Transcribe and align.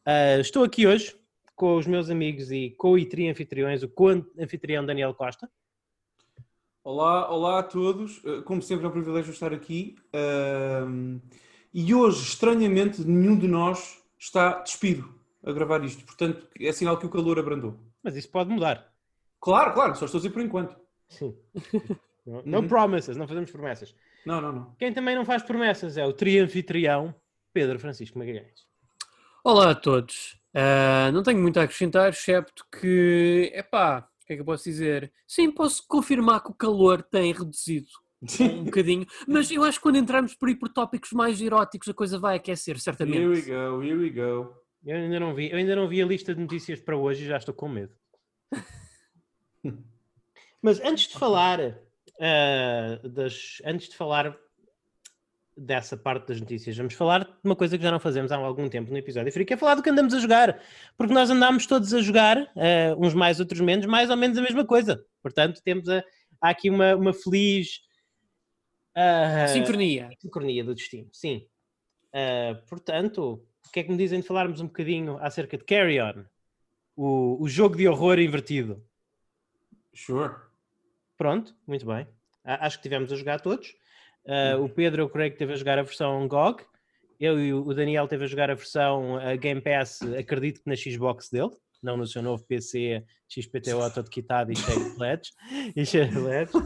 Uh, 0.08 0.40
estou 0.40 0.64
aqui 0.64 0.88
hoje 0.88 1.14
com 1.56 1.76
os 1.76 1.86
meus 1.86 2.10
amigos 2.10 2.52
e 2.52 2.72
co-anfitriões, 2.78 3.84
o 3.84 3.90
co-anfitrião 3.90 4.86
Daniel 4.86 5.14
Costa. 5.14 5.50
Olá, 6.82 7.30
olá 7.30 7.60
a 7.60 7.64
todos. 7.64 8.24
Eh, 8.26 8.42
como 8.44 8.62
sempre 8.62 8.86
é 8.86 8.90
um 8.90 8.94
privilégio 8.94 9.34
estar 9.34 9.54
aqui. 9.54 9.96
Uh, 10.16 11.22
e 11.74 11.94
hoje, 11.94 12.24
estranhamente, 12.24 13.02
nenhum 13.02 13.38
de 13.38 13.48
nós 13.48 14.02
está 14.18 14.62
despido 14.62 15.14
a 15.44 15.52
gravar 15.52 15.84
isto. 15.84 16.06
Portanto, 16.06 16.48
é 16.60 16.72
sinal 16.72 16.98
que 16.98 17.06
o 17.06 17.10
calor 17.10 17.38
abrandou. 17.38 17.78
Mas 18.02 18.16
isso 18.16 18.32
pode 18.32 18.50
mudar. 18.50 18.90
Claro, 19.42 19.74
claro, 19.74 19.96
só 19.96 20.06
estou 20.06 20.18
a 20.18 20.22
dizer 20.22 20.34
por 20.34 20.42
enquanto. 20.42 20.76
Sim. 21.10 21.36
No 22.46 22.60
uhum. 22.60 22.68
promises, 22.68 23.18
não 23.18 23.28
fazemos 23.28 23.50
promessas. 23.50 23.96
Não, 24.24 24.40
não, 24.40 24.52
não. 24.52 24.76
Quem 24.78 24.94
também 24.94 25.16
não 25.16 25.26
faz 25.26 25.42
promessas 25.42 25.98
é 25.98 26.06
o 26.06 26.14
trianfitrião 26.14 27.16
Pedro 27.52 27.80
Francisco 27.80 28.20
Magalhães. 28.20 28.68
Olá 29.44 29.72
a 29.72 29.76
todos. 29.76 30.40
Uh, 30.54 31.12
não 31.12 31.24
tenho 31.24 31.42
muito 31.42 31.60
a 31.60 31.64
acrescentar, 31.64 32.10
excepto 32.10 32.66
que, 32.72 33.52
epá, 33.56 34.08
o 34.22 34.26
que 34.28 34.34
é 34.34 34.36
que 34.36 34.42
eu 34.42 34.46
posso 34.46 34.66
dizer? 34.66 35.12
Sim, 35.26 35.50
posso 35.50 35.84
confirmar 35.88 36.44
que 36.44 36.52
o 36.52 36.54
calor 36.54 37.02
tem 37.02 37.34
reduzido 37.34 37.88
um 38.42 38.66
bocadinho, 38.66 39.08
mas 39.28 39.50
eu 39.50 39.64
acho 39.64 39.80
que 39.80 39.84
quando 39.84 39.98
entrarmos 39.98 40.36
por 40.36 40.50
aí 40.50 40.56
por 40.56 40.70
tópicos 40.70 41.12
mais 41.14 41.42
eróticos 41.42 41.90
a 41.90 41.94
coisa 41.94 42.20
vai 42.20 42.36
aquecer, 42.36 42.78
certamente. 42.80 43.18
Here 43.18 43.28
we 43.28 43.42
go, 43.42 43.84
here 43.84 43.98
we 43.98 44.10
go. 44.10 44.54
Eu 44.86 44.98
ainda 44.98 45.20
não 45.20 45.34
vi, 45.34 45.50
eu 45.50 45.58
ainda 45.58 45.76
não 45.76 45.88
vi 45.88 46.02
a 46.02 46.06
lista 46.06 46.36
de 46.36 46.42
notícias 46.42 46.80
para 46.80 46.96
hoje 46.96 47.24
e 47.24 47.28
já 47.28 47.38
estou 47.38 47.56
com 47.56 47.68
medo. 47.70 47.96
Mas 50.62 50.80
antes 50.82 51.08
de 51.08 51.18
falar 51.18 51.60
uh, 51.60 53.10
das, 53.10 53.62
antes 53.66 53.90
de 53.90 53.96
falar 53.96 54.38
dessa 55.56 55.98
parte 55.98 56.28
das 56.28 56.40
notícias, 56.40 56.78
vamos 56.78 56.94
falar 56.94 57.24
de 57.24 57.32
uma 57.44 57.56
coisa 57.56 57.78
que 57.78 57.84
já 57.84 57.92
não 57.92 58.00
fazemos 58.00 58.32
há 58.32 58.38
algum 58.38 58.70
tempo 58.70 58.92
no 58.92 58.98
episódio 58.98 59.32
Free, 59.32 59.46
que 59.46 59.54
é 59.54 59.58
falar 59.58 59.76
do 59.76 59.84
que 59.84 59.90
andamos 59.90 60.14
a 60.14 60.20
jogar, 60.20 60.62
porque 60.98 61.14
nós 61.14 61.30
andámos 61.30 61.66
todos 61.66 61.94
a 61.94 62.02
jogar, 62.02 62.38
uh, 62.38 63.06
uns 63.06 63.14
mais, 63.14 63.40
outros 63.40 63.60
menos, 63.60 63.86
mais 63.86 64.10
ou 64.10 64.18
menos 64.18 64.38
a 64.38 64.42
mesma 64.42 64.66
coisa. 64.66 65.04
Portanto, 65.22 65.62
temos 65.64 65.90
a, 65.90 66.04
há 66.42 66.50
aqui 66.50 66.70
uma, 66.70 66.96
uma 66.96 67.14
feliz 67.14 67.82
uh, 68.96 69.52
sincronia. 69.52 70.10
sincronia 70.20 70.64
do 70.64 70.74
destino, 70.74 71.10
sim. 71.12 71.46
Uh, 72.08 72.66
portanto, 72.68 73.46
o 73.68 73.72
que 73.72 73.82
é 73.82 73.84
que 73.84 73.92
me 73.92 73.98
dizem 73.98 74.22
de 74.22 74.28
falarmos 74.28 74.62
um 74.62 74.68
bocadinho 74.68 75.18
acerca 75.20 75.58
de 75.58 75.64
Carry 75.64 76.02
On, 76.02 76.24
o, 76.96 77.44
o 77.44 77.48
jogo 77.50 77.76
de 77.76 77.88
horror 77.88 78.20
invertido? 78.20 78.84
Sure. 79.94 80.49
Pronto, 81.20 81.54
muito 81.68 81.86
bem. 81.86 82.08
Acho 82.46 82.78
que 82.78 82.84
tivemos 82.84 83.12
a 83.12 83.16
jogar 83.18 83.42
todos. 83.42 83.76
Uh, 84.26 84.64
o 84.64 84.70
Pedro, 84.70 85.02
eu 85.02 85.10
creio 85.10 85.30
que 85.30 85.38
teve 85.38 85.52
a 85.52 85.56
jogar 85.58 85.78
a 85.78 85.84
versão 85.84 86.26
GOG. 86.30 86.64
Eu 87.20 87.38
e 87.38 87.54
o 87.54 87.74
Daniel 87.74 88.08
teve 88.08 88.24
a 88.24 88.28
jogar 88.28 88.50
a 88.50 88.54
versão 88.54 89.18
a 89.18 89.36
Game 89.36 89.60
Pass, 89.60 90.02
acredito 90.18 90.62
que 90.64 90.70
na 90.70 90.78
Xbox 90.78 91.30
dele, 91.30 91.50
não 91.84 91.98
no 91.98 92.08
seu 92.08 92.22
novo 92.22 92.46
PC 92.46 93.04
XPTO 93.28 93.80
todo 93.94 94.10
quitado 94.10 94.54
e 94.54 94.56
cheio 94.56 94.94
de 94.94 94.98
LEDs. 94.98 95.32
e 95.76 95.86
cheio 95.86 96.08
de 96.08 96.20
LEDs. 96.20 96.54
uh, 96.56 96.62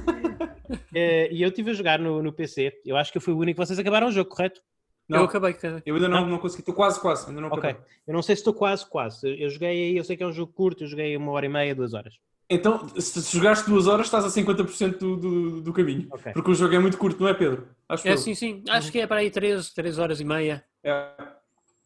e 0.93 1.41
eu 1.41 1.49
tive 1.49 1.71
a 1.71 1.73
jogar 1.73 1.97
no, 1.97 2.21
no 2.21 2.31
PC. 2.31 2.79
Eu 2.85 2.95
acho 2.95 3.11
que 3.11 3.17
eu 3.17 3.21
fui 3.23 3.33
o 3.33 3.39
único. 3.39 3.57
Vocês 3.57 3.79
acabaram 3.79 4.09
o 4.09 4.11
jogo, 4.11 4.29
correto? 4.29 4.61
Não, 5.09 5.21
eu 5.21 5.25
acabei. 5.25 5.57
Eu 5.83 5.95
ainda 5.95 6.07
não, 6.07 6.21
não? 6.21 6.27
não 6.27 6.37
consegui. 6.37 6.61
Estou 6.61 6.75
quase, 6.75 7.01
quase. 7.01 7.27
Ainda 7.27 7.41
não 7.41 7.47
ok. 7.47 7.71
Acabei. 7.71 7.87
Eu 8.05 8.13
não 8.13 8.21
sei 8.21 8.35
se 8.35 8.41
estou 8.41 8.53
quase, 8.53 8.87
quase. 8.87 9.41
Eu 9.41 9.49
joguei 9.49 9.69
aí, 9.69 9.97
eu 9.97 10.03
sei 10.03 10.15
que 10.15 10.21
é 10.21 10.27
um 10.27 10.31
jogo 10.31 10.53
curto, 10.53 10.83
eu 10.83 10.87
joguei 10.87 11.17
uma 11.17 11.31
hora 11.31 11.47
e 11.47 11.49
meia, 11.49 11.73
duas 11.73 11.95
horas. 11.95 12.13
Então, 12.49 12.87
se 12.99 13.21
jogaste 13.35 13.69
duas 13.69 13.87
horas, 13.87 14.07
estás 14.07 14.25
a 14.25 14.27
50% 14.27 14.97
do, 14.97 15.15
do, 15.17 15.61
do 15.61 15.73
caminho. 15.73 16.07
Okay. 16.11 16.33
Porque 16.33 16.51
o 16.51 16.55
jogo 16.55 16.75
é 16.75 16.79
muito 16.79 16.97
curto, 16.97 17.21
não 17.21 17.29
é, 17.29 17.33
Pedro? 17.33 17.67
Acho 17.87 18.07
é, 18.07 18.17
sim, 18.17 18.35
sim. 18.35 18.63
Acho 18.69 18.91
que 18.91 18.99
é 18.99 19.07
para 19.07 19.17
aí 19.17 19.31
3, 19.31 19.69
3 19.71 19.97
horas 19.97 20.19
e 20.19 20.25
meia. 20.25 20.63
É. 20.83 21.09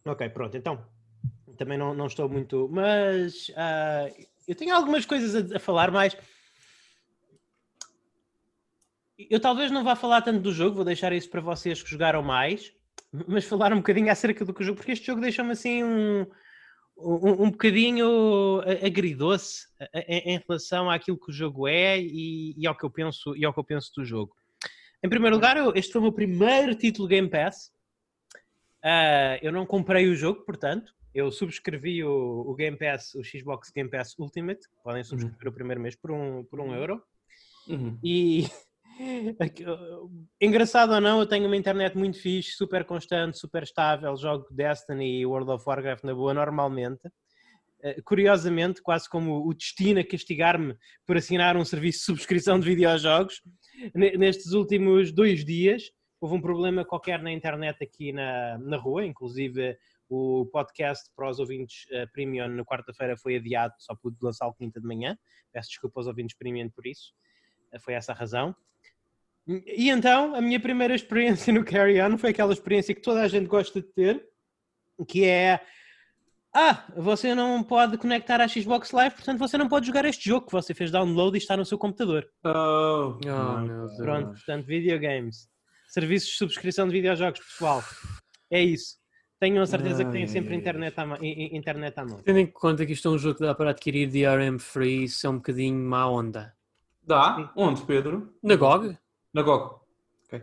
Ok, 0.04 0.28
pronto. 0.30 0.56
Então, 0.56 0.84
também 1.56 1.78
não, 1.78 1.94
não 1.94 2.06
estou 2.06 2.28
muito. 2.28 2.68
Mas 2.72 3.48
uh, 3.50 4.26
eu 4.46 4.54
tenho 4.54 4.74
algumas 4.74 5.04
coisas 5.04 5.52
a, 5.52 5.56
a, 5.56 5.60
falar, 5.60 5.90
mas. 5.90 6.16
Eu 9.18 9.40
talvez 9.40 9.70
não 9.70 9.82
vá 9.82 9.96
falar 9.96 10.22
tanto 10.22 10.40
do 10.40 10.52
jogo, 10.52 10.76
vou 10.76 10.84
deixar 10.84 11.12
isso 11.12 11.28
para 11.28 11.40
vocês 11.40 11.82
que 11.82 11.90
jogaram 11.90 12.22
mais, 12.22 12.72
mas 13.26 13.44
falar 13.44 13.72
um 13.72 13.78
bocadinho 13.78 14.10
acerca 14.10 14.44
do 14.44 14.54
que 14.54 14.62
o 14.62 14.64
jogo, 14.64 14.76
porque 14.76 14.92
este 14.92 15.06
jogo 15.06 15.20
deixa-me 15.20 15.50
assim 15.50 15.82
um 15.82 16.24
um, 16.98 17.44
um 17.44 17.50
bocadinho 17.50 18.60
agridoce 18.84 19.66
em, 20.08 20.38
relação 20.46 20.90
àquilo 20.90 21.18
que 21.18 21.30
o 21.30 21.32
jogo 21.32 21.68
é 21.68 22.00
e, 22.00 22.54
e, 22.56 22.66
ao 22.66 22.76
que 22.76 22.84
eu 22.84 22.90
penso 22.90 23.36
e 23.36 23.44
ao 23.44 23.52
que 23.52 23.60
eu 23.60 23.64
penso 23.64 23.92
do 23.96 24.04
jogo. 24.04 24.34
Em 25.02 25.08
primeiro 25.08 25.36
lugar, 25.36 25.56
este 25.76 25.92
foi 25.92 26.00
o 26.00 26.04
meu 26.04 26.12
primeiro 26.12 26.74
título 26.74 27.06
Game 27.06 27.28
Pass. 27.28 27.72
Uh, 28.84 29.38
eu 29.42 29.52
não 29.52 29.64
comprei 29.64 30.08
o 30.08 30.14
jogo, 30.14 30.42
portanto, 30.44 30.92
eu 31.14 31.30
subscrevi 31.30 32.04
o, 32.04 32.44
o, 32.46 32.54
Game 32.54 32.76
Pass, 32.76 33.14
o 33.14 33.22
Xbox 33.22 33.70
Game 33.70 33.90
Pass 33.90 34.18
Ultimate. 34.18 34.60
Podem 34.82 35.04
subscrever 35.04 35.46
uhum. 35.46 35.50
o 35.50 35.54
primeiro 35.54 35.80
mês 35.80 35.96
por 35.96 36.10
um, 36.10 36.44
por 36.44 36.60
um 36.60 36.74
euro. 36.74 37.02
Uhum. 37.68 37.98
E 38.02 38.48
Engraçado 40.40 40.92
ou 40.92 41.00
não, 41.00 41.20
eu 41.20 41.26
tenho 41.26 41.46
uma 41.46 41.56
internet 41.56 41.96
muito 41.96 42.20
fixe, 42.20 42.52
super 42.52 42.84
constante, 42.84 43.38
super 43.38 43.62
estável, 43.62 44.16
jogo 44.16 44.46
Destiny 44.50 45.20
e 45.20 45.26
World 45.26 45.50
of 45.50 45.64
Warcraft 45.66 46.04
na 46.04 46.14
boa 46.14 46.34
normalmente. 46.34 47.08
Eh, 47.80 48.02
curiosamente, 48.02 48.82
quase 48.82 49.08
como 49.08 49.46
o 49.46 49.54
destino 49.54 50.00
a 50.00 50.04
castigar-me 50.04 50.76
por 51.06 51.16
assinar 51.16 51.56
um 51.56 51.64
serviço 51.64 51.98
de 51.98 52.04
subscrição 52.04 52.58
de 52.58 52.66
videojogos, 52.66 53.40
nestes 53.94 54.52
últimos 54.52 55.12
dois 55.12 55.44
dias 55.44 55.84
houve 56.20 56.34
um 56.34 56.40
problema 56.40 56.84
qualquer 56.84 57.22
na 57.22 57.30
internet 57.30 57.82
aqui 57.82 58.12
na, 58.12 58.58
na 58.58 58.76
rua, 58.76 59.06
inclusive 59.06 59.78
o 60.08 60.46
podcast 60.46 61.08
para 61.14 61.28
os 61.28 61.38
ouvintes 61.38 61.84
uh, 61.92 62.10
premium 62.12 62.48
na 62.48 62.64
quarta-feira 62.64 63.16
foi 63.16 63.36
adiado, 63.36 63.74
só 63.78 63.94
pude 63.94 64.16
lançar 64.22 64.46
o 64.48 64.54
quinta 64.54 64.80
de 64.80 64.86
manhã. 64.86 65.16
Peço 65.52 65.68
desculpa 65.68 66.00
aos 66.00 66.06
ouvintes 66.06 66.36
premium 66.36 66.68
por 66.70 66.86
isso, 66.86 67.12
uh, 67.72 67.80
foi 67.80 67.94
essa 67.94 68.12
a 68.12 68.14
razão. 68.14 68.54
E 69.48 69.88
então, 69.88 70.34
a 70.34 70.40
minha 70.42 70.60
primeira 70.60 70.94
experiência 70.94 71.52
no 71.54 71.64
Carry 71.64 72.00
On 72.02 72.18
foi 72.18 72.30
aquela 72.30 72.52
experiência 72.52 72.94
que 72.94 73.00
toda 73.00 73.22
a 73.22 73.28
gente 73.28 73.46
gosta 73.46 73.80
de 73.80 73.86
ter, 73.88 74.28
que 75.06 75.24
é 75.24 75.60
ah, 76.54 76.84
você 76.96 77.34
não 77.34 77.62
pode 77.62 77.96
conectar 77.98 78.40
à 78.40 78.48
Xbox 78.48 78.90
Live, 78.90 79.14
portanto 79.14 79.38
você 79.38 79.56
não 79.56 79.68
pode 79.68 79.86
jogar 79.86 80.04
este 80.04 80.28
jogo 80.28 80.46
que 80.46 80.52
você 80.52 80.74
fez 80.74 80.90
download 80.90 81.36
e 81.36 81.38
está 81.38 81.56
no 81.56 81.64
seu 81.64 81.78
computador. 81.78 82.28
Oh, 82.44 83.18
oh 83.24 83.60
meu 83.60 83.86
Deus. 83.86 83.96
Pronto, 83.96 84.30
portanto, 84.32 84.66
videogames. 84.66 85.48
Serviços 85.88 86.30
de 86.30 86.36
subscrição 86.36 86.86
de 86.86 86.92
videojogos, 86.92 87.40
pessoal. 87.40 87.82
É 88.50 88.62
isso. 88.62 88.96
Tenham 89.40 89.62
a 89.62 89.66
certeza 89.66 90.04
que 90.04 90.10
têm 90.10 90.26
sempre 90.26 90.56
internet 90.56 90.98
à, 90.98 91.06
mão, 91.06 91.18
internet 91.22 91.96
à 91.98 92.04
mão. 92.04 92.18
Tendo 92.24 92.40
em 92.40 92.46
conta 92.46 92.84
que 92.84 92.92
isto 92.92 93.06
é 93.06 93.10
um 93.12 93.18
jogo 93.18 93.36
que 93.36 93.46
dá 93.46 93.54
para 93.54 93.70
adquirir 93.70 94.08
DRM 94.08 94.58
free, 94.58 95.04
isso 95.04 95.26
é 95.26 95.30
um 95.30 95.36
bocadinho 95.36 95.78
má 95.78 96.08
onda. 96.08 96.52
Dá? 97.02 97.52
Onde, 97.56 97.82
Pedro? 97.82 98.34
Na 98.42 98.56
GOG? 98.56 98.98
Na 99.38 99.42
GOG. 99.44 99.76
Ok. 100.24 100.42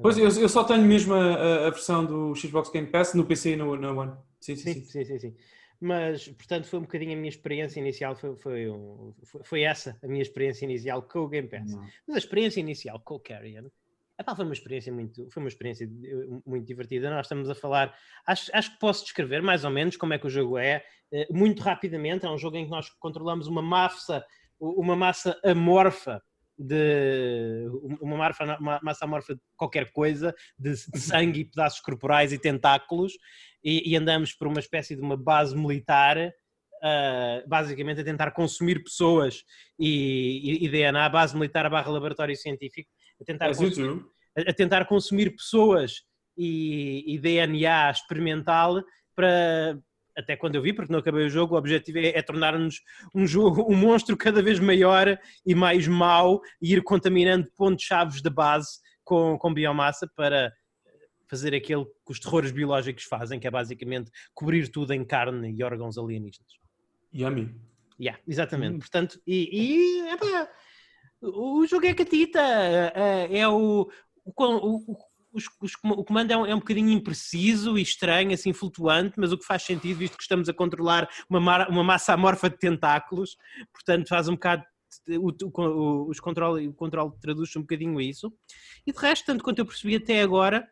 Pois 0.00 0.16
eu, 0.16 0.28
eu 0.28 0.48
só 0.48 0.62
tenho 0.62 0.84
mesmo 0.84 1.14
a, 1.14 1.66
a, 1.66 1.70
versão 1.70 2.06
do 2.06 2.32
Xbox 2.36 2.70
Game 2.70 2.86
Pass 2.86 3.12
no 3.12 3.26
PC 3.26 3.54
e 3.54 3.56
no, 3.56 3.74
no 3.74 4.00
One. 4.00 4.12
Sim 4.40 4.54
sim 4.54 4.72
sim, 4.72 4.84
sim 4.84 5.04
sim 5.04 5.18
sim, 5.18 5.36
Mas, 5.80 6.28
portanto, 6.28 6.68
foi 6.68 6.78
um 6.78 6.82
bocadinho 6.82 7.12
a 7.12 7.16
minha 7.16 7.28
experiência 7.28 7.80
inicial, 7.80 8.14
foi, 8.14 8.36
foi, 8.36 8.66
foi, 9.24 9.42
foi 9.42 9.62
essa 9.62 9.98
a 10.00 10.06
minha 10.06 10.22
experiência 10.22 10.64
inicial 10.64 11.02
com 11.02 11.18
o 11.18 11.28
Game 11.28 11.48
Pass. 11.48 11.72
Não. 11.74 11.84
Mas 12.06 12.14
a 12.14 12.18
experiência 12.18 12.60
inicial 12.60 13.00
com 13.00 13.16
o 13.16 13.20
Carrion 13.20 13.64
Epá, 14.18 14.36
foi 14.36 14.44
uma 14.44 14.54
experiência 14.54 14.92
muito, 14.92 15.28
foi 15.30 15.42
uma 15.42 15.48
experiência 15.48 15.90
muito 16.46 16.66
divertida. 16.66 17.10
Nós 17.10 17.26
estamos 17.26 17.50
a 17.50 17.54
falar, 17.54 17.92
acho, 18.26 18.48
acho 18.54 18.72
que 18.74 18.78
posso 18.78 19.02
descrever 19.02 19.42
mais 19.42 19.64
ou 19.64 19.70
menos 19.70 19.96
como 19.96 20.14
é 20.14 20.18
que 20.18 20.26
o 20.26 20.30
jogo 20.30 20.56
é, 20.56 20.84
eh, 21.10 21.26
muito 21.30 21.62
rapidamente. 21.62 22.26
É 22.26 22.30
um 22.30 22.38
jogo 22.38 22.56
em 22.56 22.66
que 22.66 22.70
nós 22.70 22.90
controlamos 22.90 23.48
uma 23.48 23.62
massa, 23.62 24.24
uma 24.60 24.94
massa 24.94 25.36
amorfa 25.42 26.22
de 26.60 27.66
uma, 28.00 28.16
marfa, 28.16 28.44
uma 28.58 28.78
massa 28.82 29.06
amorfa 29.06 29.34
de 29.34 29.40
qualquer 29.56 29.90
coisa, 29.90 30.34
de, 30.58 30.70
de 30.72 31.00
sangue 31.00 31.40
e 31.40 31.44
pedaços 31.44 31.80
corporais 31.80 32.32
e 32.32 32.38
tentáculos, 32.38 33.14
e, 33.64 33.90
e, 33.90 33.96
andamos 33.96 34.34
por 34.34 34.46
uma 34.46 34.60
espécie 34.60 34.94
de 34.94 35.00
uma 35.00 35.16
base 35.16 35.56
militar 35.56 36.16
uh, 36.18 37.48
basicamente 37.48 38.00
a 38.00 38.04
tentar 38.04 38.30
consumir 38.32 38.82
pessoas 38.82 39.42
e, 39.78 40.60
e, 40.60 40.66
e 40.66 40.68
DNA, 40.68 41.08
base 41.08 41.34
militar 41.34 41.68
barra 41.70 41.90
laboratório 41.90 42.36
científico, 42.36 42.90
a 43.20 43.24
tentar, 43.24 43.54
consumir, 43.54 44.04
a, 44.36 44.50
a 44.50 44.54
tentar 44.54 44.84
consumir 44.84 45.30
pessoas 45.34 46.02
e, 46.36 47.14
e 47.14 47.18
DNA 47.18 47.90
experimental 47.90 48.82
para, 49.14 49.78
até 50.20 50.36
quando 50.36 50.54
eu 50.54 50.62
vi, 50.62 50.72
porque 50.72 50.92
não 50.92 51.00
acabei 51.00 51.26
o 51.26 51.30
jogo, 51.30 51.54
o 51.54 51.58
objetivo 51.58 51.98
é, 51.98 52.08
é 52.08 52.22
tornar-nos 52.22 52.80
um 53.14 53.26
jogo, 53.26 53.66
um 53.70 53.76
monstro 53.76 54.16
cada 54.16 54.42
vez 54.42 54.58
maior 54.58 55.18
e 55.44 55.54
mais 55.54 55.86
mau 55.88 56.40
e 56.60 56.74
ir 56.74 56.82
contaminando 56.82 57.48
pontos-chave 57.56 58.22
de 58.22 58.30
base 58.30 58.78
com, 59.04 59.36
com 59.38 59.52
biomassa 59.52 60.08
para 60.14 60.52
fazer 61.28 61.54
aquele 61.54 61.84
que 61.84 62.12
os 62.12 62.18
terrores 62.18 62.50
biológicos 62.50 63.04
fazem, 63.04 63.38
que 63.38 63.46
é 63.46 63.50
basicamente 63.50 64.10
cobrir 64.34 64.68
tudo 64.68 64.92
em 64.92 65.04
carne 65.04 65.54
e 65.56 65.62
órgãos 65.62 65.96
alienígenas. 65.96 66.58
Yummy. 67.14 67.54
Yeah, 68.00 68.18
exatamente. 68.26 68.76
Hum. 68.76 68.78
Portanto, 68.78 69.20
e, 69.26 69.48
e 69.52 70.02
o 71.22 71.66
jogo 71.66 71.86
é 71.86 71.94
catita, 71.94 72.40
é, 72.40 73.38
é 73.38 73.48
o, 73.48 73.90
o, 74.24 74.32
o, 74.36 74.96
os, 75.32 75.44
os, 75.60 75.72
o 75.84 76.04
comando 76.04 76.30
é 76.30 76.36
um, 76.36 76.46
é 76.46 76.54
um 76.54 76.58
bocadinho 76.58 76.90
impreciso 76.90 77.78
e 77.78 77.82
estranho, 77.82 78.32
assim 78.32 78.52
flutuante, 78.52 79.14
mas 79.16 79.32
o 79.32 79.38
que 79.38 79.44
faz 79.44 79.62
sentido, 79.62 79.98
visto 79.98 80.16
que 80.16 80.22
estamos 80.22 80.48
a 80.48 80.54
controlar 80.54 81.08
uma, 81.28 81.40
mar, 81.40 81.68
uma 81.68 81.84
massa 81.84 82.12
amorfa 82.12 82.50
de 82.50 82.58
tentáculos, 82.58 83.36
portanto 83.72 84.08
faz 84.08 84.28
um 84.28 84.34
bocado 84.34 84.64
o, 85.08 85.30
o, 85.58 86.10
os 86.10 86.20
controle, 86.20 86.68
o 86.68 86.74
controle 86.74 87.12
traduz 87.20 87.54
um 87.56 87.60
bocadinho 87.60 88.00
isso. 88.00 88.32
E 88.86 88.92
de 88.92 88.98
resto, 88.98 89.26
tanto 89.26 89.44
quanto 89.44 89.60
eu 89.60 89.66
percebi 89.66 89.96
até 89.96 90.20
agora, 90.20 90.68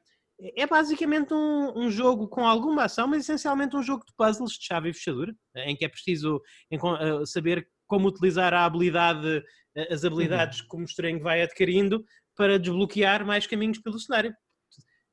é 0.57 0.67
basicamente 0.67 1.35
um, 1.35 1.73
um, 1.77 1.91
jogo 1.91 2.29
com 2.29 2.47
alguma 2.47 2.85
ação, 2.85 3.09
mas 3.09 3.23
essencialmente 3.23 3.77
um 3.77 3.83
jogo 3.83 4.05
de 4.07 4.13
puzzles 4.17 4.53
de 4.53 4.65
chave 4.65 4.91
e 4.91 4.95
fechadura, 4.95 5.35
em 5.57 5.75
que 5.75 5.85
é 5.85 5.89
preciso 5.89 6.41
eh, 6.71 6.79
saber 7.27 7.69
como 7.87 8.09
utilizar 8.09 8.55
a 8.55 8.65
habilidade, 8.65 9.43
eh, 9.77 9.93
as 9.93 10.05
habilidades 10.05 10.61
uhum. 10.61 10.69
que 10.69 10.77
o 10.77 10.85
estranho 10.85 11.21
vai 11.21 11.43
adquirindo 11.43 12.05
para 12.37 12.59
desbloquear 12.59 13.27
mais 13.27 13.47
caminhos 13.47 13.79
pelo 13.79 13.99
cenário. 13.99 14.33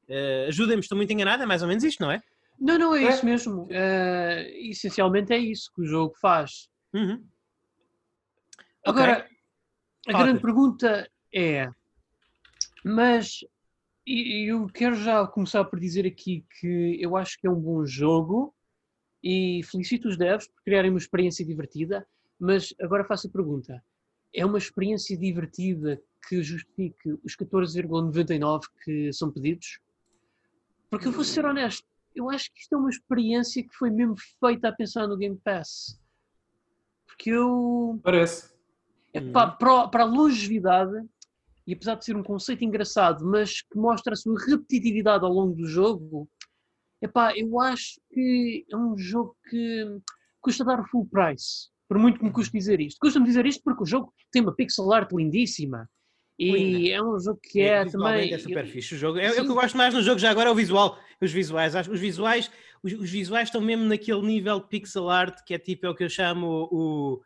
Uh, 0.09 0.47
Ajudem-me, 0.47 0.81
estou 0.81 0.95
muito 0.95 1.11
enganado, 1.11 1.43
é 1.43 1.45
mais 1.45 1.61
ou 1.61 1.67
menos 1.67 1.83
isto, 1.83 2.01
não 2.01 2.11
é? 2.11 2.21
Não, 2.59 2.77
não, 2.77 2.95
é, 2.95 3.03
é? 3.03 3.09
isso 3.09 3.25
mesmo. 3.25 3.63
Uh, 3.63 4.69
essencialmente 4.69 5.33
é 5.33 5.37
isso 5.37 5.71
que 5.73 5.81
o 5.81 5.85
jogo 5.85 6.15
faz. 6.19 6.69
Uhum. 6.93 7.23
Agora, 8.85 9.27
okay. 10.03 10.15
a 10.15 10.23
grande 10.23 10.39
pergunta 10.39 11.09
é: 11.33 11.69
mas 12.83 13.39
eu 14.05 14.67
quero 14.67 14.95
já 14.95 15.25
começar 15.25 15.65
por 15.65 15.79
dizer 15.79 16.05
aqui 16.05 16.45
que 16.59 16.97
eu 17.01 17.17
acho 17.17 17.39
que 17.39 17.47
é 17.47 17.49
um 17.49 17.59
bom 17.59 17.85
jogo 17.85 18.53
e 19.23 19.61
felicito 19.63 20.07
os 20.07 20.17
devs 20.17 20.47
por 20.47 20.63
criarem 20.63 20.91
uma 20.91 20.99
experiência 20.99 21.43
divertida, 21.43 22.07
mas 22.39 22.73
agora 22.79 23.03
faço 23.03 23.27
a 23.27 23.31
pergunta: 23.31 23.83
é 24.33 24.45
uma 24.45 24.59
experiência 24.59 25.17
divertida 25.17 25.99
que 26.29 26.41
justifique 26.43 27.17
os 27.23 27.35
14,99 27.35 28.63
que 28.83 29.11
são 29.11 29.31
pedidos? 29.31 29.79
Porque 30.89 31.07
eu 31.07 31.11
vou 31.11 31.23
ser 31.23 31.45
honesto, 31.45 31.85
eu 32.15 32.29
acho 32.29 32.51
que 32.53 32.61
isto 32.61 32.73
é 32.73 32.77
uma 32.77 32.89
experiência 32.89 33.63
que 33.63 33.75
foi 33.75 33.89
mesmo 33.89 34.15
feita 34.39 34.69
a 34.69 34.73
pensar 34.73 35.07
no 35.07 35.17
Game 35.17 35.37
Pass. 35.43 35.99
Porque 37.05 37.29
eu. 37.29 37.99
Parece. 38.03 38.53
É, 39.13 39.21
pá, 39.31 39.47
para, 39.47 39.87
para 39.87 40.03
a 40.03 40.07
longevidade, 40.07 40.93
e 41.65 41.73
apesar 41.73 41.95
de 41.95 42.05
ser 42.05 42.15
um 42.15 42.23
conceito 42.23 42.63
engraçado, 42.63 43.25
mas 43.25 43.61
que 43.61 43.77
mostra 43.77 44.13
a 44.13 44.15
sua 44.15 44.37
repetitividade 44.39 45.23
ao 45.23 45.31
longo 45.31 45.55
do 45.55 45.65
jogo, 45.65 46.29
epá, 47.01 47.33
eu 47.35 47.59
acho 47.61 47.99
que 48.11 48.65
é 48.69 48.75
um 48.75 48.97
jogo 48.97 49.35
que 49.49 50.01
custa 50.41 50.65
dar 50.65 50.79
o 50.79 50.85
full 50.85 51.07
price. 51.07 51.69
Por 51.87 51.97
muito 51.97 52.19
que 52.19 52.25
me 52.25 52.31
custe 52.31 52.51
dizer 52.51 52.79
isto. 52.81 52.97
Custa-me 52.99 53.25
dizer 53.25 53.45
isto 53.45 53.63
porque 53.63 53.83
o 53.83 53.85
jogo 53.85 54.13
tem 54.31 54.41
uma 54.41 54.53
pixel 54.53 54.91
art 54.91 55.11
lindíssima. 55.11 55.89
E 56.37 56.91
é 56.91 57.01
um 57.01 57.17
jogo 57.17 57.39
que 57.41 57.61
é, 57.61 57.81
é 57.81 57.85
também. 57.85 58.33
É 58.33 58.37
super 58.37 58.65
fixe 58.67 58.95
o 58.95 58.97
jogo. 58.97 59.17
É, 59.17 59.27
é, 59.27 59.41
o 59.41 59.45
que 59.45 59.51
eu 59.51 59.55
gosto 59.55 59.77
mais 59.77 59.93
no 59.93 60.01
jogo 60.01 60.19
já 60.19 60.29
agora 60.29 60.49
é 60.49 60.51
o 60.51 60.55
visual. 60.55 60.99
Os 61.21 61.31
visuais. 61.31 61.73
Os 61.75 61.99
visuais, 61.99 62.51
os, 62.83 62.93
os, 62.93 63.09
visuais 63.09 63.47
estão 63.47 63.61
mesmo 63.61 63.85
naquele 63.85 64.21
nível 64.21 64.59
de 64.59 64.67
pixel 64.67 65.09
art 65.09 65.39
que 65.45 65.53
é 65.53 65.59
tipo 65.59 65.85
é 65.85 65.89
o 65.89 65.95
que 65.95 66.03
eu 66.03 66.09
chamo 66.09 66.67
o, 66.71 67.21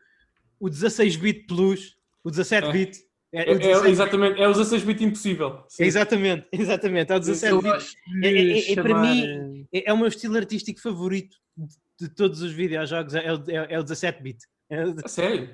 o 0.59 0.69
16-bit 0.69 1.47
plus, 1.47 1.97
o 2.23 2.29
17-bit. 2.29 2.99
É, 3.31 3.43
é, 3.43 3.53
é, 3.53 3.89
exatamente, 3.89 4.41
é 4.41 4.47
o 4.47 4.51
16-bit 4.51 5.03
impossível. 5.03 5.63
Exatamente, 5.79 6.47
exatamente, 6.53 7.11
é 7.11 7.15
o 7.15 7.19
17-bit. 7.19 7.95
É, 8.23 8.71
é, 8.71 8.75
para 8.75 9.01
mim, 9.01 9.67
é, 9.71 9.93
o 9.93 9.97
meu 9.97 10.07
estilo 10.07 10.37
artístico 10.37 10.79
favorito 10.79 11.37
de, 11.55 12.07
de 12.07 12.15
todos 12.15 12.41
os 12.41 12.51
videojogos, 12.51 13.13
é, 13.15 13.33
o, 13.33 13.43
é, 13.49 13.79
o 13.79 13.83
17-bit. 13.83 14.37
É, 14.69 15.07
sério? 15.07 15.49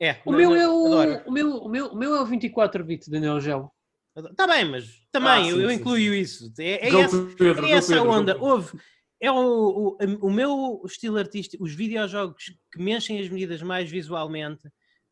É, 0.00 0.20
o, 0.24 0.32
meu 0.32 0.54
é 0.54 0.68
o, 0.68 1.24
o, 1.26 1.32
meu, 1.32 1.56
o, 1.58 1.68
meu, 1.68 1.86
o 1.86 1.96
meu 1.96 2.14
é 2.14 2.20
o 2.20 2.26
24-bit 2.26 3.10
da 3.10 3.20
Neo 3.20 3.40
Geo. 3.40 3.70
Está 4.16 4.46
bem, 4.46 4.64
mas 4.64 4.86
também 5.10 5.30
ah, 5.30 5.44
sim, 5.44 5.50
eu, 5.50 5.60
eu 5.60 5.68
sim, 5.70 5.74
incluo 5.74 5.96
sim. 5.96 6.12
isso. 6.14 6.52
É, 6.58 6.88
é 6.88 7.00
essa, 7.00 7.16
Pedro, 7.36 7.66
é 7.66 7.70
essa 7.70 7.94
Pedro, 7.94 8.10
onda. 8.10 8.36
Houve, 8.38 8.78
é 9.20 9.30
o, 9.30 9.36
o, 9.36 9.96
o 10.22 10.30
meu 10.30 10.82
estilo 10.84 11.16
artístico, 11.16 11.64
os 11.64 11.74
videojogos 11.74 12.44
que 12.72 12.82
me 12.82 12.92
enchem 12.92 13.20
as 13.20 13.28
medidas 13.28 13.62
mais 13.62 13.90
visualmente 13.90 14.68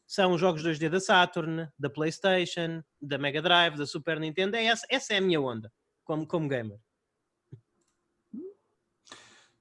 são 0.06 0.32
os 0.32 0.40
jogos 0.40 0.62
2D 0.62 0.88
da 0.88 1.00
Saturn, 1.00 1.68
da 1.78 1.88
PlayStation, 1.88 2.82
da 3.00 3.18
Mega 3.18 3.40
Drive, 3.40 3.76
da 3.76 3.86
Super 3.86 4.20
Nintendo. 4.20 4.56
É 4.56 4.66
essa, 4.66 4.86
essa 4.90 5.14
é 5.14 5.16
a 5.16 5.20
minha 5.20 5.40
onda 5.40 5.72
como, 6.04 6.26
como 6.26 6.48
gamer. 6.48 6.78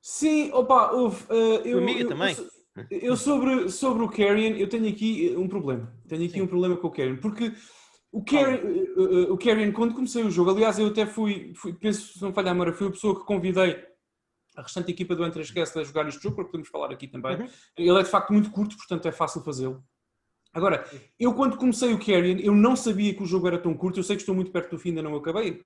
Sim, 0.01 0.51
opa, 0.51 0.91
houve. 0.91 1.23
Uh, 1.31 1.61
eu, 1.63 1.77
Amiga 1.77 2.01
eu, 2.01 2.09
também. 2.09 2.35
Eu, 2.35 2.49
eu 2.89 3.17
sobre, 3.17 3.69
sobre 3.69 4.03
o 4.03 4.09
Carrion, 4.09 4.55
eu 4.55 4.69
tenho 4.69 4.87
aqui 4.87 5.33
um 5.37 5.47
problema. 5.47 5.93
Tenho 6.07 6.23
aqui 6.23 6.33
Sim. 6.33 6.41
um 6.41 6.47
problema 6.47 6.77
com 6.77 6.87
o 6.87 6.91
Carrion, 6.91 7.17
porque 7.17 7.53
o 8.11 8.23
Carrion, 8.23 9.31
o 9.31 9.37
Carrion, 9.37 9.71
quando 9.71 9.93
comecei 9.93 10.23
o 10.23 10.31
jogo, 10.31 10.51
aliás, 10.51 10.79
eu 10.79 10.87
até 10.87 11.05
fui, 11.05 11.53
fui 11.55 11.73
penso, 11.73 12.17
se 12.17 12.21
não 12.21 12.33
falha 12.33 12.51
a 12.51 12.53
memória, 12.53 12.73
fui 12.73 12.87
a 12.87 12.91
pessoa 12.91 13.19
que 13.19 13.25
convidei 13.25 13.85
a 14.55 14.61
restante 14.61 14.91
equipa 14.91 15.15
do 15.15 15.25
Entre 15.25 15.41
Esquece 15.41 15.79
a 15.79 15.83
jogar 15.83 16.07
este 16.07 16.21
jogo, 16.21 16.35
porque 16.35 16.51
podemos 16.51 16.69
falar 16.69 16.91
aqui 16.91 17.07
também. 17.07 17.37
Uhum. 17.37 17.47
Ele 17.77 17.99
é 17.99 18.03
de 18.03 18.09
facto 18.09 18.33
muito 18.33 18.51
curto, 18.51 18.75
portanto 18.75 19.07
é 19.07 19.11
fácil 19.11 19.41
fazê-lo. 19.41 19.83
Agora, 20.53 20.85
eu 21.17 21.33
quando 21.33 21.55
comecei 21.55 21.93
o 21.93 21.99
Carrion, 21.99 22.37
eu 22.39 22.53
não 22.53 22.75
sabia 22.75 23.13
que 23.13 23.23
o 23.23 23.25
jogo 23.25 23.47
era 23.47 23.57
tão 23.57 23.73
curto, 23.73 23.99
eu 23.99 24.03
sei 24.03 24.17
que 24.17 24.21
estou 24.21 24.35
muito 24.35 24.51
perto 24.51 24.71
do 24.71 24.79
fim, 24.79 24.89
ainda 24.89 25.01
não 25.01 25.15
acabei, 25.15 25.61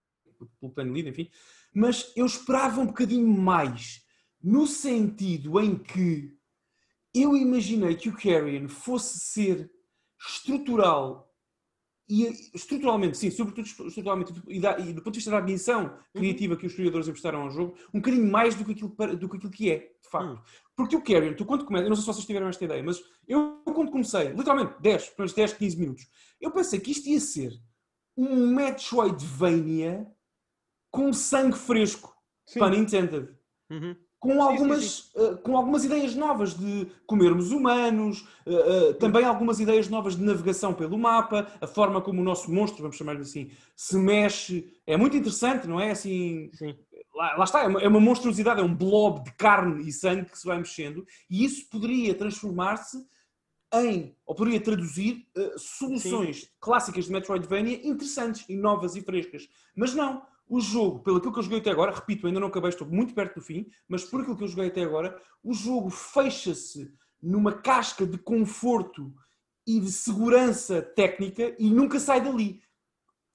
pelo 0.60 0.72
plano 0.72 0.94
lido, 0.94 1.10
enfim, 1.10 1.30
mas 1.74 2.12
eu 2.15 2.25
esperava 2.25 2.80
um 2.82 2.86
bocadinho 2.86 3.27
mais, 3.27 4.01
no 4.44 4.68
sentido 4.68 5.60
em 5.60 5.75
que 5.75 6.36
eu 7.15 7.36
imaginei 7.38 7.95
que 7.95 8.10
o 8.10 8.15
Carrion 8.15 8.67
fosse 8.67 9.19
ser 9.19 9.72
estrutural 10.19 11.34
e 12.07 12.25
estruturalmente, 12.53 13.17
sim, 13.17 13.31
sobretudo 13.31 13.65
estruturalmente 13.65 14.34
e, 14.48 14.60
da, 14.60 14.77
e 14.79 14.93
do 14.93 15.01
ponto 15.01 15.13
de 15.13 15.19
vista 15.19 15.31
da 15.31 15.39
ambição 15.39 15.86
uhum. 15.86 16.22
criativa 16.22 16.55
que 16.55 16.67
os 16.67 16.75
criadores 16.75 17.07
emprestaram 17.07 17.41
ao 17.41 17.50
jogo, 17.50 17.75
um 17.93 18.00
bocadinho 18.00 18.29
mais 18.29 18.53
do 18.53 18.63
que 18.63 18.74
aquilo, 18.74 18.89
do 19.17 19.29
que, 19.29 19.38
aquilo 19.38 19.51
que 19.51 19.72
é, 19.72 19.77
de 19.79 20.10
facto. 20.10 20.29
Uhum. 20.29 20.39
Porque 20.75 20.95
o 20.95 21.01
Carrion, 21.01 21.34
tu 21.34 21.45
quando 21.45 21.65
começas, 21.65 21.86
eu 21.86 21.89
não 21.89 21.95
sei 21.95 22.03
se 22.03 22.13
vocês 22.13 22.25
tiveram 22.25 22.48
esta 22.48 22.63
ideia, 22.63 22.84
mas 22.84 23.01
eu 23.27 23.63
quando 23.63 23.91
comecei, 23.91 24.27
literalmente 24.29 24.75
10, 24.81 25.10
pelo 25.12 25.34
10, 25.34 25.53
15 25.53 25.79
minutos, 25.79 26.07
eu 26.39 26.51
pensei 26.51 26.79
que 26.79 26.91
isto 26.91 27.07
ia 27.10 27.19
ser 27.19 27.53
um 28.15 28.48
Metroidvania 28.53 30.05
com 30.91 31.12
sangue 31.12 31.57
fresco, 31.57 32.15
sim. 32.45 32.60
pun 32.60 32.74
intended. 32.74 33.36
Uhum 33.69 34.05
com 34.25 34.41
algumas, 34.41 34.79
sim, 34.79 34.89
sim, 34.89 35.20
sim. 35.20 35.34
Uh, 35.34 35.38
com 35.38 35.58
algumas 35.58 35.86
ideias 35.86 36.15
novas 36.15 36.53
de 36.53 36.88
comermos 37.05 37.51
humanos, 37.51 38.27
uh, 38.46 38.89
uh, 38.89 38.94
também 38.96 39.24
algumas 39.24 39.60
ideias 39.60 39.88
novas 39.88 40.15
de 40.15 40.24
navegação 40.24 40.74
pelo 40.74 40.98
mapa, 40.98 41.48
a 41.62 41.67
forma 41.67 42.01
como 42.01 42.22
o 42.22 42.24
nosso 42.24 42.51
monstro, 42.51 42.82
vamos 42.82 42.98
chamar-lhe 42.98 43.22
assim, 43.22 43.51
se 43.75 43.98
mexe. 43.98 44.74
É 44.86 44.98
muito 44.98 45.15
interessante, 45.15 45.67
não 45.67 45.79
é? 45.79 45.91
Assim, 45.91 46.50
lá, 47.13 47.38
lá, 47.38 47.44
está, 47.44 47.63
é 47.63 47.67
uma, 47.67 47.82
é 47.82 47.88
uma, 47.88 48.00
monstruosidade, 48.00 48.60
é 48.60 48.63
um 48.63 48.74
blob 48.74 49.24
de 49.24 49.32
carne 49.34 49.88
e 49.88 49.91
sangue 49.91 50.29
que 50.29 50.38
se 50.38 50.46
vai 50.46 50.58
mexendo, 50.58 51.05
e 51.29 51.46
isso 51.46 51.70
poderia 51.70 52.13
transformar-se 52.15 52.98
em, 53.74 54.15
ou 54.25 54.34
poderia 54.34 54.62
traduzir, 54.62 55.27
soluções 55.58 56.50
clássicas 56.62 57.05
de 57.05 57.12
Metroidvania 57.12 57.86
interessantes 57.86 58.46
e 58.48 58.55
novas 58.55 58.96
e 58.96 59.01
frescas. 59.01 59.48
Mas 59.75 59.94
não 59.94 60.22
o 60.48 60.60
jogo, 60.60 61.00
pelo 61.00 61.18
aquilo 61.18 61.34
que 61.34 61.40
eu 61.40 61.44
joguei 61.44 61.60
até 61.60 61.72
agora, 61.72 61.94
repito, 61.94 62.28
ainda 62.28 62.40
não 62.40 62.48
acabei, 62.48 62.70
estou 62.70 62.88
muito 62.88 63.14
perto 63.14 63.36
do 63.36 63.42
fim, 63.42 63.68
mas 63.88 64.04
por 64.04 64.22
aquilo 64.22 64.38
que 64.38 64.44
eu 64.44 64.48
joguei 64.48 64.68
até 64.68 64.84
agora, 64.84 65.20
o 65.44 65.54
jogo 65.54 65.90
fecha-se 65.90 66.94
numa 67.22 67.52
casca 67.52 68.06
de 68.06 68.18
conforto 68.18 69.14
e 69.66 69.80
de 69.80 69.92
segurança 69.92 70.82
técnica 70.82 71.56
e 71.58 71.70
nunca 71.70 72.00
sai 72.00 72.22
dali. 72.22 72.62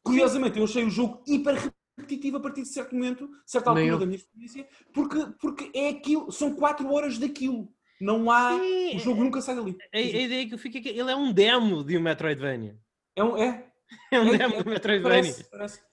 Curiosamente, 0.02 0.59
eu 0.59 0.64
achei 0.64 0.85
o 0.85 0.90
jogo 0.90 1.23
hiper 1.26 1.73
repetitivo 1.99 2.37
a 2.37 2.40
partir 2.40 2.62
de 2.62 2.69
certo 2.69 2.95
momento, 2.95 3.29
certa 3.45 3.71
altura 3.71 3.99
da 3.99 4.07
minha 4.07 4.17
experiência, 4.17 4.67
porque, 4.93 5.26
porque 5.40 5.71
é 5.75 5.88
aquilo, 5.88 6.31
são 6.31 6.55
quatro 6.55 6.90
horas 6.93 7.19
daquilo. 7.19 7.69
Não 8.00 8.31
há. 8.31 8.59
Sim, 8.59 8.97
o 8.97 8.99
jogo 8.99 9.23
nunca 9.23 9.43
sai 9.43 9.55
dali. 9.55 9.76
A, 9.93 9.99
a, 9.99 10.00
ideia 10.00 10.49
que 10.49 10.55
eu 10.55 10.59
fico 10.59 10.79
é 10.79 10.81
que 10.81 10.88
ele 10.88 11.11
é 11.11 11.17
um 11.17 11.33
demo 11.33 11.85
de 11.85 11.99
um 11.99 12.00
Metroidvania. 12.00 12.79
É 13.14 13.23
um. 13.23 13.37
É, 13.37 13.71
é 14.11 14.21
um 14.21 14.35
é, 14.35 14.38
demo 14.38 14.55
é, 14.55 14.62
de 14.62 14.71
Metroidvania. 14.71 15.23
Parece, 15.23 15.50
parece. 15.50 15.89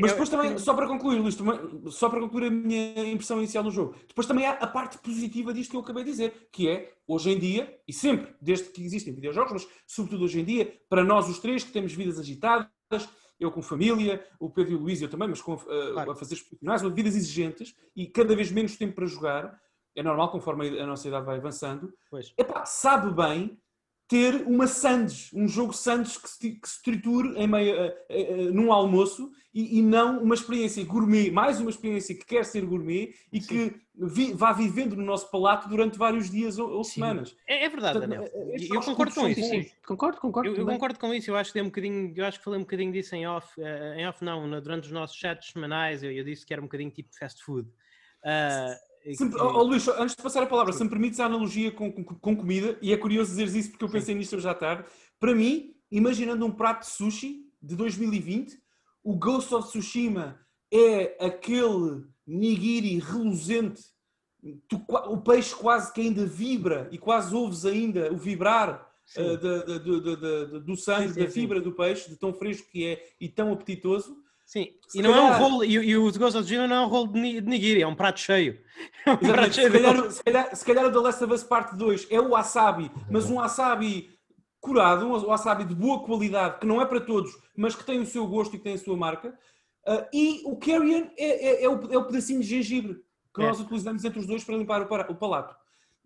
Mas 0.00 0.12
depois 0.12 0.28
também, 0.28 0.58
só 0.58 0.74
para 0.74 0.86
concluir, 0.86 1.18
Luís, 1.18 1.36
só 1.90 2.08
para 2.08 2.20
concluir 2.20 2.46
a 2.46 2.50
minha 2.50 3.08
impressão 3.08 3.38
inicial 3.38 3.62
do 3.62 3.70
jogo, 3.70 3.94
depois 4.08 4.26
também 4.26 4.46
há 4.46 4.52
a 4.52 4.66
parte 4.66 4.98
positiva 4.98 5.52
disto 5.54 5.70
que 5.70 5.76
eu 5.76 5.80
acabei 5.80 6.02
de 6.04 6.10
dizer, 6.10 6.48
que 6.50 6.68
é, 6.68 6.92
hoje 7.06 7.30
em 7.30 7.38
dia, 7.38 7.78
e 7.86 7.92
sempre, 7.92 8.34
desde 8.40 8.70
que 8.70 8.84
existem 8.84 9.14
videojogos, 9.14 9.52
mas 9.52 9.68
sobretudo 9.86 10.24
hoje 10.24 10.40
em 10.40 10.44
dia, 10.44 10.80
para 10.88 11.04
nós 11.04 11.28
os 11.28 11.38
três 11.38 11.62
que 11.62 11.72
temos 11.72 11.92
vidas 11.92 12.18
agitadas, 12.18 12.68
eu 13.38 13.50
com 13.50 13.62
família, 13.62 14.24
o 14.38 14.50
Pedro 14.50 14.72
e 14.72 14.76
o 14.76 14.80
Luís 14.80 15.00
eu 15.00 15.08
também, 15.08 15.28
mas 15.28 15.40
com, 15.40 15.54
uh, 15.54 15.92
claro. 15.92 16.10
a 16.10 16.16
fazer 16.16 16.36
profissionais, 16.36 16.82
vidas 16.82 17.16
exigentes 17.16 17.74
e 17.96 18.06
cada 18.06 18.36
vez 18.36 18.50
menos 18.50 18.76
tempo 18.76 18.94
para 18.94 19.06
jogar, 19.06 19.58
é 19.96 20.02
normal 20.02 20.30
conforme 20.30 20.78
a 20.78 20.86
nossa 20.86 21.08
idade 21.08 21.24
vai 21.24 21.38
avançando. 21.38 21.92
Epá, 22.36 22.66
sabe 22.66 23.10
bem 23.14 23.58
ter 24.10 24.42
uma 24.44 24.66
sandes, 24.66 25.30
um 25.32 25.46
jogo 25.46 25.72
sandes 25.72 26.16
que 26.16 26.28
se, 26.28 26.50
que 26.50 26.68
se 26.68 26.82
triture 26.82 27.32
em 27.36 27.46
meio, 27.46 27.76
uh, 27.76 27.92
uh, 28.10 28.52
num 28.52 28.72
almoço 28.72 29.30
e, 29.54 29.78
e, 29.78 29.82
não 29.82 30.20
uma 30.20 30.34
experiência 30.34 30.84
gourmet, 30.84 31.30
mais 31.30 31.60
uma 31.60 31.70
experiência 31.70 32.12
que 32.16 32.24
quer 32.24 32.44
ser 32.44 32.64
gourmet 32.64 33.14
e 33.32 33.40
Sim. 33.40 33.46
que 33.46 33.80
vi, 33.94 34.32
vá 34.32 34.52
vivendo 34.52 34.96
no 34.96 35.04
nosso 35.04 35.30
palato 35.30 35.68
durante 35.68 35.96
vários 35.96 36.28
dias 36.28 36.58
ou, 36.58 36.70
ou 36.70 36.82
semanas. 36.82 37.36
É, 37.46 37.64
é 37.64 37.68
verdade, 37.68 38.00
Portanto, 38.00 38.10
Daniel. 38.10 38.32
É, 38.34 38.76
eu 38.76 38.80
concordo 38.80 39.14
com 39.14 39.28
isso. 39.28 39.44
Sim. 39.44 39.70
Concordo, 39.86 40.20
concordo. 40.20 40.50
Eu, 40.50 40.56
eu, 40.56 40.66
concordo 40.66 40.98
com 40.98 41.14
isso. 41.14 41.30
Eu 41.30 41.36
acho 41.36 41.50
que 41.50 41.54
dei 41.54 41.62
um 41.62 41.66
bocadinho, 41.66 42.12
eu 42.16 42.24
acho 42.24 42.38
que 42.38 42.44
falei 42.44 42.58
um 42.58 42.64
bocadinho 42.64 42.92
disso 42.92 43.14
em 43.14 43.28
off, 43.28 43.60
uh, 43.60 43.94
em 43.96 44.08
off 44.08 44.24
não, 44.24 44.60
durante 44.60 44.86
os 44.86 44.92
nossos 44.92 45.16
chats 45.16 45.52
semanais, 45.52 46.02
eu, 46.02 46.10
eu, 46.10 46.24
disse 46.24 46.44
que 46.44 46.52
era 46.52 46.60
um 46.60 46.66
bocadinho 46.66 46.90
tipo 46.90 47.10
fast 47.16 47.44
food. 47.44 47.68
Uh, 48.24 48.89
oh, 49.38 49.62
Luís, 49.62 49.86
antes 49.88 50.14
de 50.14 50.22
passar 50.22 50.42
a 50.42 50.46
palavra, 50.46 50.72
se 50.72 50.82
me 50.82 50.90
permites 50.90 51.20
a 51.20 51.26
analogia 51.26 51.70
com, 51.70 51.90
com, 51.92 52.04
com, 52.04 52.36
comida, 52.36 52.78
e 52.82 52.92
é 52.92 52.96
curioso 52.96 53.30
dizeres 53.30 53.54
isso 53.54 53.70
porque 53.70 53.84
eu 53.84 53.90
pensei 53.90 54.14
nisto 54.14 54.36
hoje 54.36 54.48
à 54.48 54.54
tarde, 54.54 54.84
para 55.18 55.34
mim, 55.34 55.74
imaginando 55.90 56.44
um 56.44 56.52
prato 56.52 56.80
de 56.80 56.92
sushi 56.92 57.46
de 57.62 57.76
2020, 57.76 58.58
o 59.02 59.14
Ghost 59.16 59.54
of 59.54 59.68
Tsushima 59.68 60.38
é 60.72 61.16
aquele 61.24 62.04
nigiri 62.26 62.98
reluzente, 62.98 63.82
tu, 64.68 64.82
o 64.88 65.18
peixe 65.18 65.54
quase 65.54 65.92
que 65.92 66.00
ainda 66.00 66.24
vibra 66.26 66.88
e 66.92 66.98
quase 66.98 67.34
ouves 67.34 67.64
ainda 67.64 68.12
o 68.12 68.16
vibrar 68.16 68.86
uh, 69.16 70.60
do 70.60 70.76
sangue, 70.76 71.08
sim, 71.08 71.14
sim, 71.14 71.20
da 71.20 71.30
fibra 71.30 71.58
sim. 71.58 71.64
do 71.64 71.72
peixe, 71.72 72.10
de 72.10 72.16
tão 72.16 72.32
fresco 72.32 72.70
que 72.70 72.86
é 72.86 73.04
e 73.20 73.28
tão 73.28 73.52
apetitoso. 73.52 74.16
Sim, 74.50 74.66
se 74.88 74.98
e 74.98 75.02
não 75.02 75.12
calhar... 75.12 75.32
é 75.32 75.36
um 75.36 75.38
rolo, 75.38 75.64
e, 75.64 75.74
e 75.74 75.96
o 75.96 76.02
Ghost 76.02 76.36
of 76.36 76.40
Tsushima 76.40 76.66
não 76.66 76.74
é 76.74 76.80
um 76.80 76.88
rolo 76.88 77.12
de 77.12 77.40
nigiri, 77.42 77.82
é 77.82 77.86
um 77.86 77.94
prato 77.94 78.18
cheio. 78.18 78.60
É 79.06 79.12
um 79.12 79.16
prato 79.16 79.54
cheio 79.54 79.70
se, 79.70 79.78
calhar, 79.78 80.10
se, 80.10 80.24
calhar, 80.24 80.56
se 80.56 80.64
calhar 80.64 80.86
o 80.86 80.90
The 80.92 80.98
Last 80.98 81.22
of 81.22 81.32
Us 81.32 81.44
Part 81.44 81.76
2 81.76 82.08
é 82.10 82.20
o 82.20 82.30
wasabi, 82.30 82.90
mas 83.08 83.30
um 83.30 83.36
wasabi 83.36 84.10
curado, 84.60 85.06
um 85.06 85.26
wasabi 85.26 85.64
de 85.64 85.74
boa 85.74 86.02
qualidade, 86.02 86.58
que 86.58 86.66
não 86.66 86.82
é 86.82 86.84
para 86.84 87.00
todos, 87.00 87.30
mas 87.56 87.76
que 87.76 87.84
tem 87.84 88.00
o 88.00 88.06
seu 88.06 88.26
gosto 88.26 88.56
e 88.56 88.58
que 88.58 88.64
tem 88.64 88.74
a 88.74 88.78
sua 88.78 88.96
marca. 88.96 89.38
Uh, 89.86 90.04
e 90.12 90.42
o 90.44 90.56
Carrion 90.56 91.06
é, 91.16 91.26
é, 91.26 91.64
é, 91.64 91.68
o, 91.68 91.92
é 91.92 91.96
o 91.96 92.04
pedacinho 92.06 92.40
de 92.40 92.46
gengibre 92.46 92.96
que 93.32 93.42
é. 93.42 93.46
nós 93.46 93.60
utilizamos 93.60 94.04
entre 94.04 94.18
os 94.18 94.26
dois 94.26 94.42
para 94.42 94.56
limpar 94.56 94.82
o, 94.82 95.12
o 95.12 95.14
palato. 95.14 95.54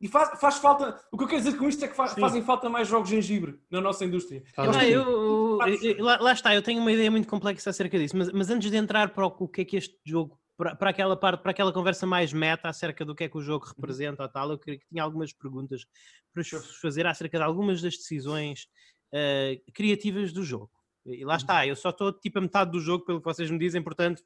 E 0.05 0.09
faz, 0.09 0.39
faz, 0.39 0.59
falta. 0.59 1.01
O 1.11 1.17
que 1.17 1.25
eu 1.25 1.29
quero 1.29 1.43
dizer 1.43 1.57
com 1.57 1.67
isto 1.67 1.83
é 1.83 1.89
que 1.89 1.97
faz, 1.97 2.13
fazem 2.13 2.43
falta 2.43 2.69
mais 2.69 2.87
jogos 2.87 3.09
de 3.09 3.17
gengibre 3.17 3.59
na 3.71 3.81
nossa 3.81 4.05
indústria. 4.05 4.45
Ah, 4.55 4.85
eu, 4.87 5.59
eu, 5.83 6.05
lá, 6.05 6.19
lá, 6.21 6.33
está, 6.35 6.55
eu 6.55 6.61
tenho 6.61 6.79
uma 6.83 6.93
ideia 6.93 7.11
muito 7.11 7.27
complexa 7.27 7.71
acerca 7.71 7.99
disso, 7.99 8.15
mas, 8.15 8.31
mas 8.31 8.51
antes 8.51 8.71
de 8.71 8.77
entrar 8.77 9.15
para 9.15 9.27
o, 9.27 9.35
o 9.39 9.49
que 9.49 9.63
é 9.63 9.65
que 9.65 9.79
este 9.79 9.99
jogo, 10.05 10.39
para, 10.59 10.77
para, 10.77 10.91
aquela 10.91 11.17
parte, 11.17 11.41
para 11.41 11.53
aquela 11.53 11.73
conversa 11.73 12.07
mais 12.07 12.35
meta 12.35 12.69
acerca 12.69 13.03
do 13.03 13.15
que 13.15 13.25
é 13.25 13.31
que 13.31 13.39
o 13.39 13.41
jogo 13.41 13.65
representa 13.65 14.25
ou 14.25 14.29
tal, 14.29 14.51
eu 14.51 14.59
queria 14.59 14.79
que 14.79 14.87
tinha 14.87 15.03
algumas 15.03 15.33
perguntas 15.33 15.87
para 16.35 16.43
vos 16.43 16.77
fazer 16.83 17.07
acerca 17.07 17.39
de 17.39 17.45
algumas 17.45 17.81
das 17.81 17.97
decisões 17.97 18.67
uh, 19.11 19.73
criativas 19.73 20.35
do 20.35 20.43
jogo. 20.43 20.71
E 21.07 21.25
lá 21.25 21.37
está, 21.37 21.67
eu 21.67 21.77
só 21.77 21.89
estou 21.89 22.13
tipo 22.13 22.41
a 22.41 22.43
metade 22.43 22.71
do 22.71 22.79
jogo 22.79 23.07
pelo 23.07 23.21
que 23.21 23.25
vocês 23.25 23.51
me 23.51 23.59
dizem, 23.59 23.83
portanto 23.83 24.23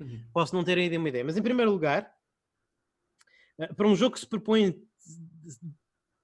uhum. 0.00 0.24
posso 0.32 0.54
não 0.54 0.64
ter 0.64 0.78
ainda 0.78 0.96
uma 0.96 1.10
ideia. 1.10 1.22
Mas 1.22 1.36
em 1.36 1.42
primeiro 1.42 1.70
lugar, 1.70 2.10
para 3.76 3.88
um 3.88 3.96
jogo 3.96 4.14
que 4.14 4.20
se 4.20 4.26
propõe 4.26 4.74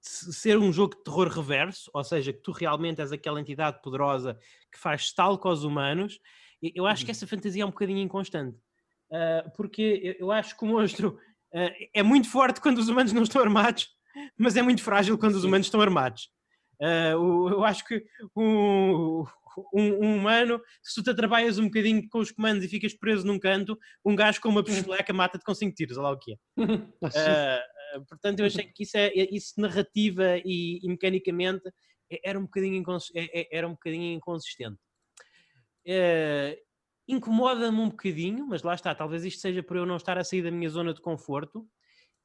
ser 0.03 0.57
um 0.57 0.71
jogo 0.71 0.95
de 0.95 1.03
terror 1.03 1.27
reverso, 1.29 1.89
ou 1.93 2.03
seja, 2.03 2.33
que 2.33 2.41
tu 2.41 2.51
realmente 2.51 2.99
és 2.99 3.11
aquela 3.11 3.39
entidade 3.39 3.81
poderosa 3.81 4.37
que 4.71 4.77
faz 4.77 5.13
tal 5.13 5.37
com 5.37 5.49
os 5.49 5.63
humanos, 5.63 6.19
eu 6.61 6.85
acho 6.85 7.05
que 7.05 7.11
uhum. 7.11 7.15
essa 7.15 7.27
fantasia 7.27 7.63
é 7.63 7.65
um 7.65 7.71
bocadinho 7.71 7.99
inconstante. 7.99 8.57
Uh, 9.09 9.49
porque 9.55 10.17
eu 10.19 10.31
acho 10.31 10.57
que 10.57 10.63
o 10.63 10.67
monstro 10.67 11.19
uh, 11.53 11.89
é 11.93 12.03
muito 12.03 12.29
forte 12.29 12.59
quando 12.59 12.79
os 12.79 12.89
humanos 12.89 13.13
não 13.13 13.23
estão 13.23 13.41
armados, 13.41 13.89
mas 14.37 14.57
é 14.57 14.61
muito 14.61 14.83
frágil 14.83 15.17
quando 15.17 15.35
os 15.35 15.43
humanos 15.43 15.67
estão 15.67 15.81
armados. 15.81 16.29
Eu 16.79 17.63
acho 17.63 17.85
que 17.85 18.03
um, 18.35 19.23
um, 19.73 20.05
um, 20.05 20.17
humano, 20.17 20.61
se 20.81 20.95
tu 20.95 21.03
te 21.03 21.09
atrapalhas 21.09 21.57
um 21.57 21.65
bocadinho 21.65 22.07
com 22.09 22.19
os 22.19 22.31
comandos 22.31 22.63
e 22.63 22.67
ficas 22.67 22.93
preso 22.93 23.25
num 23.25 23.39
canto, 23.39 23.77
um 24.05 24.15
gajo 24.15 24.41
com 24.41 24.49
uma 24.49 24.59
uhum. 24.59 24.65
pistoleca 24.65 25.13
mata-te 25.13 25.43
com 25.43 25.53
5 25.53 25.75
tiros, 25.75 25.97
olha 25.97 26.09
lá 26.09 26.11
o 26.11 26.19
que 26.19 26.33
é. 26.33 26.37
portanto, 28.09 28.39
eu 28.39 28.45
achei 28.45 28.65
que 28.65 28.83
isso, 28.83 28.97
é, 28.97 29.07
é, 29.07 29.35
isso 29.35 29.59
narrativa 29.59 30.37
e, 30.43 30.79
e 30.83 30.89
mecanicamente 30.89 31.69
era 32.23 32.37
um 32.37 32.43
bocadinho, 32.43 32.83
era 33.51 33.67
um 33.67 33.71
bocadinho 33.71 34.15
inconsistente. 34.15 34.77
Uh, 35.85 36.55
incomoda-me 37.07 37.79
um 37.79 37.89
bocadinho, 37.89 38.47
mas 38.47 38.63
lá 38.63 38.73
está, 38.73 38.93
talvez 38.93 39.25
isto 39.25 39.41
seja 39.41 39.63
por 39.63 39.77
eu 39.77 39.85
não 39.85 39.97
estar 39.97 40.17
a 40.17 40.23
sair 40.23 40.41
da 40.41 40.51
minha 40.51 40.69
zona 40.69 40.93
de 40.93 41.01
conforto. 41.01 41.67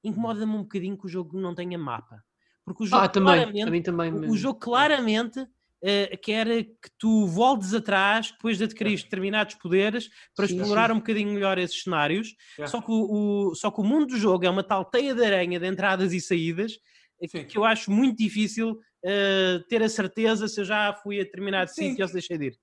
Incomoda-me 0.05 0.53
um 0.53 0.63
bocadinho 0.63 0.97
que 0.97 1.07
o 1.07 1.09
jogo 1.09 1.39
não 1.41 1.55
tenha 1.55 1.79
mapa. 1.79 2.23
Porque 2.65 2.85
o 2.85 2.87
jogo 2.87 3.03
ah, 3.03 3.09
também, 3.09 3.51
claramente, 3.51 3.85
também 3.85 4.13
o 4.13 4.37
jogo 4.37 4.61
claramente 4.61 5.47
uh, 5.83 6.19
quer 6.23 6.47
que 6.65 6.91
tu 6.99 7.27
voltes 7.27 7.75
atrás 7.75 8.31
depois 8.31 8.59
de 8.59 8.65
adquirir 8.65 9.03
determinados 9.03 9.55
poderes 9.55 10.09
para 10.35 10.47
sim, 10.47 10.57
explorar 10.57 10.89
sim. 10.89 10.93
um 10.95 10.99
bocadinho 10.99 11.33
melhor 11.33 11.59
esses 11.59 11.83
cenários. 11.83 12.35
É. 12.59 12.67
Só, 12.67 12.81
que 12.81 12.91
o, 12.91 13.51
o, 13.51 13.55
só 13.55 13.71
que 13.71 13.81
o 13.81 13.85
mundo 13.85 14.07
do 14.07 14.17
jogo 14.17 14.45
é 14.45 14.51
uma 14.51 14.65
tal 14.65 14.85
teia 14.85 15.15
de 15.15 15.25
aranha 15.25 15.59
de 15.59 15.67
entradas 15.67 16.13
e 16.13 16.21
saídas 16.21 16.79
sim. 17.27 17.45
que 17.45 17.59
eu 17.59 17.65
acho 17.65 17.91
muito 17.91 18.19
difícil 18.19 18.73
uh, 18.73 19.65
ter 19.69 19.83
a 19.83 19.89
certeza 19.89 20.47
se 20.49 20.61
eu 20.61 20.65
já 20.65 20.93
fui 21.03 21.21
a 21.21 21.25
determinado 21.25 21.71
sítio 21.71 22.03
ou 22.03 22.09
se 22.09 22.15
deixei 22.15 22.39
de 22.39 22.47
ir. 22.47 22.59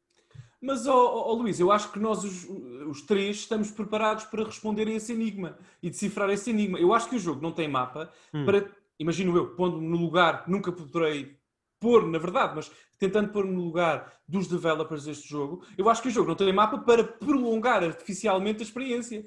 Mas, 0.61 0.87
oh, 0.87 1.23
oh, 1.27 1.33
Luís, 1.33 1.59
eu 1.59 1.71
acho 1.71 1.91
que 1.91 1.99
nós, 1.99 2.23
os, 2.23 2.47
os, 2.87 3.01
três, 3.01 3.37
estamos 3.37 3.69
preparados 3.69 4.23
para 4.23 4.43
responder 4.43 4.87
a 4.87 4.93
esse 4.93 5.13
enigma 5.13 5.59
e 5.83 5.91
decifrar 5.91 6.29
esse 6.31 6.49
enigma. 6.49 6.79
Eu 6.79 6.91
acho 6.91 7.07
que 7.07 7.17
o 7.17 7.19
jogo 7.19 7.39
não 7.39 7.51
tem 7.51 7.67
mapa 7.67 8.11
hum. 8.33 8.45
para, 8.45 8.67
imagino 8.97 9.35
eu, 9.37 9.55
pondo-me 9.55 9.87
no 9.87 9.97
lugar, 9.97 10.43
nunca 10.47 10.71
poderei 10.71 11.37
pôr, 11.85 12.07
na 12.07 12.17
verdade, 12.17 12.55
mas 12.55 12.71
tentando 12.97 13.29
pôr 13.29 13.45
no 13.45 13.63
lugar 13.63 14.11
dos 14.27 14.47
developers 14.47 15.05
deste 15.05 15.29
jogo, 15.29 15.63
eu 15.77 15.87
acho 15.87 16.01
que 16.01 16.07
o 16.07 16.11
jogo 16.11 16.29
não 16.29 16.35
tem 16.35 16.51
mapa 16.51 16.79
para 16.79 17.03
prolongar 17.03 17.83
artificialmente 17.83 18.61
a 18.61 18.65
experiência. 18.65 19.23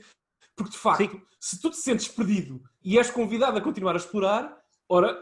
Porque, 0.57 0.73
de 0.73 0.79
facto, 0.79 1.09
Sim. 1.09 1.23
se 1.38 1.61
tu 1.61 1.71
te 1.71 1.77
sentes 1.77 2.09
perdido 2.09 2.61
e 2.83 2.99
és 2.99 3.12
convidado 3.12 3.57
a 3.57 3.61
continuar 3.61 3.93
a 3.93 3.97
explorar, 3.97 4.59
ora, 4.88 5.17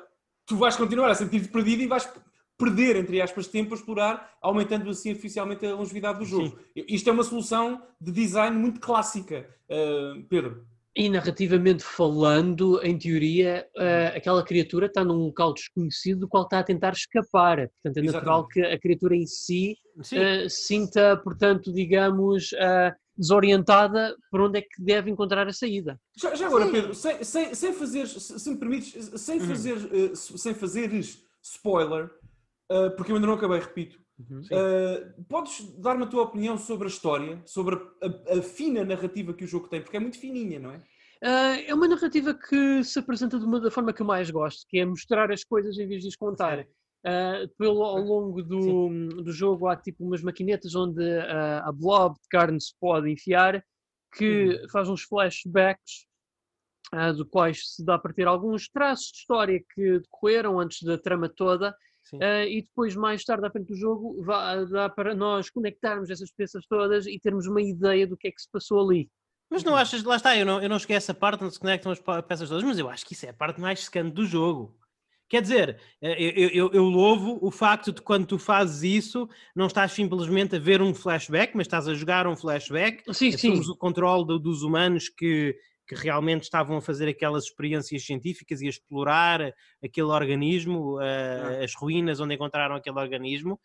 tu 0.47 0.57
vais 0.57 0.75
continuar 0.77 1.11
a 1.11 1.15
sentir-te 1.15 1.49
perdido 1.49 1.83
e 1.83 1.87
vais 1.87 2.11
perder, 2.57 2.97
entre 2.97 3.21
aspas, 3.21 3.47
tempo 3.47 3.75
a 3.75 3.77
explorar, 3.77 4.35
aumentando 4.41 4.89
assim 4.89 5.11
artificialmente 5.11 5.67
a 5.67 5.75
longevidade 5.75 6.21
do 6.21 6.25
jogo. 6.25 6.59
Sim. 6.75 6.85
Isto 6.89 7.11
é 7.11 7.13
uma 7.13 7.23
solução 7.23 7.83
de 8.01 8.13
design 8.13 8.57
muito 8.57 8.81
clássica, 8.81 9.47
uh, 9.69 10.25
Pedro. 10.27 10.67
E 10.99 11.11
narrativamente 11.11 11.85
falando, 11.85 12.81
em 12.83 12.97
teoria, 12.97 13.69
uh, 13.77 14.17
aquela 14.17 14.43
criatura 14.43 14.87
está 14.87 15.05
num 15.05 15.27
local 15.27 15.53
desconhecido 15.53 16.21
do 16.21 16.29
qual 16.29 16.45
está 16.45 16.61
a 16.61 16.65
tentar 16.65 16.93
escapar. 16.93 17.69
Portanto, 17.69 17.99
é 17.99 18.01
Exatamente. 18.01 18.13
natural 18.15 18.49
que 18.49 18.63
a 18.63 18.81
criatura 18.81 19.15
em 19.15 19.27
si 19.27 19.77
uh, 19.99 20.49
sinta, 20.49 21.15
portanto, 21.19 21.71
digamos, 21.71 22.53
uh, 22.53 22.97
desorientada 23.15 24.17
por 24.31 24.41
onde 24.41 24.61
é 24.61 24.63
que 24.63 24.83
deve 24.83 25.11
encontrar 25.11 25.47
a 25.47 25.53
saída. 25.53 26.01
Já, 26.17 26.35
já 26.35 26.47
agora, 26.47 26.65
Sim. 26.65 26.73
Pedro, 26.73 26.95
sem, 26.95 27.25
sem, 27.25 27.55
sem 27.55 27.73
fazer, 27.75 28.07
se 28.07 28.51
me 28.51 28.57
permites, 28.57 29.21
sem, 29.21 29.39
uhum. 29.39 29.47
fazer, 29.49 30.17
sem 30.17 30.55
fazeres 30.55 31.23
spoiler, 31.43 32.11
porque 32.97 33.13
eu 33.13 33.17
ainda 33.17 33.27
não 33.27 33.35
acabei, 33.35 33.61
repito, 33.61 33.99
Uhum, 34.19 34.41
uh, 34.41 35.25
podes 35.25 35.61
dar-me 35.79 36.05
a 36.05 36.07
tua 36.07 36.23
opinião 36.23 36.57
sobre 36.57 36.87
a 36.87 36.91
história, 36.91 37.43
sobre 37.45 37.75
a, 37.75 38.35
a, 38.35 38.39
a, 38.39 38.43
fina 38.43 38.83
narrativa 38.83 39.35
que 39.35 39.45
o 39.45 39.49
jogo 39.49 39.69
tem, 39.69 39.83
porque 39.83 39.97
é 39.97 40.01
muito 40.01 40.19
fininha, 40.19 40.59
não 40.59 40.71
é? 40.71 40.79
Uh, 41.23 41.65
é 41.67 41.75
uma 41.75 41.87
narrativa 41.87 42.33
que 42.33 42.83
se 42.83 42.99
apresenta 42.99 43.39
de 43.39 43.45
uma, 43.45 43.61
da 43.61 43.71
forma 43.71 43.93
que 43.93 44.01
eu 44.01 44.07
mais 44.07 44.31
gosto, 44.31 44.67
que 44.69 44.79
é 44.79 44.87
mostrar 44.87 45.31
as 45.31 45.45
coisas 45.45 45.79
em 45.79 45.87
vez 45.87 46.03
de 46.03 46.09
as 46.09 46.17
contar. 46.17 46.61
Uh, 46.61 47.49
pelo, 47.59 47.83
ao 47.85 47.99
longo 47.99 48.43
do, 48.43 48.89
do 49.23 49.33
jogo 49.33 49.69
há 49.69 49.77
tipo 49.77 50.03
umas 50.03 50.23
maquinetas 50.23 50.75
onde 50.75 51.05
a 51.63 51.71
blob 51.71 52.15
de 52.15 52.29
carne 52.29 52.61
se 52.61 52.75
pode 52.81 53.11
enfiar, 53.11 53.63
que 54.17 54.47
uhum. 54.47 54.69
faz 54.71 54.89
uns 54.89 55.03
flashbacks 55.03 56.07
do 57.17 57.27
quais 57.27 57.75
se 57.75 57.85
dá 57.85 57.99
para 57.99 58.15
ter 58.15 58.27
alguns 58.27 58.69
traços 58.69 59.11
de 59.13 59.19
história 59.19 59.61
que 59.75 59.99
decorreram 59.99 60.59
antes 60.59 60.83
da 60.83 60.97
trama 60.97 61.29
toda 61.29 61.75
Uh, 62.15 62.47
e 62.49 62.63
depois, 62.63 62.95
mais 62.95 63.25
tarde, 63.25 63.47
à 63.47 63.51
frente 63.51 63.69
do 63.69 63.77
jogo, 63.77 64.23
vá, 64.23 64.65
dá 64.65 64.89
para 64.89 65.15
nós 65.15 65.51
conectarmos 65.51 66.11
essas 66.11 66.31
peças 66.31 66.65
todas 66.67 67.07
e 67.07 67.19
termos 67.19 67.47
uma 67.47 67.61
ideia 67.61 68.07
do 68.07 68.17
que 68.17 68.29
é 68.29 68.31
que 68.31 68.41
se 68.41 68.51
passou 68.51 68.81
ali. 68.81 69.11
Mas 69.51 69.63
não 69.63 69.77
achas, 69.77 70.03
lá 70.03 70.17
está, 70.17 70.37
eu 70.37 70.45
não, 70.45 70.61
eu 70.61 70.69
não 70.69 70.79
cheguei 70.79 70.97
a 70.97 70.99
essa 70.99 71.15
parte 71.15 71.45
onde 71.45 71.55
se 71.55 71.61
conectam 71.61 71.93
as 71.93 72.01
peças 72.01 72.49
todas, 72.49 72.65
mas 72.65 72.79
eu 72.79 72.89
acho 72.89 73.07
que 73.07 73.13
isso 73.13 73.27
é 73.27 73.31
a 73.31 73.35
parte 73.35 73.61
mais 73.61 73.85
secante 73.85 74.11
do 74.13 74.27
jogo. 74.27 74.77
Quer 75.29 75.43
dizer, 75.43 75.81
eh, 76.01 76.23
eu, 76.23 76.49
eu, 76.51 76.71
eu, 76.73 76.85
louvo 76.85 77.39
o 77.43 77.51
facto 77.51 77.93
de 77.93 78.01
quando 78.01 78.27
tu 78.27 78.39
fazes 78.39 78.83
isso, 78.83 79.29
não 79.55 79.67
estás 79.67 79.93
simplesmente 79.93 80.55
a 80.55 80.59
ver 80.59 80.81
um 80.81 80.95
flashback, 80.95 81.57
mas 81.57 81.67
estás 81.67 81.89
a 81.89 81.95
jogar 81.95 82.29
um 82.29 82.37
flashback. 82.37 83.03
Sim, 83.13 83.33
sim. 83.33 83.59
o 83.59 83.77
controle 83.77 84.25
do, 84.25 84.39
dos 84.39 84.63
humanos 84.63 85.09
que, 85.09 85.57
que 85.87 85.95
realmente 85.95 86.43
estavam 86.43 86.77
a 86.77 86.83
fazer 86.83 87.09
aquelas 87.09 87.45
experiências 87.45 88.05
científicas 88.05 88.61
e 88.61 88.67
a 88.67 88.71
explorar 88.71 89.53
aquele 89.83 90.09
organismo, 90.09 90.97
uh, 90.97 91.65
as 91.65 91.75
ruínas 91.75 92.21
onde 92.21 92.35
encontraram 92.35 92.75
aquele 92.75 92.99
organismo. 92.99 93.61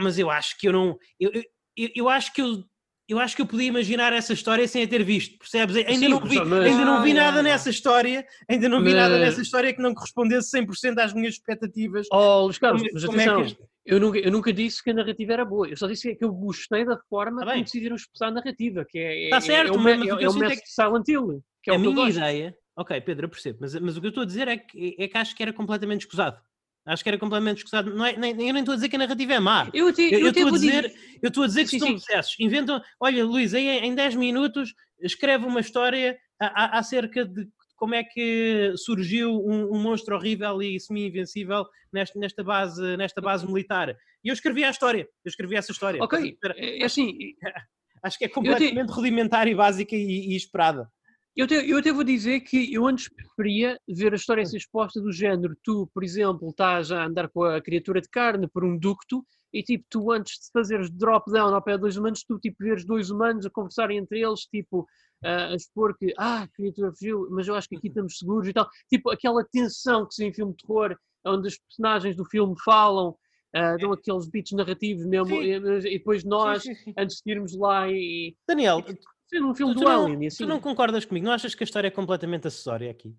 mas 0.00 0.18
eu 0.18 0.30
acho 0.30 0.58
que 0.58 0.68
eu 0.68 0.72
não. 0.72 0.98
Eu, 1.20 1.30
eu, 1.76 1.90
eu 1.94 2.08
acho 2.08 2.32
que 2.32 2.40
eu 2.40 2.64
eu 3.06 3.18
acho 3.18 3.36
que 3.36 3.42
eu 3.42 3.46
podia 3.46 3.66
imaginar 3.66 4.12
essa 4.12 4.32
história 4.32 4.66
sem 4.66 4.82
a 4.82 4.88
ter 4.88 5.02
visto, 5.02 5.38
percebes? 5.38 5.76
Ainda, 5.76 5.92
Sim, 5.92 6.08
não, 6.08 6.20
vi, 6.20 6.40
mas... 6.40 6.64
ainda 6.64 6.84
não 6.84 7.02
vi 7.02 7.10
ah, 7.10 7.14
nada 7.14 7.42
nessa 7.42 7.68
história, 7.68 8.26
ainda 8.48 8.68
não 8.68 8.78
vi 8.78 8.86
mas... 8.86 8.94
nada 8.94 9.18
nessa 9.18 9.42
história 9.42 9.74
que 9.74 9.82
não 9.82 9.92
correspondesse 9.92 10.56
100% 10.58 10.98
às 10.98 11.12
minhas 11.12 11.34
expectativas. 11.34 12.06
Oh, 12.10 12.44
Luís 12.44 12.58
Carlos, 12.58 12.82
mas 12.92 13.04
como 13.04 13.20
é 13.20 13.24
atenção, 13.24 13.42
é 13.42 13.54
que... 13.54 13.73
eu, 13.84 14.00
nunca, 14.00 14.18
eu 14.18 14.30
nunca 14.30 14.52
disse 14.52 14.82
que 14.82 14.90
a 14.90 14.94
narrativa 14.94 15.32
era 15.32 15.44
boa, 15.44 15.68
eu 15.68 15.76
só 15.76 15.86
disse 15.86 16.14
que 16.14 16.24
eu 16.24 16.32
gostei 16.32 16.84
da 16.84 16.98
forma 17.08 17.44
tá 17.44 17.52
como 17.52 17.64
decidiram 17.64 17.96
expressar 17.96 18.28
a 18.28 18.32
narrativa, 18.32 18.84
que 18.88 18.98
é, 18.98 19.24
Está 19.24 19.40
certo, 19.40 19.72
é, 19.72 19.76
é, 19.76 19.78
mas, 19.78 20.02
é, 20.02 20.24
é 20.24 20.28
o 20.28 20.34
método 20.34 20.52
é 20.52 20.56
que... 20.56 20.68
Silent 20.68 21.08
Hill. 21.08 21.44
Que 21.62 21.70
é 21.70 21.74
a 21.74 21.78
minha 21.78 22.08
ideia, 22.08 22.56
ok, 22.76 23.00
Pedro, 23.00 23.26
eu 23.26 23.30
percebo, 23.30 23.58
mas, 23.60 23.74
mas 23.74 23.96
o 23.96 24.00
que 24.00 24.06
eu 24.06 24.10
estou 24.10 24.22
a 24.22 24.26
dizer 24.26 24.48
é 24.48 24.56
que, 24.56 24.96
é 24.98 25.08
que 25.08 25.18
acho 25.18 25.34
que 25.34 25.42
era 25.42 25.52
completamente 25.52 26.02
escusado. 26.02 26.40
Acho 26.86 27.02
que 27.02 27.08
era 27.08 27.18
completamente 27.18 27.58
escusado. 27.58 27.94
Não 27.94 28.04
é, 28.04 28.14
nem, 28.14 28.32
eu 28.32 28.52
nem 28.52 28.58
estou 28.58 28.72
a 28.72 28.76
dizer 28.76 28.90
que 28.90 28.96
a 28.96 28.98
narrativa 28.98 29.32
é 29.32 29.40
má. 29.40 29.70
Eu, 29.72 29.90
te, 29.90 30.02
eu, 30.02 30.20
eu 30.20 30.28
estou 30.28 30.48
a 30.48 30.50
dizer, 30.50 30.92
eu 31.22 31.28
estou 31.28 31.44
a 31.44 31.46
dizer 31.46 31.62
que 31.62 31.70
sim, 31.70 31.78
são 31.78 31.88
sim. 31.88 31.94
processos. 31.94 32.36
Inventam, 32.38 32.82
olha, 33.00 33.24
Luís, 33.24 33.54
aí 33.54 33.66
em 33.78 33.94
10 33.94 34.16
minutos 34.16 34.74
escreve 35.00 35.46
uma 35.46 35.60
história 35.60 36.18
acerca 36.38 37.24
de 37.24 37.48
como 37.76 37.94
é 37.94 38.04
que 38.04 38.72
surgiu 38.76 39.32
um, 39.32 39.74
um 39.74 39.82
monstro 39.82 40.16
horrível 40.16 40.62
e 40.62 40.78
semi-invencível 40.78 41.66
nesta, 41.92 42.18
nesta, 42.18 42.44
base, 42.44 42.96
nesta 42.96 43.20
base 43.20 43.46
militar. 43.46 43.96
E 44.22 44.28
eu 44.28 44.32
escrevi 44.32 44.64
a 44.64 44.70
história. 44.70 45.08
Eu 45.24 45.28
escrevi 45.28 45.56
essa 45.56 45.72
história. 45.72 46.02
Ok, 46.02 46.38
é, 46.56 46.82
é 46.82 46.84
assim... 46.84 47.16
Acho 48.02 48.18
que 48.18 48.26
é 48.26 48.28
completamente 48.28 48.88
te... 48.88 48.92
rudimentar 48.92 49.48
e 49.48 49.54
básica 49.54 49.96
e, 49.96 50.32
e 50.32 50.36
esperada. 50.36 50.86
Eu 51.34 51.46
até, 51.46 51.66
eu 51.66 51.78
até 51.78 51.90
vou 51.90 52.04
dizer 52.04 52.40
que 52.40 52.72
eu 52.72 52.86
antes 52.86 53.08
preferia 53.08 53.80
ver 53.88 54.12
a 54.12 54.16
história 54.16 54.44
ser 54.44 54.58
exposta 54.58 55.00
do 55.00 55.10
género. 55.10 55.56
Tu, 55.64 55.90
por 55.92 56.04
exemplo, 56.04 56.48
estás 56.50 56.92
a 56.92 57.04
andar 57.04 57.28
com 57.28 57.42
a 57.42 57.60
criatura 57.60 58.00
de 58.00 58.08
carne 58.08 58.46
por 58.46 58.62
um 58.62 58.78
ducto 58.78 59.24
e 59.52 59.62
tipo, 59.62 59.84
tu 59.88 60.12
antes 60.12 60.34
de 60.34 60.50
fazeres 60.52 60.90
drop 60.90 61.30
down 61.30 61.54
ao 61.54 61.62
pé 61.62 61.72
de 61.72 61.80
dois 61.80 61.96
humanos, 61.96 62.24
tu 62.24 62.38
tipo 62.38 62.56
veres 62.62 62.84
dois 62.84 63.10
humanos 63.10 63.46
a 63.46 63.50
conversarem 63.50 63.98
entre 63.98 64.20
eles, 64.20 64.40
tipo, 64.42 64.86
a 65.24 65.54
expor 65.54 65.96
que, 65.96 66.12
ah, 66.18 66.46
criatura 66.54 66.92
fugiu, 66.92 67.28
mas 67.30 67.48
eu 67.48 67.54
acho 67.54 67.68
que 67.68 67.76
aqui 67.76 67.88
estamos 67.88 68.18
seguros 68.18 68.48
e 68.48 68.52
tal. 68.52 68.68
Tipo, 68.88 69.10
aquela 69.10 69.44
tensão 69.44 70.06
que 70.06 70.14
se 70.14 70.24
em 70.24 70.32
filme 70.32 70.52
de 70.52 70.66
terror, 70.66 70.96
onde 71.26 71.48
os 71.48 71.58
personagens 71.58 72.16
do 72.16 72.24
filme 72.24 72.54
falam, 72.64 73.10
uh, 73.10 73.78
dão 73.78 73.92
aqueles 73.92 74.28
beats 74.28 74.52
narrativos 74.52 75.06
mesmo, 75.06 75.34
e, 75.42 75.54
e, 75.54 75.98
depois 75.98 76.24
nós, 76.24 76.62
sim, 76.62 76.74
sim, 76.74 76.84
sim. 76.84 76.94
antes 76.98 77.22
de 77.24 77.32
irmos 77.32 77.56
lá 77.56 77.90
e... 77.90 78.36
Daniel, 78.46 78.84
Sendo 79.26 79.48
um 79.48 79.54
filme 79.54 79.74
tu, 79.74 79.80
do 79.80 79.84
não, 79.84 80.04
Alien. 80.04 80.26
Assim. 80.26 80.44
Tu 80.44 80.48
não 80.48 80.60
concordas 80.60 81.04
comigo? 81.04 81.26
Não 81.26 81.32
achas 81.32 81.54
que 81.54 81.64
a 81.64 81.66
história 81.66 81.88
é 81.88 81.90
completamente 81.90 82.46
acessória 82.46 82.90
aqui? 82.90 83.16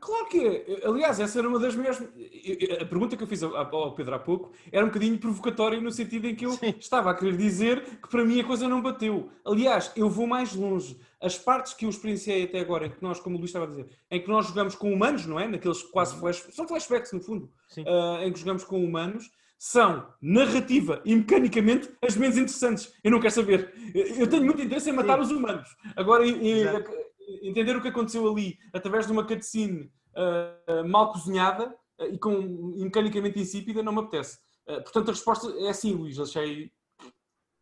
Claro 0.00 0.26
que 0.26 0.46
é. 0.46 0.86
Aliás, 0.86 1.20
essa 1.20 1.38
era 1.38 1.48
uma 1.48 1.58
das 1.58 1.74
minhas. 1.74 2.00
A 2.00 2.84
pergunta 2.84 3.16
que 3.16 3.22
eu 3.22 3.26
fiz 3.26 3.42
ao 3.42 3.94
Pedro 3.94 4.14
há 4.14 4.18
pouco 4.18 4.52
era 4.70 4.84
um 4.84 4.88
bocadinho 4.88 5.18
provocatória 5.18 5.80
no 5.80 5.90
sentido 5.90 6.26
em 6.26 6.34
que 6.34 6.46
eu 6.46 6.52
Sim. 6.52 6.74
estava 6.78 7.10
a 7.10 7.14
querer 7.14 7.36
dizer 7.36 7.82
que 8.00 8.08
para 8.08 8.24
mim 8.24 8.40
a 8.40 8.44
coisa 8.44 8.68
não 8.68 8.82
bateu. 8.82 9.30
Aliás, 9.44 9.92
eu 9.96 10.08
vou 10.08 10.26
mais 10.26 10.54
longe. 10.54 10.98
As 11.20 11.38
partes 11.38 11.74
que 11.74 11.84
eu 11.84 11.90
experienciei 11.90 12.44
até 12.44 12.60
agora, 12.60 12.86
em 12.86 12.90
que 12.90 13.02
nós, 13.02 13.18
como 13.20 13.36
o 13.36 13.38
Luís 13.38 13.50
estava 13.50 13.64
a 13.66 13.68
dizer, 13.68 13.88
em 14.10 14.20
que 14.20 14.28
nós 14.28 14.46
jogamos 14.46 14.74
com 14.74 14.92
humanos, 14.92 15.26
não 15.26 15.40
é? 15.40 15.48
Naqueles 15.48 15.82
quase 15.82 16.14
uhum. 16.14 16.20
flash. 16.20 16.46
São 16.50 16.68
flashbacks, 16.68 17.12
no 17.12 17.20
fundo. 17.20 17.50
Uh, 17.78 18.22
em 18.22 18.32
que 18.32 18.38
jogamos 18.38 18.64
com 18.64 18.84
humanos 18.84 19.30
são 19.58 20.06
narrativa 20.20 21.00
e 21.04 21.14
mecanicamente 21.14 21.90
as 22.02 22.16
menos 22.16 22.36
interessantes. 22.36 22.92
Eu 23.02 23.10
não 23.10 23.20
quero 23.20 23.34
saber. 23.34 23.72
Eu 23.94 24.26
tenho 24.26 24.44
muito 24.44 24.60
interesse 24.60 24.90
em 24.90 24.92
matar 24.92 25.16
Sim. 25.16 25.22
os 25.22 25.30
humanos. 25.30 25.68
Agora, 25.96 26.24
entender 27.42 27.76
o 27.76 27.82
que 27.82 27.88
aconteceu 27.88 28.26
ali 28.30 28.58
através 28.72 29.06
de 29.06 29.12
uma 29.12 29.26
cutscene 29.26 29.90
uh, 30.14 30.86
mal 30.88 31.12
cozinhada 31.12 31.74
uh, 32.00 32.04
e, 32.04 32.18
com, 32.18 32.40
mecanicamente 32.76 33.38
insípida 33.38 33.82
não 33.82 33.92
me 33.92 34.00
apetece. 34.00 34.38
Uh, 34.66 34.82
portanto, 34.82 35.10
a 35.10 35.12
resposta 35.12 35.52
é 35.60 35.72
sim, 35.72 35.92
Luís. 35.92 36.18
Achei 36.18 36.72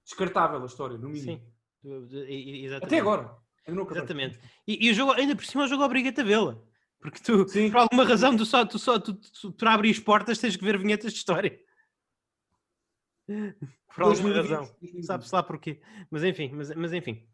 descartável 0.05 0.62
a 0.62 0.66
história, 0.66 0.98
no 0.98 1.09
mínimo. 1.09 1.40
Sim, 1.83 2.74
Até 2.83 3.00
agora. 3.00 3.37
Exatamente. 3.66 4.38
E, 4.66 4.87
e, 4.87 4.90
o 4.90 4.94
jogo, 4.94 5.12
ainda 5.12 5.35
por 5.35 5.44
cima, 5.44 5.64
o 5.64 5.68
jogo 5.68 5.85
obriga-te 5.85 6.20
a 6.20 6.24
vê-la. 6.24 6.59
Porque 7.00 7.20
tu, 7.20 7.46
Sim. 7.48 7.70
por 7.70 7.81
alguma 7.81 8.05
razão, 8.05 8.37
tu 8.37 8.46
só, 8.46 8.64
tu 8.64 8.79
só 8.79 8.98
tu, 8.98 9.14
tu, 9.14 9.53
para 9.53 9.74
abrir 9.74 9.90
as 9.90 9.98
portas 9.98 10.38
tens 10.38 10.57
que 10.57 10.64
ver 10.64 10.79
vinhetas 10.79 11.12
de 11.12 11.18
história. 11.18 11.59
Por 13.94 14.03
alguma 14.03 14.35
razão. 14.35 14.68
Sabe-se 15.03 15.33
lá 15.33 15.42
porquê. 15.42 15.81
Mas 16.11 16.24
enfim, 16.24 16.50
mas, 16.53 16.74
mas 16.74 16.92
enfim. 16.92 17.24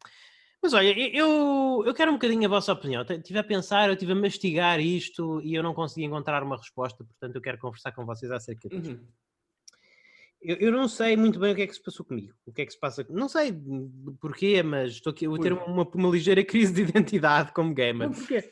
Mas 0.62 0.74
olha, 0.74 0.94
eu, 1.16 1.82
eu 1.86 1.94
quero 1.94 2.10
um 2.10 2.14
bocadinho 2.14 2.44
a 2.44 2.48
vossa 2.48 2.72
opinião. 2.72 3.02
Estive 3.02 3.38
a 3.38 3.44
pensar, 3.44 3.88
eu 3.88 3.94
estive 3.94 4.12
a 4.12 4.14
mastigar 4.14 4.78
isto 4.78 5.40
e 5.42 5.54
eu 5.54 5.62
não 5.62 5.72
consegui 5.72 6.04
encontrar 6.04 6.42
uma 6.42 6.56
resposta, 6.56 7.02
portanto 7.02 7.34
eu 7.34 7.40
quero 7.40 7.58
conversar 7.58 7.92
com 7.92 8.04
vocês 8.04 8.30
acerca 8.30 8.68
disso. 8.68 8.90
Uhum. 8.90 9.06
Eu, 10.42 10.56
eu, 10.56 10.72
não 10.72 10.88
sei 10.88 11.16
muito 11.16 11.38
bem 11.38 11.52
o 11.52 11.56
que 11.56 11.62
é 11.62 11.66
que 11.66 11.74
se 11.74 11.82
passou 11.82 12.04
comigo. 12.04 12.32
O 12.46 12.52
que 12.52 12.62
é 12.62 12.66
que 12.66 12.72
se 12.72 12.80
passa. 12.80 13.06
Não 13.10 13.28
sei 13.28 13.52
porquê, 14.20 14.62
mas 14.62 14.92
estou 14.92 15.10
aqui 15.10 15.26
a 15.26 15.38
ter 15.38 15.52
uma, 15.52 15.86
uma, 15.86 16.08
ligeira 16.08 16.42
crise 16.42 16.72
de 16.72 16.80
identidade 16.82 17.52
como 17.52 17.74
gamer. 17.74 18.08
Não, 18.08 18.14
porquê? 18.14 18.50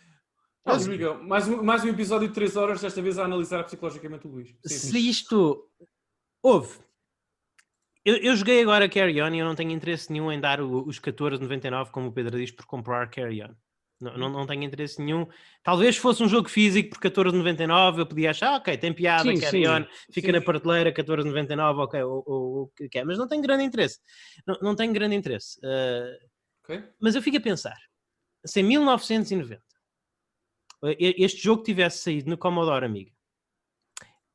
Ah, 0.67 0.77
Miguel, 0.77 1.23
mais 1.25 1.49
um, 1.49 1.63
mais 1.63 1.83
um 1.85 1.89
episódio 1.89 2.29
de 2.29 2.35
3 2.35 2.57
horas, 2.57 2.83
desta 2.83 3.01
vez 3.01 3.19
a 3.19 3.25
analisar 3.25 3.65
psicologicamente 3.65 4.27
o 4.27 4.31
Luís. 4.31 4.55
Sim, 4.67 4.75
se 4.75 5.09
isto. 5.09 5.67
Houve 6.43 6.79
eu, 8.09 8.17
eu, 8.17 8.37
joguei 8.37 8.63
agora 8.63 8.89
Carry 8.89 9.21
On 9.21 9.35
e 9.35 9.39
eu 9.39 9.47
não 9.47 9.55
tenho 9.55 9.71
interesse 9.71 10.11
nenhum 10.11 10.33
em 10.33 10.41
dar 10.41 10.61
o, 10.61 10.87
os 10.87 10.99
14,99, 10.99 11.91
como 11.91 12.09
o 12.09 12.13
Pedro 12.13 12.39
diz, 12.39 12.51
por 12.51 12.67
comprar 12.67 13.11
Carry 13.11 13.43
On. 13.43 13.55
Não, 14.01 14.17
não, 14.17 14.31
não, 14.31 14.47
tenho 14.47 14.63
interesse 14.63 15.03
nenhum. 15.03 15.27
Talvez 15.63 15.97
fosse 15.97 16.23
um 16.23 16.29
jogo 16.29 16.49
físico 16.49 16.91
por 16.91 17.11
14,99 17.11 17.99
eu 17.99 18.07
podia 18.07 18.31
achar, 18.31 18.55
ok, 18.57 18.77
tem 18.79 18.93
piada, 18.93 19.25
sim, 19.25 19.41
Carry 19.41 19.65
sim, 19.65 19.69
On, 19.69 19.85
fica 20.13 20.29
sim. 20.29 20.33
na 20.33 20.41
prateleira 20.41 20.93
14,99, 20.93 21.79
ok, 21.85 22.03
o, 22.05 22.71
que 22.91 22.99
é, 22.99 23.05
mas 23.05 23.19
não 23.19 23.27
tenho 23.27 23.43
grande 23.43 23.65
interesse. 23.65 23.99
Não, 24.47 24.59
não 24.63 24.77
tenho 24.77 24.93
grande 24.93 25.17
interesse. 25.17 25.59
Uh, 25.59 26.17
okay. 26.63 26.85
Mas 27.01 27.15
eu 27.15 27.23
fico 27.23 27.37
a 27.37 27.41
pensar, 27.41 27.77
se 28.47 28.61
em 28.61 28.63
1990 28.63 29.61
este 30.99 31.43
jogo 31.43 31.65
tivesse 31.65 31.99
saído 31.99 32.31
no 32.31 32.39
Commodore 32.39 32.85
Amiga 32.85 33.18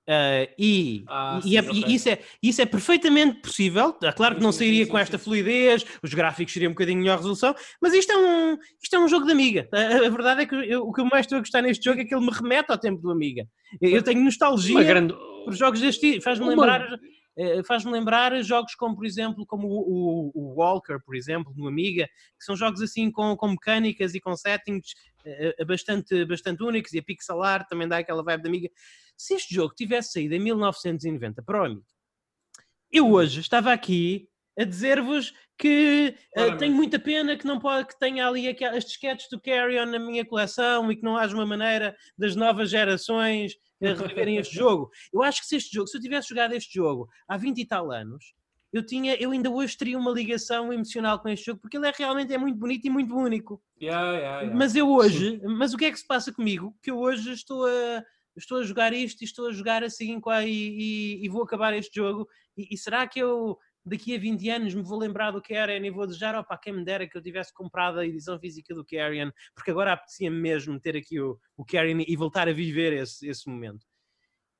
Uh, 0.03 0.51
e, 0.59 1.05
ah, 1.07 1.39
e, 1.39 1.49
sim, 1.49 1.57
é, 1.57 1.71
e, 1.71 1.95
isso, 1.95 2.09
é, 2.09 2.19
isso 2.41 2.61
é 2.61 2.65
perfeitamente 2.65 3.39
possível. 3.39 3.95
É 4.03 4.11
claro 4.11 4.35
que 4.35 4.41
não 4.41 4.51
sairia 4.51 4.79
sim, 4.79 4.85
sim, 4.85 4.91
com 4.91 4.97
esta 4.97 5.17
fluidez, 5.17 5.85
os 6.01 6.13
gráficos 6.13 6.53
seriam 6.53 6.71
um 6.71 6.73
bocadinho 6.73 6.99
melhor 6.99 7.17
resolução, 7.17 7.55
mas 7.81 7.93
isto 7.93 8.11
é 8.11 8.17
um, 8.17 8.57
isto 8.81 8.95
é 8.95 8.99
um 8.99 9.07
jogo 9.07 9.25
de 9.25 9.31
Amiga. 9.31 9.67
A, 9.71 10.05
a 10.05 10.09
verdade 10.09 10.41
é 10.41 10.45
que 10.45 10.55
eu, 10.55 10.81
o 10.81 10.91
que 10.91 10.99
eu 10.99 11.05
mais 11.05 11.25
estou 11.25 11.37
a 11.37 11.39
gostar 11.39 11.61
neste 11.61 11.85
jogo 11.85 12.01
é 12.01 12.05
que 12.05 12.13
ele 12.13 12.25
me 12.25 12.31
remete 12.31 12.69
ao 12.69 12.77
tempo 12.77 13.01
do 13.01 13.11
Amiga. 13.11 13.47
Eu, 13.81 13.91
eu 13.91 14.03
tenho 14.03 14.21
nostalgia 14.21 14.83
grande... 14.83 15.13
por 15.45 15.53
jogos 15.53 15.79
deste 15.79 16.11
tipo, 16.11 16.23
faz-me 16.23 16.47
lembrar. 16.47 16.85
Uh, 17.35 17.63
faz-me 17.65 17.91
lembrar 17.91 18.39
jogos 18.43 18.75
como, 18.75 18.95
por 18.95 19.07
exemplo, 19.07 19.43
como 19.47 19.67
o, 19.67 19.79
o, 19.79 20.31
o, 20.35 20.53
Walker, 20.59 20.99
por 21.03 21.15
exemplo, 21.15 21.51
no 21.55 21.67
Amiga, 21.67 22.05
que 22.05 22.45
são 22.45 22.55
jogos 22.55 22.79
assim 22.79 23.09
com, 23.09 23.35
com 23.35 23.47
mecânicas 23.47 24.13
e 24.13 24.19
com 24.19 24.35
settings 24.35 24.91
uh, 25.25 25.65
bastante, 25.65 26.25
bastante 26.25 26.61
únicos, 26.61 26.93
e 26.93 26.99
a 26.99 27.03
pixel 27.03 27.41
art 27.41 27.67
também 27.67 27.87
dá 27.87 27.97
aquela 27.97 28.21
vibe 28.21 28.43
da 28.43 28.49
Amiga 28.49 28.69
se 29.17 29.35
este 29.35 29.53
jogo 29.53 29.73
tivesse 29.75 30.11
saído 30.11 30.35
em 30.35 30.39
1990 30.39 31.41
para 31.43 31.61
o 31.61 31.65
Amiga, 31.65 31.83
eu 32.91 33.11
hoje 33.11 33.39
estava 33.39 33.73
aqui 33.73 34.27
a 34.57 34.63
dizer-vos 34.63 35.33
que 35.57 36.15
uh, 36.37 36.57
tenho 36.57 36.75
muita 36.75 36.99
pena 36.99 37.37
que 37.37 37.45
não 37.45 37.59
pode 37.59 37.87
que 37.87 37.99
tenha 37.99 38.27
ali 38.27 38.47
aquelas 38.47 38.85
disquetes 38.85 39.27
do 39.31 39.41
Carry 39.41 39.79
On 39.79 39.85
na 39.85 39.99
minha 39.99 40.25
coleção 40.25 40.91
e 40.91 40.95
que 40.95 41.03
não 41.03 41.17
haja 41.17 41.33
uma 41.33 41.45
maneira 41.45 41.95
das 42.17 42.35
novas 42.35 42.69
gerações 42.69 43.53
uh, 43.81 43.93
reviverem 43.95 44.37
este 44.37 44.53
jogo. 44.55 44.89
Eu 45.11 45.23
acho 45.23 45.41
que 45.41 45.47
se 45.47 45.55
este 45.55 45.73
jogo, 45.73 45.87
se 45.87 45.97
eu 45.97 46.01
tivesse 46.01 46.29
jogado 46.29 46.53
este 46.53 46.73
jogo 46.73 47.07
há 47.27 47.37
20 47.37 47.57
e 47.59 47.65
tal 47.65 47.91
anos, 47.91 48.33
eu 48.71 48.83
tinha, 48.83 49.15
eu 49.15 49.31
ainda 49.31 49.51
hoje 49.51 49.77
teria 49.77 49.97
uma 49.97 50.11
ligação 50.11 50.73
emocional 50.73 51.19
com 51.19 51.29
este 51.29 51.45
jogo 51.45 51.59
porque 51.61 51.77
ele 51.77 51.87
é 51.87 51.93
realmente 51.95 52.33
é 52.33 52.37
muito 52.37 52.57
bonito 52.57 52.85
e 52.85 52.89
muito 52.89 53.15
único. 53.15 53.61
Yeah, 53.79 54.11
yeah, 54.11 54.41
yeah. 54.41 54.57
Mas 54.57 54.75
eu 54.75 54.89
hoje, 54.89 55.39
Sim. 55.39 55.41
mas 55.45 55.73
o 55.73 55.77
que 55.77 55.85
é 55.85 55.91
que 55.91 55.99
se 55.99 56.07
passa 56.07 56.33
comigo? 56.33 56.75
Que 56.81 56.89
eu 56.89 56.97
hoje 56.97 57.31
estou 57.31 57.65
a 57.67 58.03
estou 58.35 58.59
a 58.59 58.63
jogar 58.63 58.93
isto 58.93 59.21
e 59.21 59.25
estou 59.25 59.47
a 59.47 59.51
jogar 59.51 59.83
assim 59.83 60.19
e, 60.45 60.49
e, 60.49 61.25
e 61.25 61.29
vou 61.29 61.43
acabar 61.43 61.73
este 61.73 61.95
jogo. 61.95 62.27
E, 62.57 62.73
e, 62.73 62.77
será 62.77 63.07
que 63.07 63.19
eu 63.19 63.57
daqui 63.85 64.15
a 64.15 64.19
20 64.19 64.49
anos 64.49 64.73
me 64.73 64.81
vou 64.81 64.97
lembrar 64.97 65.31
do 65.31 65.41
Carrion 65.41 65.83
e 65.83 65.91
vou 65.91 66.07
desejar, 66.07 66.35
opa, 66.35 66.57
quem 66.57 66.73
me 66.73 66.85
dera 66.85 67.07
que 67.07 67.17
eu 67.17 67.21
tivesse 67.21 67.53
comprado 67.53 67.99
a 67.99 68.05
edição 68.05 68.39
física 68.39 68.73
do 68.73 68.85
Carrion, 68.85 69.31
porque 69.53 69.71
agora 69.71 69.93
apetecia-me 69.93 70.39
mesmo 70.39 70.79
ter 70.79 70.95
aqui 70.95 71.19
o, 71.19 71.37
o 71.57 71.65
Carrion 71.65 72.03
e 72.07 72.15
voltar 72.15 72.47
a 72.47 72.53
viver 72.53 72.93
esse, 72.93 73.27
esse 73.27 73.49
momento. 73.49 73.85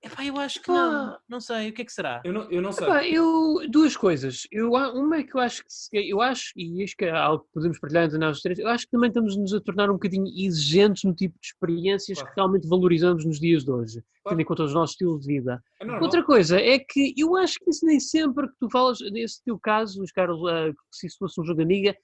Epá, 0.03 0.25
eu 0.25 0.37
acho 0.37 0.61
que 0.61 0.67
não. 0.67 0.91
Ah. 1.13 1.19
Não 1.29 1.39
sei, 1.39 1.69
o 1.69 1.73
que 1.73 1.81
é 1.81 1.85
que 1.85 1.91
será? 1.93 2.21
Eu 2.25 2.33
não, 2.33 2.51
eu 2.51 2.61
não 2.61 2.73
sei. 2.73 2.85
Epá, 2.85 3.07
eu, 3.07 3.55
duas 3.69 3.95
coisas. 3.95 4.45
Eu, 4.51 4.71
uma 4.71 5.17
é 5.17 5.23
que 5.23 5.33
eu 5.33 5.39
acho 5.39 5.63
que, 5.63 5.71
se- 5.71 5.89
eu 6.09 6.19
acho, 6.19 6.51
e 6.57 6.83
acho 6.83 6.95
que 6.97 7.05
é 7.05 7.11
algo 7.11 7.45
que 7.45 7.53
podemos 7.53 7.79
partilhar 7.79 8.03
entre 8.05 8.17
nós 8.17 8.41
três, 8.41 8.59
eu 8.59 8.67
acho 8.67 8.83
que 8.85 8.91
também 8.91 9.07
estamos-nos 9.07 9.53
a 9.53 9.61
tornar 9.61 9.89
um 9.89 9.93
bocadinho 9.93 10.25
exigentes 10.27 11.05
no 11.05 11.13
tipo 11.15 11.39
de 11.39 11.47
experiências 11.47 12.17
Claro. 12.17 12.33
que 12.33 12.39
realmente 12.41 12.67
valorizamos 12.67 13.23
nos 13.25 13.39
dias 13.39 13.63
de 13.63 13.71
hoje, 13.71 13.93
Claro. 14.23 14.29
tendo 14.37 14.41
em 14.41 14.45
conta 14.45 14.63
os 14.63 14.73
nossos 14.73 14.91
estilos 14.93 15.21
de 15.21 15.27
vida. 15.27 15.63
É. 15.81 15.85
Outra 16.01 16.21
coisa 16.21 16.59
é 16.59 16.77
que 16.79 17.13
eu 17.17 17.37
acho 17.37 17.57
que 17.59 17.69
isso 17.69 17.85
nem 17.85 17.99
sempre 17.99 18.47
que 18.49 18.55
tu 18.59 18.69
falas, 18.69 18.99
nesse 19.09 19.41
teu 19.43 19.57
caso, 19.57 19.99
Luís 19.99 20.11
Carlos, 20.11 20.41
que 20.41 20.97
se 20.97 21.07
isso 21.07 21.17
fosse 21.17 21.39
um 21.39 21.45
jogo 21.45 21.59
de 21.59 21.63
amiga, 21.63 21.95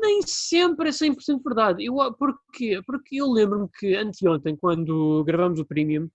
nem 0.00 0.22
sempre 0.22 0.88
é 0.88 0.92
100% 0.92 1.42
verdade. 1.44 1.84
Eu, 1.84 2.00
ah, 2.00 2.10
porquê? 2.12 2.80
Porque 2.86 3.16
eu 3.20 3.30
lembro-me 3.30 3.68
que 3.78 3.94
anteontem, 3.94 4.56
quando 4.56 5.22
gravamos 5.24 5.60
o 5.60 5.66
Premium, 5.66 6.08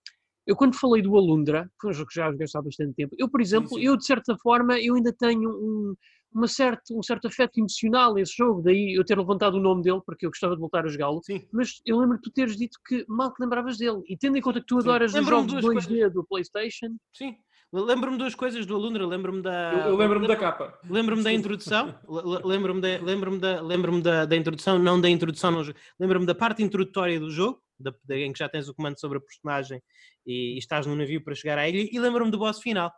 eu 0.48 0.56
quando 0.56 0.76
falei 0.76 1.02
do 1.02 1.16
Alundra, 1.18 1.66
que 1.66 1.82
foi 1.82 1.90
um 1.92 1.94
jogo 1.94 2.10
que 2.10 2.16
já 2.16 2.32
joguei 2.32 2.48
há 2.56 2.62
bastante 2.62 2.94
tempo, 2.96 3.16
eu, 3.20 3.30
por 3.30 3.42
exemplo, 3.42 3.70
sim. 3.78 3.82
eu 3.82 3.98
de 3.98 4.06
certa 4.06 4.36
forma, 4.38 4.80
eu 4.80 4.96
ainda 4.96 5.12
tenho 5.14 5.50
um, 5.50 5.94
uma 6.34 6.48
certa, 6.48 6.94
um 6.94 7.04
certo 7.04 7.28
afeto 7.28 7.60
emocional 7.60 8.16
a 8.16 8.22
esse 8.22 8.34
jogo, 8.36 8.62
daí 8.62 8.96
eu 8.98 9.04
ter 9.04 9.18
levantado 9.18 9.56
o 9.56 9.60
nome 9.60 9.84
dele, 9.84 10.02
porque 10.06 10.26
eu 10.26 10.30
gostava 10.30 10.56
de 10.56 10.62
voltar 10.62 10.86
a 10.86 10.90
jogá-lo, 10.90 11.22
Sim. 11.24 11.46
mas 11.52 11.82
eu 11.86 12.00
lembro 12.00 12.16
de 12.16 12.22
tu 12.24 12.32
teres 12.32 12.56
dito 12.56 12.78
que 12.88 13.06
mal 13.10 13.34
te 13.34 13.40
lembravas 13.42 13.78
dele, 13.78 14.02
e 14.08 14.18
tendo 14.18 14.38
em 14.38 14.42
conta 14.42 14.62
que 14.62 14.66
tu 14.68 14.80
Sim. 14.82 14.88
adoras 14.90 15.12
os 15.12 15.18
Lembro-me 15.18 15.50
jogos 15.50 15.66
duas 15.66 15.86
2D 15.86 16.10
do 16.10 16.24
Playstation, 16.24 16.96
Sim. 17.14 17.36
Lembro-me 17.74 18.14
de 18.16 18.20
duas 18.24 18.34
coisas 18.34 18.66
do 18.66 18.76
Alundra, 18.76 19.06
lembro-me 19.06 19.42
da. 19.42 19.74
Eu, 19.74 19.80
eu 19.90 19.96
lembro-me 19.98 20.26
da 20.26 20.38
capa. 20.38 20.80
Lembro-me 20.90 21.22
da 21.22 21.34
introdução, 21.34 21.94
le- 22.08 22.22
le- 22.22 22.42
lembro-me 22.46 22.80
da, 22.80 22.88
lembro 23.04 23.38
da, 23.38 23.62
lembro 23.62 24.02
da, 24.02 24.24
da 24.26 24.36
introdução, 24.38 24.80
não 24.80 25.02
da 25.02 25.10
introdução 25.10 25.62
jogo, 25.62 25.78
lembro-me 26.00 26.26
da 26.26 26.34
parte 26.34 26.64
introdutória 26.64 27.20
do 27.20 27.30
jogo, 27.30 27.62
da- 27.78 27.94
em 28.16 28.32
que 28.32 28.40
já 28.40 28.48
tens 28.48 28.70
o 28.70 28.74
comando 28.74 28.98
sobre 28.98 29.18
a 29.18 29.22
personagem 29.22 29.82
e, 30.28 30.58
estás 30.58 30.86
no 30.86 30.96
navio 30.96 31.24
para 31.24 31.34
chegar 31.34 31.58
à 31.58 31.68
ilha, 31.68 31.90
e 31.92 32.00
lembro-me 32.00 32.30
do 32.30 32.38
boss 32.38 32.60
final. 32.62 32.92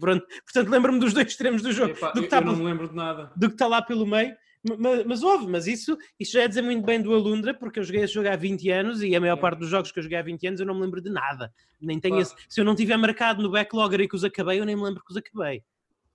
Pronto, 0.00 0.26
portanto, 0.44 0.68
lembro-me 0.70 0.98
dos 0.98 1.12
dois 1.12 1.28
extremos 1.28 1.62
do 1.62 1.70
jogo, 1.70 1.92
Epá, 1.92 2.08
do, 2.10 2.20
que 2.20 2.24
está 2.26 2.38
eu 2.38 2.44
não 2.46 2.56
me 2.56 2.64
lembro 2.64 2.88
de 2.88 2.94
nada. 2.96 3.30
do 3.36 3.46
que 3.48 3.54
está 3.54 3.66
lá 3.68 3.80
pelo 3.82 4.04
meio. 4.06 4.34
Mas, 4.78 5.04
mas 5.04 5.22
houve, 5.22 5.46
mas 5.46 5.66
isso, 5.66 5.96
isso 6.18 6.32
já 6.32 6.42
é 6.44 6.48
dizer 6.48 6.62
muito 6.62 6.84
bem 6.86 7.00
do 7.00 7.12
Alundra, 7.14 7.52
porque 7.52 7.78
eu 7.78 7.84
joguei 7.84 8.02
esse 8.02 8.14
jogo 8.14 8.28
há 8.30 8.34
20 8.34 8.70
anos 8.70 9.02
e 9.02 9.14
a 9.14 9.20
maior 9.20 9.36
É. 9.36 9.40
parte 9.40 9.58
dos 9.58 9.68
jogos 9.68 9.92
que 9.92 9.98
eu 9.98 10.02
joguei 10.02 10.16
há 10.16 10.22
20 10.22 10.46
anos 10.46 10.58
eu 10.58 10.64
não 10.66 10.74
me 10.74 10.80
lembro 10.80 11.02
de 11.02 11.10
nada. 11.10 11.52
Nem 11.78 12.00
tenho 12.00 12.14
Claro. 12.14 12.22
esse- 12.34 12.46
se 12.48 12.60
eu 12.62 12.64
não 12.64 12.74
tiver 12.74 12.96
marcado 12.96 13.42
no 13.42 13.50
backlogger 13.50 14.00
e 14.00 14.08
que 14.08 14.16
os 14.16 14.24
acabei, 14.24 14.58
eu 14.58 14.64
nem 14.64 14.74
me 14.74 14.82
lembro 14.82 15.04
que 15.04 15.10
os 15.12 15.18
acabei. 15.18 15.62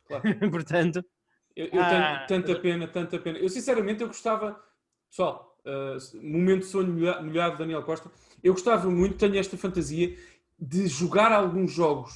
Claro. 0.08 0.24
Portanto, 0.66 1.06
Eu, 1.56 1.68
eu 1.68 1.82
Ah, 1.82 2.26
tenho 2.28 2.42
tanta 2.42 2.60
pena, 2.60 2.88
tanta 2.88 3.20
pena. 3.20 3.38
Eu 3.38 3.50
sinceramente 3.50 4.02
eu 4.02 4.08
gostava, 4.08 4.60
pessoal, 5.10 5.56
uh, 5.66 6.18
momento 6.26 6.62
de 6.62 6.66
sonho 6.68 6.92
molha- 6.92 7.22
molhado 7.22 7.52
de 7.54 7.60
Daniel 7.60 7.84
Costa, 7.84 8.10
eu 8.44 8.54
gostava 8.54 8.90
muito, 8.90 9.16
tenho 9.18 9.38
esta 9.38 9.58
fantasia 9.58 10.16
de 10.60 10.88
jogar 10.88 11.32
alguns 11.32 11.72
jogos 11.72 12.14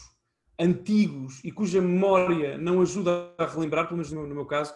antigos 0.60 1.40
e 1.44 1.52
cuja 1.52 1.82
memória 1.82 2.58
não 2.58 2.82
ajuda 2.82 3.34
a 3.38 3.46
relembrar, 3.46 3.86
pelo 3.86 3.98
menos 3.98 4.12
no 4.12 4.20
meu, 4.20 4.30
no 4.30 4.36
meu 4.36 4.46
caso, 4.46 4.74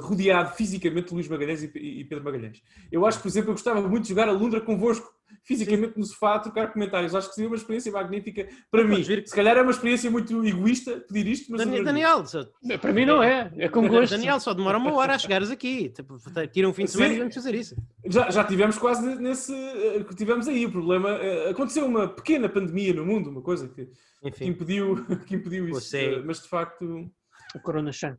rodeado 0.00 0.54
fisicamente 0.54 1.08
de 1.08 1.14
Luís 1.14 1.28
Magalhães 1.28 1.62
e, 1.62 1.70
e 1.74 2.04
Pedro 2.04 2.24
Magalhães. 2.24 2.62
Eu 2.90 3.04
acho 3.04 3.20
por 3.20 3.28
exemplo, 3.28 3.50
eu 3.50 3.54
gostava 3.54 3.80
muito 3.82 4.04
de 4.04 4.10
jogar 4.10 4.28
a 4.28 4.32
Lundra 4.32 4.60
convosco, 4.60 5.12
fisicamente 5.44 5.98
no 5.98 6.04
sofá, 6.04 6.34
a 6.34 6.38
trocar 6.38 6.72
comentários. 6.72 7.14
Acho 7.14 7.28
que 7.28 7.34
seria 7.34 7.48
uma 7.48 7.56
experiência 7.56 7.90
magnífica 7.92 8.46
para 8.70 8.82
mim. 8.84 8.90
Podes 8.90 9.06
vir- 9.06 9.26
Se 9.28 9.34
calhar 9.34 9.56
é 9.56 9.62
uma 9.62 9.70
experiência 9.70 10.10
muito 10.10 10.44
egoísta 10.44 11.04
pedir 11.08 11.26
isto, 11.26 11.50
mas... 11.50 11.60
Dani- 11.60 11.80
adoraria. 11.80 11.84
Daniel, 12.04 12.26
só, 12.26 12.44
para 12.80 12.92
mim 12.92 13.04
não 13.06 13.22
é, 13.22 13.50
é 13.56 13.68
com 13.68 13.86
gosto. 13.88 14.10
Daniel, 14.12 14.40
só 14.40 14.52
demora 14.54 14.78
uma 14.78 14.92
hora 14.94 15.14
a 15.14 15.18
chegares 15.18 15.50
aqui. 15.50 15.88
Tipo, 15.90 16.16
Tira 16.52 16.68
um 16.68 16.72
fim 16.72 16.84
de 16.84 16.90
semana 16.90 17.10
Sim. 17.10 17.16
e 17.16 17.18
vamos 17.20 17.34
fazer 17.34 17.54
isso. 17.54 17.76
Já, 18.06 18.30
já 18.30 18.44
tivemos 18.44 18.78
quase 18.78 19.16
nesse. 19.16 19.52
eh, 19.54 20.04
que 20.04 20.14
tivemos 20.14 20.46
aí. 20.48 20.66
O 20.66 20.72
problema. 20.72 21.10
eh, 21.10 21.50
aconteceu 21.50 21.86
uma 21.86 22.08
pequena 22.08 22.48
pandemia 22.48 22.92
no 22.94 23.04
mundo, 23.06 23.30
uma 23.30 23.42
coisa 23.42 23.68
que, 23.68 23.88
que 24.32 24.44
impediu, 24.44 25.04
que 25.26 25.34
impediu 25.34 25.68
isso. 25.68 25.96
Mas 26.24 26.42
de 26.42 26.48
facto. 26.48 27.10
O 27.54 27.60
Corona 27.60 27.90
Chan. 27.92 28.16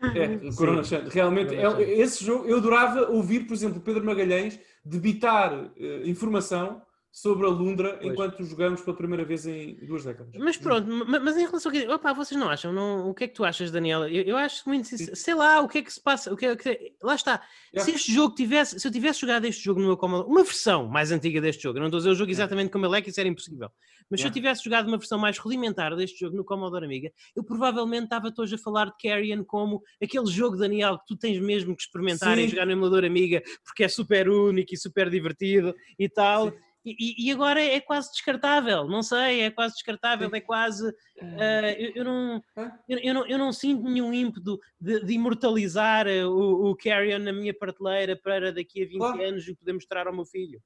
É, 0.00 0.48
o 0.48 0.54
Corona 0.54 0.84
Chant. 0.84 1.08
Realmente, 1.08 1.54
é, 1.54 1.98
esse 1.98 2.24
jogo. 2.24 2.46
Eu 2.46 2.58
adorava 2.58 3.10
ouvir, 3.10 3.40
por 3.40 3.54
exemplo, 3.54 3.80
Pedro 3.80 4.04
Magalhães 4.04 4.58
debitar 4.84 5.70
eh, 5.76 6.02
informação 6.04 6.80
sobre 7.10 7.46
a 7.46 7.50
Lundra 7.50 7.98
Pois. 8.00 8.12
enquanto 8.12 8.44
jogamos 8.44 8.80
pela 8.82 8.96
primeira 8.96 9.24
vez 9.24 9.44
em 9.46 9.74
duas 9.86 10.04
décadas. 10.04 10.32
mas 10.38 10.56
pronto, 10.56 10.86
ma- 10.88 11.18
mas 11.18 11.36
em 11.36 11.46
relação 11.46 11.70
a 11.70 11.74
que. 11.74 11.88
Opa, 11.88 12.12
vocês 12.12 12.38
não 12.38 12.48
acham? 12.48 12.72
Não, 12.72 13.08
o 13.10 13.14
que 13.14 13.24
é 13.24 13.28
que 13.28 13.34
tu 13.34 13.44
achas, 13.44 13.70
Daniela? 13.70 14.08
Eu, 14.10 14.22
eu 14.22 14.36
acho 14.36 14.68
muito. 14.68 14.86
sincer- 14.86 15.16
Sei 15.16 15.34
lá, 15.34 15.60
o 15.60 15.68
que 15.68 15.78
é 15.78 15.82
que 15.82 15.92
se 15.92 16.00
passa? 16.00 16.32
O 16.32 16.36
que 16.36 16.46
é 16.46 16.54
que- 16.54 16.92
lá 17.02 17.14
está. 17.14 17.42
Se 17.76 17.90
este 17.90 18.12
jogo 18.12 18.34
tivesse. 18.34 18.78
Se 18.78 18.86
eu 18.86 18.92
tivesse 18.92 19.20
jogado 19.22 19.44
este 19.46 19.64
jogo 19.64 19.80
no 19.80 19.86
meu 19.86 19.96
Commodore. 19.96 20.28
Uma 20.30 20.44
versão 20.44 20.86
mais 20.86 21.10
antiga 21.10 21.40
deste 21.40 21.62
jogo. 21.62 21.78
Eu 21.78 21.80
não 21.80 21.88
estou 21.88 21.98
a 21.98 22.00
dizer 22.00 22.10
o 22.10 22.14
jogo 22.14 22.30
exatamente 22.30 22.70
como 22.70 22.86
ele 22.86 22.98
é, 22.98 23.02
que 23.02 23.10
isso 23.10 23.18
era 23.20 23.28
impossível. 23.28 23.68
Mas 24.10 24.20
se 24.20 24.26
eu 24.26 24.30
Já. 24.30 24.34
tivesse 24.34 24.64
jogado 24.64 24.86
uma 24.88 24.96
versão 24.96 25.18
mais 25.18 25.36
rudimentar 25.38 25.94
deste 25.94 26.20
jogo 26.20 26.34
no 26.34 26.42
Commodore 26.44 26.84
Amiga, 26.86 27.12
eu 27.36 27.44
provavelmente 27.44 28.04
estava 28.04 28.32
hoje 28.38 28.54
a 28.54 28.58
falar 28.58 28.86
de 28.86 28.94
Carrion 29.02 29.44
como 29.44 29.82
aquele 30.02 30.26
jogo, 30.26 30.56
Daniel, 30.56 30.98
que 30.98 31.06
tu 31.08 31.16
tens 31.16 31.38
mesmo 31.40 31.76
que 31.76 31.82
experimentar 31.82 32.36
Sim. 32.38 32.44
e 32.44 32.48
jogar 32.48 32.64
no 32.64 32.72
emulador 32.72 33.04
Amiga, 33.04 33.42
porque 33.64 33.84
é 33.84 33.88
super 33.88 34.30
único 34.30 34.72
e 34.72 34.78
super 34.78 35.10
divertido 35.10 35.74
e 35.98 36.08
tal. 36.08 36.50
Sim. 36.50 36.56
E, 36.84 37.26
e- 37.28 37.32
agora 37.32 37.62
é 37.62 37.80
quase 37.80 38.10
descartável, 38.12 38.86
não 38.86 39.02
sei, 39.02 39.42
é 39.42 39.50
quase 39.50 39.74
descartável, 39.74 40.30
é 40.32 40.40
quase. 40.40 40.88
ah, 41.20 41.70
eu, 41.76 41.92
eu 41.96 42.04
não, 42.04 42.42
eu, 42.88 42.98
eu 42.98 43.14
não, 43.14 43.26
eu 43.26 43.38
não 43.38 43.52
sinto 43.52 43.82
nenhum 43.82 44.12
ímpeto 44.12 44.58
de, 44.80 45.00
de 45.04 45.12
imortalizar 45.12 46.06
ah, 46.06 46.28
o, 46.28 46.70
o 46.70 46.76
Carrion 46.76 47.18
na 47.18 47.32
minha 47.32 47.52
prateleira 47.52 48.16
para 48.16 48.52
daqui 48.52 48.82
a 48.82 48.86
20 48.86 48.98
Claro. 48.98 49.22
anos 49.22 49.46
o 49.48 49.56
poder 49.56 49.72
mostrar 49.74 50.06
ao 50.06 50.14
meu 50.14 50.24
filho. 50.24 50.60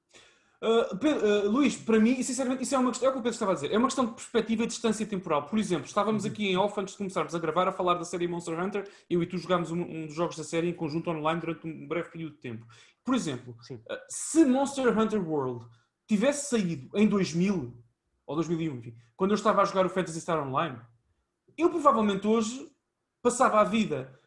Uh, 0.62 0.96
Pedro- 0.96 1.26
uh, 1.26 1.50
Luís, 1.50 1.74
para 1.74 1.98
mim, 1.98 2.22
sinceramente, 2.22 2.62
isso 2.62 2.72
é 2.72 2.78
uma 2.78 2.90
questão, 2.90 3.08
é 3.08 3.10
o 3.10 3.14
que 3.14 3.18
o 3.18 3.22
Pedro 3.22 3.34
estava 3.34 3.50
a 3.50 3.54
dizer, 3.56 3.72
é 3.72 3.76
uma 3.76 3.88
questão 3.88 4.06
de 4.06 4.12
perspectiva 4.12 4.62
e 4.62 4.66
distância 4.68 5.04
temporal. 5.04 5.48
Por 5.48 5.58
exemplo, 5.58 5.86
estávamos 5.86 6.24
aqui 6.24 6.46
em 6.46 6.56
off 6.56 6.78
antes 6.80 6.92
de 6.94 6.98
começarmos 6.98 7.34
a 7.34 7.38
gravar 7.40 7.66
a 7.66 7.72
falar 7.72 7.94
da 7.94 8.04
série 8.04 8.28
Monster 8.28 8.56
Hunter, 8.62 8.88
eu 9.10 9.20
e 9.20 9.26
tu 9.26 9.36
jogámos 9.38 9.72
um, 9.72 9.80
um 9.82 10.06
dos 10.06 10.14
jogos 10.14 10.36
da 10.36 10.44
série 10.44 10.68
em 10.68 10.72
conjunto 10.72 11.10
online 11.10 11.40
durante 11.40 11.66
um 11.66 11.88
breve 11.88 12.10
período 12.10 12.34
de 12.34 12.40
tempo. 12.40 12.64
Por 13.04 13.12
exemplo, 13.16 13.56
uh, 13.72 13.96
se 14.08 14.44
Monster 14.44 14.96
Hunter 14.96 15.28
World 15.28 15.66
tivesse 16.16 16.48
saído 16.50 16.88
em 16.96 17.06
2000 17.06 17.74
ou 18.26 18.34
2001, 18.36 18.76
enfim, 18.76 18.94
quando 19.16 19.30
eu 19.32 19.36
estava 19.36 19.62
a 19.62 19.64
jogar 19.64 19.86
o 19.86 19.90
Phantasy 19.90 20.20
Star 20.20 20.46
Online, 20.46 20.78
eu 21.56 21.68
provavelmente 21.70 22.26
hoje 22.26 22.70
passava 23.22 23.60
a 23.60 23.64
vida 23.64 24.18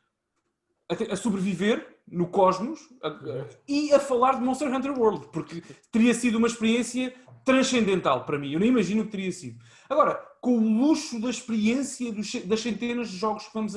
a, 0.89 1.13
a 1.13 1.15
sobreviver 1.15 1.97
no 2.07 2.27
cosmos 2.27 2.79
a- 3.03 3.47
e 3.67 3.91
a 3.93 3.99
falar 3.99 4.33
de 4.35 4.41
Monster 4.43 4.73
Hunter 4.73 4.97
World, 4.97 5.27
porque 5.33 5.61
teria 5.91 6.13
sido 6.13 6.37
uma 6.37 6.47
experiência 6.47 7.13
transcendental 7.43 8.25
para 8.25 8.37
mim. 8.39 8.51
Eu 8.53 8.59
nem 8.59 8.69
imagino 8.69 9.01
o 9.01 9.05
que 9.05 9.11
teria 9.11 9.31
sido. 9.31 9.59
Agora, 9.89 10.15
com 10.41 10.57
o 10.57 10.77
luxo 10.87 11.19
da 11.19 11.29
experiência 11.29 12.11
dos 12.11 12.33
das 12.45 12.59
centenas 12.61 13.09
de 13.09 13.17
jogos 13.17 13.47
que 13.47 13.53
vamos 13.53 13.73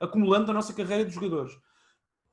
acumulando 0.00 0.46
na 0.48 0.54
nossa 0.54 0.72
carreira 0.72 1.04
de 1.04 1.14
jogadores 1.14 1.52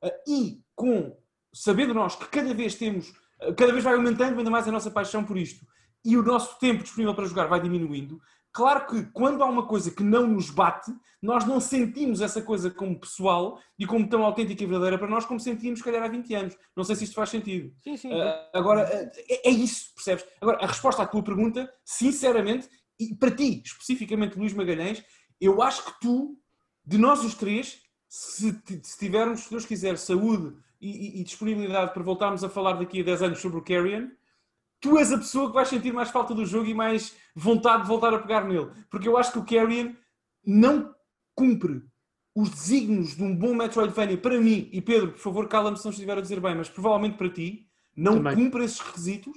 Ah, 0.02 0.10
e 0.26 0.60
com 0.74 1.16
sabendo 1.52 1.94
nós 1.94 2.16
que 2.16 2.26
cada 2.28 2.52
vez 2.52 2.74
temos, 2.74 3.12
cada 3.56 3.72
vez 3.72 3.84
vai 3.84 3.94
aumentando 3.94 4.38
ainda 4.38 4.50
mais 4.50 4.66
a 4.66 4.72
nossa 4.72 4.90
paixão 4.90 5.24
por 5.24 5.36
isto 5.36 5.66
e 6.04 6.16
o 6.16 6.22
nosso 6.22 6.58
tempo 6.58 6.82
disponível 6.82 7.14
para 7.14 7.26
jogar 7.26 7.46
vai 7.46 7.60
diminuindo. 7.60 8.20
Claro 8.52 8.86
que 8.86 9.02
quando 9.12 9.42
há 9.42 9.46
uma 9.46 9.66
coisa 9.66 9.90
que 9.90 10.02
não 10.02 10.26
nos 10.26 10.48
bate, 10.48 10.90
nós 11.20 11.44
não 11.44 11.60
sentimos 11.60 12.20
essa 12.20 12.40
coisa 12.40 12.70
como 12.70 12.98
pessoal 12.98 13.60
e 13.78 13.84
como 13.84 14.08
tão 14.08 14.24
autêntica 14.24 14.62
e 14.62 14.66
verdadeira 14.66 14.96
para 14.96 15.08
nós 15.08 15.26
como 15.26 15.38
sentíamos, 15.38 15.80
se 15.80 15.84
calhar, 15.84 16.02
há 16.02 16.08
20 16.08 16.34
anos. 16.34 16.56
Não 16.74 16.84
sei 16.84 16.96
se 16.96 17.04
isto 17.04 17.14
faz 17.14 17.28
sentido. 17.28 17.74
Sim, 17.82 17.96
sim. 17.96 18.12
Ah, 18.12 18.50
agora, 18.54 18.82
é, 19.28 19.48
é 19.48 19.50
isso, 19.50 19.92
percebes? 19.94 20.24
Agora, 20.40 20.58
a 20.62 20.66
resposta 20.66 21.02
à 21.02 21.06
tua 21.06 21.22
pergunta, 21.22 21.70
sinceramente, 21.84 22.68
e 22.98 23.14
para 23.14 23.30
ti, 23.30 23.62
especificamente 23.62 24.38
Luís 24.38 24.54
Magalhães, 24.54 25.04
eu 25.38 25.60
acho 25.60 25.84
que 25.84 26.00
tu, 26.00 26.38
de 26.82 26.96
nós 26.96 27.22
os 27.24 27.34
três, 27.34 27.82
se, 28.08 28.58
se 28.82 28.98
tivermos, 28.98 29.40
se 29.40 29.50
Deus 29.50 29.66
quiser, 29.66 29.98
saúde 29.98 30.56
e, 30.80 31.20
e- 31.20 31.24
disponibilidade 31.24 31.92
para 31.92 32.02
voltarmos 32.02 32.42
a 32.44 32.48
falar 32.48 32.74
daqui 32.74 33.00
a 33.00 33.04
10 33.04 33.22
anos 33.22 33.38
sobre 33.40 33.58
o 33.58 33.62
Carrion, 33.62 34.08
tu 34.80 34.98
és 34.98 35.12
a 35.12 35.18
pessoa 35.18 35.48
que 35.48 35.54
vais 35.54 35.68
sentir 35.68 35.92
mais 35.92 36.10
falta 36.10 36.34
do 36.34 36.44
jogo 36.44 36.66
e 36.66 36.74
mais 36.74 37.16
vontade 37.34 37.82
de 37.82 37.88
voltar 37.88 38.12
a 38.14 38.18
pegar 38.18 38.44
nele. 38.44 38.70
Porque 38.90 39.08
eu 39.08 39.16
acho 39.16 39.32
que 39.32 39.38
o 39.38 39.44
Carrion 39.44 39.94
não 40.44 40.94
cumpre 41.34 41.82
os 42.34 42.50
desígnios 42.50 43.16
de 43.16 43.22
um 43.22 43.34
bom 43.34 43.54
Metroidvania 43.54 44.18
para 44.18 44.38
mim, 44.38 44.68
e 44.70 44.82
Pedro, 44.82 45.12
por 45.12 45.18
favor, 45.18 45.48
cala-me 45.48 45.76
se 45.78 45.84
não 45.84 45.90
estiver 45.90 46.18
a 46.18 46.20
dizer 46.20 46.38
bem, 46.38 46.54
mas 46.54 46.68
provavelmente 46.68 47.16
para 47.16 47.30
ti, 47.30 47.66
não 47.96 48.16
Também. 48.22 48.34
cumpre 48.36 48.64
esses 48.64 48.78
requisitos, 48.78 49.36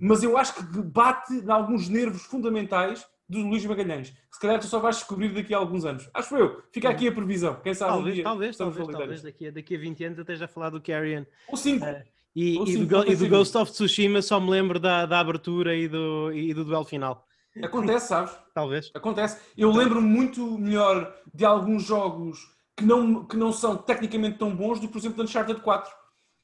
mas 0.00 0.22
eu 0.24 0.36
acho 0.36 0.54
que 0.54 0.62
bate 0.82 1.34
em 1.34 1.50
alguns 1.50 1.88
nervos 1.88 2.22
fundamentais 2.22 3.06
do 3.30 3.46
Luís 3.46 3.64
Magalhães. 3.64 4.12
Se 4.30 4.40
calhar 4.40 4.58
tu 4.58 4.66
só 4.66 4.80
vais 4.80 4.96
descobrir 4.96 5.28
daqui 5.32 5.54
a 5.54 5.58
alguns 5.58 5.84
anos. 5.84 6.10
Acho 6.12 6.36
eu. 6.36 6.62
Fica 6.72 6.88
aqui 6.88 7.06
a 7.06 7.12
previsão. 7.12 7.54
Quem 7.62 7.72
sabe 7.72 7.92
um 7.92 7.94
Talvez, 7.94 8.14
dia 8.16 8.24
talvez, 8.24 8.56
talvez, 8.56 8.88
talvez 8.88 9.22
daqui 9.22 9.46
a, 9.46 9.50
daqui 9.52 9.76
a 9.76 9.78
20 9.78 10.04
anos 10.04 10.18
até 10.18 10.34
já 10.34 10.48
falar 10.48 10.70
do 10.70 10.80
Carrion. 10.80 11.24
Ou 11.48 11.56
cinco. 11.56 11.84
Eh, 11.84 12.04
E, 12.34 12.58
Ou 12.58 12.64
e 12.64 12.72
sim, 12.72 12.84
do, 12.84 13.10
e 13.10 13.16
do 13.16 13.28
Ghost 13.28 13.56
of 13.56 13.72
Tsushima 13.72 14.22
só 14.22 14.40
me 14.40 14.50
lembro 14.50 14.78
da, 14.78 15.06
da 15.06 15.20
abertura 15.20 15.74
e 15.76 15.88
do, 15.88 16.32
e 16.32 16.52
do 16.52 16.64
duelo 16.64 16.84
final. 16.84 17.24
Acontece, 17.62 18.08
sabes? 18.08 18.36
Talvez. 18.54 18.90
Acontece. 18.94 19.40
Eu 19.56 19.72
lembro-me 19.72 20.08
muito 20.08 20.58
melhor 20.58 21.12
de 21.32 21.44
alguns 21.44 21.84
jogos 21.84 22.38
que 22.76 22.84
não, 22.84 23.24
que 23.24 23.36
não 23.36 23.52
são 23.52 23.76
tecnicamente 23.76 24.38
tão 24.38 24.54
bons 24.54 24.80
do 24.80 24.86
que, 24.86 24.92
por 24.92 24.98
exemplo, 24.98 25.16
do 25.18 25.22
Uncharted 25.24 25.60
4. 25.60 25.92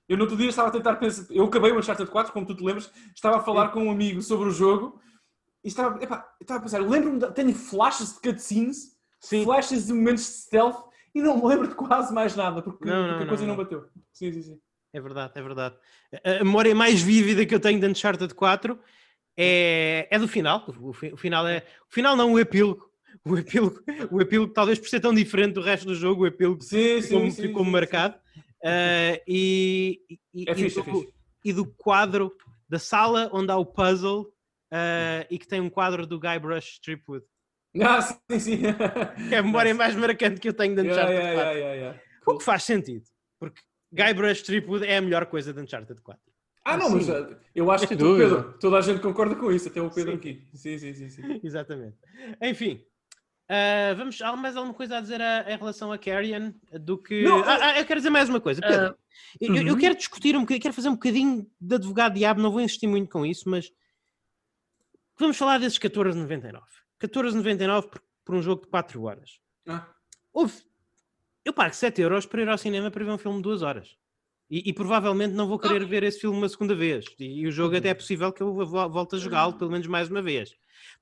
Eu 0.08 0.16
no 0.16 0.24
outro 0.24 0.36
dia 0.36 0.48
estava 0.48 0.68
a 0.68 0.72
tentar 0.72 0.96
pensar. 0.96 1.26
Eu 1.30 1.44
acabei 1.44 1.72
o 1.72 1.78
Uncharted 1.78 2.10
4, 2.10 2.32
como 2.32 2.46
tu 2.46 2.54
te 2.54 2.64
lembras, 2.64 2.90
estava 3.14 3.38
a 3.38 3.40
falar 3.40 3.68
com 3.68 3.84
um 3.84 3.90
amigo 3.90 4.22
sobre 4.22 4.48
o 4.48 4.52
jogo 4.52 5.00
estava, 5.68 6.02
epá, 6.02 6.28
estava 6.40 6.60
a 6.60 6.62
pensar, 6.62 6.78
eu 6.80 6.88
lembro-me, 6.88 7.18
de- 7.18 7.32
tenho 7.32 7.54
flashes 7.54 8.14
de 8.14 8.20
cutscenes, 8.20 8.96
Sim. 9.20 9.44
flashes 9.44 9.86
de 9.86 9.92
momentos 9.92 10.24
de 10.24 10.30
stealth 10.30 10.84
e 11.14 11.20
não 11.22 11.36
me 11.38 11.46
lembro 11.46 11.68
de 11.68 11.74
quase 11.74 12.12
mais 12.12 12.36
nada 12.36 12.62
porque, 12.62 12.86
Não, 12.86 13.08
porque 13.08 13.18
não, 13.20 13.24
a 13.24 13.28
coisa 13.28 13.46
não, 13.46 13.56
não, 13.56 13.62
bateu. 13.64 13.86
Sim, 14.12 14.32
sim, 14.32 14.42
sim. 14.42 14.60
É 14.92 15.00
verdade, 15.00 15.32
é 15.34 15.42
verdade. 15.42 15.76
A 16.24 16.30
a 16.40 16.44
memória 16.44 16.74
mais 16.74 17.00
vívida 17.02 17.44
que 17.44 17.54
eu 17.54 17.60
tenho 17.60 17.78
de 17.80 17.86
Uncharted 17.86 18.34
4 18.34 18.78
é, 19.36 20.08
é 20.10 20.18
do 20.18 20.26
final. 20.28 20.64
O, 20.68 20.90
o 20.90 21.16
final 21.16 21.46
é. 21.46 21.58
O 21.90 21.92
final 21.94 22.16
não, 22.16 22.32
o 22.32 22.38
epílogo. 22.40 22.90
O 23.24 23.36
epílogo, 23.36 23.82
o 24.10 24.20
epílogo, 24.20 24.52
talvez 24.52 24.78
por 24.78 24.88
ser 24.88 25.00
tão 25.00 25.12
diferente 25.12 25.54
do 25.54 25.60
resto 25.60 25.86
do 25.86 25.94
jogo, 25.94 26.22
o 26.22 26.26
epílogo 26.26 26.62
Sim, 26.62 27.00
sim, 27.00 27.08
ficou-me 27.08 27.30
sim, 27.32 27.50
sim, 27.64 27.70
marcado. 27.72 28.14
Ah, 28.64 29.20
e, 29.26 30.00
e, 30.32 30.44
É 30.48 30.52
e 30.52 30.54
fixe, 30.54 30.78
é 30.78 30.82
do, 30.82 31.00
fixe. 31.00 31.12
e 31.44 31.52
do 31.52 31.66
quadro 31.66 32.32
da 32.68 32.78
sala 32.78 33.28
onde 33.32 33.50
há 33.50 33.56
o 33.56 33.66
puzzle 33.66 34.32
ah, 34.70 35.26
e 35.30 35.38
que 35.38 35.46
tem 35.46 35.60
um 35.60 35.70
quadro 35.70 36.06
do 36.06 36.18
Guybrush 36.18 36.74
Stripwood. 36.74 37.24
sim. 37.74 37.82
Ah, 37.82 38.00
sim, 38.02 38.38
sim. 38.38 38.58
Que 39.28 39.34
é 39.34 39.38
a 39.38 39.42
memória 39.42 39.74
mais 39.74 39.94
marcante 39.94 40.40
que 40.40 40.48
eu 40.48 40.54
tenho 40.54 40.74
de 40.74 40.82
Uncharted 40.82 41.12
yeah, 41.14 41.34
4. 41.34 41.50
yeah, 41.52 41.58
yeah, 41.58 41.74
yeah. 41.74 42.00
O 42.26 42.38
que 42.38 42.44
faz 42.44 42.64
sentido, 42.64 43.04
porque 43.38 43.60
Guybrush 43.92 44.40
Stripwood 44.40 44.84
é 44.86 44.96
a 44.96 45.00
melhor 45.02 45.26
coisa 45.26 45.52
de 45.52 45.60
Uncharted 45.60 46.00
4. 46.00 46.20
Ah, 46.64 46.76
não, 46.76 46.90
mas 46.90 47.04
Sim. 47.04 47.12
ah, 47.12 47.36
eu 47.54 47.70
acho 47.70 47.84
que 47.86 47.94
Sem 47.94 47.98
tu. 47.98 48.16
Pedro, 48.16 48.58
toda 48.58 48.78
a 48.78 48.80
gente 48.80 49.00
concorda 49.00 49.36
com 49.36 49.52
isso, 49.52 49.68
até 49.68 49.80
o 49.80 49.88
Pedro 49.88 50.12
Sim. 50.12 50.18
aqui. 50.18 50.48
Sim, 50.52 50.78
sim, 50.78 50.94
sim. 50.94 51.08
sim. 51.10 51.22
Exatamente. 51.44 51.96
Enfim, 52.42 52.84
ah, 53.48 53.94
vamos. 53.96 54.20
Há 54.20 54.34
mais 54.34 54.56
alguma 54.56 54.74
coisa 54.74 54.98
a 54.98 55.00
dizer 55.00 55.20
a- 55.22 55.44
em 55.48 55.56
relação 55.56 55.92
a 55.92 55.98
Carrion 55.98 56.52
do 56.80 56.98
que. 56.98 57.22
Não, 57.22 57.44
Ah, 57.44 57.58
ah, 57.74 57.78
eu 57.78 57.84
quero 57.84 58.00
dizer 58.00 58.10
mais 58.10 58.28
uma 58.28 58.40
coisa, 58.40 58.60
Pedro. 58.60 58.86
Ah, 58.86 58.96
eu, 59.40 59.54
eu 59.54 59.74
uhum. 59.74 59.78
quero 59.78 59.94
discutir 59.94 60.36
um 60.36 60.40
bocadinho, 60.40 60.62
quero 60.62 60.74
fazer 60.74 60.88
um 60.88 60.94
bocadinho 60.94 61.46
de 61.60 61.74
advogado 61.76 62.14
diabo, 62.14 62.42
não 62.42 62.50
vou 62.50 62.60
insistir 62.60 62.88
muito 62.88 63.08
com 63.08 63.24
isso, 63.24 63.48
mas 63.48 63.70
vamos 65.18 65.36
falar 65.36 65.58
desses 65.58 65.78
14,99. 65.78 66.60
14,99 67.00 67.88
por, 67.88 68.02
por 68.24 68.34
um 68.34 68.42
jogo 68.42 68.62
de 68.62 68.68
4 68.68 69.02
horas. 69.02 69.38
Ah, 69.68 69.86
Houve. 70.32 70.54
Eu 71.44 71.52
pago 71.52 71.74
7 71.74 72.00
euros 72.02 72.26
para 72.26 72.42
ir 72.42 72.48
ao 72.48 72.58
cinema 72.58 72.90
para 72.90 73.04
ver 73.04 73.10
um 73.10 73.18
filme 73.18 73.36
de 73.38 73.42
2 73.44 73.62
horas. 73.62 73.96
E, 74.50 74.68
e 74.70 74.72
provavelmente 74.72 75.32
não 75.34 75.46
vou 75.48 75.58
querer 75.58 75.84
ver 75.84 76.02
esse 76.02 76.20
filme 76.20 76.36
uma 76.38 76.48
segunda 76.48 76.74
vez. 76.74 77.04
E, 77.18 77.40
e 77.42 77.46
o 77.46 77.52
jogo 77.52 77.76
até 77.76 77.88
é 77.90 77.94
possível 77.94 78.32
que 78.32 78.42
eu 78.42 78.52
vo- 78.54 78.88
volte 78.90 79.16
a 79.16 79.18
jogá-lo 79.18 79.54
pelo 79.54 79.70
menos 79.70 79.86
mais 79.86 80.08
uma 80.08 80.22
vez. 80.22 80.50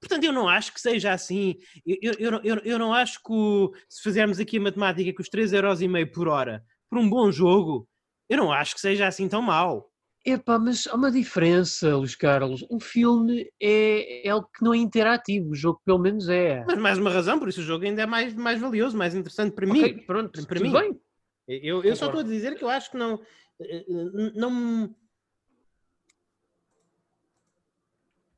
Portanto, 0.01 0.25
eu 0.25 0.33
não 0.33 0.49
acho 0.49 0.73
que 0.73 0.81
seja 0.81 1.13
assim. 1.13 1.57
Eu, 1.87 1.97
eu, 2.03 2.13
eu, 2.19 2.31
não- 2.57 2.63
eu, 2.65 2.79
não 2.79 2.93
acho 2.95 3.19
que 3.23 3.33
o- 3.33 3.73
se 3.89 4.03
fizermos 4.03 4.39
aqui 4.41 4.57
a 4.59 4.61
matemática 4.61 5.13
com 5.15 5.23
os 5.23 5.29
3,5€ 5.29 6.07
por 6.13 6.29
hora 6.29 6.65
por 6.89 6.99
um 6.99 7.09
bom 7.09 7.31
jogo, 7.33 7.89
eu 8.29 8.37
não 8.39 8.53
acho 8.53 8.75
que 8.75 8.81
seja 8.81 9.07
assim 9.07 9.29
tão 9.29 9.43
mau. 9.43 9.91
Epá, 10.27 10.59
mas 10.59 10.87
há 10.87 10.95
uma 10.95 11.11
diferença, 11.11 11.95
Luís 11.97 12.15
Carlos. 12.17 12.65
Um 12.71 12.81
filme 12.81 13.51
é, 13.61 14.27
é 14.27 14.31
algo 14.31 14.49
que 14.57 14.65
não 14.65 14.73
é 14.73 14.79
interativo, 14.79 15.51
o 15.51 15.55
jogo 15.55 15.81
pelo 15.85 15.99
menos 15.99 16.29
é. 16.31 16.65
Mas 16.67 16.79
mais 16.79 16.99
uma 16.99 17.11
razão, 17.11 17.39
por 17.39 17.49
isso 17.49 17.61
o 17.61 17.65
jogo 17.65 17.85
ainda 17.85 18.03
é 18.03 18.07
mais, 18.07 18.33
mais 18.35 18.59
valioso, 18.59 18.97
mais 18.97 19.15
interessante 19.15 19.55
para 19.55 19.67
Ok, 19.69 19.93
mim. 19.95 19.99
pronto, 20.07 20.47
para 20.47 20.61
mim. 20.61 20.73
bem. 20.73 20.99
Eu, 21.47 21.85
eu 21.85 21.95
só 21.95 22.07
estou 22.07 22.21
a 22.21 22.25
dizer 22.25 22.57
que 22.57 22.65
eu 22.65 22.71
acho 22.71 22.91
que 22.91 22.97
não. 22.97 23.21
eh, 23.61 23.85
eh, 23.87 24.33
não 24.35 24.95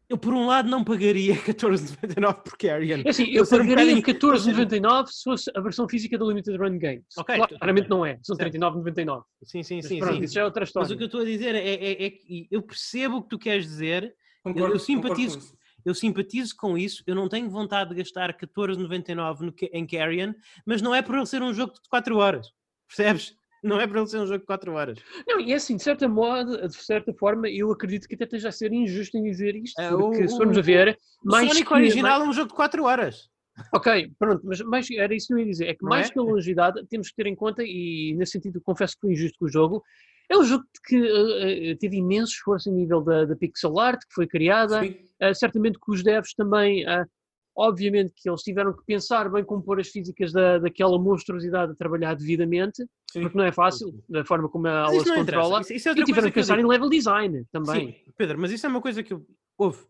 eu, 0.09 0.17
por 0.17 0.33
um 0.33 0.47
lado, 0.47 0.69
não 0.69 0.85
pagaria 0.85 1.35
14,99 1.45 2.43
por 2.43 2.57
Carrion. 2.57 3.03
É 3.05 3.11
assim, 3.11 3.25
eu 3.31 3.43
um 3.43 3.47
pagaria 3.47 3.97
bocadinho- 3.97 4.03
14,99 4.03 5.07
se 5.09 5.23
fosse 5.25 5.51
a 5.55 5.61
versão 5.61 5.89
física 5.89 6.17
do 6.17 6.29
Limited 6.29 6.57
Run 6.57 6.79
Games. 6.79 7.05
Ok, 7.19 7.37
claramente 7.59 7.89
não 7.91 8.05
é, 8.07 8.19
são 8.23 8.37
Certo. 8.37 8.53
39,99. 8.57 9.23
Sim, 9.45 9.63
sim, 9.63 9.77
Mas 9.77 9.87
sim. 9.87 9.99
pronto, 9.99 10.17
sim. 10.19 10.25
isso 10.25 10.35
já 10.35 10.41
é 10.43 10.45
outra 10.45 10.65
história. 10.65 10.85
Mas 10.85 10.93
o 10.93 10.97
que 10.97 11.03
eu 11.03 11.07
estou 11.07 11.21
a 11.21 11.25
dizer 11.25 11.55
é, 11.55 11.59
é- 11.75 12.05
é 12.07 12.11
que 12.11 12.47
eu 12.51 12.63
percebo 12.63 13.17
o 13.17 13.23
que 13.23 13.29
tu 13.31 13.39
queres 13.39 13.65
dizer, 13.65 14.15
concordo, 14.43 14.75
eu 14.75 14.79
simpatizo- 14.79 15.39
concordo 15.39 15.41
com 15.41 15.47
isso. 15.47 15.57
eu 15.85 15.95
simpatizo 15.95 16.55
com 16.57 16.79
isso, 16.79 17.03
eu 17.07 17.15
não 17.15 17.29
tenho 17.29 17.49
vontade 17.51 17.91
de 17.91 17.97
gastar 17.97 18.33
14,99 18.37 19.41
no 19.45 19.53
Ca- 19.53 19.69
em 19.73 19.87
Carrion, 19.87 20.33
mas 20.65 20.81
não 20.83 20.95
é 20.95 21.03
por 21.03 21.17
ele 21.17 21.27
ser 21.27 21.43
um 21.43 21.53
jogo 21.53 21.73
de 21.75 21.89
4 21.89 22.17
horas. 22.19 22.49
Percebes? 22.89 23.35
Não 23.77 23.81
é 23.81 23.87
por 23.87 23.97
ele 23.97 24.07
ser 24.07 24.19
um 24.19 24.27
jogo 24.27 24.41
de 24.41 24.47
4 24.47 24.73
horas. 24.73 24.99
Não, 25.27 25.41
e 25.41 25.53
é 25.53 25.57
assim, 25.57 25.77
de 25.77 25.83
certa 25.83 26.09
modo, 26.09 26.69
de 26.69 26.75
certa 26.77 27.13
forma, 27.15 27.49
eu 27.49 27.71
acredito 27.73 28.07
que 28.09 28.15
até 28.15 28.25
esteja 28.25 28.49
a 28.49 28.53
ser 28.53 28.73
injusto 28.73 29.17
em 29.19 29.23
dizer 29.23 29.55
isto, 29.57 29.81
É, 29.81 29.91
porque 29.91 30.25
o- 30.25 30.29
se 30.29 30.37
formos 30.37 30.57
a 30.59 30.63
ver, 30.63 30.97
O 31.25 31.31
mais 31.31 31.49
Sonic 31.49 31.67
que- 31.69 31.75
original 31.75 32.23
é 32.23 32.29
um 32.29 32.33
jogo 32.33 32.49
de 32.49 32.55
4 32.55 32.85
horas. 32.85 33.29
Ok, 33.75 34.13
pronto, 34.19 34.43
mas 34.45 34.61
mais, 34.61 34.91
era 34.91 35.15
isso 35.15 35.29
que 35.29 35.33
eu 35.35 35.39
ia 35.39 35.47
dizer. 35.47 35.67
É 35.69 35.75
que 35.75 35.83
Não 35.83 35.89
mais 35.89 36.09
é? 36.09 36.13
que 36.13 36.19
a 36.19 36.23
longevidade, 36.23 36.87
temos 36.89 37.09
que 37.09 37.17
ter 37.17 37.27
em 37.27 37.35
conta, 37.35 37.63
e 37.65 38.15
nesse 38.17 38.33
sentido 38.33 38.61
confesso 38.61 38.95
que 38.95 39.01
foi 39.01 39.13
injusto 39.13 39.39
com 39.39 39.47
o 39.47 39.49
jogo, 39.51 39.83
é 40.29 40.37
um 40.37 40.45
jogo 40.45 40.65
que 40.87 40.97
eh, 40.97 41.77
teve 41.81 41.97
imenso 41.97 42.33
esforço 42.35 42.69
em 42.69 42.73
nível 42.75 43.01
da, 43.01 43.25
da 43.25 43.35
pixel 43.35 43.79
art 43.79 43.99
que 44.01 44.15
foi 44.15 44.27
criada. 44.27 44.83
Eh, 45.21 45.33
certamente 45.35 45.79
que 45.79 45.91
os 45.91 46.03
devs 46.03 46.35
também, 46.35 46.87
ah, 46.87 47.07
obviamente 47.57 48.13
que 48.15 48.29
eles 48.29 48.43
tiveram 48.43 48.73
que 48.73 48.85
pensar 48.85 49.31
bem 49.31 49.43
como 49.43 49.63
pôr 49.63 49.81
as 49.81 49.89
físicas 49.89 50.33
da, 50.33 50.59
daquela 50.59 50.99
monstruosidade 50.99 51.73
a 51.73 51.75
trabalhar 51.75 52.15
devidamente, 52.15 52.85
Sim. 53.11 53.23
porque 53.23 53.39
não 53.39 53.45
é 53.45 53.53
fácil, 53.53 53.99
da 54.09 54.25
forma 54.25 54.49
como 54.49 54.67
ela 54.67 54.91
se 54.91 55.15
controla. 55.15 55.61
Isso, 55.63 55.73
isso 55.73 55.89
é 55.89 55.93
E 55.93 56.05
tiveram 56.05 56.29
que 56.29 56.33
que 56.33 56.41
pensar 56.41 56.59
em 56.59 56.67
level 56.67 56.91
design 56.91 57.45
também. 57.51 57.93
Sim, 57.93 58.13
Pedro, 58.17 58.39
mas 58.39 58.53
isso 58.53 58.67
é 58.67 58.69
uma 58.69 58.81
coisa 58.81 59.03
que 59.03 59.15
eu. 59.15 59.27
Houve. 59.57 59.87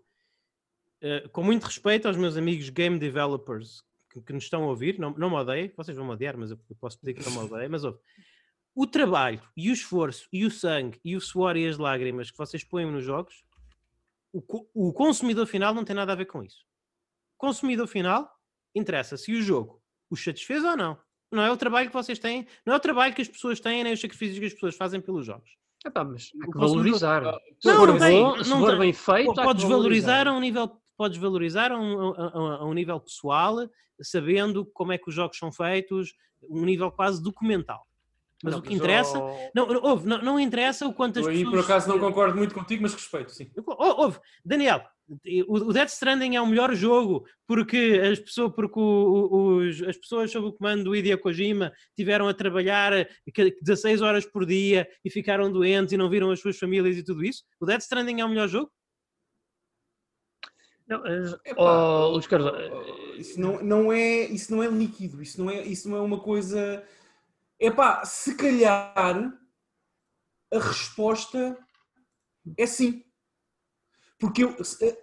Eh, 1.03 1.29
com 1.33 1.43
muito 1.43 1.65
respeito 1.65 2.07
aos 2.07 2.17
meus 2.17 2.37
amigos 2.37 2.71
game 2.71 2.99
developers 2.99 3.83
que, 4.11 4.21
que 4.21 4.33
nos 4.33 4.45
estão 4.45 4.63
a 4.63 4.69
ouvir, 4.69 4.99
não, 4.99 5.11
não 5.11 5.29
me 5.29 5.37
odeiem, 5.37 5.73
vocês 5.77 5.97
vão 5.97 6.07
me 6.07 6.13
odiar, 6.13 6.37
mas 6.39 6.51
eu, 6.51 6.59
eu 6.71 6.77
posso 6.77 6.99
pedir 7.01 7.15
que 7.15 7.29
não 7.29 7.33
me 7.33 7.51
odeiem, 7.51 7.69
mas 7.69 7.85
houve. 7.85 7.99
O 8.75 8.87
trabalho 8.87 9.43
e 9.57 9.71
o 9.71 9.73
esforço 9.73 10.29
e 10.33 10.45
o 10.45 10.51
sangue 10.51 11.01
e 11.05 11.17
o 11.17 11.21
suor 11.21 11.57
e 11.57 11.67
as 11.67 11.79
lágrimas 11.79 12.31
que 12.31 12.37
vocês 12.37 12.63
põem 12.63 12.91
nos 12.91 13.05
jogos, 13.05 13.43
o, 14.33 14.43
o 14.75 14.93
consumidor 14.93 15.47
final 15.47 15.75
não 15.75 15.85
tem 15.85 15.97
nada 15.97 16.13
a 16.13 16.17
ver 16.17 16.27
com 16.27 16.43
isso. 16.43 16.65
Consumidor 17.37 17.87
final 17.87 18.31
interessa 18.75 19.17
se 19.17 19.33
o 19.35 19.43
jogo 19.43 19.81
os 20.11 20.23
satisfez 20.23 20.63
ou 20.65 20.77
não. 20.77 20.99
Não 21.33 21.43
é 21.43 21.51
o 21.51 21.57
trabalho 21.57 21.89
que 21.89 21.95
vocês 21.95 22.19
têm, 22.19 22.47
não 22.65 22.75
é 22.75 22.77
o 22.77 22.81
trabalho 22.81 23.13
que 23.15 23.21
as 23.23 23.29
pessoas 23.29 23.59
têm, 23.59 23.83
nem 23.83 23.93
os 23.93 24.01
sacrifícios 24.01 24.39
que 24.39 24.47
as 24.47 24.55
pessoas 24.55 24.77
fazem 24.77 25.01
pelos 25.01 25.27
jogos. 25.27 25.51
Epá, 25.85 26.05
mas 26.05 26.31
há 26.41 26.47
O 26.49 26.53
que 26.53 26.59
valorizar. 26.59 27.23
Se 27.61 27.69
Não, 27.69 27.77
for 27.77 27.89
não 27.89 27.99
tem, 27.99 28.23
bom, 28.23 28.43
se 28.45 28.51
não 28.51 28.61
for 28.61 28.71
tem. 28.71 28.79
bem 28.79 28.93
feito, 28.93 29.35
podes 29.35 29.65
valorizar 29.65 30.29
a 30.29 30.33
um 30.33 30.41
nível 30.41 30.81
podes 30.97 31.19
valorizar 31.19 31.73
a 31.73 31.79
um, 31.79 32.11
a- 32.15 32.31
a- 32.61 32.65
um 32.65 32.73
nível 32.73 32.99
pessoal 32.99 33.57
sabendo 34.01 34.65
como 34.65 34.93
é 34.93 34.99
que 34.99 35.09
os 35.11 35.15
jogos 35.15 35.37
são 35.37 35.53
feitos 35.53 36.15
um 36.49 36.65
nível 36.65 36.91
quase 36.91 37.23
documental 37.23 37.87
mas 38.43 38.53
Não, 38.55 38.61
o 38.61 38.63
que 38.63 38.73
interessa 38.73 39.19
não, 39.55 39.67
não, 39.67 39.83
ouve, 39.83 40.07
não, 40.09 40.23
não 40.23 40.41
interessa 40.41 40.87
o 40.87 40.95
quanto 40.95 41.19
as 41.19 41.27
Eu 41.27 41.31
aí 41.33 41.39
pessoas 41.45 41.55
por 41.55 41.65
acaso 41.65 41.89
não 41.89 41.99
concordo 41.99 42.37
muito 42.37 42.55
contigo, 42.55 42.83
mas 42.83 42.95
respeito, 42.95 43.31
sim. 43.33 43.51
Ouve, 43.67 44.19
Daniel 44.45 44.87
o, 45.47 45.73
Death 45.73 45.91
Stranding 45.91 46.35
é 46.37 46.41
o 46.41 46.47
melhor 46.47 46.75
jogo 46.75 47.25
porque 47.47 48.01
as 48.11 48.19
pessoas 48.19 48.53
porque 48.55 48.79
o- 48.79 48.83
o- 48.83 49.57
os, 49.59 49.83
as 49.83 49.97
pessoas 49.97 50.31
sob 50.33 50.49
o 50.49 50.53
comando 50.53 50.85
do 50.85 50.97
Hideo 50.97 51.19
Kojima 51.19 51.73
tiveram 51.97 52.27
a 52.29 52.35
trabalhar 52.35 53.07
que- 53.33 53.57
16 53.63 54.03
horas 54.03 54.25
por 54.27 54.45
dia 54.45 54.89
e 55.05 55.11
ficaram 55.11 55.51
doentes 55.53 55.93
e 55.93 55.97
não 55.97 56.11
viram 56.11 56.31
as 56.31 56.41
suas 56.41 56.59
famílias 56.59 56.97
e 56.97 57.05
tudo 57.05 57.25
isso 57.25 57.45
o 57.61 57.67
Death 57.67 57.83
Stranding 57.83 58.21
é 58.21 58.25
o 58.25 58.29
melhor 58.29 58.49
jogo 58.49 58.71
Não, 60.89 61.03
ó, 61.57 62.09
Luís 62.09 62.27
Carlos, 62.27 62.53
oh, 62.53 63.15
isso 63.17 63.41
não, 63.41 63.63
não 63.63 63.93
é, 63.93 64.21
isso 64.27 64.55
não 64.55 64.63
é 64.63 64.69
líquido, 64.69 65.21
isso 65.23 65.43
não 65.43 65.51
é, 65.51 65.63
isso 65.67 65.89
não 65.89 65.97
é 65.97 66.01
uma 66.01 66.21
coisa. 66.21 66.85
Epá, 67.59 68.05
se 68.05 68.37
calhar 68.37 68.93
a 68.97 70.59
resposta 70.59 71.59
é 72.57 72.67
sim. 72.67 73.03
Porque 74.19 74.45
eu, 74.45 74.57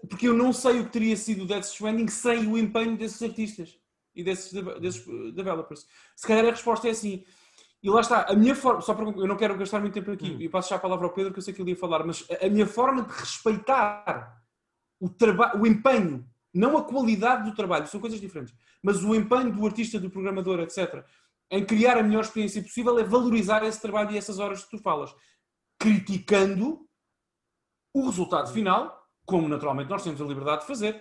porque 0.10 0.28
eu 0.28 0.34
não 0.34 0.52
sei 0.52 0.80
o 0.80 0.86
que 0.86 0.92
teria 0.92 1.16
sido 1.16 1.44
o 1.44 1.48
Death 1.48 1.66
Stranding 1.66 2.08
sem 2.08 2.48
o 2.48 2.58
empenho 2.58 2.98
desses 2.98 3.22
artistas 3.22 3.78
e 4.16 4.24
desses, 4.24 4.52
desses 4.82 5.06
developers. 5.36 5.86
Se 6.16 6.26
calhar 6.28 6.46
a 6.46 6.52
resposta 6.52 6.88
é 6.88 6.94
sim. 6.94 7.24
E 7.84 7.90
lá 7.90 8.00
está, 8.02 8.24
a 8.24 8.34
minha 8.36 8.56
forma, 8.56 8.82
só 8.82 8.94
para 8.94 9.06
eu 9.06 9.28
não 9.28 9.36
quero 9.36 9.58
gastar 9.58 9.80
muito 9.82 9.94
tempo 9.94 10.10
aqui, 10.12 10.32
Hum. 10.32 10.42
e 10.42 10.48
passo 10.50 10.70
já 10.70 10.78
a 10.78 10.80
palavra 10.80 11.06
ao 11.06 11.14
Pedro, 11.14 11.34
que 11.34 11.40
eu 11.40 11.44
sei 11.44 11.54
que 11.54 11.62
ele 11.62 11.72
ia 11.72 11.78
falar, 11.78 12.04
mas 12.06 12.26
a, 12.42 12.46
a 12.46 12.50
minha 12.50 12.66
forma 12.66 13.04
de 13.04 13.12
respeitar 13.14 14.42
o, 15.02 15.10
traba- 15.10 15.56
o 15.58 15.68
empenho, 15.68 16.26
não 16.54 16.78
a 16.78 16.84
qualidade 16.84 17.44
do 17.50 17.56
trabalho, 17.56 17.86
são 17.88 18.00
coisas 18.00 18.22
diferentes, 18.22 18.56
mas 18.82 19.04
o 19.04 19.14
empenho 19.14 19.52
do 19.54 19.66
artista, 19.66 20.00
do 20.00 20.10
programador, 20.10 20.60
etc., 20.62 21.06
em 21.52 21.64
criar 21.66 21.98
a 21.98 22.04
melhor 22.04 22.22
experiência 22.24 22.64
possível 22.64 22.98
é 22.98 23.04
valorizar 23.04 23.64
esse 23.66 23.82
trabalho 23.82 24.12
e 24.12 24.18
essas 24.18 24.40
horas 24.40 24.64
que 24.64 24.72
tu 24.72 24.78
falas, 24.80 25.14
criticando 25.78 26.88
o 27.94 28.06
resultado 28.06 28.52
final, 28.54 29.03
como 29.26 29.48
naturalmente 29.48 29.90
nós 29.90 30.04
temos 30.04 30.22
a 30.22 30.26
liberdade 30.26 30.62
de 30.62 30.68
fazer. 30.68 30.96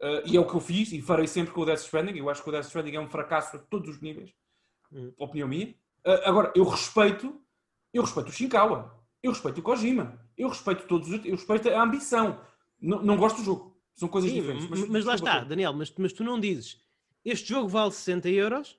Uh, 0.00 0.20
e 0.26 0.36
é 0.36 0.40
o 0.40 0.46
que 0.46 0.54
eu 0.54 0.60
fiz 0.60 0.92
e 0.92 1.00
farei 1.00 1.26
sempre 1.26 1.52
com 1.54 1.62
o 1.62 1.64
Death 1.64 1.80
Stranding. 1.80 2.18
Eu 2.18 2.28
acho 2.28 2.42
que 2.42 2.48
o 2.48 2.52
Death 2.52 2.66
Stranding 2.66 2.96
é 2.96 3.00
um 3.00 3.08
fracasso 3.08 3.56
a 3.56 3.58
todos 3.58 3.88
os 3.96 4.00
níveis, 4.02 4.30
Hum. 4.92 5.12
opinião 5.18 5.48
minha. 5.48 5.68
Uh, 6.06 6.20
agora, 6.24 6.52
eu 6.54 6.64
respeito, 6.64 7.40
eu 7.94 8.02
respeito 8.02 8.28
o 8.28 8.32
Shinkawa, 8.32 8.94
eu 9.22 9.32
respeito 9.32 9.58
o 9.58 9.62
Kojima, 9.62 10.20
eu 10.36 10.48
respeito 10.48 10.86
todos, 10.86 11.08
os- 11.10 11.24
eu 11.24 11.32
respeito 11.34 11.68
a 11.70 11.82
ambição. 11.82 12.40
Não, 12.80 13.02
não 13.02 13.16
gosto 13.16 13.38
do 13.38 13.44
jogo, 13.44 13.76
são 13.94 14.06
coisas 14.08 14.30
Sim, 14.30 14.40
diferentes. 14.40 14.68
mas, 14.68 14.86
mas 14.88 15.04
lá 15.06 15.14
está. 15.14 15.40
Daniel, 15.40 15.72
mas, 15.72 15.92
mas 15.96 16.12
tu 16.12 16.22
não 16.22 16.38
dizes 16.38 16.84
este 17.24 17.48
jogo 17.48 17.66
vale 17.68 17.90
60 17.90 18.28
euros 18.28 18.78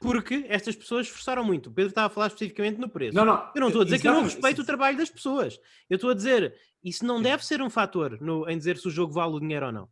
porque 0.00 0.44
estas 0.48 0.74
pessoas 0.76 1.06
esforçaram 1.06 1.42
muito. 1.44 1.68
O 1.70 1.72
Pedro 1.72 1.90
estava 1.90 2.06
a 2.06 2.10
falar 2.10 2.26
especificamente 2.28 2.78
no 2.78 2.88
preço. 2.88 3.14
Não, 3.16 3.24
não. 3.24 3.50
Eu 3.54 3.60
não 3.60 3.68
estou 3.68 3.82
a 3.82 3.84
dizer 3.84 3.98
que 4.00 4.08
eu 4.08 4.12
não 4.12 4.22
respeito 4.24 4.62
o 4.62 4.64
trabalho 4.64 4.96
das 4.98 5.10
pessoas. 5.10 5.58
Eu 5.88 5.96
estou 5.96 6.10
a 6.10 6.14
dizer, 6.14 6.54
isso 6.84 7.04
não 7.04 7.20
deve 7.22 7.44
ser 7.44 7.60
um 7.62 7.70
fator 7.70 8.18
no- 8.20 8.48
em 8.48 8.56
dizer 8.56 8.76
se 8.78 8.88
o 8.88 8.90
jogo 8.90 9.12
vale 9.12 9.34
o 9.34 9.40
dinheiro 9.40 9.66
ou 9.66 9.72
não. 9.72 9.88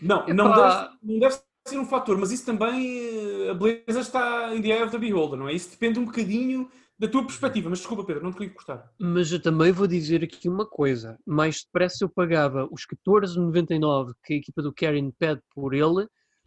Não, 0.00 0.26
não 0.28 0.54
deve, 0.54 0.88
não 1.02 1.18
deve 1.18 1.40
ser 1.66 1.78
um 1.78 1.86
fator, 1.86 2.18
mas 2.18 2.30
isso 2.30 2.44
também, 2.44 3.48
a 3.48 3.54
beleza 3.54 4.00
está 4.00 4.54
em 4.54 4.60
the 4.60 4.68
eye 4.68 4.82
of 4.82 4.90
the 4.92 4.98
beholder, 4.98 5.38
não 5.38 5.48
é? 5.48 5.54
Isso 5.54 5.70
depende 5.70 5.98
um 5.98 6.04
bocadinho 6.04 6.70
da 6.98 7.08
tua 7.08 7.24
perspectiva, 7.26 7.68
mas 7.68 7.78
desculpa 7.80 8.04
Pedro, 8.04 8.22
não 8.22 8.30
te 8.32 8.38
queria 8.38 8.52
cortar. 8.54 8.90
Mas 8.98 9.30
eu 9.32 9.40
também 9.40 9.72
vou 9.72 9.86
dizer 9.86 10.22
aqui 10.22 10.48
uma 10.48 10.66
coisa, 10.66 11.18
mais 11.26 11.62
depressa 11.64 12.04
eu 12.04 12.08
pagava 12.08 12.68
os 12.70 12.86
14,99 12.86 14.12
que 14.24 14.34
a 14.34 14.36
equipa 14.36 14.62
do 14.62 14.72
Karen 14.72 15.10
pede 15.18 15.42
por 15.54 15.74
ele, 15.74 16.06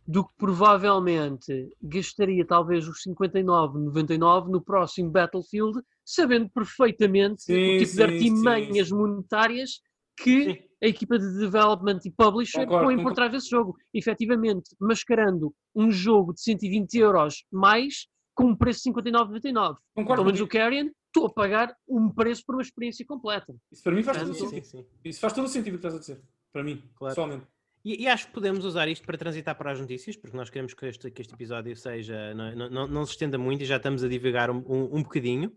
do 0.10 0.24
que 0.24 0.34
provavelmente 0.39 1.69
gastaria 1.80 2.43
talvez 2.43 2.88
os 2.88 3.04
59,99 3.04 4.48
no 4.48 4.60
próximo 4.60 5.12
Battlefield, 5.12 5.80
sabendo 6.04 6.50
perfeitamente 6.50 7.43
sim, 7.43 7.54
o 7.54 7.78
tipo 7.78 7.91
sim, 7.91 7.95
de 7.95 8.04
artimanhas 8.04 8.88
sim, 8.88 8.95
monetárias 8.95 9.82
que 10.17 10.67
a 10.84 10.88
equipa 10.88 11.19
de 11.19 11.38
development 11.38 12.00
e 12.06 12.12
publisher 12.12 12.65
concordo, 12.65 12.86
põe 12.88 13.04
por 13.04 13.13
trás 13.13 13.32
desse 13.32 13.52
jogo. 13.52 13.78
Efetivamente, 13.93 14.76
mascarando 14.80 15.54
um 15.76 15.91
jogo 15.91 16.34
de 16.34 16.41
120 16.41 16.91
euros 16.95 17.45
mais 17.52 18.08
com 18.34 18.45
um 18.45 18.56
preço 18.56 18.82
de 18.86 18.91
59,99. 18.91 19.78
Pelo 19.93 20.26
menos 20.26 20.41
o 20.41 20.48
Carrion, 20.48 20.89
estou 21.06 21.28
a 21.28 21.30
pagar 21.32 21.76
um 21.88 22.10
preço 22.10 22.43
por 22.48 22.56
uma 22.56 22.63
experiência 22.63 23.06
completa. 23.06 23.56
Isso 23.72 23.84
para 23.84 23.93
mim 23.93 24.02
faz 24.02 24.17
todo 24.17 24.34
sentido. 24.34 24.88
Isso 25.06 25.19
faz 25.19 25.34
todo 25.34 25.45
o 25.45 25.50
sentido 25.50 25.76
o 25.76 25.80
que 25.80 25.86
estás 25.86 25.93
a 25.93 26.00
dizer. 26.00 26.19
Para 26.52 26.63
mim, 26.63 26.82
claro. 26.95 27.13
pessoalmente. 27.13 27.59
E, 27.84 28.04
e, 28.04 28.08
acho 28.08 28.28
que 28.28 28.34
podemos 28.34 28.65
usar 28.65 28.88
isto 28.88 29.06
para 29.06 29.18
transitar 29.18 29.58
para 29.58 29.72
as 29.72 29.80
notícias, 29.80 30.15
porque 30.18 30.36
nós 30.36 30.50
queremos 30.50 30.74
que 30.74 30.86
este, 30.86 31.10
que 31.10 31.22
este 31.22 31.34
episódio 31.34 31.76
seja 31.76 32.34
não, 32.34 32.70
não, 32.70 32.88
não, 32.88 33.06
se 33.06 33.12
estenda 33.12 33.38
muito 33.38 33.63
e 33.63 33.65
já 33.65 33.78
estamos 33.78 34.04
a 34.04 34.08
divagar 34.08 34.52
um, 34.52 34.58
um, 34.68 34.98
um 34.98 35.04
bocadinho. 35.04 35.52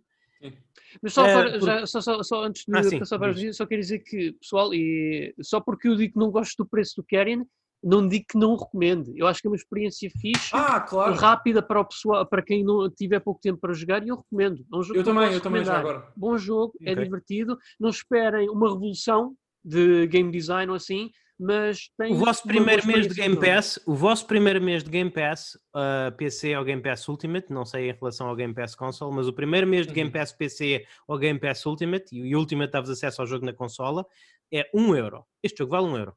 Mas 1.03 1.13
só, 1.13 1.25
para, 1.25 1.59
por... 1.59 1.67
já, 1.67 1.87
só, 1.87 2.01
só, 2.01 2.23
só, 2.23 2.45
antes 2.45 2.65
de 2.67 2.77
ah, 2.77 2.99
passar 2.99 3.19
para 3.19 3.29
as 3.29 3.35
notícias, 3.35 3.57
só 3.57 3.67
quero 3.67 3.81
dizer 3.81 4.01
que, 4.01 4.33
pessoal, 4.33 4.73
e 4.75 5.35
só 5.41 5.61
porque 5.61 5.89
eu 5.89 5.97
digo 5.97 6.15
que 6.15 6.19
não 6.19 6.31
gosto 6.31 6.63
do 6.63 6.69
preço 6.69 6.97
do 6.97 7.05
Karen, 7.05 7.45
não 7.83 8.07
digo 8.07 8.27
que 8.29 8.39
não 8.39 8.55
recomendo. 8.55 9.13
Eu 9.17 9.27
acho 9.27 9.41
que 9.41 9.49
é 9.49 9.51
uma 9.51 9.57
experiência 9.57 10.09
fixe, 10.21 10.51
ah, 10.53 10.81
claro. 10.81 11.15
rápida 11.15 11.61
para 11.61 11.81
o 11.81 11.85
pessoal, 11.85 12.25
para 12.25 12.43
quem 12.43 12.63
não 12.63 12.89
tiver 12.89 13.21
pouco 13.21 13.41
tempo 13.41 13.59
para 13.61 13.73
jogar, 13.73 14.05
e 14.05 14.09
eu 14.09 14.17
recomendo. 14.17 14.65
É 14.73 14.77
um 14.77 14.95
eu 14.95 15.05
também, 15.05 15.33
eu 15.33 15.41
também 15.41 15.65
já 15.65 15.79
agora. 15.79 16.07
Bom 16.17 16.39
jogo, 16.39 16.75
é 16.81 16.93
okay. 16.93 17.03
é 17.03 17.05
divertido. 17.05 17.59
Não 17.81 17.91
esperem 17.91 18.49
uma 18.49 18.69
revolução 18.69 19.35
de 19.65 20.07
game 20.07 20.31
design 20.31 20.71
ou 20.71 20.77
assim, 20.77 21.11
mas 21.43 21.91
tem 21.99 22.13
o 22.13 22.17
vosso 22.17 22.45
primeiro 22.45 22.87
mês 22.87 23.09
de 23.09 23.15
Game 23.15 23.37
Pass, 23.37 23.81
o 23.85 23.95
vosso 23.95 24.27
primeiro 24.27 24.63
mês 24.63 24.85
de 24.85 24.91
Game 24.91 25.11
Pass 25.11 25.59
uh, 25.75 26.17
PC 26.17 26.57
ou 26.57 26.65
Game 26.65 26.81
Pass 26.81 27.09
Ultimate, 27.09 27.53
não 27.53 27.65
sei 27.65 27.91
em 27.91 27.93
relação 27.93 28.29
ao 28.29 28.37
Game 28.37 28.55
Pass 28.55 28.77
Console, 28.77 29.13
mas 29.13 29.27
o 29.27 29.33
primeiro 29.33 29.67
mês 29.67 29.85
de 29.85 29.93
Game 29.93 30.09
uhum. 30.09 30.13
Pass 30.13 30.33
PC 30.33 30.87
ou 31.07 31.19
Game 31.19 31.41
Pass 31.41 31.67
Ultimate 31.67 32.15
e 32.15 32.35
o 32.35 32.39
Ultimate 32.39 32.71
dá-vos 32.71 32.91
acesso 32.91 33.21
ao 33.21 33.27
jogo 33.27 33.45
na 33.45 33.53
consola 33.53 34.07
é 34.53 34.71
1 34.73 34.95
euro. 34.95 35.25
Este 35.43 35.59
jogo 35.59 35.73
vale 35.73 35.87
1 35.87 35.97
euro. 35.97 36.17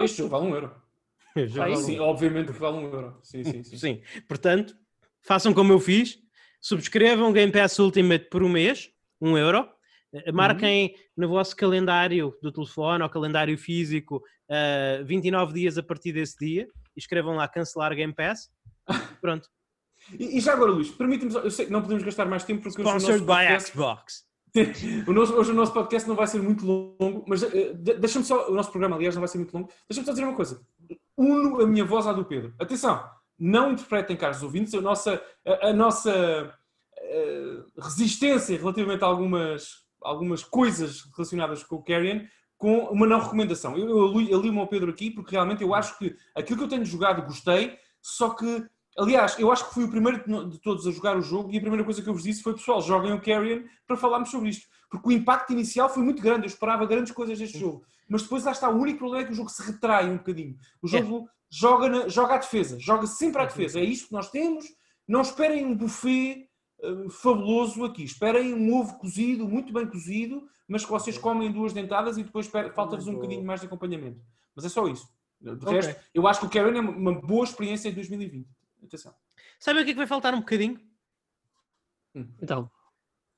Este 0.00 0.18
jogo 0.18 0.30
vale 0.30 0.46
1 0.46 0.54
euro. 0.54 0.90
Vale 1.50 1.76
sim, 1.76 2.00
um 2.00 2.02
obviamente 2.02 2.52
que 2.52 2.58
vale 2.58 2.78
1 2.78 2.82
euro. 2.92 3.20
Sim, 3.22 3.44
sim, 3.44 3.62
sim. 3.62 3.76
sim, 3.78 4.02
portanto, 4.26 4.76
façam 5.22 5.54
como 5.54 5.72
eu 5.72 5.78
fiz, 5.78 6.18
subscrevam 6.60 7.32
Game 7.32 7.52
Pass 7.52 7.78
Ultimate 7.78 8.24
por 8.28 8.42
um 8.42 8.48
mês, 8.48 8.90
1 9.20 9.38
euro 9.38 9.68
marquem 10.32 10.88
uhum. 10.88 10.94
no 11.16 11.28
vosso 11.28 11.54
calendário 11.56 12.36
do 12.42 12.52
telefone 12.52 13.02
ou 13.02 13.08
calendário 13.08 13.56
físico 13.56 14.16
uh, 14.16 15.00
eh, 15.00 15.02
29 15.04 15.52
dias 15.52 15.78
a 15.78 15.82
partir 15.82 16.12
desse 16.12 16.36
dia 16.38 16.68
e 16.96 17.00
escrevam 17.00 17.36
lá 17.36 17.46
cancelar 17.46 17.94
Game 17.94 18.12
Pass. 18.12 18.50
Pronto. 19.20 19.48
e, 20.18 20.38
e, 20.38 20.40
já 20.40 20.52
agora, 20.52 20.72
Luís, 20.72 20.90
permite-me, 20.90 21.32
eu 21.34 21.50
sei 21.50 21.66
que 21.66 21.72
não 21.72 21.82
podemos 21.82 22.02
gastar 22.02 22.26
mais 22.26 22.44
tempo 22.44 22.62
porque 22.62 22.82
Sponsored 22.82 23.20
by 23.20 23.26
podcast, 23.26 23.70
Xbox. 23.70 24.30
o 25.06 25.12
nosso, 25.12 25.34
hoje 25.34 25.52
o 25.52 25.54
nosso 25.54 25.72
podcast 25.72 26.08
não 26.08 26.16
vai 26.16 26.26
ser 26.26 26.42
muito 26.42 26.66
longo, 26.66 27.24
mas 27.28 27.42
uh, 27.42 27.74
deixa-me 27.74 28.24
só, 28.24 28.50
o 28.50 28.54
nosso 28.54 28.70
programa, 28.70 28.96
aliás, 28.96 29.14
não 29.14 29.20
vai 29.20 29.28
ser 29.28 29.38
muito 29.38 29.54
longo. 29.54 29.70
Deixa-me 29.88 30.06
só 30.06 30.12
dizer 30.12 30.24
uma 30.24 30.34
coisa. 30.34 30.60
Uno 31.16 31.62
a 31.62 31.66
minha 31.66 31.84
voz 31.84 32.06
à 32.06 32.12
do 32.12 32.24
Pedro. 32.24 32.52
Atenção, 32.58 33.08
não 33.38 33.72
interpretem, 33.72 34.16
caros 34.16 34.42
ouvintes, 34.42 34.74
a 34.74 34.80
nossa, 34.80 35.22
a, 35.46 35.68
a 35.68 35.72
nossa 35.72 36.52
uh, 36.98 37.80
resistência 37.80 38.58
relativamente 38.58 39.04
a 39.04 39.06
algumas 39.06 39.88
algumas 40.02 40.42
coisas 40.42 41.02
relacionadas 41.16 41.62
com 41.62 41.76
o 41.76 41.82
Carrion 41.82 42.24
com 42.60 42.84
uma 42.90 43.06
não 43.06 43.20
recomendação. 43.20 43.76
Eu, 43.76 43.88
eu, 43.88 44.20
eu 44.20 44.40
li-me 44.40 44.58
ao 44.58 44.68
Pedro 44.68 44.90
aqui 44.90 45.10
porque 45.10 45.32
realmente 45.32 45.62
eu 45.62 45.74
acho 45.74 45.98
que 45.98 46.14
aquilo 46.34 46.58
que 46.58 46.64
eu 46.64 46.68
tenho 46.68 46.84
jogado 46.84 47.22
gostei, 47.22 47.78
só 48.02 48.30
que, 48.30 48.66
aliás, 48.98 49.38
eu 49.38 49.50
acho 49.50 49.66
que 49.66 49.74
fui 49.74 49.84
o 49.84 49.90
primeiro 49.90 50.22
de 50.46 50.60
todos 50.60 50.86
a 50.86 50.90
jogar 50.90 51.16
o 51.16 51.22
jogo 51.22 51.50
e 51.50 51.56
a 51.56 51.60
primeira 51.60 51.82
coisa 51.82 52.02
que 52.02 52.08
eu 52.08 52.12
vos 52.12 52.22
disse 52.22 52.42
foi, 52.42 52.52
pessoal, 52.52 52.82
joguem 52.82 53.14
o 53.14 53.20
Carrion 53.20 53.62
para 53.86 53.96
falarmos 53.96 54.30
sobre 54.30 54.50
isto. 54.50 54.66
Porque 54.90 55.08
o 55.08 55.12
impacto 55.12 55.54
inicial 55.54 55.88
foi 55.88 56.02
muito 56.02 56.22
grande, 56.22 56.42
eu 56.42 56.48
esperava 56.48 56.84
grandes 56.84 57.12
coisas 57.12 57.38
deste 57.38 57.58
jogo. 57.58 57.82
Mas 58.06 58.24
depois 58.24 58.44
lá 58.44 58.52
está, 58.52 58.68
o 58.68 58.78
único 58.78 58.98
problema 58.98 59.22
é 59.22 59.26
que 59.26 59.32
o 59.32 59.36
jogo 59.36 59.48
se 59.48 59.62
retrai 59.62 60.10
um 60.10 60.18
bocadinho. 60.18 60.54
O 60.82 60.86
é. 60.86 60.90
jogo 60.90 61.26
é. 61.26 61.30
joga, 61.48 61.88
na, 61.88 62.08
joga 62.08 62.34
à 62.34 62.38
defesa, 62.38 62.78
joga 62.78 63.06
sempre 63.06 63.40
à 63.40 63.46
defesa. 63.46 63.80
É 63.80 63.84
isto 63.84 64.08
que 64.08 64.12
nós 64.12 64.30
temos. 64.30 64.66
Não 65.08 65.22
esperem 65.22 65.64
um 65.64 65.74
buffet 65.74 66.49
eh, 66.82 67.08
fabuloso 67.10 67.84
aqui. 67.84 68.02
Esperem 68.04 68.54
um 68.54 68.74
ovo 68.74 68.98
cozido, 68.98 69.48
muito 69.48 69.72
bem 69.72 69.86
cozido, 69.86 70.48
mas 70.66 70.84
que 70.84 70.90
vocês 70.90 71.18
comem 71.18 71.52
duas 71.52 71.72
dentadas 71.72 72.16
e 72.16 72.22
depois 72.22 72.46
falta-vos 72.46 73.06
um 73.06 73.14
bocadinho 73.14 73.44
mais 73.44 73.60
de 73.60 73.66
acompanhamento. 73.66 74.20
Mas 74.54 74.64
é 74.64 74.68
só 74.68 74.86
isso. 74.86 75.08
De 75.40 75.50
okay. 75.50 75.74
resto, 75.74 76.00
eu 76.14 76.26
acho 76.28 76.40
que 76.40 76.46
o 76.46 76.50
Karen 76.50 76.76
é 76.76 76.80
uma 76.80 77.14
boa 77.14 77.44
experiência 77.44 77.88
em 77.88 77.94
2020. 77.94 78.46
Atenção. 78.84 79.14
Sabe 79.58 79.80
o 79.80 79.84
que 79.84 79.90
é 79.90 79.92
que 79.94 79.98
vai 79.98 80.06
faltar 80.06 80.34
um 80.34 80.40
bocadinho? 80.40 80.80
Hum. 82.14 82.28
Então. 82.42 82.70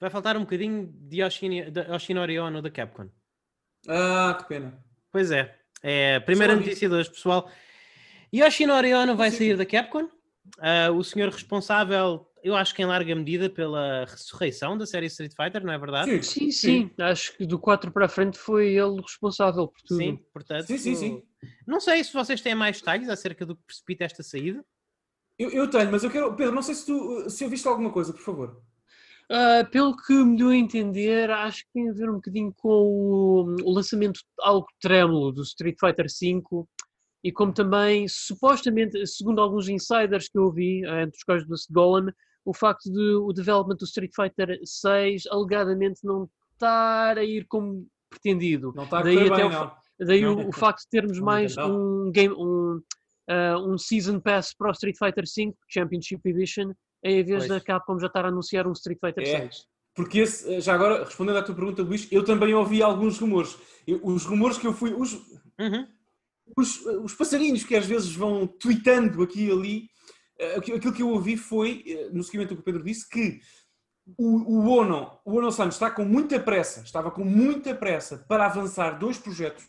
Vai 0.00 0.11
faltar 0.11 0.37
um 0.37 0.40
bocadinho 0.40 0.92
de 0.92 1.20
Yoshinori 1.20 2.38
Ono 2.40 2.61
da 2.61 2.70
Capcom. 2.70 3.09
Ah, 3.88 4.37
que 4.38 4.48
pena. 4.48 4.85
Pois 5.11 5.31
é. 5.31 5.57
É 5.81 6.16
a 6.16 6.20
primeira 6.20 6.57
notícia 6.57 6.88
de 6.88 6.94
hoje, 6.94 7.11
pessoal. 7.11 7.48
Yoshinori 8.35 8.92
Ono 8.94 9.16
vai 9.16 9.31
sair 9.31 9.57
da 9.57 9.64
Capcom. 9.64 10.05
Uh, 10.59 10.92
o 10.96 11.05
senhor 11.05 11.31
responsável 11.31 12.28
eu 12.42 12.57
acho 12.57 12.74
que 12.74 12.83
em 12.83 12.87
larga 12.87 13.14
medida 13.14 13.48
pela 13.48 14.05
ressurreição 14.05 14.76
da 14.76 14.85
série 14.85 15.07
Street 15.07 15.33
Fighter, 15.35 15.64
não 15.64 15.72
é 15.72 15.78
verdade? 15.78 16.11
Sim, 16.24 16.50
sim. 16.50 16.50
sim. 16.50 16.90
Acho 16.98 17.37
que 17.37 17.46
do 17.46 17.59
4 17.59 17.92
para 17.92 18.07
a 18.07 18.09
frente 18.09 18.37
foi 18.37 18.74
ele 18.74 19.00
responsável 19.00 19.68
por 19.68 19.81
tudo. 19.83 19.98
Sim, 19.98 20.18
portanto. 20.33 20.66
Sim, 20.66 20.78
sim, 20.78 20.94
sim. 20.94 21.22
Não 21.66 21.81
sei 21.81 22.02
se 22.02 22.12
vocês 22.12 22.40
têm 22.40 22.55
mais 22.55 22.78
detalhes 22.78 23.09
acerca 23.09 23.46
do 23.46 23.57
que 23.57 23.62
precipita 23.64 24.05
esta 24.05 24.22
saída. 24.22 24.64
Eu, 25.38 25.50
eu 25.50 25.70
tenho, 25.70 25.90
mas 25.90 26.05
eu 26.05 26.11
quero. 26.11 26.35
Pedro, 26.35 26.55
não 26.55 26.62
sei 26.62 26.74
se 26.74 26.87
tu 26.87 27.31
se 27.31 27.44
ouviste 27.44 27.66
alguma 27.66 27.90
coisa, 27.90 28.12
por 28.12 28.22
favor. 28.22 28.62
Uh, 29.31 29.68
pelo 29.70 29.96
que 29.96 30.12
me 30.12 30.37
deu 30.37 30.48
a 30.48 30.57
entender, 30.57 31.31
acho 31.31 31.64
que 31.64 31.72
tem 31.72 31.88
a 31.88 31.92
ver 31.92 32.11
um 32.11 32.14
bocadinho 32.14 32.52
com 32.55 32.68
o, 32.68 33.57
o 33.64 33.72
lançamento 33.72 34.20
algo 34.40 34.66
trêmulo 34.81 35.33
do 35.33 35.42
Street 35.42 35.76
Fighter 35.81 36.07
V 36.07 36.66
e 37.24 37.31
como 37.33 37.52
também, 37.52 38.07
supostamente, 38.09 39.07
segundo 39.07 39.40
alguns 39.40 39.68
insiders 39.68 40.28
que 40.28 40.37
eu 40.37 40.44
ouvi, 40.44 40.85
uh, 40.85 41.00
entre 41.00 41.16
os 41.16 41.22
quais 41.22 41.46
do 41.46 41.55
Golem, 41.70 42.12
o 42.44 42.55
facto 42.55 42.90
de 42.90 43.14
o 43.16 43.33
development 43.33 43.76
do 43.76 43.85
Street 43.85 44.12
Fighter 44.14 44.59
6 44.64 45.26
alegadamente 45.31 46.00
não 46.05 46.28
estar 46.55 47.18
a 47.18 47.24
ir 47.24 47.46
como 47.46 47.87
pretendido. 48.11 48.72
Não 48.74 48.85
está 48.85 48.98
a 48.98 49.02
daí 49.02 49.18
até 49.18 49.37
bem, 49.37 49.44
o, 49.44 49.50
não. 49.50 49.72
Daí 50.00 50.22
não. 50.22 50.37
O, 50.37 50.48
o, 50.48 50.52
facto 50.52 50.81
de 50.83 50.88
termos 50.90 51.18
não, 51.18 51.24
mais 51.24 51.57
um 51.57 52.11
game, 52.11 52.35
um, 52.35 52.81
uh, 53.31 53.59
um 53.72 53.78
Season 53.78 54.20
Pass 54.20 54.55
para 54.55 54.68
o 54.68 54.72
Street 54.72 54.96
Fighter 54.98 55.26
5 55.26 55.57
Championship 55.68 56.20
Edition, 56.28 56.72
em 57.02 57.24
vez 57.24 57.46
pois. 57.46 57.48
da 57.48 57.61
Capcom 57.61 57.98
já 57.98 58.07
estar 58.07 58.24
a 58.24 58.28
anunciar 58.28 58.66
um 58.66 58.72
Street 58.72 58.98
Fighter 59.00 59.24
é. 59.24 59.40
6. 59.42 59.66
Porque 59.94 60.20
esse, 60.20 60.61
já 60.61 60.74
agora, 60.74 61.05
respondendo 61.05 61.37
à 61.37 61.42
tua 61.42 61.55
pergunta, 61.55 61.83
Luís, 61.83 62.09
eu 62.11 62.24
também 62.24 62.55
ouvi 62.55 62.83
alguns 62.83 63.18
rumores. 63.18 63.59
Eu, 63.87 64.00
os 64.02 64.24
rumores 64.24 64.57
que 64.57 64.66
eu 64.66 64.72
fui. 64.72 64.94
Os, 64.94 65.12
uhum. 65.61 65.87
os, 66.57 66.87
os 66.87 67.14
passarinhos 67.14 67.64
que 67.64 67.76
às 67.76 67.85
vezes 67.85 68.14
vão 68.14 68.46
tweetando 68.46 69.22
aqui 69.22 69.46
e 69.46 69.50
ali 69.50 69.83
eh, 69.83 69.91
aquilo 70.57 70.92
que 70.92 71.02
eu 71.02 71.09
ouvi 71.09 71.37
foi, 71.37 71.83
eh, 71.87 72.11
no 72.12 72.22
seguimento 72.22 72.50
do 72.50 72.57
que 72.57 72.62
o 72.62 72.64
Pedro 72.64 72.83
disse, 72.83 73.09
que 73.09 73.40
o, 74.18 74.59
o 74.59 74.68
Ono, 74.68 75.18
o 75.24 75.37
Ono 75.37 75.52
Santos 75.52 75.76
está 75.76 75.90
com 75.90 76.05
muita 76.05 76.38
pressa, 76.40 76.83
estava 76.83 77.11
com 77.11 77.24
muita 77.24 77.74
pressa 77.74 78.24
para 78.28 78.46
avançar 78.46 78.98
dois 78.98 79.18
projetos. 79.18 79.68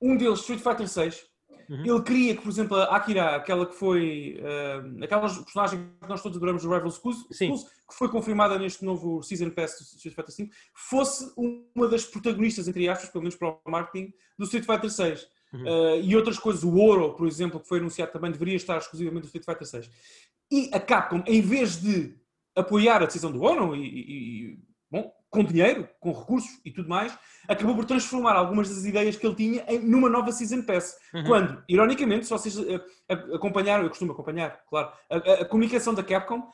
Um 0.00 0.16
deles, 0.16 0.40
Street 0.40 0.60
Fighter 0.60 0.88
6. 0.88 1.24
Uhum. 1.68 1.84
Ele 1.84 2.02
queria 2.02 2.36
que, 2.36 2.42
por 2.42 2.50
exemplo, 2.50 2.76
a 2.76 2.96
Akira, 2.96 3.36
aquela 3.36 3.64
que 3.64 3.74
foi. 3.74 4.38
Uh, 4.38 5.02
aquela 5.02 5.22
personagem 5.22 5.90
que 6.00 6.08
nós 6.08 6.22
todos 6.22 6.36
adoramos, 6.36 6.64
o 6.64 6.70
Rival 6.70 6.90
Schools, 6.90 7.26
que 7.28 7.94
foi 7.94 8.08
confirmada 8.10 8.58
neste 8.58 8.84
novo 8.84 9.22
Season 9.22 9.50
Pass 9.50 9.78
do 9.78 9.96
Street 9.96 10.14
Fighter 10.14 10.34
5, 10.34 10.54
fosse 10.74 11.32
uma 11.36 11.88
das 11.88 12.04
protagonistas, 12.04 12.68
entre 12.68 12.88
aspas, 12.88 13.08
pelo 13.08 13.22
menos 13.22 13.36
para 13.36 13.48
o 13.48 13.70
marketing, 13.70 14.12
do 14.38 14.44
Street 14.44 14.66
Fighter 14.66 14.90
6. 14.90 15.26
Uhum. 15.54 15.62
Uh, 15.62 16.00
e 16.02 16.16
outras 16.16 16.38
coisas, 16.38 16.64
o 16.64 16.74
Ouro, 16.74 17.14
por 17.14 17.28
exemplo, 17.28 17.60
que 17.60 17.68
foi 17.68 17.78
anunciado 17.78 18.10
também, 18.10 18.32
deveria 18.32 18.56
estar 18.56 18.76
exclusivamente 18.76 19.22
no 19.22 19.26
Street 19.26 19.44
Fighter 19.44 19.66
6. 19.66 19.90
E 20.50 20.70
a 20.72 20.80
Capcom, 20.80 21.22
em 21.26 21.40
vez 21.40 21.80
de 21.80 22.14
apoiar 22.56 23.02
a 23.02 23.06
decisão 23.06 23.30
do 23.30 23.42
Ono 23.42 23.74
e, 23.74 23.86
e, 23.86 24.58
bom, 24.90 25.12
com 25.30 25.44
dinheiro, 25.44 25.88
com 26.00 26.12
recursos 26.12 26.60
e 26.64 26.70
tudo 26.70 26.88
mais, 26.88 27.16
acabou 27.48 27.74
por 27.74 27.84
transformar 27.84 28.34
algumas 28.34 28.68
das 28.68 28.84
ideias 28.84 29.16
que 29.16 29.26
ele 29.26 29.34
tinha 29.34 29.64
em, 29.68 29.78
numa 29.78 30.08
nova 30.08 30.32
Season 30.32 30.62
Pass. 30.62 30.96
Uhum. 31.12 31.24
Quando, 31.24 31.64
ironicamente, 31.68 32.24
se 32.24 32.30
vocês 32.30 32.56
uh, 32.56 32.80
acompanharam, 33.34 33.84
eu 33.84 33.90
costumo 33.90 34.12
acompanhar, 34.12 34.60
claro, 34.68 34.92
a, 35.10 35.16
a, 35.16 35.34
a, 35.42 35.44
comunicação 35.44 35.94
da 35.94 36.02
Capcom, 36.02 36.48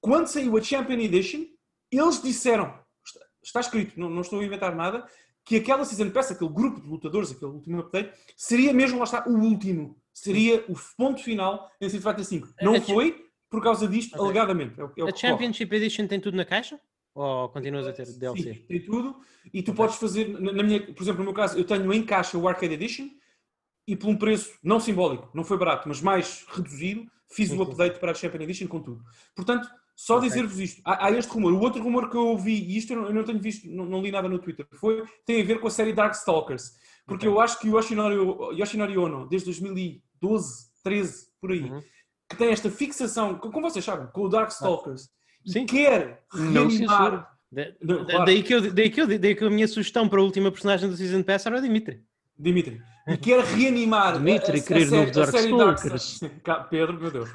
quando 0.00 0.26
saiu 0.28 0.56
a 0.56 0.62
Champion 0.62 0.98
Edition, 0.98 1.46
eles 1.90 2.22
disseram, 2.22 2.78
está, 3.04 3.20
está 3.42 3.60
escrito, 3.60 3.98
não, 3.98 4.10
não 4.10 4.20
estou 4.20 4.40
a 4.40 4.44
inventar 4.44 4.74
nada, 4.74 5.06
que 5.46 5.56
aquela 5.56 5.84
Season 5.84 6.10
Pass, 6.10 6.32
aquele 6.32 6.50
grupo 6.50 6.80
de 6.80 6.88
lutadores, 6.88 7.30
aquele 7.30 7.52
último 7.52 7.78
update, 7.78 8.12
seria 8.36 8.72
mesmo, 8.74 8.98
lá 8.98 9.04
está, 9.04 9.24
o 9.28 9.32
último. 9.38 9.96
Seria 10.12 10.64
o 10.68 10.74
ponto 10.96 11.22
final 11.22 11.70
em 11.80 11.86
Street 11.86 12.02
Fighter 12.02 12.24
5. 12.24 12.48
Não 12.60 12.80
foi 12.82 13.24
por 13.48 13.62
causa 13.62 13.86
disto, 13.86 14.14
Ok. 14.14 14.24
alegadamente. 14.24 14.80
É 14.80 14.84
o, 14.84 14.92
é 14.96 15.04
o 15.04 15.08
A 15.08 15.14
Championship 15.14 15.72
Edition 15.74 16.08
tem 16.08 16.18
tudo 16.18 16.36
na 16.36 16.44
caixa? 16.44 16.80
Ou 17.14 17.48
continuas 17.48 17.86
a 17.86 17.92
ter 17.92 18.06
Sim, 18.06 18.18
DLC? 18.18 18.54
tem 18.66 18.80
tudo. 18.84 19.20
E 19.54 19.62
tu 19.62 19.72
podes 19.72 19.96
fazer, 19.96 20.28
na 20.28 20.62
minha, 20.64 20.80
por 20.92 21.02
exemplo, 21.02 21.20
no 21.20 21.26
meu 21.26 21.32
caso, 21.34 21.56
eu 21.56 21.64
tenho 21.64 21.92
em 21.92 22.02
caixa 22.04 22.36
o 22.36 22.48
Arcade 22.48 22.74
Edition 22.74 23.08
e 23.86 23.94
por 23.94 24.08
um 24.08 24.16
preço 24.16 24.52
não 24.64 24.80
simbólico, 24.80 25.30
não 25.32 25.44
foi 25.44 25.56
barato, 25.56 25.88
mas 25.88 26.00
mais 26.00 26.44
reduzido, 26.48 27.06
fiz 27.30 27.48
Sim, 27.50 27.54
o 27.54 27.64
sim. 27.64 27.70
update 27.70 28.00
para 28.00 28.10
a 28.10 28.14
Champion 28.14 28.40
Edition 28.42 28.66
com 28.66 28.80
tudo. 28.80 29.04
Portanto, 29.34 29.68
só 29.96 30.18
Ok. 30.18 30.28
dizer-vos 30.28 30.60
isto. 30.60 30.82
Há, 30.84 31.06
há 31.06 31.10
este 31.10 31.32
rumor. 31.32 31.52
O 31.54 31.60
outro 31.60 31.82
rumor 31.82 32.10
que 32.10 32.16
eu 32.16 32.26
ouvi, 32.26 32.52
e 32.52 32.76
isto 32.76 32.92
eu 32.92 33.00
não, 33.00 33.06
eu 33.08 33.14
não 33.14 33.24
tenho 33.24 33.40
visto, 33.40 33.66
não, 33.68 33.86
não 33.86 34.02
li 34.02 34.10
nada 34.12 34.28
no 34.28 34.38
Twitter, 34.38 34.66
foi, 34.78 35.02
tem 35.24 35.40
a 35.40 35.44
ver 35.44 35.58
com 35.58 35.66
a 35.66 35.70
série 35.70 35.92
Darkstalkers. 35.94 36.72
Porque 37.06 37.26
Ok. 37.26 37.36
eu 37.36 37.40
acho 37.40 37.58
que 37.58 37.68
o 37.68 37.76
Yoshinori, 37.78 38.16
Yoshinori 38.60 38.98
Ono, 38.98 39.26
desde 39.28 39.46
2012, 39.46 40.66
13, 40.84 41.26
por 41.40 41.50
aí, 41.52 41.62
Uhum. 41.70 41.80
que 42.28 42.36
tem 42.36 42.48
esta 42.50 42.70
fixação, 42.70 43.38
como 43.38 43.60
vocês 43.70 43.84
sabem, 43.84 44.06
com 44.12 44.22
o 44.22 44.28
Darkstalkers, 44.28 45.08
Sim. 45.46 45.64
quer 45.66 46.24
reanimar 46.32 47.30
Não, 47.80 48.04
da- 48.04 48.24
daí, 48.24 48.42
que 48.42 48.54
eu, 48.54 48.72
daí, 48.72 48.90
que 48.90 49.00
eu, 49.00 49.06
daí 49.06 49.34
que 49.34 49.44
a 49.44 49.50
minha 49.50 49.68
sugestão 49.68 50.08
para 50.08 50.20
a 50.20 50.22
última 50.24 50.50
personagem 50.50 50.90
do 50.90 50.96
Season 50.96 51.22
Pass 51.22 51.46
era 51.46 51.58
o 51.58 51.62
Dimitri. 51.62 52.02
Dimitri. 52.38 52.80
E 53.08 53.16
quer 53.16 53.42
reanimar 53.44 54.14
Dimitri, 54.14 54.58
a, 54.58 54.62
a, 54.62 54.64
querer 54.66 54.82
a, 54.82 54.86
série- 54.88 55.06
novo 55.06 55.20
a 55.20 55.26
série 55.26 55.56
Darkstalkers. 55.56 56.20
Cá, 56.42 56.54
Pedro, 56.64 57.00
meu 57.00 57.10
Deus. 57.10 57.30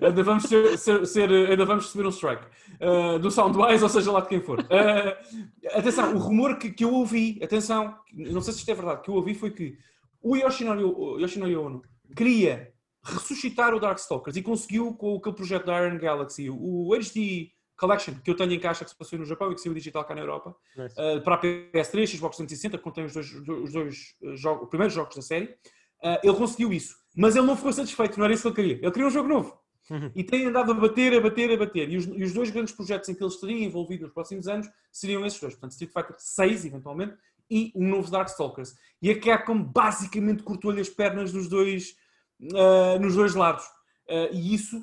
Ainda 0.00 0.22
vamos, 0.22 0.44
ser, 0.44 0.78
ser- 0.78 1.06
ser- 1.06 1.30
ainda 1.30 1.64
vamos 1.64 1.86
receber 1.86 2.06
um 2.06 2.10
strike. 2.10 2.44
Uh, 2.80 3.18
do 3.18 3.30
Soundwise, 3.30 3.82
ou 3.82 3.88
seja 3.88 4.12
lá 4.12 4.20
de 4.20 4.28
quem 4.28 4.40
for. 4.40 4.60
Uh, 4.60 5.76
atenção, 5.78 6.14
o 6.14 6.18
rumor 6.18 6.58
que, 6.58 6.70
que 6.70 6.84
eu 6.84 6.92
ouvi, 6.92 7.40
atenção, 7.42 7.96
não 8.12 8.40
sei 8.42 8.52
se 8.52 8.58
isto 8.60 8.70
é 8.70 8.74
verdade, 8.74 9.02
que 9.02 9.10
eu 9.10 9.14
ouvi 9.14 9.34
foi 9.34 9.50
que 9.50 9.76
o 10.20 10.36
Yoshinori, 10.36 10.82
o 10.84 11.18
Yoshinori 11.18 11.56
Ono 11.56 11.82
queria 12.16 12.72
ressuscitar 13.02 13.74
o 13.74 13.80
Darkstalkers 13.80 14.36
e 14.36 14.42
conseguiu 14.42 14.92
com 14.94 15.16
aquele 15.16 15.36
projeto 15.36 15.66
da 15.66 15.86
Iron 15.86 15.98
Galaxy, 15.98 16.48
o 16.50 16.92
HD 16.94 17.50
Collection, 17.76 18.14
que 18.22 18.30
eu 18.30 18.36
tenho 18.36 18.52
em 18.52 18.60
caixa 18.60 18.84
que 18.84 18.90
se 18.90 18.96
passou 18.96 19.18
no 19.18 19.24
Japão 19.24 19.50
e 19.50 19.54
que 19.54 19.60
saiu 19.60 19.74
digital 19.74 20.04
cá 20.04 20.14
na 20.14 20.20
Europa, 20.20 20.54
Nice. 20.76 20.94
Uh, 21.00 21.20
para 21.22 21.34
a 21.34 21.40
PS3, 21.40 22.06
Xbox 22.06 22.36
360, 22.36 22.78
que 22.78 22.84
contém 22.84 23.04
os 23.04 23.12
dois, 23.12 23.32
os 23.32 23.72
dois 23.72 24.16
uh, 24.22 24.36
jogos, 24.36 24.64
os 24.64 24.68
primeiros 24.68 24.94
jogos 24.94 25.16
da 25.16 25.22
série, 25.22 25.46
uh, 25.46 26.18
ele 26.22 26.36
conseguiu 26.36 26.72
isso. 26.72 26.96
Mas 27.16 27.36
ele 27.36 27.46
não 27.46 27.56
ficou 27.56 27.72
satisfeito, 27.72 28.18
não 28.18 28.24
era 28.24 28.34
isso 28.34 28.42
que 28.42 28.48
ele 28.48 28.68
queria. 28.68 28.84
Ele 28.84 28.92
queria 28.92 29.06
um 29.06 29.10
jogo 29.10 29.28
novo. 29.28 29.58
Uhum. 29.90 30.10
E 30.14 30.24
tem 30.24 30.46
andado 30.46 30.72
a 30.72 30.74
bater, 30.74 31.14
a 31.14 31.20
bater, 31.20 31.50
a 31.50 31.56
bater. 31.56 31.90
E 31.90 31.96
os, 31.96 32.06
e 32.06 32.22
os 32.22 32.32
dois 32.32 32.50
grandes 32.50 32.72
projetos 32.72 33.08
em 33.08 33.14
que 33.14 33.22
ele 33.22 33.30
estaria 33.30 33.64
envolvido 33.64 34.04
nos 34.04 34.12
próximos 34.12 34.48
anos 34.48 34.68
seriam 34.90 35.24
esses 35.26 35.38
dois. 35.38 35.54
Portanto, 35.54 35.72
Street 35.72 35.92
Fighter 35.92 36.16
6, 36.18 36.64
eventualmente, 36.64 37.16
e 37.50 37.72
um 37.74 37.88
novo 37.88 38.10
Darkstalkers. 38.10 38.74
E 39.02 39.10
a 39.10 39.20
Capcom 39.20 39.62
basicamente 39.62 40.42
cortou-lhe 40.42 40.80
as 40.80 40.88
pernas 40.88 41.32
nos 41.32 41.48
dois, 41.48 41.94
uh, 42.40 42.98
nos 43.00 43.14
dois 43.14 43.34
lados. 43.34 43.64
Uh, 44.08 44.32
e 44.32 44.54
isso, 44.54 44.82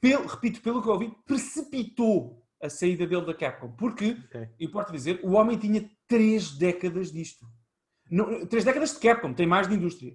pelo- 0.00 0.26
repito, 0.26 0.60
pelo 0.60 0.82
que 0.82 0.88
eu 0.88 0.92
ouvi, 0.92 1.12
precipitou 1.26 2.42
a 2.62 2.68
saída 2.68 3.06
dele 3.06 3.24
da 3.26 3.34
Capcom. 3.34 3.70
Porque 3.72 4.16
Ok. 4.26 4.48
importa 4.60 4.92
dizer, 4.92 5.20
o 5.22 5.32
homem 5.32 5.56
tinha 5.56 5.88
três 6.06 6.52
décadas 6.56 7.12
disto. 7.12 7.46
Não, 8.10 8.46
três 8.46 8.64
décadas 8.64 8.94
de 8.94 9.00
Capcom, 9.00 9.32
tem 9.32 9.46
mais 9.46 9.68
de 9.68 9.74
indústria. 9.74 10.14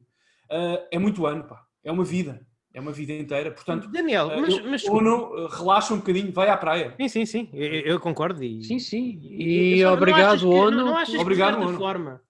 Ah, 0.50 0.88
é 0.92 1.00
muito 1.00 1.26
ano, 1.26 1.44
pá. 1.48 1.64
É 1.84 1.92
uma 1.92 2.04
vida. 2.04 2.46
É 2.74 2.80
uma 2.82 2.92
vida 2.92 3.14
inteira. 3.14 3.52
Portanto, 3.52 3.88
Daniel, 3.90 4.32
ah, 4.32 4.42
mas, 4.42 4.58
eu- 4.58 4.64
mas 4.70 4.84
ou 4.86 5.00
não, 5.02 5.36
ah, 5.36 5.56
relaxa 5.56 5.94
um 5.94 5.98
bocadinho, 5.98 6.32
vai 6.34 6.50
à 6.50 6.58
praia. 6.58 6.96
Sim, 7.00 7.08
sim, 7.08 7.26
sim, 7.26 7.50
eu, 7.54 7.72
eu 7.82 8.00
concordo. 8.00 8.44
E, 8.44 8.64
Sim, 8.64 8.80
sim. 8.80 9.20
e- 9.22 9.76
E 9.76 9.80
só 9.82 9.90
não 9.90 9.94
obrigado, 9.94 10.40
que- 10.40 10.46
ONU. 10.46 10.78
Não, 10.78 10.86
não 10.88 10.98
achas 10.98 11.20
Obrigado, 11.22 11.54
que 11.54 11.60
de 11.60 11.66
certa 11.68 11.70
ONU. 11.70 11.78
forma, 11.78 12.22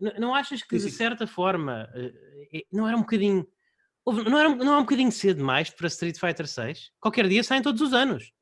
não, 0.00 0.12
não 0.20 0.34
achas 0.36 0.62
que 0.62 0.78
Sim, 0.78 0.84
de 0.86 0.90
sim. 0.92 0.96
certa 0.96 1.26
forma 1.26 1.90
eh, 1.94 2.12
eh, 2.54 2.62
não 2.72 2.86
era 2.86 2.96
um 2.96 3.00
bocadinho, 3.00 3.44
não, 4.06 4.38
era, 4.38 4.48
um- 4.48 4.56
não 4.56 4.74
é 4.74 4.76
um 4.78 4.82
bocadinho 4.82 5.12
cedo 5.12 5.36
demais 5.38 5.70
para 5.70 5.86
Street 5.88 6.18
Fighter 6.18 6.46
6? 6.46 6.90
Qualquer 7.00 7.28
dia 7.28 7.42
saem 7.44 7.62
todos 7.62 7.80
os 7.80 7.92
anos. 7.92 8.32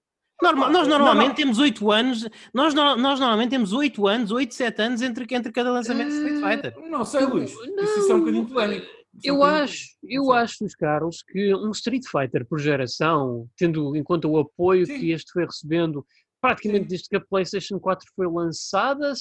Norma- 0.43 0.67
Não, 0.67 0.73
nós 0.73 0.89
não, 0.89 0.97
normalmente 0.99 1.29
não. 1.29 1.35
temos 1.35 1.59
8 1.59 1.91
anos, 1.91 2.27
nós, 2.55 2.73
nós 2.73 3.21
normalmente 3.21 3.51
temos 3.51 3.75
8 3.75 4.07
anos, 4.07 4.31
8, 4.31 4.55
7 4.55 4.81
anos 4.81 5.03
entre, 5.03 5.27
entre 5.35 5.53
cada 5.53 5.71
lançamento 5.71 6.09
de 6.09 6.15
Street 6.15 6.41
Fighter. 6.43 6.89
Não 6.89 7.05
sei, 7.05 7.27
Luís. 7.27 7.55
não, 7.55 7.85
isso, 7.85 7.99
isso 7.99 8.13
é 8.13 8.15
um 8.15 8.21
bocadinho 8.21 8.47
polémico. 8.47 8.87
É 9.23 9.33
um 9.33 9.37
Eu 9.37 9.43
acho, 9.45 9.85
eu 10.03 10.23
Não 10.25 10.33
acho, 10.33 10.57
Luís 10.63 10.75
Carlos, 10.75 11.23
que 11.23 11.55
um 11.55 11.71
Street 11.73 12.05
Fighter 12.11 12.47
por 12.47 12.59
geração, 12.59 13.47
tendo 13.55 13.95
em 13.95 14.03
conta 14.03 14.27
o 14.29 14.39
apoio 14.39 14.87
Sim. 14.87 14.99
que 14.99 15.11
este 15.11 15.31
foi 15.31 15.45
recebendo, 15.45 16.07
praticamente 16.41 16.85
Sim. 16.85 16.89
desde 16.89 17.09
que 17.11 17.17
a 17.17 17.21
PlayStation 17.21 17.79
4 17.79 18.09
foi 18.17 18.27
lançada, 18.27 19.13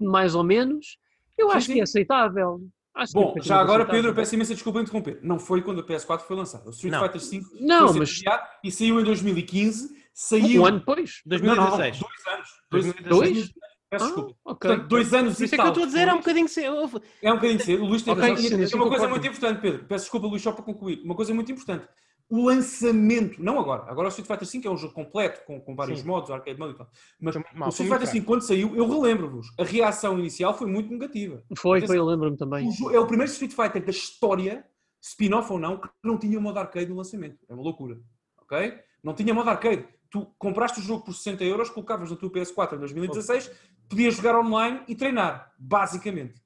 mais 0.00 0.34
ou 0.34 0.42
menos, 0.42 0.96
eu 1.36 1.50
Sim, 1.50 1.56
acho 1.56 1.66
que 1.72 1.80
é 1.80 1.82
aceitável. 1.82 2.62
Acho 2.96 3.16
é 3.16 3.20
Bom, 3.20 3.34
já 3.42 3.58
agora. 3.60 3.84
Pedro, 3.84 4.10
eu 4.10 4.14
peço 4.14 4.34
imensa 4.34 4.54
desculpa 4.54 4.78
em 4.78 4.82
interromper. 4.82 5.20
Não 5.22 5.38
foi 5.38 5.60
quando 5.60 5.80
a 5.80 5.84
PS4 5.86 6.20
foi 6.20 6.34
lançada. 6.34 6.66
O 6.66 6.70
Street 6.70 6.92
Não. 6.92 7.02
Fighter 7.02 7.20
5 7.20 7.48
Não, 7.60 7.88
foi 7.90 7.98
mas 8.00 8.20
e 8.64 8.70
saiu 8.72 9.00
em 9.00 9.04
2015. 9.04 9.94
Saiu. 10.14 10.62
um 10.62 10.66
ano 10.66 10.78
depois. 10.78 11.20
Não, 11.26 11.38
não, 11.38 11.54
não, 11.54 11.76
2016. 11.76 11.98
dois 12.00 12.34
anos. 12.34 12.48
Dois, 12.70 12.84
2016. 12.94 13.54
Peço 13.88 14.04
Ah, 14.04 14.06
desculpa. 14.08 14.34
ok. 14.44 14.68
Portanto, 14.70 14.88
dois 14.88 15.14
anos 15.14 15.34
Por 15.36 15.42
e 15.42 15.44
isso 15.44 15.54
é 15.54 15.58
que 15.58 15.62
eu 15.64 15.68
estou 15.68 15.82
a 15.82 15.86
dizer, 15.86 16.08
é 16.08 16.12
um 16.14 16.16
bocadinho 16.16 16.48
cedo. 16.48 17.02
É 17.22 17.30
um 17.32 17.34
bocadinho 17.36 17.60
cedo. 17.60 17.82
O 17.84 17.86
Luís 17.86 18.02
tem 18.02 18.12
Ok, 18.14 18.22
razão. 18.30 18.36
sim, 18.36 18.48
sim, 18.48 18.54
uma 18.56 18.66
coisa 18.66 18.78
concordo. 18.78 19.08
muito 19.10 19.26
importante, 19.26 19.60
Pedro. 19.60 19.84
Peço 19.84 20.04
desculpa, 20.04 20.26
Luís, 20.26 20.42
só 20.42 20.52
para 20.52 20.64
concluir. 20.64 21.02
Uma 21.04 21.14
coisa 21.14 21.32
muito 21.34 21.52
importante. 21.52 21.86
O 22.28 22.44
lançamento, 22.46 23.40
não 23.42 23.58
agora. 23.58 23.84
Agora 23.88 24.08
o 24.08 24.10
Street 24.10 24.26
Fighter 24.26 24.60
V 24.62 24.66
é 24.68 24.70
um 24.70 24.76
jogo 24.76 24.92
completo, 24.94 25.44
com, 25.46 25.60
com 25.60 25.76
vários 25.76 26.00
Sim. 26.00 26.06
modos, 26.06 26.30
arcade 26.30 26.58
mode 26.58 26.74
e 26.74 26.76
tal. 26.76 26.90
Mas 27.20 27.36
mal, 27.54 27.68
o 27.68 27.68
Street 27.68 27.90
Fighter 27.92 28.12
V, 28.12 28.20
quando 28.22 28.42
saiu, 28.42 28.74
eu 28.74 28.88
relembro-vos, 28.88 29.46
a 29.58 29.62
reação 29.62 30.18
inicial 30.18 30.52
foi 30.56 30.66
muito 30.66 30.90
negativa. 30.90 31.42
Foi, 31.56 31.78
Atenção. 31.78 31.94
foi, 31.94 31.98
eu 31.98 32.04
lembro-me 32.04 32.36
também. 32.36 32.68
O 32.82 32.90
é 32.90 32.98
o 32.98 33.06
primeiro 33.06 33.30
Street 33.30 33.52
Fighter 33.52 33.84
da 33.84 33.90
história, 33.90 34.64
spin-off 35.00 35.52
ou 35.52 35.58
não, 35.58 35.78
que 35.80 35.88
não 36.02 36.18
tinha 36.18 36.40
modo 36.40 36.58
arcade 36.58 36.90
no 36.90 36.96
lançamento. 36.96 37.38
É 37.48 37.54
uma 37.54 37.62
loucura. 37.62 37.96
Ok? 38.42 38.76
Não 39.04 39.14
tinha 39.14 39.32
modo 39.32 39.48
arcade. 39.48 39.86
Tu 40.10 40.26
compraste 40.38 40.80
o 40.80 40.82
jogo 40.82 41.04
por 41.04 41.14
60 41.14 41.44
euros, 41.44 41.70
colocavas 41.70 42.10
na 42.10 42.16
tua 42.16 42.30
PS4 42.30 42.74
em 42.74 42.78
2016, 42.78 43.50
podias 43.88 44.14
jogar 44.16 44.36
online 44.38 44.80
e 44.88 44.96
treinar, 44.96 45.52
basicamente. 45.58 46.40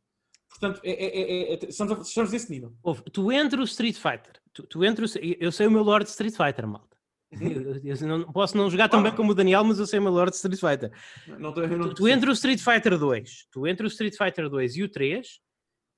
Portanto, 0.48 0.80
é, 0.82 0.90
é- 0.90 1.20
é- 1.20 1.54
é- 1.54 1.58
estamos, 1.68 1.92
a- 1.92 2.02
estamos 2.02 2.32
nesse 2.32 2.50
nível. 2.50 2.72
Ouve, 2.82 3.02
tu 3.12 3.30
entre 3.30 3.60
o 3.60 3.64
Street 3.64 3.96
Fighter, 3.96 4.39
tu, 4.52 4.66
tu 4.66 4.84
entre 4.84 5.04
o, 5.04 5.08
eu 5.38 5.50
sei 5.52 5.66
o 5.66 5.70
meu 5.70 5.82
Lord 5.82 6.08
Street 6.08 6.34
Fighter, 6.34 6.66
malta. 6.66 6.96
Eu, 7.32 7.80
eu 7.84 8.08
não, 8.08 8.32
posso 8.32 8.56
não 8.56 8.68
jogar 8.68 8.88
tão 8.88 9.02
bem 9.02 9.14
como 9.14 9.30
o 9.30 9.34
Daniel, 9.34 9.62
mas 9.62 9.78
eu 9.78 9.86
sei 9.86 9.98
o 10.00 10.02
meu 10.02 10.12
Lord 10.12 10.34
Street 10.34 10.58
Fighter. 10.58 10.90
Não, 11.38 11.54
eu 11.54 11.68
não- 11.78 11.88
Tu, 11.90 11.94
tu 11.94 12.08
entre 12.08 12.28
o 12.28 12.32
Street 12.32 12.60
Fighter 12.60 12.98
2, 12.98 13.46
tu 13.52 13.66
entre 13.66 13.86
o 13.86 13.88
Street 13.88 14.16
Fighter 14.16 14.48
2 14.48 14.76
e 14.76 14.82
o 14.82 14.88
3, 14.88 15.40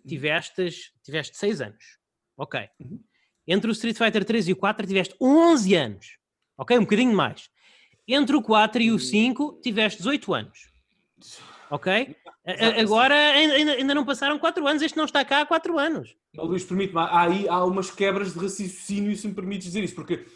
tiveste, 0.07 0.71
tiveste 1.03 1.37
6 1.39 1.61
anos. 1.63 1.99
Ok. 2.37 2.61
Uhum. 2.81 3.01
Entre 3.47 3.71
o 3.71 3.73
Street 3.73 3.97
Fighter 3.97 4.25
3 4.25 4.49
e 4.49 4.53
o 4.53 4.57
4 4.57 4.87
tiveste 4.87 5.17
11 5.21 5.75
anos. 5.75 6.19
Ok? 6.57 6.77
Um 6.77 6.83
bocadinho 6.83 7.15
mais. 7.15 7.49
Entre 8.07 8.37
o 8.37 8.43
4 8.43 8.83
e 8.83 8.91
o 8.93 8.99
5 8.99 9.61
tiveste 9.63 9.99
18 9.99 10.35
anos. 10.35 10.71
Ok? 11.73 12.15
Agora 12.79 13.15
ainda, 13.15 13.73
ainda- 13.73 13.95
não 13.95 14.05
passaram 14.05 14.39
4 14.39 14.67
anos. 14.67 14.83
Este 14.83 14.97
não 14.97 15.07
está 15.07 15.25
cá 15.25 15.41
há 15.41 15.47
4 15.47 15.79
anos. 15.79 16.15
Ó, 16.37 16.45
Luís, 16.45 16.65
permite-me, 16.65 17.01
há 17.01 17.23
aí 17.23 17.49
há 17.49 17.65
umas 17.65 17.91
quebras 17.91 18.35
de 18.35 18.41
raciocínio, 18.41 19.17
se 19.17 19.27
me 19.27 19.33
permites 19.33 19.69
dizer 19.69 19.83
isso, 19.83 19.95
porque 19.95 20.27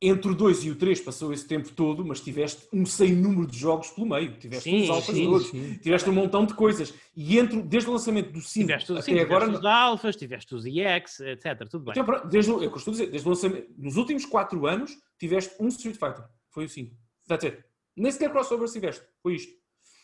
entre 0.00 0.30
o 0.30 0.34
2 0.34 0.64
e 0.64 0.70
o 0.70 0.76
3 0.76 1.00
passou 1.00 1.32
esse 1.32 1.46
tempo 1.46 1.70
todo, 1.72 2.04
mas 2.06 2.20
tiveste 2.20 2.68
um 2.72 2.86
sem 2.86 3.12
número 3.12 3.46
de 3.46 3.58
jogos 3.58 3.90
pelo 3.90 4.08
meio, 4.08 4.32
tiveste 4.38 4.70
Sim, 4.70 4.84
os 4.84 4.90
alfas 4.90 5.14
sim, 5.14 5.24
todos, 5.24 5.48
sim. 5.48 5.74
tiveste 5.74 6.08
um 6.08 6.12
montão 6.14 6.46
de 6.46 6.54
coisas, 6.54 6.94
e 7.14 7.38
entre, 7.38 7.60
desde 7.62 7.90
o 7.90 7.92
lançamento 7.92 8.32
do 8.32 8.40
5 8.40 8.66
Tiveste, 8.66 8.92
até 8.92 9.02
sim, 9.02 9.12
tiveste 9.12 9.34
agora, 9.34 9.50
os 9.50 9.64
alfas, 9.64 10.16
tiveste 10.16 10.54
os 10.54 10.64
EX, 10.64 11.20
etc. 11.20 11.68
Tudo 11.68 11.84
bem. 11.84 11.94
Então, 11.98 12.28
desde, 12.30 12.50
é 12.50 12.54
eu 12.54 12.74
a 12.74 12.90
dizer, 12.90 13.10
desde 13.10 13.28
o 13.28 13.30
lançamento, 13.30 13.66
nos 13.76 13.96
últimos 13.96 14.24
4 14.24 14.66
anos, 14.66 14.96
tiveste 15.18 15.54
um 15.60 15.68
Street 15.68 15.96
Fighter, 15.96 16.24
foi 16.48 16.64
o 16.64 16.68
5, 16.68 16.96
that's 17.28 17.44
it. 17.44 17.62
Nem 17.94 18.10
sequer 18.10 18.30
crossovers 18.30 18.72
tiveste, 18.72 19.04
foi 19.22 19.34
isto. 19.34 19.59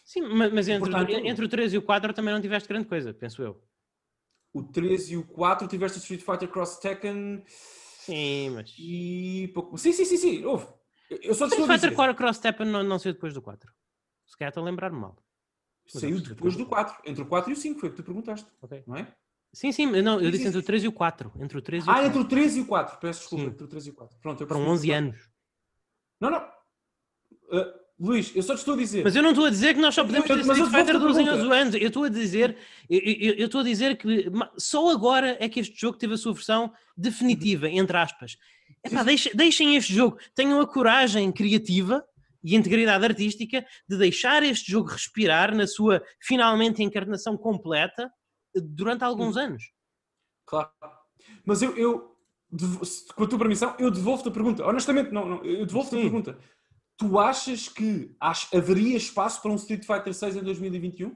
Sim, 0.06 0.20
ma- 0.22 0.48
mas 0.48 0.68
entre, 0.68 0.88
Portanto- 0.88 1.10
entre 1.10 1.44
o 1.44 1.48
3 1.48 1.74
e 1.74 1.78
o 1.78 1.82
4 1.82 2.14
também 2.14 2.32
não 2.32 2.40
tiveste 2.40 2.68
grande 2.68 2.86
coisa, 2.86 3.12
penso 3.12 3.42
eu. 3.42 3.60
O 4.54 4.62
3 4.62 5.10
e 5.10 5.16
o 5.16 5.26
4 5.26 5.66
tiveste 5.66 5.98
o 5.98 6.00
Street 6.00 6.22
Fighter 6.22 6.48
Cross 6.48 6.78
Tekken 6.78 7.44
Sim, 7.48 8.50
mas. 8.50 8.72
e 8.78 9.50
pouco. 9.52 9.76
Sim, 9.76 9.92
sim, 9.92 10.04
sim, 10.04 10.16
sim, 10.16 10.44
houve. 10.44 10.64
Eu- 11.10 11.34
só 11.34 11.46
Street 11.46 11.64
dizer. 11.66 11.74
Fighter 11.80 11.94
4 11.96 12.14
Cross 12.14 12.38
Tekken 12.38 12.66
não, 12.66 12.84
não 12.84 12.98
saiu 13.00 13.14
depois 13.14 13.34
do 13.34 13.42
4. 13.42 13.70
Se 14.26 14.36
calhar 14.36 14.50
estou 14.50 14.62
a 14.62 14.66
lembrar-me 14.66 14.96
mal. 14.98 15.16
Saiu 15.88 16.20
depois 16.20 16.56
do 16.56 16.66
4, 16.66 16.96
entre 17.04 17.22
o 17.22 17.26
4 17.26 17.50
e 17.50 17.52
o 17.52 17.56
5, 17.56 17.80
foi 17.80 17.88
o 17.88 17.92
que 17.92 17.96
tu 17.98 18.04
perguntaste, 18.04 18.48
Ok. 18.62 18.84
não 18.86 18.96
é? 18.96 19.12
Sim, 19.52 19.72
sim, 19.72 19.86
não, 19.86 20.14
eu 20.20 20.26
Sim, 20.26 20.30
disse 20.30 20.42
sim, 20.42 20.48
entre 20.48 20.58
o 20.58 20.62
sim. 20.62 20.66
3 20.66 20.84
e 20.84 20.88
o 20.88 20.92
4. 20.92 21.32
Entre 21.40 21.58
o 21.58 21.62
3 21.62 21.84
e 21.84 21.86
o 21.88 21.90
Ah, 21.90 21.94
4. 21.94 22.08
entre 22.08 22.18
o 22.20 22.24
3 22.24 22.56
e 22.56 22.60
o 22.60 22.66
4, 22.66 22.98
peço 23.00 23.20
desculpa, 23.20 23.44
Sim. 23.44 23.50
entre 23.50 23.64
o 23.64 23.68
3 23.68 23.86
e 23.86 23.90
o 23.90 23.94
4. 23.94 24.18
Pronto, 24.20 24.40
eu 24.42 24.46
Foram 24.48 24.60
percebi. 24.60 24.78
11 24.78 24.90
anos. 24.92 25.30
Não, 26.20 26.30
não. 26.30 26.38
Ah, 26.38 27.74
Luís, 27.98 28.30
eu 28.36 28.42
só 28.42 28.54
te 28.54 28.58
estou 28.58 28.74
a 28.74 28.76
dizer. 28.76 29.02
Mas 29.04 29.16
eu 29.16 29.22
não 29.22 29.30
estou 29.30 29.46
a 29.46 29.50
dizer 29.50 29.74
que 29.74 29.80
nós 29.80 29.94
só 29.94 30.04
podemos 30.04 30.26
ter 30.26 30.34
Mas 30.44 30.58
Street 30.58 30.70
Fighter 30.70 30.96
a 30.96 30.98
12 30.98 31.20
em 31.20 31.24
pergunta. 31.24 31.46
11 31.46 31.60
anos. 31.60 31.74
Eu 31.76 31.88
estou 31.88 32.04
a 32.04 32.08
dizer, 32.10 32.56
eu, 32.90 33.00
eu- 33.00 33.34
eu 33.36 33.46
estou 33.46 33.60
a 33.62 33.64
dizer 33.64 33.96
que 33.96 34.30
só 34.58 34.90
agora 34.90 35.36
é 35.40 35.48
que 35.48 35.60
este 35.60 35.80
jogo 35.80 35.96
teve 35.96 36.12
a 36.12 36.18
sua 36.18 36.34
versão 36.34 36.70
definitiva, 36.96 37.68
entre 37.70 37.96
aspas. 37.96 38.36
Epá, 38.84 39.02
deixem, 39.02 39.32
deixem 39.34 39.76
este 39.76 39.94
jogo, 39.94 40.18
tenham 40.34 40.60
a 40.60 40.66
coragem 40.66 41.32
criativa 41.32 42.04
e 42.44 42.54
integridade 42.54 43.02
artística 43.04 43.64
de 43.88 43.96
deixar 43.96 44.42
este 44.42 44.70
jogo 44.70 44.90
respirar 44.90 45.54
na 45.56 45.66
sua 45.66 46.02
finalmente 46.20 46.82
encarnação 46.82 47.36
completa 47.36 48.10
durante 48.54 49.04
alguns 49.04 49.36
anos. 49.38 49.62
Claro. 50.44 50.68
Mas 51.46 51.62
eu, 51.62 51.74
eu 51.78 52.14
com 53.16 53.24
a 53.24 53.26
tua 53.26 53.38
permissão, 53.38 53.74
eu 53.78 53.90
devolvo-te 53.90 54.28
a 54.28 54.32
pergunta. 54.32 54.64
Honestamente, 54.66 55.10
não, 55.10 55.26
não 55.28 55.44
eu 55.44 55.64
devolvo-te 55.66 55.96
a 55.96 56.00
pergunta. 56.00 56.38
Tu 56.96 57.18
achas 57.18 57.68
que 57.68 58.16
haveria 58.52 58.96
espaço 58.96 59.42
para 59.42 59.50
um 59.50 59.56
Street 59.56 59.84
Fighter 59.84 60.14
6 60.14 60.36
em 60.36 60.42
2021? 60.42 61.14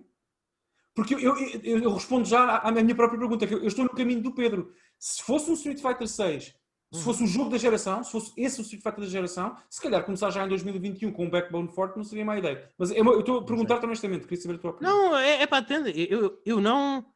Porque 0.95 1.15
eu, 1.15 1.21
eu, 1.21 1.79
eu, 1.79 1.95
respondo 1.95 2.27
já 2.27 2.59
à, 2.59 2.71
minha 2.71 2.95
própria 2.95 3.19
pergunta, 3.19 3.47
que 3.47 3.55
eu, 3.55 3.67
estou 3.67 3.85
no 3.85 3.95
caminho 3.95 4.21
do 4.23 4.33
Pedro. 4.33 4.75
Se 4.99 5.23
fosse 5.23 5.51
um 5.51 5.55
Street 5.55 5.81
Fighter 5.81 6.07
6, 6.07 6.45
se 6.45 6.53
uhum. 6.93 7.01
fosse 7.01 7.23
um 7.23 7.27
jogo 7.27 7.51
da 7.51 7.57
geração, 7.57 8.03
se 8.03 8.11
fosse 8.11 8.33
esse 8.37 8.61
o 8.61 8.63
Street 8.63 8.83
Fighter 8.83 9.05
da 9.05 9.11
geração, 9.11 9.57
se 9.71 9.81
calhar 9.81 10.05
começar 10.05 10.31
já 10.31 10.45
em 10.45 10.49
2021 10.49 11.13
com 11.13 11.25
um 11.25 11.31
backbone 11.31 11.69
forte 11.69 11.97
não 11.97 12.05
seria 12.05 12.25
má 12.25 12.37
ideia. 12.37 12.69
Mas 12.77 12.91
eu, 12.91 13.05
eu 13.05 13.21
estou 13.21 13.39
a 13.39 13.45
perguntar-te 13.45 13.87
honestamente, 13.87 14.27
queria 14.27 14.43
saber 14.43 14.57
a 14.57 14.59
tua 14.59 14.71
opinião. 14.73 14.95
Não, 14.95 15.17
é, 15.17 15.43
é 15.43 15.47
para 15.47 15.59
atender. 15.59 15.95
Eu, 16.11 16.43
eu 16.45 16.61
não. 16.61 17.07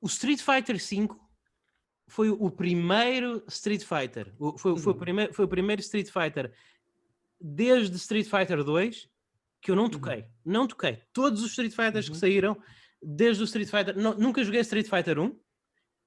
O 0.00 0.06
Street 0.06 0.40
Fighter 0.40 0.78
5 0.78 1.18
foi 2.08 2.28
o 2.28 2.50
primeiro 2.50 3.42
Street 3.48 3.82
Fighter. 3.82 4.34
Foi, 4.36 4.58
foi, 4.58 4.72
o, 4.72 4.94
uhum. 4.94 5.00
primeiro, 5.00 5.32
foi 5.32 5.44
o 5.46 5.48
primeiro 5.48 5.80
Street 5.80 6.10
Fighter 6.10 6.52
desde 7.42 7.96
Street 7.96 8.26
Fighter 8.26 8.62
2 8.62 9.10
que 9.62 9.70
eu 9.70 9.76
não 9.76 9.84
uhum. 9.84 9.90
toquei. 9.90 10.18
Uhum. 10.18 10.26
Não 10.44 10.66
toquei. 10.66 10.98
Todos 11.12 11.42
os 11.42 11.50
Street 11.50 11.72
Fighters 11.72 12.06
uhum. 12.06 12.12
que 12.12 12.18
saíram, 12.18 12.56
desde 13.00 13.42
o 13.42 13.44
Street 13.44 13.68
Fighter. 13.68 13.96
Não, 13.96 14.14
nunca 14.14 14.42
joguei 14.42 14.60
Street 14.60 14.88
Fighter 14.88 15.18
1. 15.18 15.38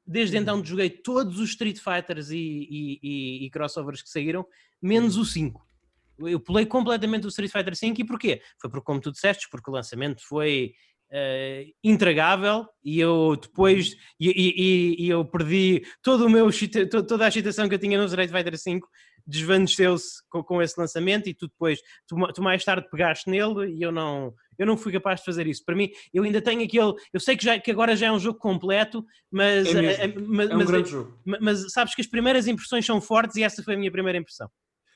Desde 0.05 0.35
uhum. 0.35 0.41
então 0.41 0.65
joguei 0.65 0.89
todos 0.89 1.39
os 1.39 1.49
Street 1.49 1.79
Fighters 1.79 2.29
e, 2.29 2.37
e, 2.37 2.99
e, 3.01 3.45
e, 3.45 3.49
crossovers 3.49 4.03
que 4.03 4.09
saíram, 4.09 4.45
menos 4.81 5.15
uhum. 5.15 5.23
o 5.23 5.25
5. 5.25 5.67
Eu 6.19 6.39
pulei 6.39 6.65
completamente 6.65 7.25
o 7.25 7.29
Street 7.29 7.51
Fighter 7.51 7.75
5 7.75 7.99
e 7.99 8.05
porquê? 8.05 8.41
Foi 8.61 8.69
porque, 8.69 8.85
como 8.85 9.01
tu 9.01 9.11
disseste, 9.11 9.47
porque 9.49 9.69
o 9.69 9.73
lançamento 9.73 10.21
foi 10.25 10.73
uh, 11.11 11.73
intragável 11.83 12.67
e 12.83 12.99
eu 12.99 13.35
depois 13.35 13.89
uhum. 13.89 13.97
e, 14.19 14.29
e, 14.29 15.05
e, 15.05 15.09
eu 15.09 15.25
perdi 15.25 15.83
todo 16.01 16.25
o 16.25 16.29
meu, 16.29 16.49
toda 17.07 17.25
a 17.25 17.27
excitação 17.27 17.67
que 17.67 17.75
eu 17.75 17.79
tinha 17.79 17.97
no 17.97 18.05
Street 18.05 18.31
Fighter 18.31 18.57
5 18.57 18.87
desvaneceu-se 19.25 20.21
com, 20.29 20.43
com, 20.43 20.61
esse 20.61 20.79
lançamento 20.79 21.27
e 21.27 21.33
tu 21.33 21.47
depois, 21.47 21.79
tu, 22.07 22.15
tu, 22.33 22.41
mais 22.41 22.63
tarde 22.63 22.87
pegaste 22.89 23.29
nele 23.29 23.73
e 23.73 23.81
eu 23.81 23.91
não, 23.91 24.33
eu 24.57 24.65
não 24.65 24.77
fui 24.77 24.91
capaz 24.91 25.19
de 25.19 25.25
fazer 25.25 25.47
isso. 25.47 25.63
Para 25.65 25.75
mim, 25.75 25.89
eu 26.13 26.23
ainda 26.23 26.41
tenho 26.41 26.63
aquele, 26.63 26.93
eu 27.13 27.19
sei 27.19 27.35
que, 27.35 27.43
já, 27.43 27.59
que 27.59 27.71
agora 27.71 27.95
já 27.95 28.07
é 28.07 28.11
um 28.11 28.19
jogo 28.19 28.39
completo, 28.39 29.05
mas, 29.31 29.73
é, 29.73 30.05
é, 30.05 30.07
mas, 30.07 30.49
é 30.49 30.55
um 30.55 30.65
grande 30.65 30.89
jogo. 30.89 31.19
mas 31.25 31.71
sabes 31.71 31.95
que 31.95 32.01
as 32.01 32.07
primeiras 32.07 32.47
impressões 32.47 32.85
são 32.85 33.01
fortes 33.01 33.35
e 33.35 33.43
essa 33.43 33.63
foi 33.63 33.75
a 33.75 33.77
minha 33.77 33.91
primeira 33.91 34.17
impressão. 34.17 34.49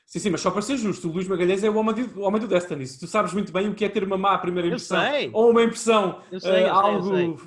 Sim, 0.10 0.18
sim, 0.18 0.30
mas 0.32 0.42
só 0.42 0.50
para 0.50 0.64
ser 0.64 0.76
justo, 0.76 1.08
o 1.08 1.12
Luís 1.12 1.28
Magalhães 1.28 1.64
é 1.64 1.70
o 1.70 1.76
homem 1.76 1.94
do, 1.94 2.20
o 2.20 2.24
homem 2.24 2.42
do 2.42 2.48
Destiny. 2.48 2.84
Tu 3.00 3.06
sabes 3.06 3.32
muito 3.32 3.54
bem 3.54 3.70
o 3.70 3.76
que 3.76 3.86
é 3.86 3.90
ter 3.90 4.04
uma 4.04 4.18
má 4.18 4.36
primeira 4.40 4.68
impressão 4.68 5.00
ou 5.34 5.52
uma 5.52 5.62
impressão 5.62 6.24
sei, 6.40 6.64
uh, 6.64 6.74
algo 6.74 7.38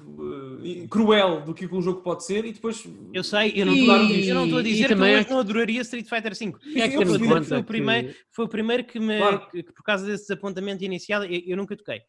uh, 0.55 0.89
cruel 0.89 1.43
do 1.43 1.55
que 1.55 1.67
um 1.67 1.83
jogo 1.83 2.03
pode 2.03 2.25
ser 2.25 2.45
e 2.45 2.53
depois. 2.53 2.87
Eu 3.13 3.25
sei, 3.25 3.53
eu 3.55 3.67
não, 3.67 3.75
eu 3.75 4.45
estou 4.45 4.59
a 4.59 4.63
dizer 4.63 4.87
que 4.87 4.93
eu 4.93 5.35
não 5.35 5.39
adoraria 5.41 5.81
Street 5.83 6.09
Fighter 6.09 6.37
V. 6.37 6.55
É 6.81 6.89
que 6.89 6.97
foi, 6.97 7.07
foi, 7.07 7.45
foi, 7.45 7.59
o 7.59 7.65
primeiro, 7.65 8.15
foi 8.31 8.45
o 8.45 8.49
primeiro 8.49 8.85
que 8.85 8.99
me. 8.99 9.19
Claro. 9.19 9.47
Que, 9.51 9.63
por 9.63 9.83
causa 9.83 10.07
desse 10.07 10.25
desapontamento 10.25 10.85
inicial, 10.85 11.25
eu, 11.25 11.43
eu 11.47 11.57
nunca 11.57 11.77
toquei. 11.77 12.03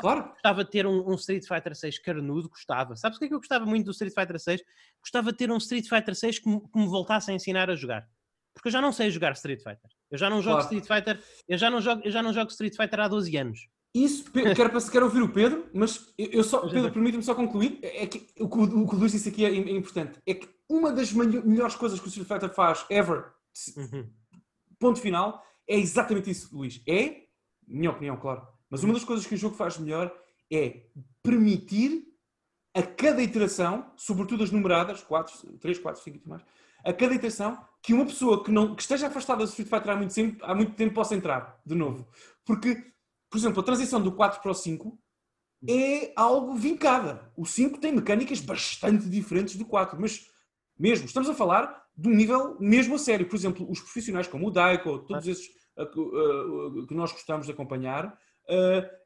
Claro. 0.00 0.30
Gostava 0.30 0.64
de 0.64 0.70
ter 0.70 0.86
um, 0.86 1.10
um, 1.10 1.14
Street 1.14 1.46
Fighter 1.46 1.76
6 1.76 1.98
carnudo, 1.98 2.48
gostava. 2.48 2.96
Sabes 2.96 3.16
o 3.16 3.18
que 3.18 3.26
é 3.26 3.28
que 3.28 3.34
eu 3.34 3.38
gostava 3.38 3.66
muito 3.66 3.84
do 3.84 3.90
Street 3.90 4.14
Fighter 4.14 4.40
6? 4.40 4.62
Gostava 5.02 5.30
de 5.30 5.38
ter 5.38 5.50
um 5.50 5.58
Street 5.58 5.86
Fighter 5.86 6.14
6 6.14 6.38
que 6.38 6.48
me, 6.48 6.60
que 6.60 6.78
me 6.78 6.86
voltasse 6.86 7.30
a 7.30 7.34
ensinar 7.34 7.68
a 7.68 7.76
jogar. 7.76 8.08
Porque 8.54 8.68
eu 8.68 8.72
já 8.72 8.80
não 8.80 8.92
sei 8.92 9.10
jogar 9.10 9.32
Street 9.32 9.58
Fighter. 9.62 9.90
Eu 10.10 10.18
já 10.18 10.30
não 10.30 10.42
jogo 10.42 10.56
claro. 10.56 10.74
Street 10.74 10.86
Fighter, 10.86 11.22
eu 11.46 11.58
já 11.58 11.70
não 11.70 11.80
jogo, 11.80 12.02
eu 12.04 12.10
já 12.10 12.22
não 12.22 12.32
jogo 12.32 12.50
Street 12.50 12.74
Fighter 12.74 13.00
há 13.00 13.08
12 13.08 13.36
anos. 13.36 13.68
Isso, 13.94 14.30
quero, 14.32 14.90
quero 14.90 15.04
ouvir 15.06 15.22
o 15.22 15.32
Pedro, 15.32 15.68
mas 15.74 16.12
eu 16.16 16.44
só, 16.44 16.60
Pedro, 16.68 16.92
permite-me 16.92 17.24
só 17.24 17.34
concluir, 17.34 17.80
é 17.82 18.06
que 18.06 18.28
o 18.38 18.48
que 18.48 18.56
o, 18.56 18.86
o 18.86 18.94
Luís 18.94 19.12
disse 19.12 19.28
aqui 19.28 19.44
é, 19.44 19.48
é, 19.48 19.76
importante, 19.76 20.18
é 20.24 20.34
que 20.34 20.48
uma 20.68 20.92
das 20.92 21.12
melhores 21.12 21.74
coisas 21.74 21.98
que 21.98 22.06
o 22.06 22.08
Street 22.08 22.28
Fighter 22.28 22.54
faz, 22.54 22.86
ever, 22.88 23.32
uhum. 23.76 24.08
ponto 24.78 25.00
final, 25.00 25.44
é 25.66 25.76
exatamente 25.76 26.30
isso, 26.30 26.56
Luís. 26.56 26.80
É, 26.86 27.24
minha 27.66 27.90
opinião, 27.90 28.16
claro, 28.16 28.46
mas 28.70 28.84
uma 28.84 28.94
das 28.94 29.04
coisas 29.04 29.26
que 29.26 29.34
o 29.34 29.38
jogo 29.38 29.56
faz 29.56 29.76
melhor 29.76 30.14
é 30.52 30.86
permitir 31.22 32.04
a 32.74 32.82
cada 32.82 33.22
iteração, 33.22 33.90
sobretudo 33.96 34.44
as 34.44 34.50
numeradas, 34.50 35.02
4, 35.02 35.58
3, 35.58 35.78
4, 35.78 36.02
5 36.02 36.20
e 36.24 36.28
mais, 36.28 36.42
a 36.84 36.92
cada 36.92 37.14
iteração, 37.14 37.58
que 37.82 37.92
uma 37.92 38.06
pessoa 38.06 38.42
que, 38.44 38.50
não, 38.50 38.74
que 38.74 38.82
esteja 38.82 39.08
afastada 39.08 39.44
do 39.44 39.48
Street 39.48 39.68
Fighter 39.68 39.90
há 39.90 39.96
muito, 39.96 40.14
tempo, 40.14 40.44
há 40.44 40.54
muito 40.54 40.72
tempo 40.74 40.94
possa 40.94 41.14
entrar 41.14 41.60
de 41.64 41.74
novo. 41.74 42.08
Porque, 42.44 42.92
por 43.30 43.38
exemplo, 43.38 43.60
a 43.60 43.64
transição 43.64 44.02
do 44.02 44.12
4 44.12 44.42
para 44.42 44.50
o 44.50 44.54
5 44.54 44.98
é 45.68 46.12
algo 46.16 46.54
vincada. 46.54 47.32
O 47.36 47.46
5 47.46 47.78
tem 47.78 47.92
mecânicas 47.92 48.40
bastante 48.40 49.08
diferentes 49.08 49.56
do 49.56 49.64
4, 49.64 50.00
mas 50.00 50.26
mesmo, 50.78 51.06
estamos 51.06 51.28
a 51.28 51.34
falar 51.34 51.84
de 51.96 52.08
um 52.08 52.14
nível 52.14 52.58
mesmo 52.58 52.94
a 52.94 52.98
sério. 52.98 53.28
Por 53.28 53.36
exemplo, 53.36 53.70
os 53.70 53.80
profissionais 53.80 54.26
como 54.26 54.48
o 54.48 54.50
Daiko, 54.50 55.00
todos 55.00 55.28
esses 55.28 55.48
que 56.88 56.94
nós 56.94 57.12
gostamos 57.12 57.46
de 57.46 57.52
acompanhar, 57.52 58.18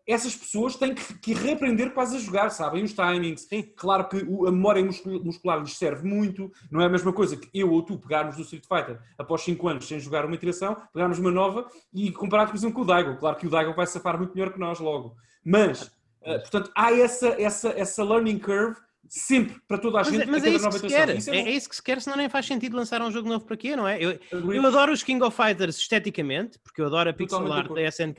essas 0.07 0.37
pessoas 0.37 0.77
têm 0.77 0.95
que, 0.95 1.15
que, 1.19 1.33
reaprender 1.33 1.93
quase 1.93 2.17
a 2.17 2.21
jogar, 2.21 2.51
sabem 2.51 2.85
os 2.85 2.93
timings. 2.93 3.47
Sim. 3.49 3.63
Claro 3.77 4.09
que 4.09 4.19
a 4.19 4.51
memória 4.51 4.85
muscular 4.85 5.61
lhes 5.61 5.77
serve 5.77 6.07
muito, 6.07 6.53
não 6.71 6.81
é 6.81 6.87
a 6.87 6.91
mesma 6.91 7.13
coisa 7.13 7.37
que 7.37 7.49
eu 7.55 7.73
ou 7.73 7.83
tu 7.83 7.99
pegarmos 7.99 8.37
do 8.37 8.43
Street 8.43 8.65
Fighter 8.67 9.01
após 9.19 9.43
5 9.43 9.67
anos 9.69 9.89
sem 9.89 9.99
jogar 9.99 10.27
uma 10.27 10.35
iteração, 10.35 10.77
pegarmos 10.93 11.19
uma 11.19 11.31
nova 11.31 11.67
e 11.93 12.13
comparado, 12.13 12.51
por 12.51 12.57
exemplo, 12.57 12.77
com 12.77 12.83
o 12.83 12.87
Daigo. 12.87 13.17
Claro 13.17 13.37
que 13.37 13.47
o 13.47 13.51
Daigo 13.51 13.75
vai 13.75 13.87
safar 13.87 14.19
muito 14.19 14.35
melhor 14.35 14.53
que 14.53 14.61
nós 14.61 14.79
logo. 14.79 15.17
Mas, 15.43 15.85
uh, 16.23 16.41
portanto, 16.41 16.71
há 16.77 16.93
essa, 16.93 17.29
essa, 17.41 17.69
essa 17.71 18.05
learning 18.05 18.39
curve 18.39 18.77
sempre 19.09 19.61
para 19.67 19.79
toda 19.79 20.01
a 20.01 20.03
gente. 20.03 20.27
Mas, 20.27 20.43
mas 20.43 20.45
é, 20.45 20.51
isso 20.51 20.69
que 20.69 20.79
se 20.79 20.87
quer. 20.87 21.17
Isso 21.17 21.31
é, 21.31 21.37
é, 21.37 21.41
é, 21.41 21.51
isso 21.51 21.69
que 21.69 21.77
se 21.77 21.83
quer, 21.83 22.01
senão 22.01 22.17
nem 22.17 22.29
faz 22.29 22.47
sentido 22.47 22.77
lançar 22.77 23.01
um 23.03 23.11
jogo 23.11 23.29
novo 23.29 23.45
para 23.45 23.57
quê, 23.57 23.77
não 23.77 23.87
é? 23.87 23.99
Eu, 24.03 24.19
eu 24.31 24.67
adoro 24.67 24.93
os 24.93 25.03
King 25.03 25.23
of 25.23 25.37
Fighters 25.37 25.79
esteticamente, 25.79 26.59
porque 26.59 26.81
eu 26.81 26.87
adoro 26.87 27.11
a 27.11 27.13
pixel 27.13 27.53
art 27.53 27.73
da 27.73 27.83
SNK, 27.83 28.19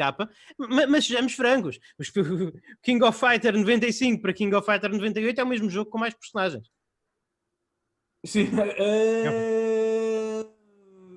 mas, 0.58 0.90
mas 0.90 1.06
sejamos 1.06 1.34
frangos, 1.34 1.80
o 2.00 2.52
King 2.82 3.04
of 3.04 3.20
Fighter 3.20 3.54
95 3.54 4.22
para 4.22 4.34
King 4.34 4.56
of 4.56 4.66
Fighter 4.66 4.92
98 4.92 5.40
é 5.40 5.44
o 5.44 5.48
mesmo 5.48 5.70
jogo 5.70 5.90
com 5.90 5.98
mais 5.98 6.14
personagens. 6.14 6.68
Sim. 8.26 8.50
Uh 8.56 9.85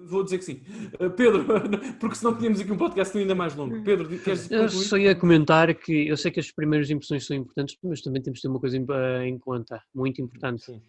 vou 0.09 0.25
dizer 0.25 0.39
que 0.39 0.45
sim. 0.45 0.63
Uh, 1.01 1.11
Pedro, 1.11 1.45
porque 2.01 2.17
senão 2.17 2.37
tínhamos 2.37 2.61
aqui 2.61 2.73
um 2.73 2.77
podcast 2.77 3.17
ainda 3.17 3.35
mais 3.35 3.55
longo. 3.55 3.83
Pedro, 3.83 4.09
queres 4.21 4.51
Eu 4.51 4.69
só 4.69 4.97
ia 4.97 5.15
comentar 5.15 5.75
que 5.75 6.09
eu 6.09 6.17
sei 6.17 6.31
que 6.31 6.41
as 6.41 6.51
primeiras 6.51 6.91
impressões 6.91 7.27
são 7.27 7.37
importantes, 7.37 7.77
mas 7.83 8.01
também 8.01 8.23
temos 8.23 8.39
de 8.39 8.43
ter 8.43 8.49
uma 8.49 8.61
coisa 8.61 8.77
em, 8.77 8.87
eh, 8.89 9.27
em 9.27 9.39
conta, 9.39 9.83
muito 9.95 10.21
importante. 10.21 10.65
Sim. 10.65 10.83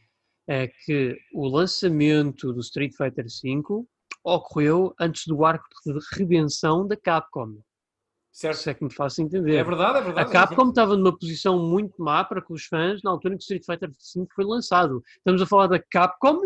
É 0.47 0.67
que 0.67 1.17
o 1.33 1.47
lançamento 1.47 2.51
do 2.51 2.59
Street 2.61 2.93
Fighter 2.95 3.25
V 3.25 3.85
ocorreu 4.23 4.93
antes 4.99 5.27
do 5.27 5.45
arco 5.45 5.65
de 5.85 5.99
redenção 6.17 6.87
da 6.87 6.97
Capcom. 6.97 7.59
Certo. 8.31 8.57
Se 8.57 8.69
é 8.69 8.73
que 8.73 8.83
me 8.83 8.93
faço 8.93 9.21
entender. 9.21 9.55
É 9.55 9.63
verdade, 9.63 9.97
é 9.97 10.01
verdade. 10.01 10.29
A 10.29 10.31
Capcom 10.31 10.67
é 10.67 10.69
estava 10.69 10.95
numa 10.95 11.17
posição 11.17 11.59
muito 11.59 12.01
má 12.01 12.23
para 12.23 12.41
com 12.41 12.53
os 12.53 12.65
fãs 12.65 13.01
na 13.03 13.11
altura 13.11 13.33
em 13.33 13.37
que 13.37 13.41
o 13.41 13.43
Street 13.43 13.65
Fighter 13.65 13.89
V 13.89 14.27
foi 14.33 14.45
lançado. 14.45 15.03
Estamos 15.17 15.41
a 15.41 15.45
falar 15.45 15.67
da 15.67 15.79
Capcom, 15.79 16.39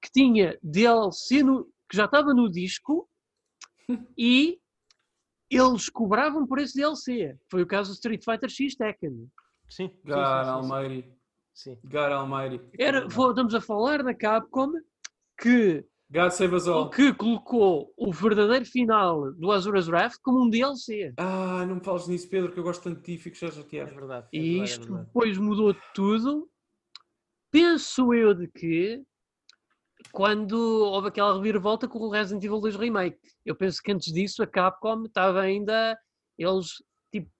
que 0.00 0.12
tinha 0.12 0.56
DLC 0.62 1.42
no, 1.42 1.66
que 1.88 1.96
já 1.96 2.04
estava 2.04 2.34
no 2.34 2.50
disco 2.50 3.08
e 4.16 4.60
eles 5.50 5.88
cobravam 5.88 6.46
por 6.46 6.58
esse 6.58 6.76
DLC. 6.76 7.36
Foi 7.50 7.62
o 7.62 7.66
caso 7.66 7.90
do 7.90 7.94
Street 7.94 8.22
Fighter 8.22 8.50
X 8.50 8.76
Tekken. 8.76 9.30
Sim. 9.68 9.90
God 10.04 10.46
Almighty. 10.46 11.08
Sim. 11.54 11.78
God 11.84 12.12
Almighty. 12.12 12.60
Era, 12.78 13.06
estamos 13.06 13.54
a 13.54 13.60
falar 13.60 14.02
da 14.02 14.14
Capcom 14.14 14.72
que 15.40 15.84
God 16.10 16.30
Save 16.30 16.54
Us 16.54 16.66
All. 16.66 16.90
que 16.90 17.12
colocou 17.12 17.92
o 17.96 18.12
verdadeiro 18.12 18.64
final 18.64 19.32
do 19.32 19.52
Azura's 19.52 19.88
Wrath 19.88 20.14
como 20.22 20.42
um 20.42 20.48
DLC. 20.48 21.12
Ah, 21.18 21.66
não 21.66 21.76
me 21.76 21.84
fales 21.84 22.08
nisso, 22.08 22.28
Pedro, 22.30 22.52
que 22.52 22.58
eu 22.58 22.64
gosto 22.64 22.82
tanto 22.82 22.98
de 23.00 23.04
ti 23.04 23.14
e 23.14 23.18
fico 23.18 23.36
já 23.36 23.50
chateado. 23.50 23.90
É 23.90 23.94
verdade. 23.94 24.26
É 24.32 24.38
e 24.38 24.62
isto 24.62 24.84
é 24.84 24.86
verdade. 24.86 25.06
depois 25.06 25.38
mudou 25.38 25.76
tudo. 25.94 26.48
Penso 27.50 28.14
eu 28.14 28.34
de 28.34 28.48
que 28.48 29.02
quando 30.12 30.54
houve 30.84 31.08
aquela 31.08 31.34
reviravolta 31.34 31.88
com 31.88 31.98
o 31.98 32.10
Resident 32.10 32.44
Evil 32.44 32.60
2 32.60 32.76
Remake. 32.76 33.18
Eu 33.44 33.54
penso 33.54 33.82
que 33.82 33.92
antes 33.92 34.12
disso 34.12 34.42
a 34.42 34.46
Capcom 34.46 35.04
estava 35.04 35.40
ainda. 35.40 35.98
Eles 36.38 36.82
tipo, 37.12 37.30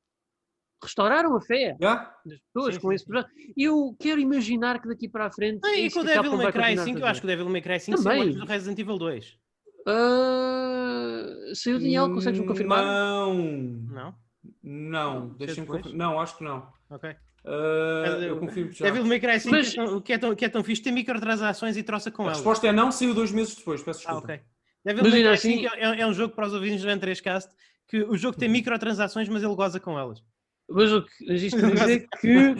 restauraram 0.83 1.37
a 1.37 1.41
fé 1.41 1.77
yeah. 1.81 2.14
das 2.25 2.39
pessoas 2.41 2.75
sim, 2.75 2.81
com 2.81 2.89
sim, 2.89 2.95
esse 2.95 3.07
projeto. 3.07 3.31
E 3.57 3.64
eu 3.64 3.97
quero 3.99 4.21
imaginar 4.21 4.81
que 4.81 4.89
daqui 4.89 5.09
para 5.09 5.27
a 5.27 5.31
frente. 5.31 5.61
Ah, 5.64 5.77
e 5.77 5.91
com 5.91 6.01
o 6.01 6.05
Devil 6.05 6.37
May 6.37 6.53
Cry 6.53 6.79
5, 6.79 6.99
eu 6.99 7.07
acho 7.07 7.21
que 7.21 7.27
o 7.27 7.29
Devil 7.29 7.49
May 7.49 7.62
Cry 7.62 7.81
5 7.81 8.03
Também. 8.03 8.33
do 8.33 8.45
Resident 8.45 8.79
Evil 8.79 8.99
2. 8.99 9.27
Uh, 9.27 9.91
ah, 9.91 11.55
saiu 11.55 11.79
de 11.79 11.85
Daniel, 11.85 12.11
consegues-me 12.12 12.47
confirmar? 12.47 12.85
Não. 12.85 13.35
Não? 13.35 14.14
Não, 14.62 15.29
deixa-me 15.31 15.66
confirmar. 15.66 15.95
Não, 15.95 16.21
acho 16.21 16.37
que 16.37 16.45
não. 16.45 16.71
Ok. 16.91 17.16
Uh, 17.45 18.22
eu 18.22 18.39
confirmo 18.39 18.72
já. 18.72 18.84
Devil 18.86 19.07
May 19.07 19.20
Cry 19.20 19.41
5 19.41 19.51
Mas... 19.55 19.78
o 19.78 20.01
que, 20.01 20.12
é 20.12 20.18
tão, 20.18 20.34
que 20.34 20.45
é 20.45 20.49
tão 20.49 20.62
fixe 20.62 20.82
tem 20.82 20.93
microtransações 20.93 21.76
e 21.76 21.82
troça 21.82 22.11
com 22.11 22.24
ela. 22.24 22.32
A 22.32 22.34
resposta 22.34 22.66
é 22.66 22.72
não, 22.72 22.91
saiu 22.91 23.14
dois 23.14 23.30
meses 23.30 23.55
depois, 23.55 23.82
peço 23.82 24.01
desculpa. 24.01 24.32
Ah, 24.32 24.34
ok. 24.34 24.41
Devil 24.84 25.03
May 25.05 25.22
Cry 25.22 25.28
assim... 25.28 25.62
5 25.62 25.74
é, 25.74 26.01
é, 26.01 26.07
um 26.07 26.12
jogo 26.12 26.34
para 26.34 26.47
os 26.47 26.53
ouvintes 26.53 26.82
do 26.82 26.89
N3Cast 26.89 27.49
que 27.86 28.03
o 28.03 28.16
jogo 28.16 28.36
tem 28.36 28.49
microtransações, 28.49 29.28
mas 29.28 29.43
ele 29.43 29.55
goza 29.55 29.80
com 29.80 29.99
elas. 29.99 30.22
Mas, 30.71 30.93
o 30.93 31.03
que- 31.03 31.25
quer 31.25 31.35
dizer 31.75 32.09
que 32.21 32.55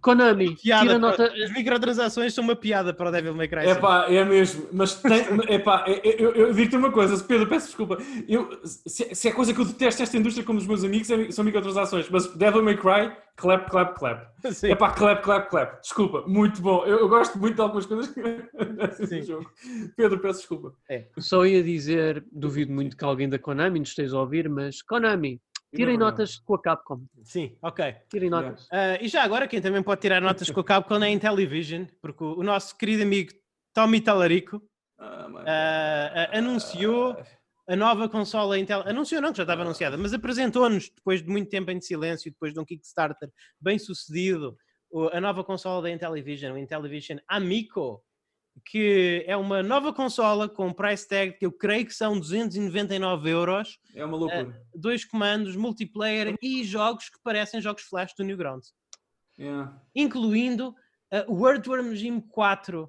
Konami 0.00 0.54
Piada 0.62 0.82
tira 0.82 1.00
para- 1.00 1.10
nota. 1.10 1.32
As 1.44 1.52
microtransações 1.52 2.34
são 2.34 2.44
uma 2.44 2.54
piada 2.56 2.94
para 2.94 3.08
o 3.08 3.12
Devil 3.12 3.34
May 3.34 3.48
Cry. 3.48 3.66
É 3.66 3.74
pá, 3.74 4.06
é 4.08 4.24
mesmo. 4.24 4.68
Mas 4.72 4.94
tem, 4.94 5.24
é 5.48 5.58
pá, 5.58 5.84
é- 5.86 6.08
é- 6.08 6.22
eu, 6.22 6.32
eu 6.34 6.52
digo-te 6.52 6.76
uma 6.76 6.92
coisa, 6.92 7.22
Pedro, 7.24 7.48
peço 7.48 7.66
desculpa. 7.66 7.98
Eu, 8.28 8.60
se, 8.64 9.14
se 9.14 9.28
é 9.28 9.32
coisa 9.32 9.52
que 9.52 9.60
eu 9.60 9.64
detesto 9.64 10.00
nesta 10.02 10.16
indústria 10.16 10.44
como 10.44 10.58
os 10.58 10.66
meus 10.66 10.84
amigos, 10.84 11.10
é- 11.10 11.30
são 11.30 11.44
microtransações. 11.44 12.08
Mas 12.10 12.26
Devil 12.34 12.62
May 12.62 12.76
Cry, 12.76 13.12
clap, 13.36 13.68
clap, 13.70 13.98
clap. 13.98 14.26
Sim. 14.52 14.70
É 14.70 14.74
pá, 14.74 14.90
clap, 14.90 15.22
clap, 15.22 15.48
clap. 15.50 15.80
Desculpa, 15.80 16.24
muito 16.26 16.60
bom. 16.62 16.84
Eu, 16.84 16.98
eu 17.00 17.08
gosto 17.08 17.38
muito 17.38 17.56
de 17.56 17.60
algumas 17.60 17.86
coisas 17.86 18.08
que 18.12 18.20
acontecem 18.58 19.06
Sim. 19.06 19.18
no 19.20 19.26
jogo. 19.26 19.50
Pedro, 19.96 20.18
peço 20.20 20.38
desculpa. 20.40 20.72
Só 21.18 21.44
ia 21.46 21.62
dizer, 21.62 22.24
duvido 22.32 22.72
muito 22.72 22.96
que 22.96 23.04
alguém 23.04 23.28
da 23.28 23.38
Konami 23.38 23.78
nos 23.80 23.88
esteja 23.90 24.16
a 24.16 24.20
ouvir, 24.20 24.48
mas 24.48 24.82
Konami, 24.82 25.40
tirem 25.74 25.96
Não, 25.96 26.06
não. 26.06 26.10
notas 26.10 26.38
com 26.38 26.54
a 26.54 26.60
Capcom. 26.62 27.04
Sim, 27.24 27.56
ok. 27.62 27.94
Tirem 28.08 28.30
notas. 28.30 28.68
Ah, 28.70 28.98
e 29.00 29.08
já 29.08 29.22
agora, 29.22 29.48
quem 29.48 29.60
também 29.60 29.82
pode 29.82 30.00
tirar 30.00 30.20
notas 30.20 30.50
com 30.50 30.60
a 30.60 30.64
Capcom 30.64 31.02
é 31.02 31.06
a 31.06 31.10
Intellivision, 31.10 31.86
porque 32.00 32.22
o, 32.22 32.42
nosso 32.42 32.76
querido 32.76 33.02
amigo 33.02 33.32
Tommy 33.72 34.00
Talarico 34.00 34.62
Ah, 34.98 35.28
mano. 35.28 35.46
ah, 35.48 36.30
anunciou 36.32 37.16
a 37.68 37.76
nova 37.76 38.08
consola 38.08 38.58
Intel. 38.58 38.82
Anunciou 38.86 39.22
não, 39.22 39.30
que 39.32 39.38
já 39.38 39.44
estava 39.44 39.62
anunciada, 39.62 39.96
mas 39.96 40.12
apresentou-nos, 40.12 40.90
depois 40.90 41.22
de 41.22 41.28
muito 41.28 41.48
tempo 41.48 41.70
em 41.70 41.80
silêncio, 41.80 42.30
depois 42.30 42.52
de 42.52 42.60
um 42.60 42.64
Kickstarter 42.64 43.30
bem 43.60 43.78
sucedido, 43.78 44.56
a 45.12 45.20
nova 45.20 45.42
consola 45.42 45.82
da 45.82 45.90
Intellivision, 45.90 46.52
o 46.52 46.58
Intellivision 46.58 47.18
Amico, 47.26 48.04
que 48.64 49.24
é 49.26 49.36
uma 49.36 49.62
nova 49.62 49.92
consola 49.92 50.48
com 50.48 50.72
price 50.72 51.06
tag 51.08 51.32
que 51.38 51.44
eu 51.46 51.52
creio 51.52 51.84
que 51.86 51.94
são 51.94 52.18
299 52.18 53.28
euros, 53.30 53.78
É 53.94 54.04
uma 54.04 54.16
loucura. 54.16 54.62
dois 54.74 55.04
comandos, 55.04 55.56
multiplayer 55.56 56.36
e 56.42 56.62
jogos 56.64 57.08
que 57.08 57.18
parecem 57.22 57.60
jogos 57.60 57.82
flash 57.82 58.14
do 58.16 58.24
Newgrounds 58.24 58.72
Yeah. 59.38 59.74
incluindo 59.94 60.68
uh, 61.10 61.24
o 61.32 61.48
Earthworm 61.48 61.94
Jim 61.94 62.20
4, 62.20 62.88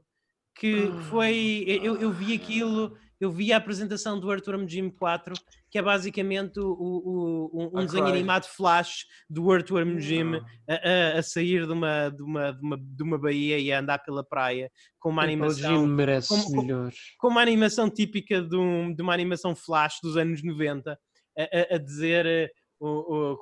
que 0.53 0.91
foi. 1.09 1.63
Eu, 1.67 1.95
eu 1.99 2.11
vi 2.11 2.35
aquilo, 2.35 2.95
eu 3.23 3.31
vi 3.31 3.53
a 3.53 3.57
apresentação 3.57 4.19
do 4.19 4.31
Earthworm 4.31 4.67
Jim 4.67 4.89
4, 4.89 5.33
que 5.71 5.77
é 5.77 5.81
basicamente 5.81 6.59
o, 6.59 6.67
o- 6.71 7.49
o- 7.53 7.63
um, 7.63 7.79
um 7.81 7.85
desenho 7.85 8.05
animado 8.05 8.45
flash 8.45 9.05
do 9.29 9.51
Earthworm 9.51 9.97
Jim 9.99 10.35
Ah. 10.35 10.45
a, 10.69 10.73
a- 11.15 11.19
a 11.19 11.23
sair 11.23 11.65
de 11.65 11.71
uma, 11.73 12.09
de, 12.09 12.21
uma, 12.21 12.51
de, 12.53 12.61
uma, 12.65 12.77
de 12.77 13.03
uma 13.03 13.17
baía 13.17 13.57
e 13.57 13.71
a 13.71 13.79
andar 13.79 13.99
pela 13.99 14.23
praia 14.23 14.69
com 14.99 15.09
uma 15.09 15.23
animação. 15.23 15.87
merece 15.87 16.27
como- 16.29 16.61
melhor. 16.61 16.91
Com 17.17 17.27
uma 17.29 17.41
animação 17.41 17.89
típica 17.89 18.41
de, 18.41 18.55
um- 18.55 18.93
de 18.93 19.01
uma 19.01 19.13
animação 19.13 19.55
flash 19.55 19.95
dos 20.03 20.17
anos 20.17 20.43
90, 20.43 20.97
a, 21.37 21.75
a- 21.75 21.77
dizer 21.77 22.25
eh, 22.25 22.49
o, 22.79 23.37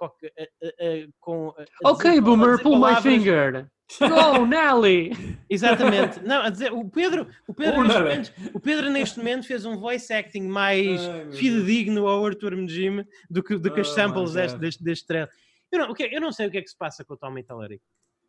com, 1.20 1.54
Ok, 1.84 2.10
dizer- 2.12 2.22
Boomer, 2.22 2.62
pull 2.62 2.76
my 2.76 2.82
palavras- 2.82 3.04
finger. 3.04 3.68
Go, 4.00 4.46
Nelly! 4.46 5.12
Exatamente. 5.50 6.20
Não, 6.24 6.42
a 6.44 6.50
dizer, 6.50 6.72
o 6.72 6.90
Pedro, 6.90 7.28
o 7.48 7.54
Pedro, 7.54 7.80
Oh, 7.80 7.84
neste 7.84 7.98
é? 7.98 8.02
momento, 8.04 8.34
o 8.54 8.60
Pedro 8.60 8.90
neste 8.90 9.18
momento 9.20 9.48
fez 9.48 9.66
um 9.66 9.78
voice 9.78 10.12
acting 10.14 10.44
mais 10.48 11.02
Ai, 11.02 11.32
fidedigno 11.32 12.08
ao 12.08 12.26
Earthworm 12.26 12.68
Jim 12.68 13.04
do 13.30 13.44
que, 13.44 13.58
do 13.58 13.72
que 13.74 13.82
as 13.82 13.90
Oh, 13.90 13.94
samples 13.94 14.30
my 14.32 14.42
deste, 14.42 14.58
deste, 14.60 14.84
deste. 14.84 15.14
Eu 15.72 15.80
não, 15.80 15.94
que- 15.94 16.10
eu 16.12 16.22
não 16.22 16.32
sei 16.32 16.48
o 16.48 16.52
que 16.52 16.58
é 16.58 16.62
que 16.62 16.70
se 16.70 16.78
passa 16.78 17.04
com 17.04 17.14
o 17.14 17.18
Tommy 17.18 17.44
Talarico. 17.44 17.84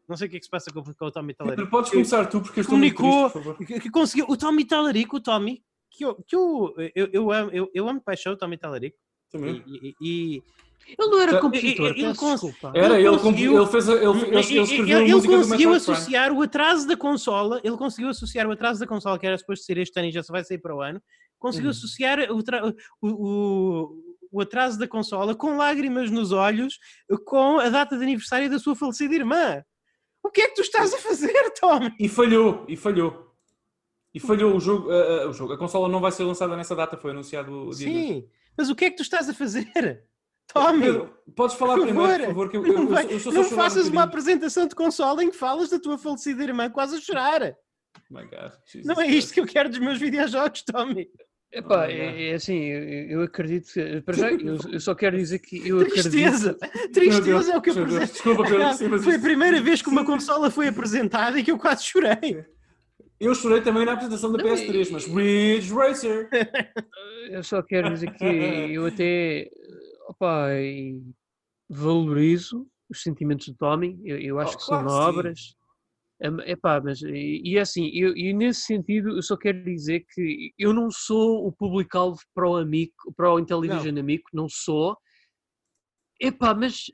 Não 0.09 0.17
sei 0.17 0.27
o 0.27 0.31
que 0.31 0.37
é 0.37 0.39
que 0.41 0.45
se 0.45 0.51
passa 0.51 0.71
com, 0.73 0.83
com 0.83 1.05
o 1.07 1.11
Tommy 1.11 1.29
Pedro, 1.33 1.45
Talarico. 1.55 1.71
podes 1.71 1.91
começar 1.91 2.27
tu, 2.27 2.41
porque 2.41 2.61
eu 2.61 2.63
estou 2.63 2.77
muito 2.77 2.95
Comunicou 2.97 3.31
triste, 3.31 3.33
por 3.33 3.55
favor. 3.57 3.67
que, 3.67 3.81
que 3.81 3.91
conseguiu. 3.91 4.27
O 4.29 4.37
Tommy 4.37 4.65
Talarico, 4.65 5.17
o 5.17 5.21
Tommy, 5.21 5.63
que 5.91 6.05
eu, 6.05 6.15
que 6.27 6.35
eu, 6.37 6.75
eu, 6.95 7.09
eu 7.13 7.33
amo, 7.33 7.51
eu, 7.53 7.71
eu 7.73 7.89
amo 7.89 8.01
paixão 8.01 8.33
o 8.33 8.37
Tommy 8.37 8.57
Talarico. 8.59 8.97
Também. 9.31 9.63
E, 9.67 9.89
e- 9.89 9.95
e- 10.37 10.43
Ele 10.87 11.09
não 11.11 11.21
era 11.21 11.33
Já- 11.33 11.41
compositor, 11.41 11.91
ele 11.91 12.13
desculpa. 12.13 12.73
Era, 12.75 13.01
Ele 13.01 13.19
conseguiu- 13.19 13.57
ele 13.57 13.67
fez 13.67 13.89
ele, 13.89 15.23
conseguiu 15.27 15.73
associar 15.75 16.33
o 16.33 16.43
atraso 16.43 16.87
da 16.87 16.97
consola, 16.97 17.61
ele 17.65 17.77
conseguiu 17.77 18.11
associar 18.11 18.47
o 18.47 18.53
atraso 18.53 18.81
da 18.81 18.87
consola, 18.87 19.19
que 19.19 19.27
era 19.27 19.39
suposto 19.39 19.65
ser 19.65 19.79
este 19.79 19.99
ano 19.99 20.09
e 20.09 20.13
já 20.13 20.23
só 20.23 20.33
vai 20.33 20.45
sair 20.45 20.59
para 20.59 20.75
o 20.75 20.81
ano, 20.81 21.01
conseguiu 21.39 21.67
Uhum. 21.71 21.77
associar 21.77 22.19
o, 22.31 22.43
tra- 22.43 22.67
o, 22.67 23.09
o- 23.09 24.03
o 24.31 24.41
atraso 24.41 24.79
da 24.79 24.87
consola 24.89 25.35
com 25.35 25.57
lágrimas 25.57 26.11
nos 26.11 26.33
olhos 26.33 26.79
com 27.25 27.59
a 27.59 27.69
data 27.69 27.97
de 27.97 28.03
aniversário 28.03 28.49
da 28.51 28.59
sua 28.59 28.75
falecida 28.77 29.15
irmã. 29.15 29.63
O 30.23 30.31
que 30.31 30.41
é 30.43 30.49
que 30.49 30.55
tu 30.55 30.63
estás 30.63 30.93
a 30.95 30.99
fazer, 30.99 31.33
Tommy? 31.61 31.93
E 31.99 32.09
falhou, 32.09 32.65
e 32.69 32.77
falhou. 32.77 33.31
E 34.15 34.21
falhou 34.21 34.55
o 34.57 34.61
jogo, 34.61 34.91
a, 34.91 35.23
a- 35.25 35.29
o 35.29 35.33
jogo. 35.33 35.53
A 35.55 35.59
consola 35.59 35.89
não 35.89 36.01
vai 36.01 36.13
ser 36.13 36.25
lançada 36.25 36.57
nessa 36.57 36.77
data, 36.77 36.97
foi 36.97 37.11
anunciado 37.13 37.69
o 37.69 37.75
dia. 37.75 37.89
Sim, 37.89 38.29
mas 38.57 38.69
o 38.71 38.75
que 38.77 38.85
é 38.85 38.91
que 38.91 38.97
tu 38.97 39.03
estás 39.03 39.29
a 39.29 39.35
fazer? 39.35 40.05
Tommy, 40.53 40.81
Pedro, 40.83 41.15
podes 41.35 41.57
falar 41.57 41.77
por 41.77 41.87
primeiro, 41.87 42.25
favor, 42.25 42.27
por 42.27 42.27
favor, 42.27 42.51
que 42.51 42.57
eu, 42.57 42.63
não, 42.63 42.69
eu, 42.69 42.81
eu, 42.83 42.89
vai- 42.89 43.05
não 43.07 43.19
chorar 43.21 43.41
um 43.41 43.45
faças 43.45 43.89
uma 43.89 44.03
apresentação 44.03 44.67
de 44.67 44.75
consola 44.75 45.25
em 45.25 45.31
que 45.31 45.37
falas 45.37 45.71
da 45.71 45.79
tua 45.79 45.97
falecida 45.99 46.43
irmã 46.43 46.69
quase 46.71 46.97
a 46.97 47.01
chorar. 47.01 47.55
Oh 48.11 48.15
my 48.19 48.25
God, 48.25 48.53
Jesus 48.67 48.87
Não 48.87 49.01
é 49.01 49.07
isto 49.07 49.33
que 49.33 49.41
eu 49.41 49.47
quero 49.47 49.69
dos 49.71 49.79
meus 49.79 49.99
videojogos, 49.99 50.63
Tommy. 50.63 51.09
Epá, 51.55 51.83
Oh, 51.87 51.91
yeah. 51.91 52.19
é, 52.19 52.31
é 52.31 52.35
assim, 52.35 52.59
eu, 52.65 52.83
eu 53.19 53.23
acredito 53.23 53.71
que. 53.73 54.01
Para 54.01 54.15
já, 54.15 54.31
eu, 54.31 54.57
eu 54.73 54.81
só 54.81 54.95
quero 54.95 55.17
dizer 55.19 55.39
que 55.39 55.69
eu 55.69 55.87
Tristeza. 55.87 56.57
acredito. 56.61 56.93
Deus, 56.93 56.93
Tristeza 56.93 57.53
é 57.53 57.57
o 57.59 57.61
que 57.61 57.71
eu 57.71 57.75
apresento. 57.83 58.13
Desculpa, 58.13 58.43
Pedro, 58.45 58.73
sim, 58.75 58.89
mas 58.89 59.05
Foi 59.05 59.15
a 59.17 59.19
primeira 59.19 59.61
vez 59.61 59.83
que 59.83 59.89
uma 59.91 60.05
consola 60.05 60.51
foi 60.51 60.69
apresentada 60.69 61.39
e 61.39 61.45
que 61.45 61.51
eu 61.51 61.59
quase 61.59 61.85
chorei. 61.85 62.43
Eu 63.21 63.35
chorei 63.35 63.61
também 63.61 63.85
na 63.85 63.93
apresentação 63.93 64.33
da 64.33 64.43
Não, 64.43 64.51
PS3, 64.51 64.91
mas 64.91 65.07
Ridge 65.07 65.73
Racer. 65.75 66.29
Eu 67.31 67.43
só 67.45 67.63
quero 67.63 67.91
dizer 67.93 68.13
que 68.15 68.25
eu 68.25 68.85
até 68.87 69.49
opa, 70.09 70.55
e 70.55 71.03
valorizo 71.69 72.67
os 72.91 73.03
sentimentos 73.03 73.49
do 73.49 73.55
Tommy, 73.55 73.99
eu, 74.05 74.19
eu 74.19 74.39
acho 74.39 74.55
Oh, 74.55 74.59
que 74.59 74.65
claro 74.65 74.89
são 74.91 74.99
nobres. 74.99 75.55
Hum, 76.23 76.41
epá, 76.47 76.81
mas, 76.81 77.03
e, 77.03 77.43
e 77.45 77.57
é 77.57 77.61
assim, 77.61 77.91
eu, 77.95 78.17
e 78.17 78.33
nesse 78.33 78.61
sentido 78.63 79.11
eu 79.11 79.23
só 79.23 79.37
quero 79.37 79.65
dizer 79.65 80.05
que 80.15 80.53
eu 80.57 80.73
não 80.73 80.89
sou 80.91 81.47
o 81.47 81.53
público-alvo 81.53 82.21
para 82.35 82.49
o 82.49 82.57
amigo, 82.57 82.93
para 83.17 83.33
o 83.33 83.41
Intellivision 83.41 83.99
amigo, 83.99 84.25
não 84.33 84.49
sou. 84.49 84.97
Epá, 86.21 86.55
mas 86.55 86.85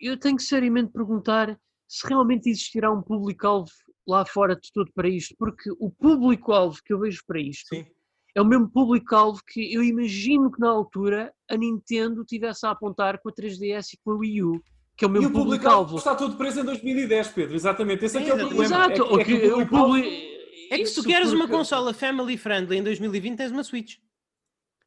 eu 0.00 0.16
tenho 0.16 0.36
que 0.36 0.42
seriamente 0.44 0.92
perguntar 0.92 1.58
se 1.88 2.06
realmente 2.06 2.48
existirá 2.48 2.92
um 2.92 3.02
público-alvo 3.02 3.70
lá 4.06 4.24
fora 4.24 4.54
de 4.54 4.70
todo 4.72 4.90
para 4.94 5.08
isto, 5.08 5.34
porque 5.36 5.70
o 5.80 5.90
público-alvo 5.90 6.78
que 6.84 6.92
eu 6.92 7.00
vejo 7.00 7.22
para 7.26 7.40
isto 7.40 7.74
Sim. 7.74 7.86
É 8.34 8.40
o 8.40 8.44
mesmo 8.44 8.68
público-alvo 8.68 9.42
que 9.46 9.72
eu 9.74 9.82
imagino 9.82 10.50
que 10.50 10.58
na 10.60 10.70
altura 10.70 11.32
a 11.50 11.56
Nintendo 11.56 12.24
tivesse 12.24 12.64
a 12.66 12.70
apontar 12.70 13.18
com 13.20 13.28
a 13.28 13.32
3DS 13.32 13.92
e 13.94 13.98
com 14.04 14.12
a 14.12 14.14
Wii 14.16 14.42
U, 14.42 14.62
que 14.96 15.04
é 15.04 15.08
o 15.08 15.10
E 15.10 15.12
mesmo 15.12 15.28
o 15.28 15.32
público 15.32 15.48
público-alvo. 15.64 15.96
está 15.98 16.14
todo 16.14 16.36
preso 16.36 16.60
em 16.60 16.64
2010, 16.64 17.28
Pedro. 17.28 17.54
Exatamente, 17.54 18.04
esse 18.04 18.16
é 18.18 18.22
que 18.22 18.30
é 18.30 18.34
o 18.34 18.38
problema. 18.38 18.64
Exato, 18.64 18.90
é, 18.92 18.94
que- 18.94 19.02
o 19.02 19.20
é 19.20 19.24
que 19.24 19.32
o 19.52 19.60
o 19.60 19.66
público. 19.66 20.08
É 20.70 20.78
que 20.78 20.86
se 20.86 20.94
tu 20.94 21.00
Isso 21.00 21.08
queres 21.08 21.32
uma 21.32 21.46
consola 21.46 21.92
family 21.92 22.38
friendly 22.38 22.78
em 22.78 22.82
2020, 22.82 23.36
tens 23.36 23.50
uma 23.50 23.62
Switch. 23.62 23.96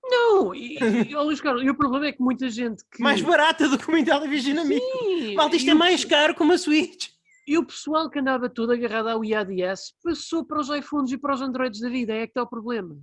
Não, 0.03 0.53
e, 0.53 0.77
e, 1.11 1.15
Luís 1.15 1.41
Carlos, 1.41 1.63
e 1.63 1.69
o 1.69 1.75
problema 1.75 2.07
é 2.07 2.11
que 2.11 2.21
muita 2.21 2.49
gente 2.49 2.83
que. 2.91 3.01
Mais 3.01 3.21
barata 3.21 3.67
do 3.69 3.77
que 3.77 3.87
uma 3.87 3.99
Intellivision 3.99 4.57
Amigo. 4.59 4.81
Sim, 4.99 5.35
Malta, 5.35 5.55
isto 5.55 5.69
é 5.69 5.73
o 5.73 5.77
mais 5.77 6.03
pe- 6.03 6.09
caro 6.09 6.35
que 6.35 6.41
uma 6.43 6.57
Switch. 6.57 7.09
E 7.47 7.57
o 7.57 7.65
pessoal 7.65 8.09
que 8.09 8.17
andava 8.17 8.49
todo 8.49 8.71
agarrado 8.71 9.07
ao 9.09 9.23
IADS 9.23 9.93
passou 10.03 10.43
para 10.43 10.59
os 10.59 10.69
iPhones 10.69 11.11
e 11.11 11.17
para 11.17 11.35
os 11.35 11.41
Androids 11.41 11.79
da 11.79 11.89
vida, 11.89 12.13
é 12.13 12.21
que 12.25 12.31
está 12.31 12.41
o 12.43 12.47
problema. 12.47 12.97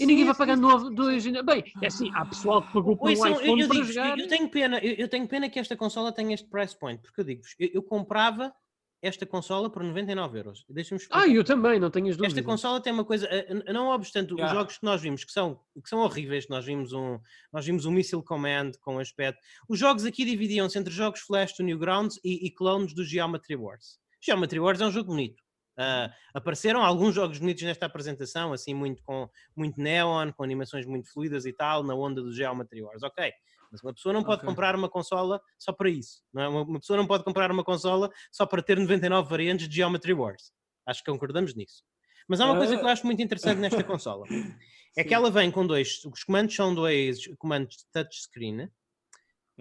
E 0.00 0.06
ninguém 0.06 0.24
vai 0.24 0.34
pagar 0.34 0.56
novo, 0.56 0.90
dois. 0.90 1.26
Bem, 1.26 1.64
é 1.82 1.86
assim, 1.86 2.10
há 2.14 2.24
pessoal 2.24 2.62
que 2.62 2.72
pagou 2.72 2.96
por 2.96 3.08
um 3.08 3.12
eu, 3.12 3.14
iPhone 3.14 3.62
eu 3.62 3.68
para 3.68 3.76
digo, 3.76 3.92
jogar. 3.92 4.18
eu, 4.18 4.24
eu 4.24 4.28
tenho 4.28 4.48
pena, 4.48 4.78
eu, 4.78 4.94
eu 4.94 5.08
tenho 5.08 5.26
pena 5.26 5.48
que 5.48 5.58
esta 5.58 5.76
consola 5.76 6.12
tenha 6.12 6.34
este 6.34 6.48
price 6.48 6.78
point, 6.78 7.00
porque 7.02 7.20
eu 7.20 7.24
digo-vos, 7.24 7.54
eu, 7.58 7.70
eu 7.74 7.82
comprava 7.82 8.54
esta 9.02 9.26
consola 9.26 9.70
por 9.70 9.82
99 9.82 10.38
euros. 10.38 10.64
Deixa-me 10.68 11.00
explicar. 11.00 11.22
Ah, 11.22 11.28
eu 11.28 11.44
também, 11.44 11.78
não 11.78 11.90
tenho 11.90 12.08
as 12.08 12.16
dúvidas. 12.16 12.36
Esta 12.36 12.46
consola 12.46 12.80
tem 12.80 12.92
uma 12.92 13.04
coisa, 13.04 13.26
eh, 13.26 13.72
não 13.72 13.88
obstante 13.88 14.32
os 14.32 14.38
Yeah. 14.38 14.54
jogos 14.58 14.78
que 14.78 14.84
nós 14.84 15.00
vimos 15.00 15.24
que 15.24 15.32
são, 15.32 15.60
que 15.82 15.88
são 15.88 16.00
horríveis, 16.00 16.48
nós 16.48 16.64
vimos 16.64 16.92
um, 16.92 17.18
nós 17.52 17.64
vimos 17.64 17.84
um 17.84 17.90
Missile 17.90 18.22
Command 18.22 18.72
com 18.80 18.98
aspecto. 18.98 19.40
Os 19.68 19.78
jogos 19.78 20.04
aqui 20.04 20.24
dividiam-se 20.24 20.78
entre 20.78 20.92
jogos 20.92 21.20
Flash 21.20 21.54
do 21.56 21.62
Newgrounds 21.62 22.18
e, 22.24 22.46
e 22.46 22.50
clones 22.50 22.94
do 22.94 23.04
Geometry 23.04 23.56
Wars. 23.56 23.98
Geometry 24.20 24.58
Wars 24.58 24.80
é 24.80 24.86
um 24.86 24.90
jogo 24.90 25.08
bonito. 25.08 25.42
Ah, 25.78 26.10
apareceram 26.32 26.82
alguns 26.82 27.14
jogos 27.14 27.38
bonitos 27.38 27.62
nesta 27.62 27.86
apresentação, 27.86 28.52
assim, 28.52 28.72
muito 28.72 29.02
com 29.02 29.28
muito 29.54 29.80
neon, 29.80 30.32
com 30.32 30.42
animações 30.42 30.86
muito 30.86 31.12
fluidas 31.12 31.44
e 31.44 31.52
tal, 31.52 31.82
na 31.82 31.94
onda 31.94 32.22
do 32.22 32.32
Geometry 32.32 32.82
Wars. 32.82 33.02
Ok. 33.02 33.32
Mas 33.70 33.82
uma 33.82 33.92
pessoa 33.92 34.12
não 34.12 34.22
pode 34.22 34.38
Ok. 34.38 34.48
comprar 34.48 34.74
uma 34.74 34.88
consola 34.88 35.40
só 35.58 35.72
para 35.72 35.90
isso. 35.90 36.22
Não 36.32 36.42
é? 36.42 36.48
uma, 36.48 36.80
pessoa 36.80 36.96
não 36.96 37.06
pode 37.06 37.24
comprar 37.24 37.50
uma 37.50 37.64
consola 37.64 38.10
só 38.30 38.46
para 38.46 38.62
ter 38.62 38.78
99 38.78 39.28
variantes 39.28 39.68
de 39.68 39.76
Geometry 39.76 40.12
Wars. 40.14 40.52
Acho 40.86 41.02
que 41.02 41.10
concordamos 41.10 41.54
nisso. 41.54 41.82
Mas 42.28 42.40
há 42.40 42.46
uma 42.46 42.56
coisa 42.56 42.76
que 42.76 42.82
eu 42.82 42.88
acho 42.88 43.04
muito 43.04 43.22
interessante 43.22 43.58
nesta 43.58 43.84
consola. 43.84 44.26
É 44.98 45.04
que 45.04 45.12
ela 45.12 45.30
vem 45.30 45.50
com 45.50 45.66
dois, 45.66 46.02
os 46.06 46.24
comandos 46.24 46.54
são 46.56 46.74
dois 46.74 47.26
comandos 47.36 47.76
de 47.76 47.84
touchscreen. 47.92 48.70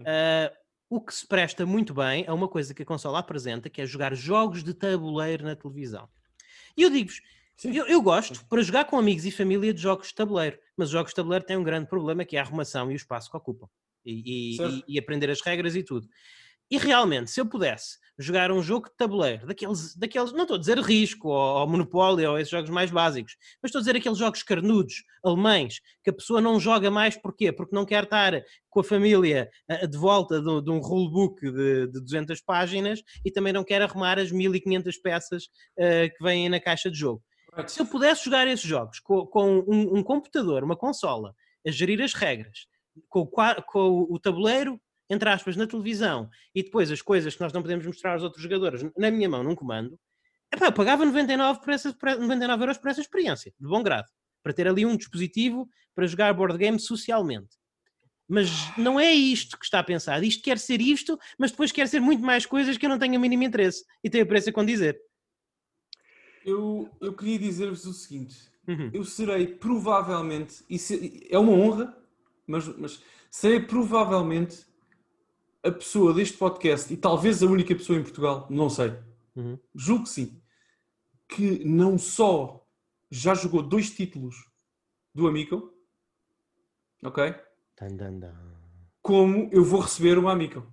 Ah, 0.06 0.50
o 0.96 1.02
que 1.02 1.14
se 1.14 1.28
presta 1.28 1.66
muito 1.66 1.94
bem 1.94 2.26
a 2.28 2.34
uma 2.34 2.48
coisa 2.48 2.74
que 2.74 2.84
a 2.84 2.86
consola 2.86 3.20
apresenta, 3.20 3.70
que 3.70 3.82
é 3.82 3.86
jogar 3.86 4.16
jogos 4.16 4.64
de 4.64 4.74
tabuleiro 4.74 5.44
na 5.44 5.56
televisão. 5.56 6.08
E 6.78 6.82
eu 6.84 6.90
digo-vos, 6.90 7.22
Eu, 7.64 7.86
eu, 7.88 8.02
gosto 8.02 8.46
para 8.48 8.62
jogar 8.62 8.86
com 8.86 8.98
amigos 8.98 9.26
e 9.26 9.32
família 9.32 9.74
de 9.74 9.82
jogos 9.82 10.10
de 10.10 10.16
tabuleiro, 10.16 10.58
mas 10.76 10.90
os 10.90 10.92
jogos 10.92 11.12
de 11.12 11.16
tabuleiro 11.16 11.46
têm 11.46 11.58
um 11.58 11.64
grande 11.64 11.88
problema 11.88 12.26
que 12.26 12.36
é 12.36 12.40
a 12.40 12.44
arrumação 12.44 12.92
e 12.92 12.96
o 12.96 12.98
espaço 12.98 13.30
que 13.30 13.38
ocupam 13.38 13.68
e, 14.06 14.58
e, 14.58 14.84
e 14.88 15.00
aprender 15.00 15.30
as 15.30 15.42
regras 15.42 15.76
e 15.76 15.84
tudo. 15.84 16.08
E 16.70 16.78
realmente, 16.78 17.30
se 17.30 17.40
eu 17.40 17.46
pudesse 17.46 17.98
jogar 18.18 18.52
um 18.52 18.62
jogo 18.62 18.88
de 18.88 18.96
tabuleiro, 18.96 19.46
daqueles, 19.46 19.96
daqueles 19.96 20.32
não 20.32 20.44
estou 20.44 20.56
a 20.56 20.60
dizer 20.60 20.80
risco 20.80 21.28
ou, 21.28 21.60
ou 21.60 21.68
monopólio 21.68 22.32
ou 22.32 22.40
esses 22.40 22.50
jogos 22.50 22.70
mais 22.70 22.90
básicos, 22.90 23.36
mas 23.62 23.70
estou 23.70 23.80
a 23.80 23.82
dizer 23.82 23.98
aqueles 23.98 24.18
jogos 24.18 24.42
carnudos, 24.42 25.04
alemães, 25.24 25.80
que 26.04 26.10
a 26.10 26.14
pessoa 26.14 26.40
não 26.42 26.60
joga 26.60 26.90
mais 26.90 27.18
porquê? 27.18 27.52
Porque 27.52 27.76
não 27.76 27.86
quer 27.86 28.04
estar 28.04 28.42
com 28.70 28.80
a 28.80 28.84
família 28.84 29.50
de 29.90 29.98
volta 29.98 30.42
de, 30.42 30.62
de 30.62 30.72
um 30.72 30.80
rulebook 30.80 31.40
de, 31.42 31.88
de 31.88 32.02
200 32.02 32.42
páginas 32.42 33.02
e 33.24 33.32
também 33.32 33.52
não 33.52 33.64
quer 33.64 33.82
arrumar 33.82 34.18
as 34.18 34.32
1500 34.32 34.98
peças 34.98 35.44
uh, 35.78 36.10
que 36.18 36.24
vêm 36.24 36.48
na 36.48 36.60
caixa 36.60 36.90
de 36.90 36.98
jogo. 36.98 37.22
Se 37.68 37.80
eu 37.80 37.86
pudesse 37.86 38.26
jogar 38.26 38.48
esses 38.48 38.66
jogos 38.66 39.00
com, 39.00 39.26
com 39.28 39.64
um, 39.68 40.00
um, 40.00 40.04
computador, 40.04 40.64
uma 40.64 40.76
consola, 40.76 41.34
a 41.66 41.72
gerir 41.72 42.02
as 42.02 42.14
regras, 42.14 42.68
com 43.08 43.22
o, 43.22 43.28
com 43.28 44.08
o 44.10 44.20
tabuleiro 44.20 44.80
entre 45.10 45.30
aspas, 45.30 45.56
na 45.56 45.68
televisão 45.68 46.30
e 46.54 46.64
depois 46.64 46.92
as 46.92 47.02
coisas 47.02 47.36
que 47.36 47.42
nós 47.42 47.54
não 47.54 47.62
podemos 47.62 47.86
mostrar 47.86 48.14
aos 48.14 48.24
outros 48.24 48.42
jogadores 48.42 48.84
na 48.98 49.12
minha 49.12 49.30
mão, 49.30 49.44
num 49.44 49.56
comando, 49.56 50.00
epá, 50.54 50.68
eu 50.68 50.74
pagava 50.74 51.06
99, 51.06 51.62
por 51.62 51.74
essa, 51.74 51.96
99 52.20 52.64
euros 52.64 52.78
por 52.78 52.90
essa 52.90 53.02
experiência, 53.02 53.54
de 53.60 53.68
bom 53.68 53.84
grado, 53.84 54.08
para 54.44 54.54
ter 54.54 54.68
ali 54.68 54.86
um 54.86 54.98
dispositivo 54.98 55.70
para 55.94 56.08
jogar 56.08 56.34
board 56.34 56.58
game 56.58 56.80
socialmente. 56.80 57.56
Mas 58.28 58.50
não 58.76 59.00
é 59.00 59.14
isto 59.14 59.58
que 59.58 59.66
está 59.66 59.84
pensado. 59.84 60.26
Isto 60.26 60.44
quer 60.44 60.58
ser 60.58 60.82
isto, 60.82 61.18
mas 61.38 61.52
depois 61.52 61.72
quer 61.72 61.88
ser 61.88 62.00
muito 62.00 62.24
mais 62.24 62.46
coisas 62.46 62.76
que 62.76 62.86
eu 62.86 62.90
não 62.90 62.98
tenho 62.98 63.18
o 63.18 63.22
mínimo 63.22 63.44
interesse. 63.44 63.86
E 64.04 64.10
tenho 64.10 64.24
a 64.24 64.28
pressa 64.28 64.52
com 64.52 64.66
dizer. 64.66 65.00
Eu, 66.44 66.90
eu 67.00 67.14
queria 67.14 67.38
dizer-vos 67.38 67.86
o 67.86 67.94
seguinte: 67.94 68.36
uhum. 68.68 68.90
eu 68.94 69.04
serei 69.04 69.48
provavelmente, 69.48 70.64
isso 70.70 70.94
é 71.30 71.38
uma 71.38 71.52
honra, 71.52 71.96
mas, 72.48 72.68
mas 72.78 73.02
serei 73.30 73.60
provavelmente 73.60 74.66
a 75.66 75.72
pessoa 75.72 76.14
deste 76.14 76.38
podcast, 76.38 76.94
e 76.94 76.98
talvez 76.98 77.42
a 77.42 77.48
única 77.48 77.74
pessoa 77.76 77.98
em 77.98 78.04
Portugal, 78.04 78.48
não 78.50 78.70
sei, 78.70 78.94
uhum. 79.36 79.58
julgo 79.74 80.04
que 80.04 80.10
sim, 80.10 80.42
que 81.28 81.66
não 81.66 81.98
só 81.98 82.64
já 83.10 83.34
jogou 83.34 83.64
dois 83.64 83.90
títulos 83.90 84.36
do 85.14 85.28
Amico, 85.28 85.74
ok? 87.04 87.34
Dan, 87.80 87.96
dan, 87.96 88.20
dan. 88.20 88.36
Como 89.02 89.50
eu 89.52 89.64
vou 89.64 89.82
receber 89.82 90.18
uma 90.18 90.32
Amico. 90.32 90.72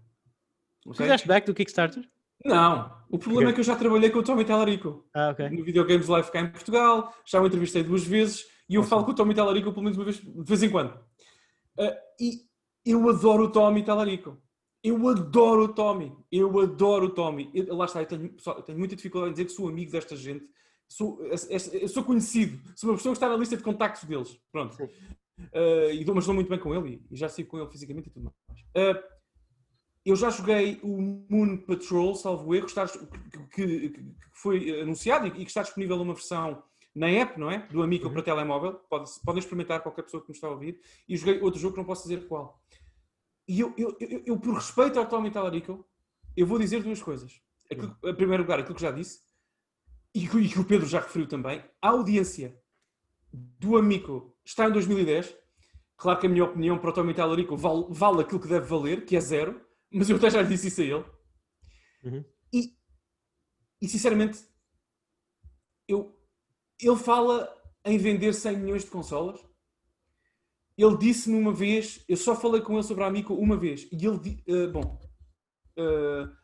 Okay? 0.86 1.06
Fizeste 1.06 1.28
back 1.28 1.46
do 1.46 1.54
Kickstarter? 1.54 2.06
Não. 2.44 3.02
O 3.08 3.18
problema 3.18 3.50
okay. 3.50 3.52
é 3.52 3.54
que 3.54 3.60
eu 3.60 3.64
já 3.64 3.76
trabalhei 3.76 4.10
com 4.10 4.18
o 4.18 4.22
Tommy 4.22 4.44
Tallarico 4.44 5.08
ah, 5.14 5.30
okay. 5.30 5.48
no 5.48 5.64
Videogames 5.64 6.08
Live 6.08 6.30
cá 6.30 6.40
em 6.40 6.50
Portugal, 6.50 7.14
já 7.24 7.40
o 7.40 7.46
entrevistei 7.46 7.82
duas 7.82 8.04
vezes 8.04 8.44
e 8.68 8.74
eu 8.74 8.82
falo 8.82 9.04
com 9.04 9.12
o 9.12 9.14
Tommy 9.14 9.34
Tallarico 9.34 9.70
pelo 9.70 9.84
menos 9.84 9.96
uma 9.96 10.04
vez, 10.04 10.16
de 10.18 10.44
vez 10.44 10.62
em 10.62 10.70
quando. 10.70 10.92
Uh, 11.78 11.94
e 12.20 12.40
eu 12.84 13.08
adoro 13.08 13.44
o 13.44 13.52
Tommy 13.52 13.84
Tallarico. 13.84 14.41
Eu 14.82 15.08
adoro 15.08 15.64
o 15.64 15.68
Tommy. 15.68 16.12
Eu 16.30 16.58
adoro 16.60 17.06
o 17.06 17.10
Tommy. 17.10 17.50
Eu, 17.54 17.76
lá 17.76 17.84
está, 17.84 18.02
eu 18.02 18.06
tenho, 18.06 18.32
pessoal, 18.32 18.56
eu 18.56 18.62
tenho, 18.62 18.78
muita 18.78 18.96
dificuldade 18.96 19.30
em 19.30 19.34
dizer 19.34 19.44
que 19.46 19.52
sou 19.52 19.68
amigo 19.68 19.92
desta 19.92 20.16
gente. 20.16 20.44
Sou, 20.88 21.20
sou 21.88 22.04
conhecido. 22.04 22.60
Sou 22.76 22.90
uma 22.90 22.96
pessoa 22.96 23.12
que 23.12 23.16
está 23.16 23.28
na 23.28 23.36
lista 23.36 23.56
de 23.56 23.62
contactos 23.62 24.04
deles. 24.04 24.38
Pronto. 24.50 24.76
Uh, 24.82 25.90
e 25.92 26.04
dou, 26.04 26.14
mas 26.14 26.24
estou 26.24 26.34
muito 26.34 26.48
bem 26.48 26.58
com 26.58 26.74
ele 26.74 27.02
e 27.10 27.16
já 27.16 27.28
sigo 27.28 27.48
com 27.48 27.58
ele 27.58 27.70
fisicamente 27.70 28.08
e 28.08 28.12
tudo 28.12 28.24
mais. 28.24 28.96
Uh, 28.96 29.02
eu 30.04 30.16
já 30.16 30.30
joguei 30.30 30.80
o 30.82 31.24
Moon 31.30 31.56
Patrol, 31.58 32.14
salvo 32.14 32.54
erro, 32.54 32.66
está, 32.66 32.86
que, 33.54 33.90
que, 33.90 34.14
foi 34.32 34.80
anunciado 34.80 35.28
e 35.28 35.30
que 35.30 35.42
está 35.42 35.62
disponível 35.62 35.96
numa 35.96 36.14
versão 36.14 36.62
na 36.94 37.08
app, 37.08 37.38
não 37.38 37.50
é? 37.50 37.66
Do 37.68 37.82
Amico 37.82 38.06
uhum. 38.06 38.12
para 38.12 38.22
telemóvel. 38.22 38.74
Pode, 38.90 39.10
podem 39.24 39.38
experimentar 39.38 39.80
qualquer 39.80 40.02
pessoa 40.02 40.22
que 40.22 40.30
me 40.30 40.34
está 40.34 40.48
a 40.48 40.50
ouvir. 40.50 40.78
E 41.08 41.16
joguei 41.16 41.40
outro 41.40 41.60
jogo 41.60 41.74
que 41.74 41.80
não 41.80 41.86
posso 41.86 42.02
dizer 42.02 42.26
qual. 42.26 42.60
E 43.48 43.60
eu, 43.60 43.74
eu, 43.76 43.96
eu, 44.00 44.22
eu, 44.26 44.38
por 44.38 44.54
respeito 44.54 44.98
ao 44.98 45.06
Tommy 45.06 45.30
Talarico, 45.30 45.84
eu 46.36 46.46
vou 46.46 46.58
dizer 46.58 46.82
duas 46.82 47.02
coisas. 47.02 47.40
Aquilo, 47.70 47.96
em 48.04 48.14
primeiro 48.14 48.42
lugar, 48.42 48.58
aquilo 48.58 48.74
que 48.74 48.82
já 48.82 48.90
disse, 48.90 49.20
e 50.14 50.28
que, 50.28 50.38
e 50.38 50.48
que 50.48 50.60
o 50.60 50.64
Pedro 50.64 50.86
já 50.86 51.00
referiu 51.00 51.26
também, 51.26 51.64
a 51.80 51.88
audiência 51.88 52.58
do 53.32 53.76
Amico 53.76 54.36
está 54.44 54.68
em 54.68 54.72
2010. 54.72 55.36
Claro 55.96 56.20
que 56.20 56.26
a 56.26 56.30
minha 56.30 56.44
opinião 56.44 56.78
para 56.78 56.90
o 56.90 56.92
Tommy 56.92 57.14
Talarico 57.14 57.56
vale, 57.56 57.86
vale 57.90 58.22
aquilo 58.22 58.40
que 58.40 58.48
deve 58.48 58.66
valer, 58.66 59.04
que 59.04 59.16
é 59.16 59.20
zero, 59.20 59.60
mas 59.90 60.08
eu 60.08 60.16
até 60.16 60.30
já 60.30 60.42
disse 60.42 60.68
isso 60.68 60.80
a 60.80 60.84
ele. 60.84 61.04
Uhum. 62.04 62.24
E, 62.52 62.76
e 63.80 63.88
sinceramente, 63.88 64.40
eu, 65.86 66.18
ele 66.80 66.96
fala 66.96 67.54
em 67.84 67.98
vender 67.98 68.32
100 68.32 68.56
milhões 68.58 68.84
de 68.84 68.90
consolas 68.90 69.40
ele 70.76 70.96
disse-me 70.96 71.38
uma 71.38 71.52
vez, 71.52 72.04
eu 72.08 72.16
só 72.16 72.34
falei 72.34 72.60
com 72.60 72.74
ele 72.74 72.82
sobre 72.82 73.04
a 73.04 73.06
Amico 73.06 73.34
uma 73.34 73.56
vez, 73.56 73.88
e 73.92 74.06
ele, 74.06 74.42
uh, 74.48 74.70
bom, 74.72 75.00
uh, 75.78 76.42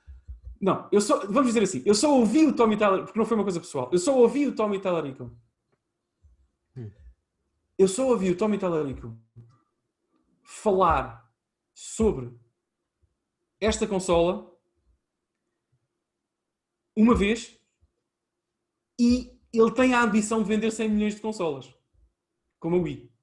não, 0.61 0.89
eu 0.91 1.01
só, 1.01 1.21
vamos 1.27 1.47
dizer 1.47 1.63
assim, 1.63 1.83
eu 1.87 1.95
só 1.95 2.13
ouvi 2.13 2.47
o 2.47 2.55
Tommy 2.55 2.77
Tyler, 2.77 3.05
porque 3.05 3.19
não 3.19 3.27
foi 3.27 3.37
uma 3.37 3.45
coisa 3.45 3.61
pessoal, 3.61 3.89
eu 3.93 3.99
só 3.99 4.17
ouvi 4.19 4.47
o 4.47 4.55
Tommy 4.55 4.81
Talarico. 4.81 5.37
Hum. 6.77 6.91
Eu 7.79 7.87
só 7.87 8.07
ouvi 8.09 8.31
o 8.31 8.37
Tommy 8.37 8.59
Talarico 8.59 9.17
falar 10.43 11.31
sobre 11.75 12.37
esta 13.61 13.87
consola 13.87 14.53
uma 16.97 17.15
vez 17.15 17.57
e 19.01 19.39
ele 19.53 19.71
tem 19.73 19.95
a 19.95 20.03
ambição 20.03 20.43
de 20.43 20.49
vender 20.49 20.73
100 20.73 20.89
milhões 20.89 21.15
de 21.15 21.21
consolas, 21.21 21.73
como 22.59 22.77
a 22.77 22.81
Wii. 22.81 23.18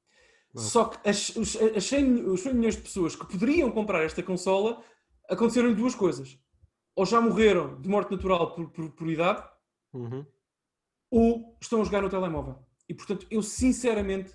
Só 0.55 0.85
que 0.85 1.09
as, 1.09 1.35
os, 1.35 1.55
as 1.55 1.83
100, 1.83 2.27
os 2.27 2.41
100 2.41 2.53
milhões 2.53 2.75
de 2.75 2.81
pessoas 2.81 3.15
que 3.15 3.25
poderiam 3.25 3.69
comprar 3.71 4.03
esta 4.03 4.23
consola 4.23 4.81
aconteceram 5.29 5.73
duas 5.73 5.93
coisas. 5.93 6.39
Ou 6.95 7.05
já 7.05 7.19
morreram 7.19 7.79
de 7.81 7.89
morte 7.89 8.11
natural 8.11 8.55
por, 8.55 8.69
por, 8.69 8.89
por 8.91 9.09
idade, 9.09 9.43
uhum. 9.93 10.25
ou 11.11 11.57
estão 11.61 11.81
a 11.81 11.83
jogar 11.83 12.01
no 12.01 12.09
telemóvel. 12.09 12.63
E 12.87 12.93
portanto, 12.93 13.27
eu 13.29 13.43
sinceramente, 13.43 14.33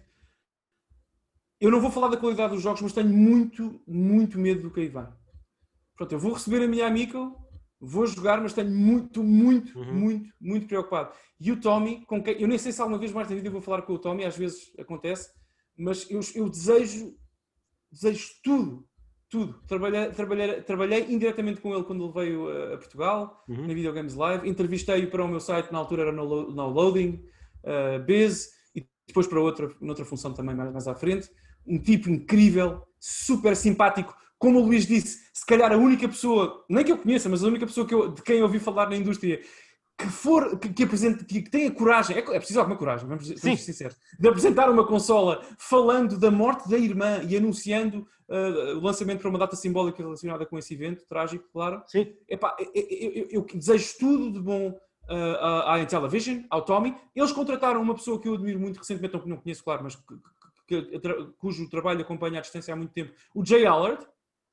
eu 1.59 1.71
não 1.71 1.81
vou 1.81 1.91
falar 1.91 2.09
da 2.09 2.18
qualidade 2.18 2.53
dos 2.53 2.62
jogos, 2.62 2.83
mas 2.83 2.93
tenho 2.93 3.09
muito, 3.09 3.81
muito 3.87 4.39
medo 4.39 4.62
do 4.62 4.71
que 4.71 4.81
aí 4.81 4.89
vai. 4.89 5.11
Pronto, 5.97 6.12
eu 6.12 6.18
vou 6.18 6.35
receber 6.35 6.62
a 6.62 6.68
minha 6.68 6.87
amiga, 6.87 7.18
vou 7.81 8.07
jogar, 8.07 8.43
mas 8.43 8.53
tenho 8.53 8.71
muito, 8.71 9.23
muito, 9.23 9.79
uhum. 9.79 9.95
muito, 9.95 10.35
muito 10.39 10.66
preocupado. 10.66 11.14
E 11.41 11.51
o 11.51 11.59
Tommy, 11.59 12.05
com 12.05 12.23
quem 12.23 12.39
eu 12.39 12.49
nem 12.49 12.59
sei 12.59 12.73
se 12.73 12.81
alguma 12.83 12.99
vez 12.99 13.11
mais 13.11 13.27
na 13.27 13.35
vida 13.35 13.49
eu 13.49 13.53
vou 13.53 13.62
falar 13.62 13.81
com 13.83 13.95
o 13.95 13.99
Tommy, 13.99 14.25
às 14.25 14.37
vezes 14.37 14.71
acontece 14.79 15.39
mas 15.81 16.09
eu, 16.11 16.20
eu 16.35 16.49
desejo, 16.49 17.14
desejo 17.91 18.28
tudo, 18.45 18.87
tudo. 19.31 19.55
Trabalhei, 19.66 20.11
trabalhei, 20.11 20.62
trabalhei 20.62 21.07
indiretamente 21.09 21.61
com 21.61 21.72
ele 21.74 21.85
quando 21.85 22.05
ele 22.05 22.12
veio 22.12 22.74
a, 22.74 22.76
Portugal, 22.76 23.45
uhum. 23.49 23.66
na 23.66 23.74
Videogames 23.74 24.14
Live. 24.14 24.49
Entrevistei-o 24.49 25.11
para 25.11 25.24
o 25.24 25.28
meu 25.28 25.41
site, 25.41 25.72
na 25.72 25.78
altura 25.78 26.03
era 26.03 26.12
no, 26.12 26.51
no 26.51 26.68
Loading, 26.68 27.24
uh, 27.64 28.03
Biz, 28.05 28.51
e 28.74 28.87
depois 29.07 29.26
para 29.26 29.41
outra, 29.41 29.70
noutra 29.81 30.05
função 30.05 30.35
também 30.35 30.55
mais, 30.55 30.72
mais 30.72 30.87
à 30.87 30.95
frente. 30.95 31.31
Um 31.66 31.78
tipo 31.78 32.11
incrível, 32.11 32.83
super 32.99 33.57
simpático. 33.57 34.14
Como 34.39 34.59
o 34.59 34.64
Luís 34.64 34.87
disse, 34.87 35.18
se 35.33 35.47
calhar 35.47 35.72
a 35.72 35.76
única 35.76 36.09
pessoa, 36.09 36.64
nem 36.68 36.85
que 36.85 36.93
eu 36.93 36.99
conheça, 36.99 37.28
mas 37.28 37.45
a 37.45 37.49
única 37.49 37.66
pessoa 37.66 37.87
que 37.87 37.95
eu, 37.95 38.12
de 38.12 38.22
quem 38.22 38.39
eu 38.39 38.45
ouvi 38.45 38.59
falar 38.59 38.89
na 38.89 38.97
indústria 38.97 39.41
que 40.01 40.07
for, 40.09 40.59
que, 40.59 40.68
que 40.70 40.84
apresente, 40.84 41.24
que, 41.24 41.42
que 41.42 41.51
tenha 41.51 41.70
coragem, 41.70 42.16
é, 42.16 42.20
é 42.20 42.38
preciso 42.38 42.59
alguma 42.59 42.76
coragem, 42.76 43.07
vamos, 43.07 43.28
vamos 43.28 43.40
ser 43.40 43.57
sinceros, 43.59 43.96
de 44.18 44.28
apresentar 44.28 44.70
uma 44.70 44.86
consola 44.86 45.42
falando 45.59 46.18
da 46.18 46.30
morte 46.30 46.68
da 46.68 46.78
irmã 46.78 47.20
e 47.28 47.36
anunciando 47.36 48.07
uh, 48.28 48.78
o 48.78 48.80
lançamento 48.80 49.20
para 49.20 49.28
uma 49.28 49.38
data 49.38 49.57
simbólica 49.57 50.03
relacionada 50.03 50.46
com 50.46 50.59
esse 50.59 50.74
evento, 50.74 51.05
trágico, 51.07 51.46
claro. 51.53 51.82
Sim. 51.86 52.14
Epá, 52.28 52.57
eu, 52.59 52.70
eu, 52.74 53.28
eu, 53.30 53.46
desejo 53.55 53.94
tudo 53.98 54.32
de 54.32 54.40
bom 54.40 54.68
uh, 54.68 55.14
à, 55.40 55.74
à 55.74 55.80
Intellivision, 55.80 56.42
ao 56.48 56.62
Tommy. 56.62 56.96
Eles 57.14 57.32
contrataram 57.32 57.82
uma 57.82 57.94
pessoa 57.94 58.20
que 58.20 58.28
eu 58.28 58.34
admiro 58.34 58.59
muito 58.59 58.78
recentemente, 58.78 59.14
não, 59.14 59.26
não 59.26 59.36
conheço, 59.36 59.62
claro, 59.62 59.82
mas 59.84 59.98
que, 60.66 61.01
cujo 61.38 61.68
trabalho 61.68 62.01
acompanha 62.01 62.38
à 62.38 62.42
distância 62.42 62.72
há 62.72 62.76
muito 62.76 62.92
tempo, 62.92 63.12
o 63.34 63.44
Jay 63.44 63.66
Allard, 63.66 64.07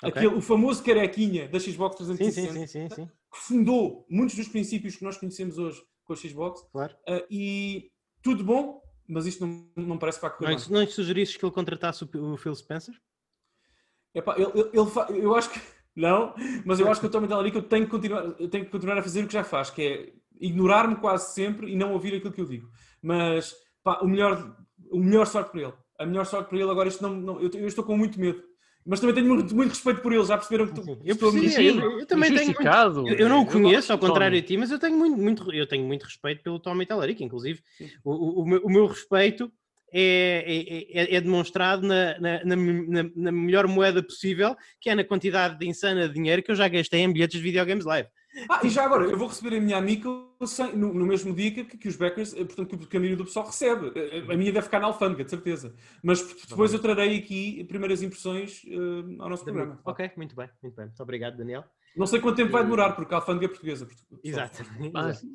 okay. 0.03 0.09
aquele, 0.09 0.35
o 0.35 0.41
famoso 0.41 0.83
carequinha 0.83 1.47
da 1.47 1.59
Xbox 1.59 1.95
360. 1.97 2.53
Sim, 2.53 2.67
sim, 2.67 2.89
sim, 2.89 3.05
que 3.05 3.39
fundou 3.39 4.05
muitos 4.09 4.35
dos 4.35 4.47
princípios 4.47 4.95
que 4.95 5.03
nós 5.03 5.17
conhecemos 5.17 5.57
hoje 5.57 5.81
com 6.05 6.13
a 6.13 6.15
Xbox. 6.15 6.61
Claro. 6.71 6.93
Uh, 7.07 7.25
e 7.29 7.91
tudo 8.21 8.43
bom, 8.43 8.81
mas 9.07 9.25
isto 9.25 9.45
não, 9.45 9.69
não 9.75 9.97
parece 9.97 10.19
para 10.19 10.29
correr. 10.29 10.55
Não, 10.55 10.69
não 10.69 10.81
lhe 10.81 10.87
sugerisses 10.87 11.37
que 11.37 11.45
ele 11.45 11.53
contratasse 11.53 12.03
o 12.03 12.37
Phil 12.37 12.55
Spencer? 12.55 12.95
Epá, 14.13 14.35
ele, 14.37 14.51
ele, 14.55 14.69
ele, 14.73 15.25
eu 15.25 15.35
acho 15.35 15.49
que 15.51 15.61
não, 15.95 16.33
mas 16.65 16.79
eu 16.79 16.89
acho 16.89 16.99
que 16.99 17.07
o 17.07 17.09
Tommy 17.09 17.27
Talarico 17.27 17.61
tem 17.61 17.83
que 17.83 17.91
continuar, 17.91 18.31
tem 18.33 18.63
que 18.63 18.71
continuar 18.71 18.97
a 18.97 19.03
fazer 19.03 19.23
o 19.23 19.27
que 19.27 19.33
já 19.33 19.43
faz, 19.43 19.69
que 19.69 19.81
é 19.81 20.13
ignorar-me 20.39 20.95
quase 20.95 21.33
sempre 21.33 21.71
e 21.71 21.75
não 21.75 21.93
ouvir 21.93 22.15
aquilo 22.15 22.33
que 22.33 22.41
eu 22.41 22.45
digo. 22.45 22.69
Mas 23.01 23.55
pá, 23.83 23.99
o 24.01 24.07
melhor, 24.07 24.55
o 24.91 24.99
melhor 24.99 25.25
sorte 25.25 25.51
para 25.51 25.61
ele. 25.61 25.73
A 25.99 26.05
melhor 26.05 26.25
sorte 26.25 26.49
para 26.49 26.59
ele 26.59 26.69
agora 26.69 26.89
isto 26.89 27.01
não, 27.01 27.13
não 27.15 27.41
eu, 27.41 27.49
eu, 27.53 27.67
estou 27.67 27.83
com 27.83 27.97
muito 27.97 28.19
medo. 28.19 28.43
Mas 28.87 28.99
também 28.99 29.13
tenho 29.15 29.27
muito, 29.27 29.55
muito 29.55 29.69
respeito 29.69 30.01
por 30.01 30.13
ele, 30.13 30.23
já 30.23 30.37
perceberam 30.37 30.67
que 30.67 30.73
tu, 30.75 30.97
Eu, 31.03 31.13
estou. 31.13 31.31
Sim, 31.31 31.47
eu, 31.81 31.99
eu 31.99 32.05
também 32.05 32.29
tenho 32.33 32.45
muito, 32.47 32.61
eu, 33.07 33.17
eu 33.19 33.29
não 33.29 33.41
o 33.41 33.45
conheço, 33.45 33.91
ao 33.91 33.99
contrário 33.99 34.39
de 34.41 34.47
ti, 34.47 34.57
mas 34.57 34.71
eu 34.71 34.79
tenho 34.79 34.97
muito, 34.97 35.17
muito, 35.17 35.53
eu 35.53 35.67
tenho 35.67 35.85
muito 35.85 36.03
respeito 36.03 36.41
pelo 36.41 36.59
Tommy 36.59 36.85
Tallarico, 36.85 37.21
inclusive. 37.23 37.61
O, 38.03 38.11
o, 38.11 38.41
o 38.43 38.45
meu, 38.47 38.61
o 38.63 38.69
meu 38.69 38.85
respeito 38.87 39.51
é, 39.93 40.43
é, 40.93 41.01
é- 41.03 41.15
é 41.15 41.21
demonstrado 41.21 41.85
na, 41.87 42.19
na, 42.19 42.43
na, 42.43 42.55
na- 42.55 43.09
na 43.15 43.31
melhor 43.31 43.67
moeda 43.67 44.01
possível, 44.03 44.55
que 44.81 44.89
é 44.89 44.95
na 44.95 45.03
quantidade 45.03 45.57
de 45.59 45.67
insana 45.67 46.07
de 46.07 46.13
dinheiro 46.13 46.43
que 46.43 46.51
eu 46.51 46.55
já 46.55 46.67
gastei 46.67 47.01
em 47.01 47.11
bilhetes 47.11 47.37
de 47.37 47.43
videogames 47.43 47.85
live. 47.85 48.09
Ah, 48.49 48.61
e 48.63 48.69
já 48.69 48.85
agora, 48.85 49.05
eu 49.05 49.17
vou 49.17 49.27
receber 49.27 49.57
a 49.57 49.59
minha 49.61 49.77
amiga 49.77 50.09
sem- 50.45 50.75
no, 50.75 50.93
no 50.93 51.05
mesmo 51.05 51.33
dia 51.33 51.51
que, 51.51 51.63
que 51.77 51.87
os 51.87 51.95
backers, 51.95 52.33
eh, 52.33 52.45
portanto, 52.45 52.77
que 52.77 52.83
o 52.85 52.87
caminho 52.87 53.17
do 53.17 53.25
pessoal 53.25 53.45
recebe. 53.47 53.91
Eh, 53.95 54.19
A 54.31 54.37
minha 54.37 54.51
deve 54.51 54.61
ficar 54.63 54.79
na 54.79 54.87
alfândega, 54.87 55.23
de 55.23 55.29
certeza. 55.29 55.73
Mas 56.03 56.21
depois 56.47 56.71
eu 56.73 56.79
trarei 56.79 57.17
aqui 57.17 57.63
primeiras 57.65 58.01
impressões 58.03 58.61
eh, 58.67 58.75
ao 59.19 59.29
nosso 59.29 59.43
programa. 59.43 59.79
Ok, 59.85 60.11
muito 60.17 60.35
bem, 60.35 60.49
muito 60.61 60.75
bem. 60.75 60.85
Muito 60.85 61.01
obrigado, 61.03 61.37
Daniel. 61.37 61.63
Não 61.95 62.05
sei 62.05 62.19
quanto 62.21 62.35
tempo 62.35 62.51
vai 62.51 62.63
demorar, 62.63 62.91
porque 62.93 63.13
a 63.13 63.17
alfândega 63.17 63.45
é 63.45 63.49
portuguesa. 63.49 63.85
pessoal. 63.87 64.19
Exato. 64.23 64.63
Exato. 64.93 65.27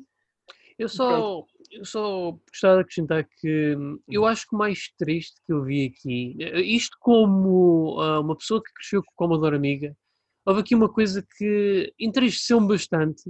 Eu 0.79 0.89
só, 0.89 1.45
eu 1.71 1.85
só 1.85 2.31
gostava 2.49 2.75
de 2.77 2.81
acrescentar 2.81 3.27
que 3.39 3.75
hum, 3.77 3.99
eu 4.09 4.25
acho 4.25 4.47
que 4.47 4.55
o 4.55 4.57
mais 4.57 4.89
triste 4.97 5.39
que 5.45 5.53
eu 5.53 5.63
vi 5.63 5.85
aqui, 5.85 6.35
eh, 6.39 6.61
isto 6.61 6.97
como 6.99 7.99
ah, 8.01 8.19
uma 8.21 8.35
pessoa 8.35 8.61
que 8.63 8.73
cresceu 8.73 9.03
com 9.03 9.11
o 9.11 9.15
Commodore 9.15 9.55
Amiga, 9.55 9.95
houve 10.45 10.61
aqui 10.61 10.75
uma 10.75 10.91
coisa 10.91 11.25
que 11.37 11.93
entristeceu-me 11.99 12.67
bastante, 12.67 13.23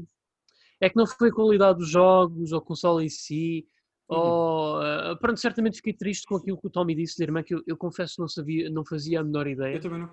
é 0.81 0.89
que 0.89 0.95
não 0.95 1.05
foi 1.07 1.29
a 1.29 1.33
qualidade 1.33 1.79
dos 1.79 1.89
jogos, 1.89 2.51
ou 2.51 2.61
console 2.61 3.05
em 3.05 3.09
si, 3.09 3.67
Uhum. 4.09 4.17
ou... 4.19 4.77
ah, 4.81 5.17
pronto, 5.19 5.39
certamente 5.39 5.77
fiquei 5.77 5.93
triste 5.93 6.25
com 6.27 6.35
aquilo 6.35 6.59
que 6.59 6.67
o 6.67 6.69
Tommy 6.69 6.93
disse 6.93 7.17
da 7.17 7.23
irmã, 7.23 7.41
que 7.41 7.55
eu, 7.55 7.63
eu 7.65 7.77
confesso 7.77 8.15
que 8.15 8.21
não, 8.21 8.27
sabia, 8.27 8.69
não 8.69 8.85
fazia 8.85 9.21
a 9.21 9.23
menor 9.23 9.47
ideia. 9.47 9.75
Eu 9.75 9.81
também 9.81 9.99
não. 10.01 10.11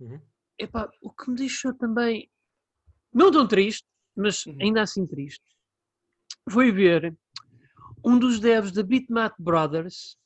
Uhum. 0.00 0.20
Epá, 0.56 0.88
o 1.02 1.10
que 1.10 1.28
me 1.30 1.36
deixou 1.36 1.74
também 1.74 2.30
não 3.12 3.30
tão 3.32 3.46
triste, 3.46 3.84
mas 4.16 4.46
Uhum. 4.46 4.56
ainda 4.60 4.82
assim 4.82 5.04
triste, 5.04 5.44
foi 6.48 6.70
ver 6.70 7.16
um 8.04 8.18
dos 8.18 8.38
devs 8.38 8.70
da 8.72 8.82
Bitmap 8.84 9.34
Brothers, 9.38 10.16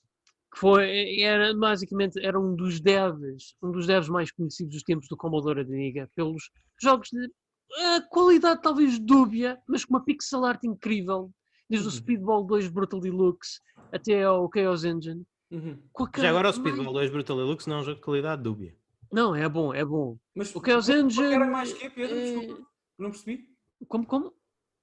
que 0.53 0.59
foi, 0.59 1.21
era 1.21 1.55
basicamente 1.55 2.19
era 2.25 2.39
um 2.39 2.55
dos 2.55 2.79
devs, 2.81 3.55
um 3.63 3.71
dos 3.71 3.87
devs 3.87 4.09
mais 4.09 4.31
conhecidos 4.31 4.75
dos 4.75 4.83
tempos 4.83 5.09
do 5.09 5.17
Commodore 5.17 5.61
Amiga, 5.63 6.11
pelos 6.15 6.51
jogos 6.81 7.09
de 7.11 7.31
ah, 7.79 8.03
qualidade 8.11 8.61
talvez 8.63 8.99
dúbia, 8.99 9.59
mas 9.67 9.85
com 9.85 9.95
uma 9.95 10.05
pixel 10.05 10.45
art 10.45 10.63
incrível, 10.65 11.31
desde 11.71 11.89
o 11.89 11.91
Uhum. 11.91 11.97
Speedball 11.97 12.45
2 12.45 12.69
Brutal 12.69 13.01
Deluxe 13.01 13.61
até 13.91 14.25
ao 14.25 14.49
Chaos 14.55 14.85
Engine. 14.85 15.25
Uhum. 15.51 15.79
Já 16.19 16.29
agora 16.31 16.51
o 16.51 16.53
Speedball 16.53 16.93
2 16.93 17.11
Brutal 17.11 17.37
Deluxe 17.39 17.69
não 17.69 17.77
é 17.77 17.81
um 17.81 17.85
jogo 17.85 17.97
de 17.97 18.03
qualidade 18.05 18.43
dúbia. 18.43 18.77
Não, 19.11 19.35
é 19.35 19.49
bom, 19.49 19.73
é 19.75 19.85
bom. 19.85 20.19
Mas 20.35 20.55
O 20.55 20.61
Chaos 20.65 20.87
com 20.87 20.93
a 20.93 20.97
Engine. 20.99 21.31
cara 21.31 21.47
mais 21.51 21.73
que 21.73 21.85
é, 21.87 21.91
Pedro? 21.91 22.17
eh, 22.17 22.35
Desculpa, 22.35 22.67
não 22.99 23.11
percebi. 23.11 23.49
Como, 23.89 24.07
como? 24.07 24.33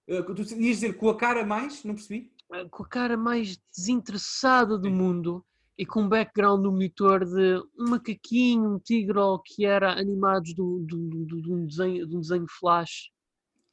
Eh, 0.07 0.21
Tu 0.23 0.41
ias 0.41 0.49
dizer 0.57 0.93
com 0.97 1.09
a 1.09 1.15
cara 1.17 1.45
mais? 1.45 1.83
Não 1.83 1.93
percebi. 1.93 2.31
eh, 2.53 2.65
com 2.69 2.83
a 2.83 2.87
cara 2.87 3.15
mais 3.15 3.57
desinteressada 3.75 4.77
do 4.79 4.89
mundo 4.89 5.45
e 5.79 5.85
com 5.85 6.01
um 6.01 6.09
background 6.09 6.61
no 6.61 6.71
monitor 6.73 7.23
de 7.25 7.55
um 7.79 7.89
macaquinho, 7.91 8.75
um 8.75 8.79
tigre 8.79 9.17
ou 9.17 9.39
que 9.39 9.65
era 9.65 9.93
animados 9.97 10.53
do, 10.53 10.79
do, 10.85 10.97
do- 11.25 11.41
de, 11.41 11.51
um 11.53 11.65
desenho, 11.65 12.05
de 12.05 12.17
um 12.17 12.19
desenho 12.19 12.45
flash 12.49 13.09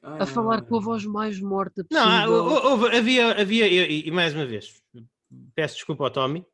Ah, 0.00 0.22
a 0.22 0.26
falar 0.26 0.58
não, 0.60 0.66
com 0.68 0.76
a 0.76 0.78
não. 0.78 0.84
voz 0.84 1.04
mais 1.04 1.40
morta 1.40 1.84
Não, 1.90 2.04
possível. 2.04 2.44
hou- 2.44 2.70
houve- 2.70 2.96
havia, 2.96 3.32
havia 3.40 3.66
e, 3.66 4.06
e 4.06 4.10
mais 4.12 4.32
uma 4.32 4.46
vez, 4.46 4.80
peço 5.52 5.74
desculpa 5.74 6.04
ao 6.04 6.10
Tommy, 6.10 6.46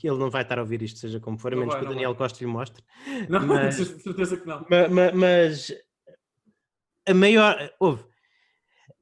que 0.00 0.08
ele 0.08 0.18
não 0.18 0.28
vai 0.30 0.42
estar 0.42 0.58
a 0.58 0.62
ouvir 0.62 0.82
isto, 0.82 0.98
seja 0.98 1.20
como 1.20 1.38
for, 1.38 1.52
a 1.52 1.54
Não 1.54 1.60
menos 1.60 1.74
vai, 1.74 1.80
que 1.80 1.86
o 1.86 1.88
não 1.88 1.94
Daniel 1.94 2.10
vai. 2.14 2.18
Costa 2.18 2.44
lhe 2.44 2.50
mostre. 2.50 2.82
Não, 3.30 3.46
Mas- 3.46 3.76
tenho 3.76 4.00
certeza 4.00 4.36
que 4.36 4.46
não. 4.48 4.66
Ma- 4.68 4.88
ma- 4.88 5.12
Mas, 5.12 5.72
a 7.08 7.14
maior, 7.14 7.72
houve, 7.78 8.04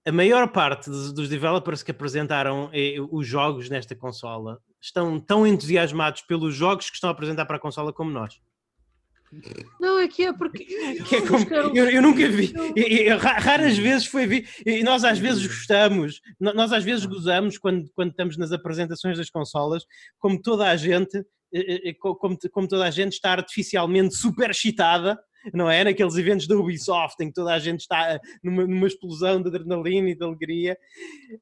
a 0.07 0.13
maior 0.13 0.53
parte 0.53 0.91
dos, 0.91 1.11
dos 1.15 1.29
developers 1.31 1.83
que 1.83 1.91
apresentaram 1.91 2.69
eh, 2.75 2.97
os 3.11 3.27
jogos 3.27 3.71
nesta 3.71 3.97
consola 3.97 4.61
estão 4.87 5.19
tão 5.21 5.47
entusiasmados 5.47 6.23
pelos 6.23 6.55
jogos 6.55 6.89
que 6.89 6.95
estão 6.97 7.11
a 7.11 7.13
apresentar 7.13 7.45
para 7.47 7.57
a 7.57 7.61
consola 7.61 7.93
como 7.93 8.11
nós. 8.11 8.41
Não, 9.81 9.99
é 9.99 10.07
que 10.09 10.25
é 10.25 10.33
porque. 10.33 10.65
Que 11.09 11.17
é 11.17 11.21
como- 11.27 11.45
eu, 11.77 11.91
eu 11.91 12.01
nunca 12.03 12.29
vi. 12.29 12.55
E- 12.77 13.03
e 13.03 13.09
ra- 13.11 13.39
raras 13.39 13.77
vezes 13.77 14.07
foi 14.07 14.27
vi. 14.27 14.47
E 14.65 14.83
nós 14.85 15.05
às 15.05 15.19
vezes 15.19 15.45
gostamos, 15.47 16.21
nós 16.41 16.73
às 16.73 16.85
vezes 16.85 17.05
gozamos 17.05 17.59
quando, 17.59 17.91
quando 17.95 18.11
estamos 18.11 18.37
nas 18.39 18.53
apresentações 18.53 19.19
das 19.19 19.29
consolas, 19.29 19.85
como 20.19 20.41
toda 20.41 20.71
a 20.71 20.77
gente, 20.77 21.19
eh, 21.53 21.89
eh, 21.91 21.95
co- 21.95 22.15
como, 22.17 22.39
como 22.53 22.69
toda 22.69 22.85
a 22.87 22.91
gente 22.91 23.15
está 23.15 23.33
artificialmente 23.33 24.15
super 24.15 24.51
excitada, 24.51 25.19
não 25.53 25.71
é? 25.71 25.85
Naqueles 25.85 26.17
eventos 26.17 26.47
da 26.47 26.57
Ubisoft 26.57 27.23
em 27.23 27.29
que 27.29 27.35
toda 27.35 27.53
a 27.53 27.59
gente 27.59 27.81
está 27.81 28.21
numa, 28.43 28.67
numa 28.67 28.87
explosão 28.87 29.41
de 29.43 29.49
adrenalina 29.49 30.11
e 30.11 30.15
de 30.15 30.25
alegria. 30.25 30.79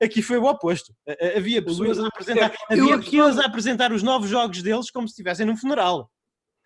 Aqui 0.03 0.23
foi 0.23 0.39
o 0.39 0.45
oposto. 0.45 0.95
Eh, 1.07 1.17
eh, 1.21 1.39
Havia 1.39 1.63
pessoas 1.65 1.99
a 1.99 2.07
apresentar, 2.07 2.53
Eu 2.71 2.85
havia 2.85 2.99
pessoas 2.99 3.39
a 3.39 3.47
apresentar 3.47 3.93
os 3.93 4.03
novos 4.03 4.29
jogos 4.29 4.63
deles 4.63 4.91
como 4.91 5.07
se 5.09 5.13
estivessem 5.13 5.47
num 5.47 5.57
funeral. 5.57 6.11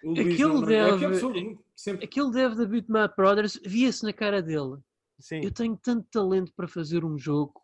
Aquilo 0.03 0.64
é 0.70 0.91
deve- 0.91 1.07
absurdo, 1.07 1.59
sempre. 1.74 2.05
Aquele 2.05 2.30
dev 2.30 2.55
da 2.55 2.64
Bitmap 2.64 3.16
Brothers 3.16 3.59
via-se 3.64 4.05
na 4.05 4.12
cara 4.12 4.41
dele. 4.41 4.76
Sim. 5.18 5.41
Eu 5.43 5.51
tenho 5.51 5.76
tanto 5.76 6.07
talento 6.12 6.53
para 6.57 6.68
fazer 6.68 7.05
um 7.05 7.18
jogo, 7.18 7.55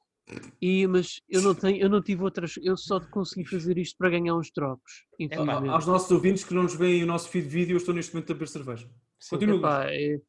e, 0.61 0.85
mas 0.89 1.21
eu 1.29 1.43
não, 1.43 1.55
tenho, 1.55 1.77
eu 1.81 1.89
não 1.89 2.03
tive 2.03 2.25
outras. 2.25 2.55
Eu 2.61 2.77
só 2.77 2.99
consegui 2.99 3.45
fazer 3.49 3.79
isto 3.79 3.97
para 3.97 4.11
ganhar 4.11 4.35
uns 4.35 4.51
trocos. 4.51 5.05
Infelizmente. 5.21 5.69
Aos 5.69 5.87
nossos 5.87 6.11
ouvintes 6.11 6.43
que 6.43 6.53
não 6.55 6.65
nos 6.65 6.75
veem 6.75 7.05
o 7.05 7.07
nosso 7.07 7.29
feed 7.29 7.45
de 7.47 7.51
vídeo, 7.55 7.75
eu 7.75 7.77
estou 7.77 7.95
neste 7.95 8.13
momento 8.13 8.31
a 8.33 8.35
beber 8.35 8.49
cerveja. 8.49 8.91
Sim. 9.19 9.31
Continua. 9.31 9.57
Epá, 9.59 9.85
é- 9.91 10.21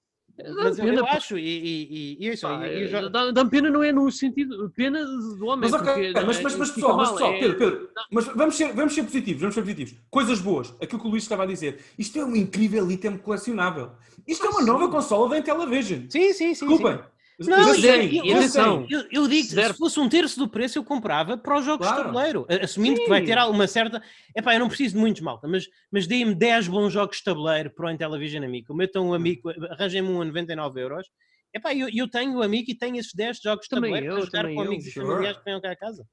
Mas 0.54 0.78
eu, 0.80 0.86
eu 0.94 1.06
acho, 1.06 1.38
e, 1.38 1.42
e, 1.48 2.18
e, 2.20 2.28
isso, 2.30 2.46
Pá, 2.46 2.66
é, 2.66 3.10
dá- 3.10 3.32
Dá-me 3.32 3.50
pena, 3.50 3.70
não 3.70 3.82
é 3.82 3.94
no 3.94 4.12
sentido. 4.12 4.70
Pena 4.76 5.02
do 5.06 5.46
homem. 5.46 5.70
Mas 5.70 5.74
ok, 5.74 5.94
porque, 5.94 6.26
mas, 6.26 6.42
mas, 6.42 6.56
mas 6.58 6.72
pessoal, 6.72 6.98
mas, 6.98 7.12
pessoal 7.12 7.34
é- 7.34 7.40
Pedro, 7.40 7.58
Pedro, 7.58 7.90
mas 8.12 8.26
vamos 8.26 8.56
ser, 8.58 8.74
vamos 8.74 8.94
ser 8.94 9.04
positivos, 9.04 9.42
vamos 9.42 9.56
ser 9.56 9.62
positivos. 9.62 9.96
Coisas 10.10 10.40
boas, 10.42 10.76
aquilo 10.82 11.00
que 11.02 11.08
o 11.08 11.10
Luís 11.10 11.24
estava 11.24 11.44
a 11.44 11.46
dizer. 11.46 11.80
Isto 11.98 12.20
é 12.20 12.26
um 12.26 12.36
incrível 12.36 12.92
item 12.92 13.18
colecionável. 13.18 13.92
Isto 14.28 14.46
é 14.46 14.50
uma 14.50 14.60
Ah, 14.62 14.66
nova 14.66 14.86
sim. 14.86 14.92
consola 14.92 15.30
da 15.30 15.38
Intellivision. 15.38 16.02
Sim, 16.10 16.34
sim, 16.34 16.54
sim. 16.54 16.68
Desculpem. 16.68 16.98
sim. 16.98 17.04
Não, 17.38 17.68
Eu 17.68 17.76
sei, 17.76 18.22
eu 18.24 18.48
sei. 18.48 18.88
Eu, 18.90 19.08
eu 19.12 19.28
digo, 19.28 19.48
Se 19.50 19.74
fosse 19.74 20.00
um 20.00 20.08
terço 20.08 20.40
do 20.40 20.48
preço, 20.48 20.78
eu 20.78 20.84
comprava 20.86 21.38
para 21.38 21.60
os 21.60 21.66
jogos 21.66 21.86
de 21.86 21.92
Claro. 21.94 22.08
tabuleiro, 22.10 22.48
a- 22.50 22.64
assumindo 22.64 23.00
que 23.02 23.10
vai 23.10 23.20
Sim. 23.20 23.26
ter 23.26 23.38
uma 23.40 23.68
certa. 23.68 24.02
Epá, 24.34 24.54
eu 24.54 24.60
não 24.60 24.70
preciso 24.70 24.96
de 24.96 25.02
muitos 25.02 25.22
malta, 25.22 25.46
mas, 25.48 25.66
mas 25.92 26.08
deem-me 26.08 26.34
10 26.34 26.70
bons 26.70 26.94
jogos 26.94 27.18
de 27.18 27.24
tabuleiro 27.24 27.70
para 27.72 27.88
o 27.88 27.92
Intellivision 27.92 28.44
Amigo. 28.44 28.74
Metam 28.74 29.10
um 29.10 29.14
amigo, 29.14 29.50
arranjem-me 29.72 30.08
um 30.10 30.22
a 30.22 30.26
99 30.26 30.80
euros. 30.82 31.08
Epá, 31.54 31.74
eu, 31.74 31.90
eu 31.94 32.10
tenho 32.10 32.38
o 32.38 32.42
amigo 32.44 32.72
e 32.72 32.78
tenho 32.78 32.96
esses 32.98 33.14
10 33.14 33.40
jogos 33.42 33.66
de 33.66 33.70
Também 33.70 33.92
tabuleiro 33.92 34.14
eu, 34.14 34.16
para 34.18 34.26
jogar 34.26 34.54
com 34.54 34.62
eu, 34.64 34.68
amigos 34.68 34.86
e 34.88 34.92
sure. 34.92 35.06
familiares 35.06 35.38
que 35.38 35.44
venham 35.46 35.62
cá 35.62 35.72
a 35.72 35.76
casa. 35.76 36.06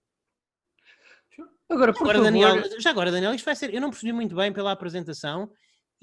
Agora, 1.70 1.92
por 1.92 2.02
Agora, 2.02 2.18
favor, 2.18 2.24
Daniel, 2.24 2.80
já 2.80 2.90
agora, 2.90 3.10
Daniel, 3.10 3.32
isto 3.34 3.44
vai 3.44 3.56
ser. 3.56 3.72
Eu 3.72 3.80
não 3.80 3.90
percebi 3.90 4.12
muito 4.12 4.34
bem 4.34 4.52
pela 4.52 4.72
apresentação. 4.72 5.48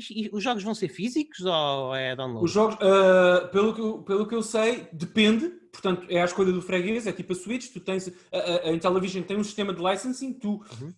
E 0.10 0.30
os 0.32 0.42
jogos 0.44 0.64
vão 0.64 0.74
ser 0.74 0.88
físicos 0.90 1.42
ou 1.46 1.94
é 1.96 2.16
download? 2.16 2.46
Os 2.46 2.52
jogos, 2.52 2.78
ah, 2.82 3.48
pelo, 3.52 3.74
que, 3.74 3.82
eu- 3.82 4.02
pelo 4.04 4.28
que 4.28 4.36
eu 4.36 4.42
sei, 4.42 4.88
depende. 4.94 5.50
Portanto, 5.72 6.08
é 6.10 6.22
a 6.22 6.26
escolha 6.26 6.52
do 6.52 6.62
freguês, 6.62 7.06
é 7.08 7.12
tipo 7.12 7.34
a 7.34 7.36
Switch. 7.36 7.72
Tu 7.72 7.80
tens, 7.80 8.08
a, 8.32 8.38
a, 8.38 8.70
a 8.70 8.74
Intellivision 8.74 9.24
tem 9.24 9.38
um 9.38 9.44
sistema 9.44 9.74
de 9.74 9.82
licensing. 9.84 10.34
Tu, 10.34 10.50
Uhum. 10.82 10.94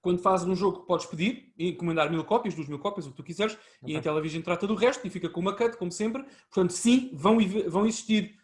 quando 0.00 0.20
fazes 0.22 0.46
um 0.46 0.54
jogo, 0.56 0.86
podes 0.86 1.06
pedir 1.06 1.52
e 1.58 1.68
encomendar 1.70 2.10
mil 2.10 2.24
cópias, 2.24 2.54
duas 2.54 2.68
mil 2.68 2.78
cópias, 2.78 3.06
o 3.06 3.10
que 3.10 3.16
tu 3.16 3.22
quiseres. 3.22 3.54
E 3.82 3.84
Ok. 3.86 3.96
a 3.96 3.98
Intellivision 3.98 4.42
trata 4.42 4.66
do 4.66 4.74
resto 4.74 5.06
e 5.06 5.10
fica 5.10 5.28
com 5.28 5.40
uma 5.40 5.54
cut, 5.54 5.76
como 5.76 5.92
sempre. 5.92 6.24
Portanto, 6.50 6.72
sim, 6.72 7.10
vão, 7.12 7.38
vão 7.68 7.84
existir. 7.86 8.38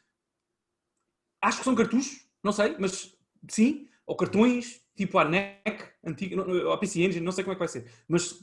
Acho 1.40 1.58
que 1.58 1.64
são 1.64 1.74
cartuchos, 1.74 2.26
não 2.42 2.52
sei, 2.52 2.76
mas 2.78 3.16
sim. 3.48 3.88
Ou 4.06 4.16
cartões, 4.16 4.80
tipo 4.96 5.18
a 5.18 5.24
NEC, 5.24 5.92
antiga, 6.04 6.42
a 6.72 6.76
PC 6.78 7.02
Engine, 7.02 7.24
não 7.24 7.32
sei 7.32 7.42
como 7.44 7.52
é 7.52 7.56
que 7.56 7.58
vai 7.60 7.68
ser. 7.68 7.90
Mas 8.08 8.38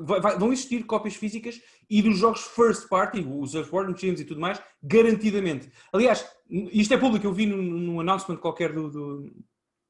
vai- 0.00 0.20
vai- 0.20 0.38
vão 0.38 0.52
existir 0.52 0.82
cópias 0.84 1.14
físicas 1.14 1.60
e 1.88 2.00
dos 2.02 2.16
jogos 2.18 2.42
first 2.42 2.88
party, 2.88 3.20
os 3.20 3.54
Earthworm 3.54 3.94
Jim 3.96 4.12
e 4.14 4.24
tudo 4.24 4.40
mais, 4.40 4.60
garantidamente. 4.82 5.70
Aliás, 5.92 6.26
isto 6.48 6.94
é 6.94 6.98
público, 6.98 7.26
eu 7.26 7.32
vi 7.32 7.46
num, 7.46 7.60
num 7.62 8.00
announcement 8.00 8.36
qualquer 8.38 8.72
do, 8.72 8.90
do, 8.90 9.44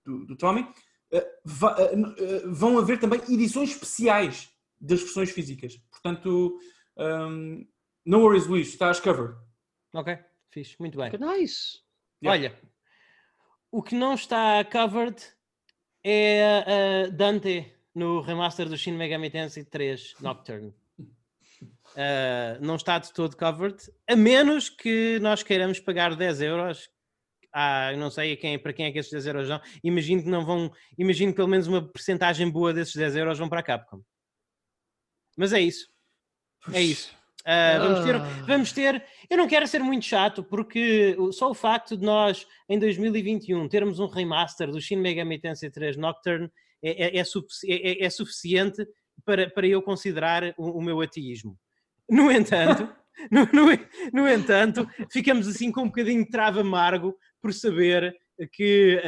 do, 0.04 0.26
do 0.26 0.36
Tommy, 0.36 0.66
eh, 1.12 1.26
va- 1.44 1.76
n- 1.92 2.14
eh, 2.18 2.42
vão 2.46 2.78
haver 2.78 2.98
também 2.98 3.20
edições 3.28 3.70
especiais 3.70 4.50
das 4.80 5.00
versões 5.00 5.30
físicas. 5.30 5.76
Portanto, 5.90 6.58
hum, 6.96 7.66
no 8.04 8.20
worries, 8.20 8.46
Luís, 8.46 8.68
estás 8.68 8.98
covered. 8.98 9.36
Ok, 9.92 10.18
fixe, 10.50 10.76
muito 10.80 10.96
bem. 10.98 11.10
nice. 11.18 11.78
Yeah. 12.22 12.48
Olha, 12.48 12.60
o 13.70 13.82
que 13.82 13.94
não 13.94 14.14
está 14.14 14.64
covered 14.64 15.22
é 16.04 17.06
uh, 17.06 17.12
Dante 17.12 17.72
no 17.94 18.20
remaster 18.20 18.68
do 18.68 18.76
Shin 18.76 18.92
Megami 18.92 19.30
Tensei 19.30 19.64
3 19.64 20.14
Nocturne. 20.20 20.72
Uh, 21.92 22.60
não 22.60 22.76
está 22.76 22.98
de 22.98 23.12
todo 23.12 23.36
covered, 23.36 23.78
a 24.08 24.16
menos 24.16 24.68
que 24.68 25.18
nós 25.20 25.42
queiramos 25.42 25.80
pagar 25.80 26.16
10 26.16 26.40
euros. 26.42 26.88
Ah, 27.52 27.92
não 27.96 28.10
sei 28.10 28.36
quem, 28.36 28.58
para 28.58 28.72
quem 28.72 28.86
é 28.86 28.92
que 28.92 28.98
esses 29.00 29.10
10 29.10 29.26
euros 29.26 29.48
vão. 29.48 29.60
Imagino 29.82 30.22
que 30.22 30.28
não 30.28 30.44
vão. 30.44 30.72
Imagino 30.96 31.32
que 31.32 31.36
pelo 31.36 31.48
menos 31.48 31.66
uma 31.66 31.82
porcentagem 31.82 32.48
boa 32.48 32.72
desses 32.72 32.94
10 32.94 33.16
euros 33.16 33.38
vão 33.38 33.48
para 33.48 33.60
a 33.60 33.62
Capcom. 33.62 34.00
Mas 35.36 35.52
é 35.52 35.60
isso. 35.60 35.88
É 36.72 36.80
isso. 36.80 37.19
Uh, 37.40 37.80
vamos, 37.80 38.04
ter, 38.04 38.18
vamos 38.46 38.72
ter. 38.72 39.04
Eu 39.28 39.38
não 39.38 39.48
quero 39.48 39.66
ser 39.66 39.80
muito 39.80 40.04
chato, 40.04 40.44
porque 40.44 41.16
só 41.32 41.50
o 41.50 41.54
facto 41.54 41.96
de 41.96 42.04
nós, 42.04 42.46
em 42.68 42.78
2021, 42.78 43.68
termos 43.68 43.98
um 43.98 44.06
remaster 44.06 44.70
do 44.70 44.80
Shin 44.80 44.96
Megami 44.96 45.40
Tensei 45.40 45.70
3 45.70 45.96
Nocturne 45.96 46.50
é, 46.82 47.18
é, 47.18 47.18
é, 47.18 47.22
é, 47.22 48.04
é 48.04 48.10
suficiente 48.10 48.86
para, 49.24 49.48
para 49.50 49.66
eu 49.66 49.82
considerar 49.82 50.54
o, 50.56 50.78
o 50.78 50.82
meu 50.82 51.00
ateísmo. 51.00 51.58
No 52.08 52.30
entanto, 52.30 52.88
no, 53.30 53.48
no, 53.52 53.66
no, 54.12 54.28
entanto, 54.28 54.88
ficamos 55.10 55.46
assim 55.46 55.70
com 55.70 55.82
um 55.82 55.86
bocadinho 55.86 56.24
de 56.24 56.30
trava 56.30 56.60
amargo 56.60 57.16
por 57.40 57.52
saber 57.52 58.14
que 58.52 59.00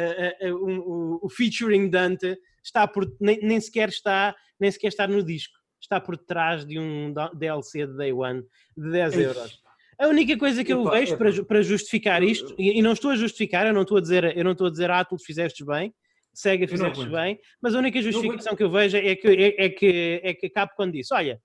uh, 0.43 0.53
uh, 0.53 0.67
um, 0.67 1.19
o, 1.23 1.29
featuring 1.29 1.89
Dante 1.89 2.37
está 2.63 2.87
por, 2.87 3.11
nem, 3.21 3.39
nem, 3.41 3.61
sequer 3.61 3.89
está, 3.89 4.35
nem 4.61 4.71
sequer 4.71 4.89
está 4.89 5.07
no 5.07 5.23
disco, 5.23 5.59
está 5.83 6.01
por 6.01 6.17
trás 6.17 6.65
de 6.65 6.79
um 6.79 7.13
DLC 7.35 7.87
de 7.87 7.97
Day 7.97 8.13
One 8.13 8.43
de 8.77 8.91
10 8.91 9.19
euros. 9.19 9.63
A 9.99 10.09
única 10.09 10.37
coisa 10.37 10.65
que 10.65 10.73
eu 10.73 10.85
vejo 10.85 11.17
para, 11.17 11.45
para 11.45 11.63
justificar 11.63 12.23
isto, 12.23 12.55
e, 12.59 12.79
e, 12.79 12.83
não 12.83 12.93
estou 12.93 13.11
a 13.11 13.17
justificar, 13.17 13.67
eu 13.67 13.73
não 13.73 13.83
estou 13.83 13.99
a 13.99 14.01
dizer, 14.01 14.37
eu 14.37 14.43
não 14.45 14.53
estou 14.53 14.67
a 14.67 14.71
dizer, 14.71 14.91
ah, 14.91 15.05
tu 15.05 15.17
fizeste 15.19 15.65
bem, 15.65 15.95
Sega 16.35 16.67
fizeste 16.67 17.07
bem, 17.11 17.39
mas 17.61 17.75
a 17.75 17.79
única 17.79 18.01
justificação 18.01 18.57
que 18.57 18.63
eu 18.63 18.71
vejo 18.71 18.97
é 18.97 19.15
que, 19.15 19.29
é, 19.29 19.65
é 19.67 19.69
que, 19.69 20.21
é 20.25 20.35
que 20.35 20.47
a 20.47 20.51
Capcom 20.51 20.91
disse, 20.91 21.13
olha, 21.13 21.39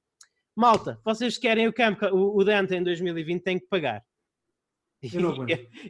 malta, 0.55 0.99
vocês 1.03 1.37
querem 1.37 1.67
o, 1.67 1.73
Camp, 1.73 2.01
o, 2.03 2.39
o 2.39 2.43
Dante 2.43 2.73
em 2.73 2.81
2020 2.81 3.43
têm 3.43 3.59
que 3.59 3.67
pagar. 3.67 4.01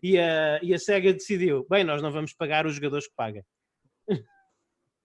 E, 0.04 0.12
e, 0.12 0.20
a, 0.20 0.60
e 0.62 0.74
a 0.74 0.78
SEGA 0.78 1.14
decidiu, 1.14 1.66
bem, 1.70 1.84
nós 1.84 2.02
não 2.02 2.12
vamos 2.12 2.34
pagar 2.34 2.66
os 2.66 2.76
jogadores 2.76 3.08
que 3.08 3.16
pagam. 3.16 3.42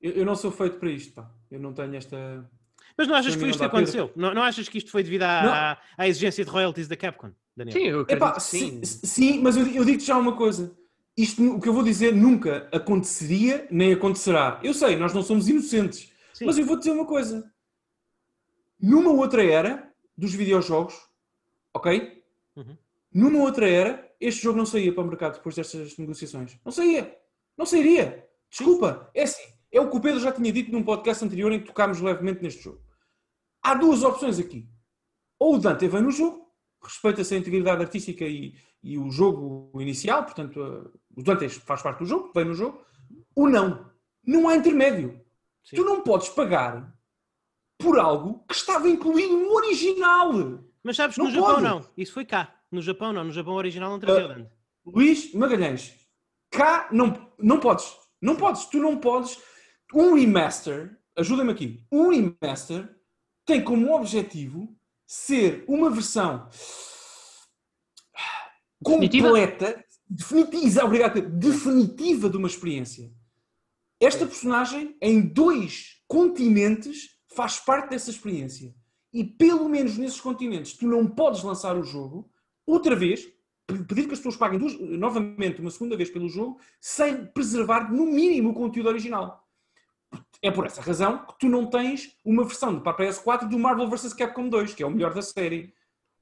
Eu, 0.02 0.10
eu, 0.12 0.24
não 0.26 0.34
sou 0.34 0.50
feito 0.50 0.78
para 0.80 0.90
isto, 0.90 1.14
pá. 1.14 1.32
Eu 1.48 1.60
não 1.60 1.72
tenho 1.72 1.94
esta. 1.94 2.50
Mas 2.96 3.08
não 3.08 3.14
achas 3.14 3.34
que 3.34 3.40
foi 3.40 3.50
isto 3.50 3.58
que 3.58 3.64
aconteceu? 3.64 4.10
Não, 4.14 4.34
não 4.34 4.42
achas 4.42 4.68
que 4.68 4.78
isto 4.78 4.90
foi 4.90 5.02
devido 5.02 5.22
à, 5.22 5.78
à, 5.96 6.08
exigência 6.08 6.44
de 6.44 6.50
royalties 6.50 6.88
da 6.88 6.96
Capcom, 6.96 7.32
Daniel? 7.56 7.76
Sim, 7.76 7.86
eu 7.86 8.00
Epá, 8.08 8.38
sim. 8.38 8.84
sim. 8.84 9.06
sim. 9.06 9.40
mas 9.40 9.56
eu, 9.56 9.66
eu 9.66 9.84
digo-te 9.84 10.04
já 10.04 10.16
uma 10.16 10.36
coisa. 10.36 10.76
Isto, 11.16 11.56
o 11.56 11.60
que 11.60 11.68
eu 11.68 11.74
vou 11.74 11.82
dizer, 11.82 12.14
nunca 12.14 12.68
aconteceria, 12.72 13.66
nem 13.70 13.92
acontecerá. 13.92 14.60
Eu 14.62 14.72
sei, 14.72 14.96
nós 14.96 15.12
não 15.12 15.22
somos 15.22 15.48
inocentes. 15.48 16.10
Sim. 16.32 16.46
Mas 16.46 16.58
eu 16.58 16.64
vou 16.64 16.78
dizer 16.78 16.90
uma 16.90 17.06
coisa. 17.06 17.50
Numa 18.80 19.10
outra 19.12 19.44
era 19.44 19.92
dos 20.16 20.34
videojogos, 20.34 20.94
ok? 21.74 22.22
Uhum. 22.56 22.76
Numa 23.12 23.40
outra 23.40 23.68
era, 23.68 24.10
este 24.20 24.42
jogo 24.42 24.58
não 24.58 24.66
saía 24.66 24.92
para 24.92 25.02
o 25.02 25.06
mercado 25.06 25.34
depois 25.34 25.54
destas 25.54 25.96
negociações. 25.98 26.58
Não 26.64 26.72
saía. 26.72 27.16
Não 27.56 27.66
sairia. 27.66 28.26
Desculpa. 28.50 29.10
É 29.14 29.22
assim. 29.22 29.52
É 29.70 29.80
o 29.80 29.88
que 29.88 29.96
o 29.96 30.00
Pedro 30.00 30.20
já 30.20 30.32
tinha 30.32 30.52
dito 30.52 30.70
num 30.70 30.82
podcast 30.82 31.24
anterior 31.24 31.50
em 31.52 31.60
que 31.60 31.66
tocámos 31.66 32.00
levemente 32.00 32.42
neste 32.42 32.62
jogo. 32.62 32.81
Há 33.62 33.74
duas 33.74 34.02
opções 34.02 34.38
aqui. 34.38 34.68
Ou 35.38 35.56
o 35.56 35.58
Dante 35.58 35.86
vem 35.88 36.02
no 36.02 36.10
jogo, 36.10 36.48
respeita-se 36.82 37.34
a 37.34 37.38
integridade 37.38 37.82
artística 37.82 38.24
e, 38.24 38.54
e, 38.82 38.98
o 38.98 39.10
jogo 39.10 39.70
inicial, 39.80 40.24
portanto, 40.24 40.60
uh, 40.60 40.92
o 41.16 41.22
Dante 41.22 41.48
faz 41.48 41.82
parte 41.82 42.00
do 42.00 42.06
jogo, 42.06 42.32
vem 42.34 42.44
no 42.44 42.54
jogo, 42.54 42.84
ou 43.34 43.48
não. 43.48 43.90
Não 44.24 44.48
há 44.48 44.56
intermédio. 44.56 45.20
Sim. 45.64 45.76
Tu 45.76 45.84
não 45.84 46.02
podes 46.02 46.28
pagar 46.28 46.92
por 47.78 47.98
algo 47.98 48.44
que 48.48 48.54
estava 48.54 48.88
incluído 48.88 49.36
no 49.36 49.52
original. 49.52 50.32
Mas 50.82 50.96
sabes 50.96 51.16
que 51.16 51.22
no 51.22 51.30
Japão 51.30 51.60
não. 51.60 51.84
Isso 51.96 52.12
foi 52.12 52.24
cá. 52.24 52.54
No 52.70 52.82
Japão 52.82 53.12
não. 53.12 53.24
No 53.24 53.32
Japão 53.32 53.54
original 53.54 53.90
não 53.90 53.98
trazia 53.98 54.26
uh, 54.26 54.28
Dante. 54.28 54.50
Luís 54.84 55.32
Magalhães, 55.32 55.94
cá 56.50 56.88
não, 56.90 57.32
não 57.38 57.60
podes. 57.60 57.92
Não 58.20 58.36
podes. 58.36 58.64
Tu 58.66 58.78
não 58.78 58.98
podes 58.98 59.38
um 59.94 60.14
remaster, 60.14 60.96
ajuda-me 61.16 61.52
aqui, 61.52 61.84
um 61.90 62.10
remaster 62.10 62.88
tem 63.44 63.62
como 63.62 63.94
objetivo 63.94 64.74
ser 65.06 65.64
uma 65.68 65.90
versão 65.90 66.48
completa, 68.82 69.84
definitiva, 70.08 70.84
obrigado, 70.84 71.20
definitiva 71.20 72.28
de 72.28 72.36
uma 72.36 72.48
experiência. 72.48 73.12
Esta 74.00 74.26
personagem, 74.26 74.96
em 75.00 75.20
dois 75.20 76.02
continentes, 76.08 77.10
faz 77.34 77.60
parte 77.60 77.90
dessa 77.90 78.10
experiência. 78.10 78.74
E 79.12 79.22
pelo 79.22 79.68
menos 79.68 79.96
nesses 79.96 80.20
continentes, 80.20 80.76
tu 80.76 80.86
não 80.86 81.06
podes 81.06 81.42
lançar 81.42 81.76
o 81.76 81.84
jogo 81.84 82.30
outra 82.66 82.96
vez, 82.96 83.28
pedir 83.66 84.06
que 84.06 84.12
as 84.12 84.18
pessoas 84.18 84.36
paguem 84.36 84.58
duas, 84.58 84.78
novamente 84.80 85.60
uma 85.60 85.70
segunda 85.70 85.96
vez 85.96 86.10
pelo 86.10 86.28
jogo, 86.28 86.58
sem 86.80 87.26
preservar 87.26 87.92
no 87.92 88.06
mínimo 88.06 88.50
o 88.50 88.54
conteúdo 88.54 88.88
original. 88.88 89.41
É 90.42 90.50
por 90.50 90.66
essa 90.66 90.82
razão 90.82 91.24
que 91.24 91.38
tu 91.38 91.48
não 91.48 91.66
tens 91.66 92.16
uma 92.24 92.42
versão 92.42 92.80
para 92.80 92.92
a 92.92 92.96
PS4 92.96 93.48
do 93.48 93.58
Marvel 93.58 93.88
vs 93.88 94.12
Capcom 94.12 94.48
2, 94.48 94.74
que 94.74 94.82
é 94.82 94.86
o 94.86 94.90
melhor 94.90 95.14
da 95.14 95.22
série. 95.22 95.72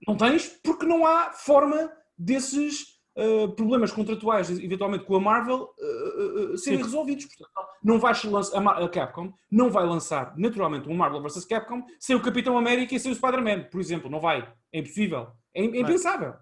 Não 0.07 0.17
tens 0.17 0.47
porque 0.63 0.85
não 0.85 1.07
há 1.07 1.33
forma 1.33 1.91
desses 2.19 3.01
uh, 3.17 3.49
problemas 3.55 3.93
contratuais, 3.93 4.51
eventualmente 4.51 5.05
com 5.05 5.17
a 5.17 5.21
Marvel, 5.21 5.71
uh, 5.79 6.53
uh, 6.53 6.59
serem 6.59 6.81
Sim. 6.81 6.85
resolvidos. 6.85 7.25
Portanto, 7.25 7.51
não 7.83 7.99
vais 7.99 8.23
lançar, 8.25 8.59
a 8.59 8.89
Capcom 8.91 9.33
não 9.51 9.71
vai 9.71 9.87
lançar 9.87 10.37
naturalmente 10.37 10.87
um 10.87 10.95
Marvel 10.95 11.23
vs 11.23 11.47
Capcom 11.47 11.83
sem 11.99 12.15
o 12.15 12.23
Capitão 12.23 12.59
América 12.59 12.95
e 12.95 13.01
sem 13.01 13.11
o 13.11 13.15
Spider-Man, 13.15 13.69
por 13.71 13.81
exemplo. 13.81 14.11
Não 14.11 14.21
vai. 14.21 14.47
É 14.71 14.81
impossível. 14.81 15.29
É, 15.55 15.63
é 15.63 15.81
impensável. 15.81 16.35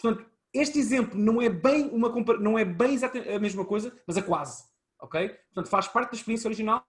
Portanto, 0.00 0.24
este 0.54 0.78
exemplo 0.78 1.18
não 1.18 1.40
é 1.40 1.50
bem 1.50 1.90
uma 1.90 2.08
não 2.38 2.58
é 2.58 2.64
bem 2.64 2.94
exatamente 2.94 3.30
a 3.30 3.38
mesma 3.38 3.64
coisa, 3.64 3.94
mas 4.06 4.16
é 4.16 4.22
quase 4.22 4.69
ok? 5.00 5.28
Portanto, 5.28 5.68
faz 5.68 5.88
parte 5.88 6.10
da 6.10 6.16
experiência 6.16 6.48
original. 6.48 6.84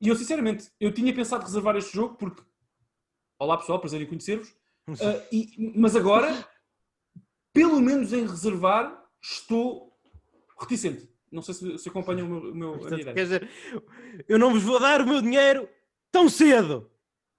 E 0.00 0.08
eu, 0.08 0.16
sinceramente, 0.16 0.70
eu 0.80 0.92
tinha 0.92 1.14
pensado 1.14 1.44
reservar 1.44 1.76
este 1.76 1.94
jogo 1.94 2.16
porque. 2.16 2.42
Olá 3.38 3.56
pessoal, 3.58 3.80
prazer 3.80 4.00
em 4.00 4.06
conhecer-vos. 4.06 4.48
Uh, 4.88 5.72
mas 5.76 5.96
agora, 5.96 6.46
pelo 7.52 7.80
menos 7.80 8.12
em 8.12 8.26
reservar, 8.26 9.04
estou 9.20 9.98
reticente. 10.58 11.08
Não 11.32 11.42
sei 11.42 11.54
se, 11.54 11.78
se 11.78 11.88
acompanham 11.88 12.26
o 12.26 12.30
meu, 12.30 12.50
o 12.50 12.54
meu 12.54 12.72
Portanto, 12.72 12.92
a 12.92 12.96
minha 12.96 13.14
Quer 13.14 13.22
dizer, 13.24 13.50
eu 14.28 14.38
não 14.38 14.52
vos 14.52 14.62
vou 14.62 14.78
dar 14.78 15.00
o 15.00 15.06
meu 15.06 15.20
dinheiro 15.20 15.68
tão 16.12 16.28
cedo. 16.28 16.90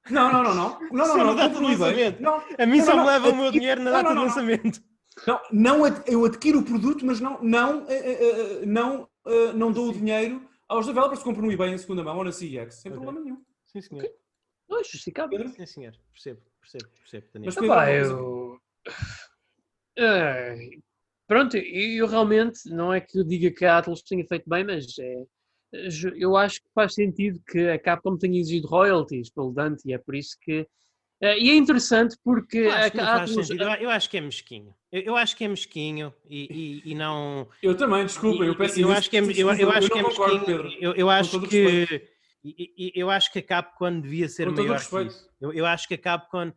Não, 0.09 0.31
não, 0.31 0.43
não, 0.43 0.53
não. 0.53 0.79
Não, 0.91 1.07
não, 1.07 1.17
não, 1.17 1.35
data 1.35 1.55
de 1.55 1.61
lançamento. 1.61 2.21
Não, 2.21 2.43
a 2.59 2.65
mim 2.65 2.77
não, 2.77 2.85
só 2.85 2.95
não, 2.95 3.03
me 3.03 3.09
leva 3.09 3.29
o 3.29 3.35
meu 3.35 3.51
dinheiro 3.51 3.81
na 3.81 3.91
data 3.91 4.13
de 4.13 4.19
lançamento. 4.19 4.83
Não, 5.25 5.41
não, 5.51 6.03
eu 6.05 6.25
adquiro 6.25 6.59
o 6.59 6.63
produto, 6.63 7.05
mas 7.05 7.19
não, 7.19 7.41
não, 7.41 7.85
eh, 7.87 8.61
eh, 8.61 8.65
não 8.65 9.07
uh, 9.25 9.53
não 9.53 9.71
dou 9.71 9.85
Sim. 9.85 9.91
o 9.91 9.93
dinheiro 9.99 10.49
aos 10.67 10.85
developers 10.85 11.19
que 11.19 11.25
compram 11.25 11.45
no 11.45 11.51
eBay 11.51 11.73
em 11.73 11.77
segunda 11.77 12.03
mão 12.03 12.17
ou 12.17 12.23
na 12.23 12.31
CEX, 12.31 12.75
sem 12.75 12.91
okay. 12.91 13.03
problema 13.03 13.23
nenhum. 13.23 13.43
Sim, 13.65 13.81
senhor. 13.81 14.03
Okay. 14.03 14.15
Não 14.67 14.79
é 14.79 14.83
justificável. 14.83 15.49
Sim, 15.49 15.65
senhor. 15.65 15.93
Percebo, 16.11 16.41
percebo, 16.59 16.89
percebo. 16.99 17.27
Daniel. 17.33 17.53
Mas, 17.55 17.55
Pedro, 17.55 18.59
eu... 19.97 19.99
Uh, 19.99 20.81
pronto, 21.27 21.57
eu 21.57 22.07
realmente, 22.07 22.69
não 22.69 22.93
é 22.93 22.99
que 22.99 23.19
eu 23.19 23.23
diga 23.23 23.51
que 23.51 23.65
a 23.65 23.77
Atlas 23.77 24.01
tenha 24.01 24.25
feito 24.25 24.49
bem, 24.49 24.63
mas 24.63 24.97
é, 24.97 25.25
eu 26.15 26.35
acho 26.35 26.61
que 26.61 26.69
faz 26.73 26.93
sentido 26.93 27.41
que 27.47 27.59
a 27.69 27.79
Capcom 27.79 28.17
tenha 28.17 28.39
exigido 28.39 28.67
royalties 28.67 29.29
pelo 29.29 29.51
Dante 29.51 29.83
e 29.85 29.93
é 29.93 29.97
por 29.97 30.15
isso 30.15 30.37
que 30.41 30.67
e 31.21 31.49
é 31.49 31.55
interessante 31.55 32.17
porque. 32.23 32.57
Eu 32.57 32.71
acho, 32.71 33.53
eu, 33.53 33.67
eu 33.69 33.89
acho 33.89 34.09
que 34.09 34.17
é 34.17 34.21
mesquinho. 34.21 34.73
Eu, 34.91 35.01
eu 35.01 35.15
acho 35.15 35.35
que 35.35 35.43
é 35.43 35.47
mesquinho 35.47 36.13
e, 36.29 36.81
e, 36.85 36.91
e, 36.91 36.95
não. 36.95 37.47
Eu 37.61 37.75
também, 37.75 38.05
desculpa, 38.05 38.43
eu 38.43 38.55
peço 38.55 38.79
Eu 38.79 38.91
acho 38.91 39.09
que 39.09 39.17
é, 39.17 39.21
eu, 39.21 39.53
eu 39.53 39.71
acho 39.71 39.89
que 39.89 39.99
é 39.99 40.03
mesquinho. 40.03 40.71
Eu, 40.79 40.93
eu 40.93 41.09
acho 41.09 41.39
que. 41.41 42.15
Eu 42.95 43.09
acho 43.09 43.31
que 43.33 43.39
a 43.39 43.41
Capcom 43.41 43.99
devia 43.99 44.29
ser 44.29 44.45
Com 44.45 44.61
maior 44.61 44.79
que 44.79 45.01
isso. 45.03 45.29
Eu, 45.41 45.51
eu 45.51 45.65
acho 45.65 45.87
que 45.87 45.95
a 45.95 45.97
Capcom 45.97 46.51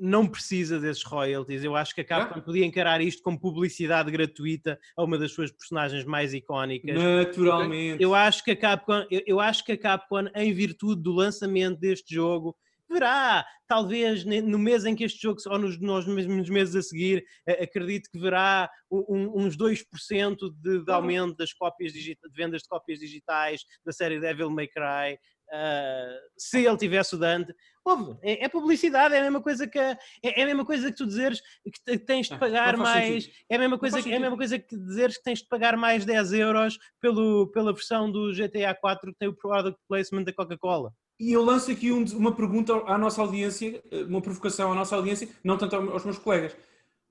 não 0.00 0.26
precisa 0.26 0.78
desses 0.78 1.02
royalties. 1.02 1.64
Eu 1.64 1.76
acho 1.76 1.94
que 1.94 2.00
a 2.00 2.04
Capcom 2.04 2.38
é? 2.38 2.42
podia 2.42 2.64
encarar 2.64 3.00
isto 3.00 3.22
como 3.22 3.38
publicidade 3.38 4.10
gratuita 4.10 4.78
a 4.96 5.04
uma 5.04 5.18
das 5.18 5.32
suas 5.32 5.50
personagens 5.50 6.04
mais 6.04 6.32
icónicas. 6.32 6.96
Naturalmente. 6.96 8.02
Eu 8.02 8.14
acho 8.14 8.42
que 8.44 8.52
a 8.52 8.56
Capcom, 8.56 9.04
eu, 9.10 9.22
eu 9.26 9.40
acho 9.40 9.64
que 9.64 9.72
a 9.72 9.78
Capcom, 9.78 10.28
em 10.34 10.52
virtude 10.52 11.02
do 11.02 11.12
lançamento 11.12 11.78
deste 11.78 12.14
jogo, 12.14 12.56
verá, 12.88 13.44
talvez 13.66 14.24
no 14.24 14.58
mês 14.58 14.84
em 14.84 14.94
que 14.94 15.04
este 15.04 15.20
jogo, 15.20 15.40
ou 15.46 15.58
nos, 15.58 15.78
nos 15.78 16.06
mesmos 16.06 16.48
meses 16.48 16.74
a 16.74 16.82
seguir, 16.82 17.24
acredito 17.46 18.10
que 18.10 18.18
verá 18.18 18.70
um, 18.90 19.44
uns 19.44 19.56
2% 19.56 20.36
de, 20.60 20.84
de 20.84 20.92
aumento 20.92 21.36
das 21.36 21.52
cópias 21.52 21.92
de 21.92 22.18
vendas 22.34 22.62
de 22.62 22.68
cópias 22.68 22.98
digitais 22.98 23.62
da 23.84 23.92
série 23.92 24.20
Devil 24.20 24.50
May 24.50 24.68
Cry. 24.68 25.18
Uh, 25.50 26.12
se 26.36 26.66
ele 26.66 26.76
tivesse 26.76 27.14
o 27.14 27.18
Dante, 27.18 27.54
ouve, 27.82 28.18
é, 28.22 28.44
é, 28.44 28.48
publicidade, 28.50 29.14
é 29.14 29.18
a 29.18 29.22
mesma 29.22 29.40
coisa 29.40 29.66
que 29.66 29.78
é, 29.78 29.96
é, 30.22 30.42
a 30.42 30.46
mesma 30.46 30.62
coisa 30.62 30.90
que 30.90 30.96
tu 30.98 31.06
dizeres 31.06 31.40
que 31.86 31.98
tens 31.98 32.26
de 32.26 32.34
ah, 32.34 32.38
pagar 32.38 32.76
mais, 32.76 33.24
sentido. 33.24 33.34
é 33.48 33.56
a 33.56 33.58
mesma 33.58 33.78
coisa 33.78 34.02
que 34.02 34.12
é 34.12 34.16
a 34.16 34.20
mesma 34.20 34.36
coisa 34.36 34.58
que 34.58 34.76
dizeres 34.76 35.16
que 35.16 35.22
tens 35.22 35.38
de 35.38 35.48
pagar 35.48 35.74
mais 35.74 36.04
10 36.04 36.32
euros 36.34 36.78
pelo, 37.00 37.50
pela 37.50 37.72
versão 37.72 38.12
do 38.12 38.30
GTA 38.34 38.74
4 38.78 39.10
que 39.10 39.18
tem 39.18 39.28
o 39.28 39.34
product 39.34 39.80
placement 39.88 40.24
da 40.24 40.34
Coca-Cola. 40.34 40.92
E 41.20 41.32
eu 41.32 41.44
lanço 41.44 41.70
aqui 41.70 41.90
um, 41.90 42.04
uma 42.16 42.32
pergunta 42.32 42.72
à 42.86 42.96
nossa 42.96 43.20
audiência, 43.20 43.82
uma 44.08 44.22
provocação 44.22 44.70
à 44.70 44.74
nossa 44.74 44.94
audiência, 44.94 45.28
não 45.42 45.58
tanto 45.58 45.74
aos 45.74 46.04
meus 46.04 46.18
colegas. 46.18 46.56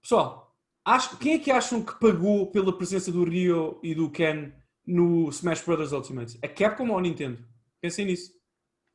Pessoal, 0.02 0.56
acho, 0.86 1.18
quem 1.18 1.34
é 1.34 1.40
que 1.40 1.52
acham 1.52 1.84
que 1.84 2.00
pagou 2.00 2.48
pela 2.48 2.76
presença 2.76 3.12
do 3.12 3.26
Rio 3.26 3.80
e 3.84 3.94
do 3.94 4.10
Ken 4.10 4.54
no 4.86 5.28
Smash 5.30 5.62
Bros. 5.62 5.92
Ultimate? 5.92 6.40
A 6.42 6.48
Capcom 6.48 6.90
ou 6.90 6.98
a 6.98 7.02
Nintendo? 7.02 7.44
Pensem 7.82 8.06
nisso. 8.06 8.32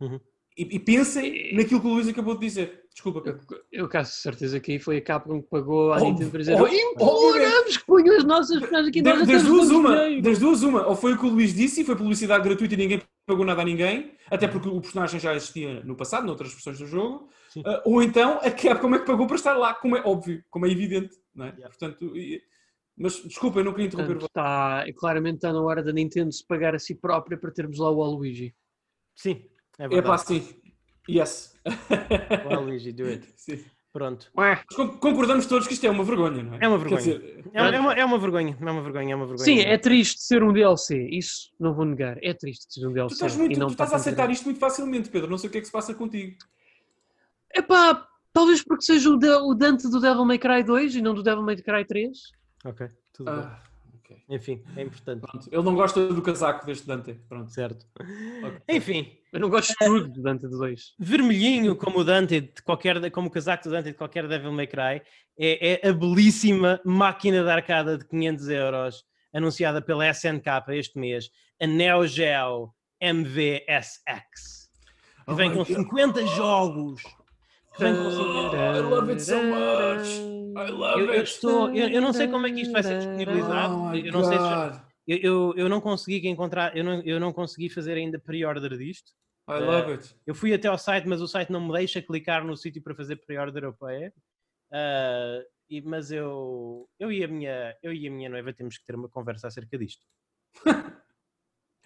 Uhum. 0.01 0.19
E, 0.57 0.77
e 0.77 0.79
pensem 0.79 1.55
naquilo 1.55 1.81
que 1.81 1.87
o 1.87 1.91
Luís 1.91 2.09
acabou 2.09 2.35
de 2.35 2.41
dizer. 2.41 2.83
Desculpa, 2.91 3.21
Pedro. 3.21 3.43
Eu 3.71 3.89
caso 3.89 4.13
certeza 4.13 4.61
que 4.61 4.73
aí 4.73 4.79
foi 4.79 4.97
a 4.97 5.03
Capcom 5.03 5.43
que 5.43 5.49
pagou 5.49 5.93
à 5.93 5.97
Óbvio, 5.97 6.09
Nintendo 6.09 6.31
para 6.31 6.41
dizer 6.41 6.55
óbvio, 6.55 6.79
imploramos 6.79 7.77
que 7.77 7.85
ponham 7.87 8.17
as 8.17 8.25
nossas 8.25 8.59
personagens 8.59 8.89
aqui 8.89 9.03
Das, 9.03 9.27
das 9.27 9.43
duas, 9.43 9.71
uma, 9.71 10.21
das 10.23 10.39
duas, 10.39 10.63
uma. 10.63 10.87
Ou 10.87 10.97
foi 10.97 11.13
o 11.13 11.19
que 11.19 11.27
o 11.27 11.31
Luís 11.31 11.55
disse 11.55 11.83
e 11.83 11.85
foi 11.85 11.97
publicidade 11.97 12.45
gratuita 12.45 12.73
e 12.73 12.79
ninguém 12.79 13.03
pagou 13.27 13.45
nada 13.45 13.63
a 13.63 13.65
ninguém, 13.65 14.17
até 14.31 14.49
porque 14.49 14.69
o 14.69 14.81
personagem 14.81 15.19
já 15.21 15.35
existia 15.35 15.83
no 15.85 15.97
passado, 15.97 16.27
noutras 16.27 16.53
versões 16.53 16.79
do 16.79 16.87
jogo. 16.87 17.29
Ah, 17.65 17.83
ou 17.85 18.03
então 18.03 18.39
a 18.43 18.51
Capcom 18.51 18.95
é 18.95 18.99
que 18.99 19.07
pagou 19.07 19.27
para 19.27 19.37
estar 19.37 19.55
lá, 19.55 19.75
como 19.75 19.97
é 19.97 20.03
óbvio, 20.03 20.43
como 20.51 20.67
é 20.67 20.71
evidente. 20.71 21.15
Não 21.35 21.47
é? 21.47 21.49
Yeah. 21.51 21.69
Portanto, 21.69 22.17
e- 22.17 22.43
mas 22.97 23.23
desculpa, 23.23 23.61
eu 23.61 23.65
não 23.65 23.73
queria 23.73 23.87
interromper. 23.87 24.19
Portanto, 24.19 24.29
está, 24.29 24.85
claramente 24.97 25.37
está 25.37 25.53
na 25.53 25.61
hora 25.63 25.83
da 25.83 25.93
Nintendo 25.93 26.31
se 26.33 26.47
pagar 26.47 26.75
a 26.75 26.79
si 26.79 26.95
própria 26.95 27.39
para 27.39 27.51
termos 27.51 27.79
lá 27.79 27.91
o 27.91 27.97
Waluigi. 27.99 28.55
Sim, 29.17 29.49
é 29.79 29.85
É 29.85 29.89
pá, 29.89 30.17
verdade. 30.17 30.23
sim. 30.27 30.63
Yes. 31.09 31.55
Well, 32.47 32.63
Luigi, 32.65 32.93
do 32.93 33.07
it. 33.07 33.27
Sim. 33.37 33.65
Pronto. 33.93 34.33
Concordamos 35.01 35.45
todos 35.45 35.67
que 35.69 35.75
isto 35.75 35.87
é 35.87 35.91
uma 35.91 36.03
vergonha, 36.03 36.43
não 36.43 36.55
é? 36.55 36.59
É 36.63 36.69
uma 36.69 36.79
vergonha. 36.79 37.01
dizer, 37.01 37.45
É, 37.53 37.61
é 37.61 37.81
uma, 37.81 37.93
é 37.93 38.05
uma 38.05 38.19
vergonha, 38.19 38.57
é 38.59 38.71
uma 38.71 38.83
vergonha, 38.83 39.13
é 39.13 39.17
uma 39.17 39.27
vergonha. 39.27 39.45
Sim, 39.45 39.61
é 39.61 39.77
triste 39.77 40.23
ser 40.23 40.43
um 40.43 40.51
DLC, 40.51 41.09
isso 41.11 41.53
não 41.61 41.75
vou 41.75 41.85
negar. 41.85 42.17
É 42.23 42.33
triste 42.33 42.73
ser 42.73 42.87
um 42.87 42.91
tu 42.91 42.95
DLC. 42.95 43.15
estás, 43.15 43.37
muito, 43.37 43.53
e 43.53 43.59
não 43.59 43.67
tu 43.67 43.73
estás 43.73 43.93
a 43.93 43.97
aceitar 43.97 44.31
isto 44.31 44.45
muito 44.45 44.59
facilmente, 44.59 45.11
Pedro. 45.11 45.29
Não 45.31 45.37
sei 45.37 45.49
o 45.49 45.53
que 45.53 45.59
é 45.59 45.61
que 45.61 45.67
se 45.67 45.73
passa 45.73 45.95
contigo. 45.95 46.37
Epá, 47.55 48.09
talvez 48.33 48.65
porque 48.65 48.85
seja 48.85 49.11
o, 49.11 49.19
o 49.51 49.55
Dante 49.55 49.87
do 49.91 50.01
Devil 50.01 50.25
May 50.25 50.39
Cry 50.39 50.63
2 50.63 50.97
e 50.97 51.03
não 51.03 51.13
do 51.15 51.23
Devil 51.23 51.43
May 51.43 51.57
Cry 51.57 51.85
3. 51.85 52.19
Ok, 52.65 52.89
tudo 53.13 53.31
bem. 53.31 53.72
Ok. 54.13 54.25
Enfim, 54.29 54.63
é 54.77 54.83
importante. 54.83 55.21
Pronto. 55.21 55.49
Ele 55.51 55.63
não 55.63 55.75
gosta 55.75 56.07
do 56.09 56.23
casaco 56.23 56.67
deste 56.67 56.87
Dante. 56.87 57.15
Pronto. 57.29 57.51
Certo. 57.51 57.87
Ok. 58.45 58.61
Enfim, 58.69 59.19
Eu 59.33 59.41
não 59.41 59.49
gosto 59.49 59.71
de 59.71 59.77
tudo 59.87 60.09
do 60.09 60.23
Dante 60.23 60.47
do 60.47 60.59
2. 60.59 60.95
vermelhinho 60.99 61.75
como 61.77 62.01
o 62.01 62.05
Dante, 62.05 62.41
de 62.41 62.63
qualquer, 62.63 63.11
como 63.11 63.29
o 63.29 63.31
casaco 63.31 63.65
do 63.65 63.71
Dante 63.71 63.91
de 63.91 63.97
qualquer 63.97 64.29
Devil 64.29 64.53
May 64.53 64.67
Cry, 64.67 65.03
é, 65.39 65.81
é 65.85 65.89
a 65.89 65.93
belíssima 65.93 66.81
máquina 66.85 67.43
de 67.43 67.51
arcada 67.51 67.97
de 67.97 68.07
500 68.07 68.49
euros 68.49 69.05
anunciada 69.33 69.81
pela 69.81 70.09
SNK 70.11 70.47
este 70.71 70.99
mês, 70.99 71.31
a 71.61 71.67
Neo 71.67 72.07
Geo 72.07 72.75
MVSX. 73.01 74.71
Que 75.27 75.35
vem 75.35 75.51
com 75.51 75.59
God. 75.59 75.67
50 75.67 76.27
jogos. 76.27 77.03
I 77.81 78.81
love 78.81 79.11
it 79.11 79.21
so 79.23 79.43
much. 79.43 80.33
I 80.57 80.71
love 80.71 81.01
Eu, 81.01 81.15
eu 81.15 81.23
estou, 81.23 81.75
eu, 81.75 81.89
eu 81.89 82.01
não 82.01 82.13
sei 82.13 82.29
como 82.29 82.47
é 82.47 82.53
que 82.53 82.61
isto 82.61 82.73
vai 82.73 82.83
ser 82.83 82.99
disponibilizado. 82.99 83.75
Oh 83.75 83.95
eu 83.95 84.13
não 84.13 84.23
sei 84.23 84.39
se 84.39 84.83
eu, 85.07 85.19
eu, 85.19 85.55
eu 85.57 85.69
não 85.69 85.81
consegui 85.81 86.29
encontrar, 86.29 86.77
eu 86.77 86.85
não, 86.85 87.03
eu 87.03 87.19
não 87.19 87.33
consegui 87.33 87.69
fazer 87.69 87.95
ainda 87.95 88.19
pre-order 88.19 88.77
disto. 88.77 89.13
I 89.49 89.59
love 89.59 89.91
it. 89.91 90.15
Eu 90.27 90.35
fui 90.35 90.53
até 90.55 90.69
ao 90.69 90.79
site, 90.79 91.09
mas 91.09 91.21
o 91.21 91.27
site 91.27 91.51
não 91.51 91.67
me 91.67 91.73
deixa 91.73 92.01
clicar 92.01 92.45
no 92.45 92.57
sítio 92.57 92.83
para 92.83 92.95
fazer 92.95 93.17
pre-order 93.17 93.65
europeia. 93.65 94.13
Ah, 94.73 95.43
e, 95.69 95.81
mas 95.81 96.13
eu, 96.13 96.89
eu, 96.99 97.11
e 97.11 97.25
a 97.25 97.29
minha, 97.29 97.77
eu 97.83 97.93
e 97.93 98.07
a 98.07 98.11
minha 98.11 98.29
noiva 98.29 98.53
temos 98.53 98.79
que 98.79 98.85
ter 98.85 98.95
uma 98.95 99.09
conversa 99.09 99.49
acerca 99.49 99.79
disto. 99.79 100.05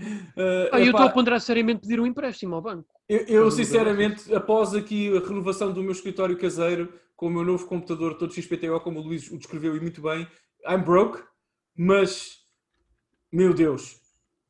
Uh, 0.00 0.68
Ah, 0.72 0.78
eu 0.80 0.86
epá, 0.86 0.90
estou 0.90 1.00
a 1.06 1.10
ponderar 1.10 1.40
seriamente 1.40 1.80
pedir 1.82 1.98
um 2.00 2.06
empréstimo 2.06 2.54
ao 2.54 2.60
banco. 2.62 2.86
eu, 3.08 3.20
eu, 3.26 3.50
sinceramente, 3.50 4.34
após 4.34 4.74
aqui 4.74 5.08
a 5.16 5.20
renovação 5.26 5.72
do 5.72 5.82
meu 5.82 5.92
escritório 5.92 6.36
caseiro, 6.38 6.92
com 7.16 7.28
o 7.28 7.30
meu 7.30 7.44
novo 7.44 7.66
computador 7.66 8.14
todo 8.18 8.32
XPTO, 8.34 8.78
como 8.80 9.00
o 9.00 9.02
Luís 9.02 9.30
o 9.30 9.38
descreveu 9.38 9.74
e 9.76 9.80
muito 9.80 10.02
bem, 10.02 10.26
I'm 10.68 10.82
broke, 10.84 11.22
mas, 11.74 12.40
meu 13.32 13.54
Deus, 13.54 13.96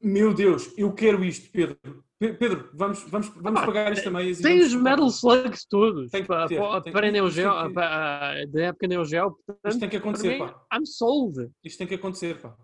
meu 0.03 0.35
Deus, 0.35 0.73
eu 0.77 0.93
quero 0.93 1.25
isto, 1.25 1.51
Pedro. 1.53 1.79
Pe- 2.19 2.33
Pedro, 2.33 2.71
vamos, 2.75 3.03
vamos, 3.11 3.29
vamos 3.37 3.61
Ah, 3.61 3.67
pagar 3.67 3.93
isto 3.93 4.05
também. 4.05 4.35
Tem 4.35 4.61
os 4.61 4.75
Metal 4.75 5.07
Slugs 5.07 5.67
todos. 5.69 6.11
Tem 6.11 6.23
que 6.23 6.29
pá, 6.29 6.47
ter, 6.49 6.59
pá, 6.59 6.81
tem- 6.81 6.93
para 6.93 7.09
a 7.09 7.11
Neo 7.11 7.29
Geo, 7.31 7.53
que- 7.69 7.75
da 7.75 8.63
época 8.63 8.89
Neo 8.89 9.05
Geo. 9.05 9.33
portanto, 9.47 9.69
Isto 9.69 9.81
tem 9.81 9.89
que 9.91 9.97
acontecer, 9.99 10.29
mim, 10.31 10.39
pá. 10.39 10.67
I'm 10.75 10.87
sold. 10.87 11.51
Isto 11.63 11.79
tem 11.79 11.87
que 11.87 11.95
acontecer, 11.95 12.41
pá. 12.41 12.57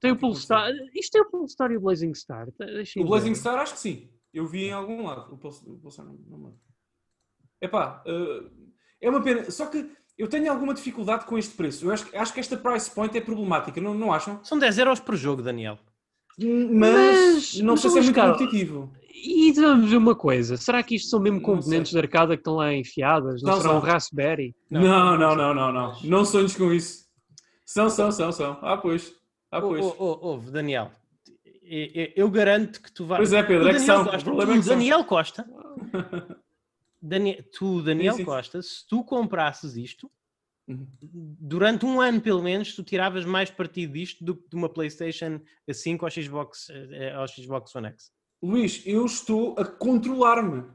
Tem 0.00 0.12
o 0.12 0.14
que 0.14 0.20
Polestar. 0.20 0.70
Isto 0.94 1.18
é 1.18 1.20
o 1.20 1.30
Polestar 1.30 1.70
e 1.70 1.76
o 1.76 1.80
Blazing 1.80 2.14
Star. 2.14 2.48
Deixem 2.58 3.02
O 3.02 3.06
Blazing 3.06 3.30
ver. 3.30 3.36
Star 3.36 3.58
acho 3.58 3.74
que 3.74 3.80
sim. 3.80 4.08
Eu 4.32 4.46
vi 4.46 4.64
em 4.66 4.72
algum 4.72 5.04
lado. 5.04 5.32
O 5.34 5.36
Pulsar 5.36 6.04
não, 6.06 6.14
não 6.28 6.38
me 6.38 6.44
lembro. 6.46 6.60
Epá, 7.60 8.02
eh, 8.06 8.42
é 9.02 9.10
uma 9.10 9.20
pena. 9.22 9.50
Só 9.50 9.66
que 9.66 9.90
eu 10.16 10.28
tenho 10.28 10.50
alguma 10.50 10.72
dificuldade 10.72 11.24
com 11.26 11.36
este 11.36 11.54
preço. 11.54 11.84
Eu 11.86 11.92
acho, 11.92 12.06
que- 12.06 12.16
acho 12.16 12.32
que 12.32 12.40
esta 12.40 12.56
price 12.56 12.90
point 12.90 13.16
é 13.16 13.20
problemática, 13.20 13.80
não, 13.80 13.92
não 13.94 14.12
acham? 14.12 14.42
São 14.44 14.58
10 14.58 14.78
euros 14.78 15.00
por 15.00 15.16
jogo, 15.16 15.42
Daniel. 15.42 15.78
Mas, 16.38 16.70
Mas- 16.70 17.60
não 17.60 17.74
mas, 17.74 17.80
sei 17.82 17.90
se 17.90 17.98
é 17.98 18.02
muito 18.02 18.14
Carlos, 18.14 18.38
competitivo. 18.38 18.92
E 19.12 19.52
vamos 19.52 19.90
ver 19.90 19.96
uma 19.96 20.14
coisa: 20.14 20.56
será 20.56 20.82
que 20.82 20.94
isto 20.94 21.10
são 21.10 21.20
mesmo 21.20 21.42
componentes 21.42 21.90
de 21.92 21.98
arcada 21.98 22.34
que 22.36 22.40
estão 22.40 22.54
lá 22.54 22.72
enfiadas? 22.72 23.42
Não, 23.42 23.52
Não 23.52 23.60
será 23.60 23.74
um 23.76 23.80
são. 23.80 23.90
Raspberry? 23.90 24.54
Não. 24.70 24.80
Não, 24.80 25.18
não, 25.18 25.36
não, 25.36 25.54
não, 25.54 25.72
não. 25.72 26.02
Não 26.02 26.24
sonhos 26.24 26.56
com 26.56 26.72
isso. 26.72 27.04
São, 27.66 27.90
são, 27.90 28.10
são, 28.10 28.32
são. 28.32 28.58
Ah, 28.62 28.78
pois. 28.78 29.12
Ah, 29.50 29.60
pois. 29.60 29.84
ô, 29.84 29.94
ô, 29.98 30.18
ouve, 30.28 30.50
Daniel. 30.50 30.90
Eu 32.16 32.28
garanto 32.30 32.80
que 32.80 32.90
tu 32.92 33.04
vais. 33.06 33.18
Pois 33.18 33.32
é, 33.32 33.42
Pedro, 33.42 33.68
é 33.68 33.72
que 33.72 33.78
Daniel 33.78 33.96
são. 33.96 34.04
Costa, 34.04 34.18
O 34.20 34.24
problema 34.24 34.52
tu, 34.52 34.54
é 34.54 34.58
que 34.58 34.64
são. 34.66 34.76
Daniel 34.76 35.04
Costa. 35.04 35.46
Dani- 37.02 37.42
tu, 37.56 37.82
Daniel 37.82 38.12
Sim, 38.12 38.18
sim. 38.18 38.24
Costa, 38.24 38.62
se 38.62 38.86
tu 38.88 39.02
comprasses 39.04 39.76
isto, 39.76 40.10
Uhum. 40.68 40.86
durante 41.40 41.84
um 41.84 42.00
ano 42.00 42.20
pelo 42.20 42.40
menos, 42.42 42.76
tu 42.76 42.84
tiravas 42.84 43.24
mais 43.24 43.50
partido 43.50 43.94
disto 43.94 44.22
do 44.24 44.36
que 44.36 44.48
de 44.50 44.54
uma 44.54 44.68
PlayStation 44.68 45.40
5 45.68 46.04
ou 46.04 46.10
Xbox, 46.10 46.68
eh, 46.70 47.12
ao 47.12 47.26
Xbox 47.26 47.74
One 47.74 47.88
X. 47.88 48.12
Luís, 48.40 48.82
eu 48.86 49.04
estou 49.04 49.56
a 49.58 49.64
controlar-me. 49.64 50.58
Eu 50.60 50.66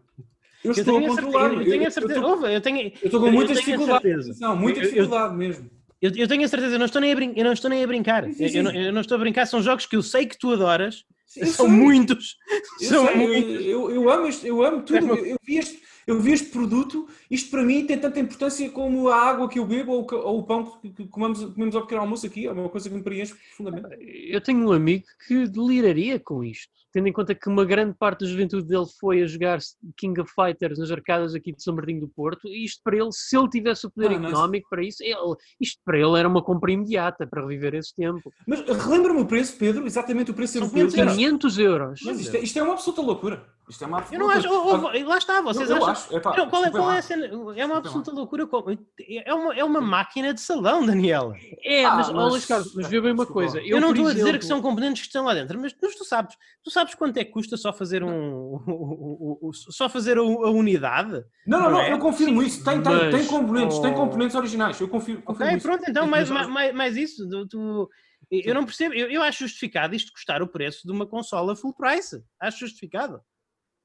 Eu 0.65 0.71
estou 0.71 0.97
a 0.97 1.01
controlar-me. 1.07 1.63
eu 1.65 1.71
tenho 1.71 1.87
a 1.87 1.91
certeza, 1.91 2.19
eu 2.51 2.59
tenho, 2.61 2.79
Eu 2.87 2.91
estou 3.05 3.21
com 3.21 3.27
eu 3.27 3.31
muitas 3.31 3.57
tenho 3.59 3.75
a 3.77 3.77
dificuldades. 3.77 4.25
certeza. 4.25 4.45
Não, 4.45 4.55
muita 4.57 4.81
dificuldade 4.81 5.35
mesmo. 5.35 5.69
Eu, 6.01 6.11
eu 6.15 6.27
tenho 6.27 6.43
a 6.43 6.47
certeza, 6.47 6.75
eu 6.75 6.79
não 6.79 6.85
estou 6.85 7.01
nem 7.01 7.11
a, 7.11 7.15
brin 7.15 7.33
eu 7.35 7.43
não 7.43 7.53
estou 7.53 7.69
nem 7.69 7.83
a 7.83 7.87
brincar. 7.87 8.23
Sim, 8.25 8.33
sim, 8.33 8.43
Eu- 8.43 8.49
Eu, 8.55 8.63
não, 8.63 8.71
sim. 8.71 8.77
eu 8.77 8.93
não 8.93 9.01
estou 9.01 9.15
a 9.15 9.19
brincar, 9.19 9.45
são 9.45 9.61
jogos 9.61 9.85
que 9.85 9.95
eu 9.95 10.03
sei 10.03 10.25
que 10.25 10.37
tu 10.37 10.51
adoras, 10.51 11.03
são 11.25 11.67
sei. 11.67 11.67
muitos. 11.67 12.37
Eu, 12.81 12.87
são 12.89 13.07
sei, 13.07 13.15
muitos. 13.15 13.65
eu, 13.65 13.91
eu 13.91 14.09
amo 14.09 14.27
este, 14.27 14.47
eu 14.47 14.63
amo 14.63 14.81
tudo. 14.83 14.97
É 15.13 15.19
Eu, 15.19 15.25
eu 15.25 15.37
vi 15.43 15.57
este, 15.57 15.81
eu 16.07 16.21
vi 16.21 16.33
este 16.33 16.49
produto, 16.49 17.07
isto 17.31 17.49
para 17.49 17.63
mim 17.63 17.85
tem 17.85 17.97
tanta 17.97 18.19
importância 18.19 18.69
como 18.69 19.09
a 19.09 19.15
água 19.15 19.49
que 19.49 19.57
eu 19.57 19.65
bebo 19.65 19.91
ou, 19.93 20.07
ou 20.13 20.39
o 20.39 20.43
pão 20.43 20.79
que, 20.79 20.89
que 20.91 21.07
comemos, 21.07 21.43
comemos 21.53 21.75
ao 21.75 21.81
pequeno 21.81 22.01
almoço 22.01 22.25
aqui. 22.27 22.45
É 22.45 22.51
uma 22.51 22.69
coisa 22.69 22.87
que 22.89 22.95
me 22.95 23.01
preenche 23.03 23.33
profundamente. 23.33 23.97
Eu 24.29 24.39
tenho 24.41 24.59
um 24.67 24.71
amigo 24.71 25.05
que 25.27 25.47
deliraria 25.47 26.19
com 26.19 26.43
isto, 26.43 26.71
tendo 26.95 27.09
em 27.09 27.11
conta 27.11 27.35
que 27.35 27.49
uma 27.49 27.65
grande 27.65 27.93
parte 27.93 28.21
da 28.21 28.25
juventude 28.31 28.65
dele 28.65 28.85
foi 29.01 29.21
a 29.21 29.27
jogar 29.27 29.59
King 29.97 30.17
of 30.21 30.31
Fighters 30.33 30.79
nas 30.79 30.89
arcadas 30.89 31.35
aqui 31.35 31.51
de 31.51 31.61
São 31.61 31.75
Martinho 31.75 31.99
do 31.99 32.07
Porto, 32.07 32.47
e 32.47 32.63
isto 32.63 32.79
para 32.85 32.95
ele, 32.95 33.09
se 33.11 33.37
ele 33.37 33.49
tivesse 33.49 33.85
o 33.85 33.91
poder 33.91 34.11
Ah, 34.11 34.13
económico 34.13 34.65
para 34.69 34.81
isso, 34.81 35.03
ele- 35.03 35.35
isto 35.59 35.77
para 35.83 35.97
ele 35.99 36.17
era 36.17 36.25
uma 36.29 36.41
compra 36.41 36.71
imediata 36.71 37.27
para 37.27 37.41
reviver 37.41 37.75
esse 37.75 37.93
tempo. 37.93 38.31
Mas 38.47 38.61
relembra-me 38.61 39.19
o 39.19 39.25
preço, 39.25 39.57
Pedro, 39.57 39.85
exatamente 39.85 40.31
o 40.31 40.33
preço 40.33 40.53
São 40.53 40.61
europeu. 40.61 40.87
500 40.87 40.97
euros. 40.97 41.15
500 41.17 41.59
euros. 41.59 41.99
Mas 42.05 42.19
isto 42.21 42.37
é, 42.37 42.39
isto 42.39 42.59
é 42.59 42.63
uma 42.63 42.73
absoluta 42.75 43.01
loucura. 43.01 43.45
Isto 43.67 43.83
é 43.83 43.87
uma 43.87 43.97
Eu 43.97 44.01
absoluta 44.03 44.23
não 44.23 44.29
acho. 44.29 44.47
loucura. 44.47 44.77
oh, 44.95 45.03
oh, 45.05 45.07
lá 45.09 45.17
está, 45.17 45.41
vocês 45.41 45.69
eu, 45.69 45.77
eu 45.77 45.85
acham. 45.85 45.91
acho. 45.91 46.15
Epá, 46.17 46.37
Não, 46.37 46.49
qual 46.49 46.65
é, 46.65 46.69
qual 46.71 46.91
é 46.91 47.01
cena? 47.01 47.25
É 47.55 47.65
uma 47.65 47.77
absoluta 47.77 48.11
loucura. 48.11 48.45
como- 48.45 48.77
É 49.25 49.33
uma, 49.33 49.55
é 49.55 49.63
uma 49.63 49.81
máquina 49.81 50.33
de 50.33 50.39
salão, 50.41 50.85
Daniela. 50.85 51.35
É, 51.63 51.83
Ah, 51.85 51.95
mas, 51.95 52.11
mas- 52.11 52.31
Luís 52.31 52.45
Carlos, 52.45 52.75
mas 52.75 52.87
vê 52.87 53.01
bem 53.01 53.11
uma 53.13 53.25
coisa. 53.25 53.57
lá. 53.59 53.65
Eu, 53.65 53.81
não 53.81 53.89
estou 53.89 54.05
a 54.05 54.09
dizer 54.09 54.21
exemplo- 54.21 54.39
que 54.39 54.45
são 54.45 54.61
componentes 54.61 55.01
que 55.01 55.07
estão 55.07 55.25
lá 55.25 55.33
dentro, 55.33 55.59
mas, 55.59 55.75
mas 55.81 55.95
tu 55.95 56.05
sabes, 56.05 56.35
tu 56.63 56.69
sabes 56.69 56.93
quanto 56.93 57.17
é 57.17 57.25
que 57.25 57.31
custa 57.31 57.57
só 57.57 57.73
fazer 57.73 58.03
um 58.03 58.13
o- 58.35 58.61
o- 58.67 59.49
o- 59.49 59.53
só 59.53 59.89
fazer 59.89 60.17
a, 60.17 60.21
a 60.21 60.49
unidade? 60.51 61.23
Não, 61.47 61.59
não, 61.59 61.63
Não 61.65 61.71
não, 61.71 61.81
é? 61.81 61.91
eu 61.93 61.97
confirmo 61.99 62.43
isso. 62.43 62.63
Tem, 62.63 62.81
tem, 62.83 62.93
Mas, 62.93 63.15
tem 63.15 63.25
componentes, 63.25 63.79
tem 63.79 63.91
oh. 63.91 63.95
componentes 63.95 64.35
originais. 64.35 64.79
Eu 64.79 64.87
confirmo, 64.87 65.21
confirmo 65.23 65.47
Ok, 65.51 65.57
isso. 65.57 65.67
pronto, 65.67 65.83
então 65.89 66.07
mais, 66.07 66.29
mais, 66.29 66.73
mais 66.73 66.95
isso. 66.97 67.27
tu- 67.27 67.47
tu- 67.47 67.89
eu 68.31 68.53
não 68.55 68.65
percebo, 68.65 68.93
eu, 68.95 69.09
eu 69.09 69.21
acho 69.23 69.39
justificado 69.47 69.95
isto 69.95 70.11
custar 70.11 70.41
o 70.41 70.47
preço 70.47 70.85
de 70.85 70.91
uma 70.91 71.05
consola 71.07 71.55
full 71.55 71.73
price. 71.75 72.23
Acho 72.39 72.59
justificado. 72.59 73.19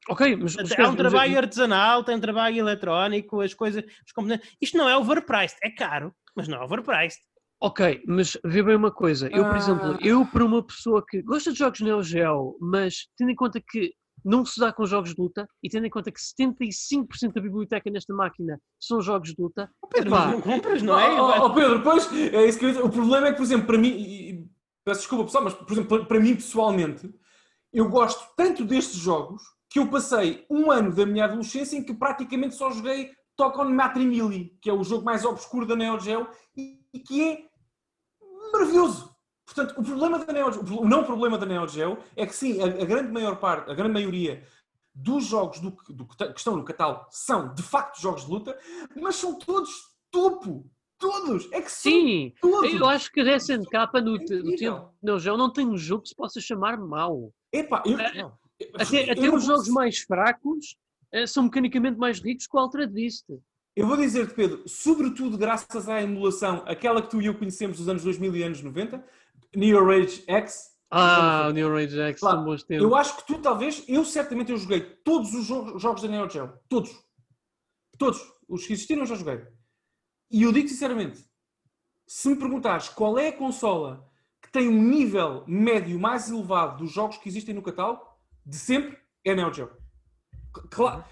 Ok, 0.09 0.37
mas, 0.37 0.57
Há 0.57 0.61
um 0.63 0.65
dizer, 0.65 0.97
trabalho 0.97 1.37
artesanal, 1.37 2.03
tem 2.03 2.17
um 2.17 2.21
trabalho 2.21 2.57
eletrónico, 2.59 3.41
as 3.41 3.53
coisas, 3.55 3.85
os 3.85 4.13
componentes. 4.13 4.49
Isto 4.61 4.77
não 4.79 4.89
é 4.89 4.97
overpriced, 4.97 5.59
é 5.63 5.71
caro, 5.71 6.13
mas 6.35 6.49
não 6.49 6.59
é 6.59 6.65
overpriced. 6.65 7.21
Ok, 7.63 8.03
mas 8.07 8.39
vê 8.45 8.63
bem 8.63 8.75
uma 8.77 8.91
coisa. 8.91 9.29
Eu, 9.29 9.45
por 9.45 9.55
Ah. 9.55 9.59
exemplo, 9.59 9.99
eu 10.01 10.25
para 10.27 10.45
uma 10.45 10.63
pessoa 10.67 11.05
que 11.07 11.21
gosta 11.23 11.53
de 11.53 11.59
jogos 11.59 11.81
Neo 11.81 12.03
Geo, 12.03 12.57
mas 12.61 13.07
tendo 13.19 13.31
em 13.31 13.35
conta 13.35 13.61
que 13.61 13.93
não 14.25 14.45
se 14.45 14.59
dá 14.59 14.73
com 14.73 14.85
jogos 14.87 15.15
de 15.15 15.21
luta 15.21 15.47
e 15.63 15.69
tendo 15.69 15.87
em 15.87 15.91
conta 15.91 16.11
que 16.11 16.19
75% 16.21 17.35
da 17.35 17.41
biblioteca 17.41 17.91
nesta 17.91 18.15
máquina 18.15 18.59
são 18.79 19.01
jogos 19.03 19.35
de 19.35 19.43
luta, 19.43 19.71
Pedro, 19.93 20.09
epá, 20.09 20.27
mas 20.27 20.33
não 20.33 20.41
compras, 20.41 20.83
não 20.83 20.99
é? 20.99 21.11
Oh, 21.21 21.25
oh, 21.27 21.47
oh, 21.47 21.55
Pedro, 21.55 21.83
pois, 21.83 22.11
é 22.13 22.47
isso 22.47 22.59
que 22.59 22.65
eu 22.65 22.71
dizer. 22.71 22.83
O 22.83 22.91
problema 22.91 23.29
é 23.29 23.31
que, 23.33 23.37
por 23.37 23.43
exemplo, 23.45 23.67
para 23.67 23.79
mim, 23.79 23.89
e 23.89 24.47
peço 24.85 25.01
desculpa 25.01 25.25
pessoal, 25.25 25.45
mas, 25.45 25.55
por 25.55 25.73
exemplo, 25.73 25.99
para, 25.99 26.07
para 26.07 26.21
mim 26.21 26.35
pessoalmente, 26.35 27.11
eu 27.73 27.89
gosto 27.91 28.27
tanto 28.37 28.65
destes 28.65 28.97
jogos 28.99 29.43
que 29.71 29.79
eu 29.79 29.89
passei 29.89 30.45
um 30.51 30.69
ano 30.71 30.93
da 30.93 31.07
minha 31.07 31.25
adolescência 31.25 31.77
em 31.77 31.85
que 31.85 31.95
praticamente 31.95 32.57
só 32.57 32.73
joguei 32.73 33.13
Tokon 33.37 33.71
Matrimili, 33.71 34.59
que 34.61 34.69
é 34.69 34.73
o 34.73 34.83
jogo 34.83 35.05
mais 35.05 35.25
obscuro 35.25 35.65
da 35.65 35.77
Neo 35.77 35.99
Geo 36.01 36.29
e, 36.57 36.81
que 36.99 37.23
é 37.23 37.45
maravilhoso. 38.53 39.15
Portanto, 39.47 39.81
o 39.81 39.85
problema 39.85 40.19
da 40.19 40.33
Neo 40.33 40.53
Geo, 40.53 40.81
o 40.81 40.89
não 40.89 41.05
problema 41.05 41.39
da 41.39 41.47
Neo 41.47 41.69
Geo 41.69 41.99
é 42.17 42.27
que 42.27 42.35
sim, 42.35 42.61
a, 42.61 42.67
a 42.67 42.85
grande 42.85 43.13
maior 43.13 43.37
parte, 43.37 43.71
a 43.71 43.75
grande 43.75 43.93
maioria 43.93 44.45
dos 44.93 45.25
jogos 45.27 45.61
do, 45.61 45.71
do, 45.89 46.05
que 46.05 46.25
estão 46.37 46.57
no 46.57 46.65
catálogo 46.65 47.07
são 47.11 47.55
de 47.55 47.63
facto 47.63 48.01
jogos 48.01 48.25
de 48.25 48.31
luta, 48.31 48.59
mas 49.01 49.17
são 49.17 49.39
todos 49.39 49.71
topo. 50.11 50.69
Todos! 50.99 51.49
É 51.51 51.63
que 51.63 51.73
Sim! 51.73 52.35
Todos. 52.43 52.75
Eu 52.75 52.87
acho 52.87 53.11
que 53.11 53.21
a 53.21 53.37
SNK 53.37 53.73
no, 54.05 54.19
no 54.19 54.57
tempo 54.57 54.93
não, 55.03 55.19
não 55.39 55.51
tem 55.51 55.67
um 55.67 55.79
jogo 55.79 56.03
que 56.03 56.11
se 56.11 56.15
possa 56.15 56.43
chamar 56.43 56.77
mau. 56.77 57.33
Epá, 57.51 57.83
eu, 57.87 57.97
não. 57.97 58.40
Até, 58.75 59.11
até 59.11 59.31
os 59.31 59.45
jogos 59.45 59.69
mais 59.69 59.99
fracos 59.99 60.77
uh, 61.15 61.27
são 61.27 61.45
mecanicamente 61.45 61.99
mais 61.99 62.21
ricos 62.21 62.47
que 62.47 62.57
o 62.57 62.61
Altered 62.61 62.93
Beast. 62.93 63.27
Eu 63.77 63.87
vou 63.87 63.97
dizer-te, 63.97 64.35
Pedro, 64.35 64.63
sobretudo 64.67 65.39
graças 65.39 65.89
à 65.89 66.03
emulação, 66.03 66.63
aquela 66.67 67.01
que 67.01 67.09
tu 67.09 67.23
e 67.23 67.27
eu 67.27 67.35
conhecemos 67.35 67.79
dos 67.79 67.89
anos 67.89 68.03
2000 68.03 68.37
e 68.37 68.43
anos 68.43 68.63
90, 68.63 69.03
Neo 69.55 69.85
Rage 69.85 70.25
X. 70.27 70.71
Ah, 70.91 71.47
o 71.49 71.53
Neo 71.53 71.73
Rage 71.73 71.99
X, 71.99 72.21
claro, 72.21 72.45
bons 72.45 72.65
tempos. 72.65 72.83
Eu 72.83 72.95
acho 72.97 73.17
que 73.17 73.27
tu, 73.27 73.39
talvez, 73.39 73.85
eu 73.89 74.05
certamente 74.05 74.51
eu 74.51 74.59
joguei 74.59 74.81
todos 74.81 75.33
os 75.35 75.47
jogos, 75.47 75.81
jogos 75.81 76.03
da 76.03 76.09
Neo 76.09 76.29
Geo. 76.29 76.53
Todos. 76.69 76.91
Todos. 77.97 78.21
Os 78.49 78.67
que 78.67 78.73
existiram 78.73 79.03
eu 79.03 79.07
já 79.07 79.15
joguei. 79.15 79.41
E 80.31 80.43
eu 80.43 80.53
digo 80.53 80.69
sinceramente, 80.69 81.25
se 82.07 82.29
me 82.29 82.37
perguntares 82.37 82.89
qual 82.89 83.19
é 83.19 83.29
a 83.29 83.37
consola 83.37 84.05
que 84.43 84.51
tem 84.51 84.69
um 84.69 84.83
nível 84.83 85.45
médio 85.47 85.99
mais 85.99 86.29
elevado 86.29 86.79
dos 86.79 86.93
jogos 86.93 87.19
que 87.19 87.29
existem 87.29 87.55
no 87.55 87.63
catálogo, 87.63 88.05
de 88.51 88.57
sempre, 88.57 88.99
é 89.25 89.33
a 89.33 89.37
Neo 89.37 89.53
Geo. 89.53 89.71
Claro, 90.71 91.05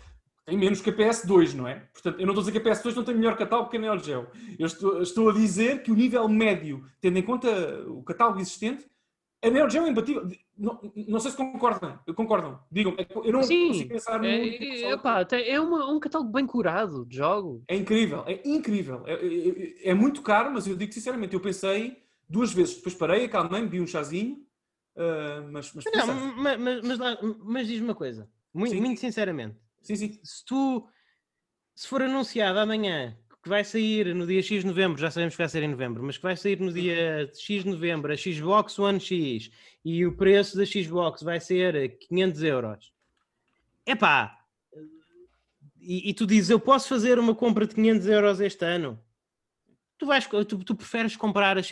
tem 0.44 0.58
menos 0.58 0.80
que 0.80 0.90
a 0.90 0.92
PS2, 0.92 1.54
não 1.54 1.68
é? 1.68 1.86
Portanto, 1.92 2.18
eu 2.18 2.26
não 2.26 2.32
estou 2.32 2.42
a 2.42 2.46
dizer 2.46 2.60
que 2.60 2.68
a 2.68 2.72
PS2 2.72 2.96
não 2.96 3.04
tem 3.04 3.14
melhor 3.14 3.36
catálogo 3.36 3.70
que 3.70 3.76
a 3.76 3.80
Neo 3.80 3.98
Geo. 3.98 4.26
Eu 4.58 4.66
estou, 4.66 5.02
estou 5.02 5.30
a 5.30 5.32
dizer 5.32 5.82
que 5.82 5.92
o 5.92 5.94
nível 5.94 6.28
médio, 6.28 6.84
tendo 7.00 7.18
em 7.18 7.22
conta 7.22 7.48
o 7.86 8.02
catálogo 8.02 8.40
existente, 8.40 8.84
a 9.42 9.50
Neo 9.50 9.70
Geo 9.70 9.84
é 9.84 9.90
imbatível. 9.90 10.26
Não, 10.56 10.80
não 11.06 11.20
sei 11.20 11.30
se 11.30 11.36
concordam. 11.36 11.98
Concordam. 12.16 12.58
Digam. 12.72 12.96
É 12.98 13.06
eu 13.24 13.32
não 13.32 13.42
Sim, 13.44 13.68
consigo 13.68 13.88
pensar 13.90 14.18
no. 14.18 14.24
É, 14.24 14.90
epá, 14.92 15.24
é 15.32 15.60
uma, 15.60 15.92
um 15.92 16.00
catálogo 16.00 16.32
bem 16.32 16.44
curado 16.44 17.06
de 17.06 17.16
jogos. 17.16 17.62
É 17.68 17.76
incrível. 17.76 18.24
É 18.26 18.40
incrível. 18.44 19.04
É, 19.06 19.12
é, 19.14 19.90
é, 19.90 19.94
muito 19.94 20.22
caro, 20.22 20.50
mas 20.50 20.66
eu 20.66 20.74
digo 20.74 20.92
sinceramente, 20.92 21.34
eu 21.34 21.40
pensei 21.40 22.02
duas 22.28 22.52
vezes. 22.52 22.76
Depois 22.76 22.96
parei, 22.96 23.26
acalmei-me, 23.26 23.68
vi 23.68 23.80
um 23.80 23.86
chazinho. 23.86 24.47
Uh, 24.98 25.48
mas, 25.52 25.72
mas, 25.72 25.84
não, 25.94 26.06
mas, 26.36 26.58
mas, 26.58 26.98
mas, 26.98 27.18
mas 27.38 27.66
diz-me 27.68 27.84
uma 27.84 27.94
coisa. 27.94 28.28
Muito, 28.52 28.74
muito 28.74 28.98
sinceramente. 28.98 29.56
Sim, 29.80 29.94
sim. 29.94 30.20
Se 30.24 30.44
tu. 30.44 30.88
Se 31.72 31.86
for 31.86 32.02
anunciado 32.02 32.58
amanhã 32.58 33.16
que 33.40 33.48
vai 33.48 33.62
sair 33.62 34.12
no 34.12 34.26
dia 34.26 34.42
X 34.42 34.62
de 34.62 34.66
novembro, 34.66 35.00
já 35.00 35.12
sabemos 35.12 35.34
que 35.34 35.38
vai 35.38 35.48
ser 35.48 35.62
em 35.62 35.68
novembro, 35.68 36.02
mas 36.02 36.16
que 36.16 36.22
vai 36.24 36.36
sair 36.36 36.58
no 36.58 36.72
dia 36.72 37.30
X 37.32 37.62
de 37.62 37.70
novembro 37.70 38.12
a 38.12 38.16
Xbox 38.16 38.76
One 38.76 38.98
X 38.98 39.52
e 39.84 40.04
o 40.04 40.16
preço 40.16 40.56
da 40.56 40.66
Xbox 40.66 41.22
vai 41.22 41.38
ser 41.38 41.96
500 41.98 42.42
euros. 42.42 42.92
Epá, 43.86 44.36
e, 45.80 46.10
e 46.10 46.14
tu 46.14 46.26
dizes, 46.26 46.50
eu 46.50 46.58
posso 46.58 46.88
fazer 46.88 47.18
uma 47.18 47.34
compra 47.34 47.66
de 47.66 47.74
500 47.76 48.06
euros 48.08 48.40
este 48.40 48.64
ano. 48.64 49.00
Tu, 49.96 50.04
vais, 50.04 50.26
tu, 50.26 50.58
tu 50.58 50.74
preferes 50.74 51.16
comprar 51.16 51.56
a 51.56 51.62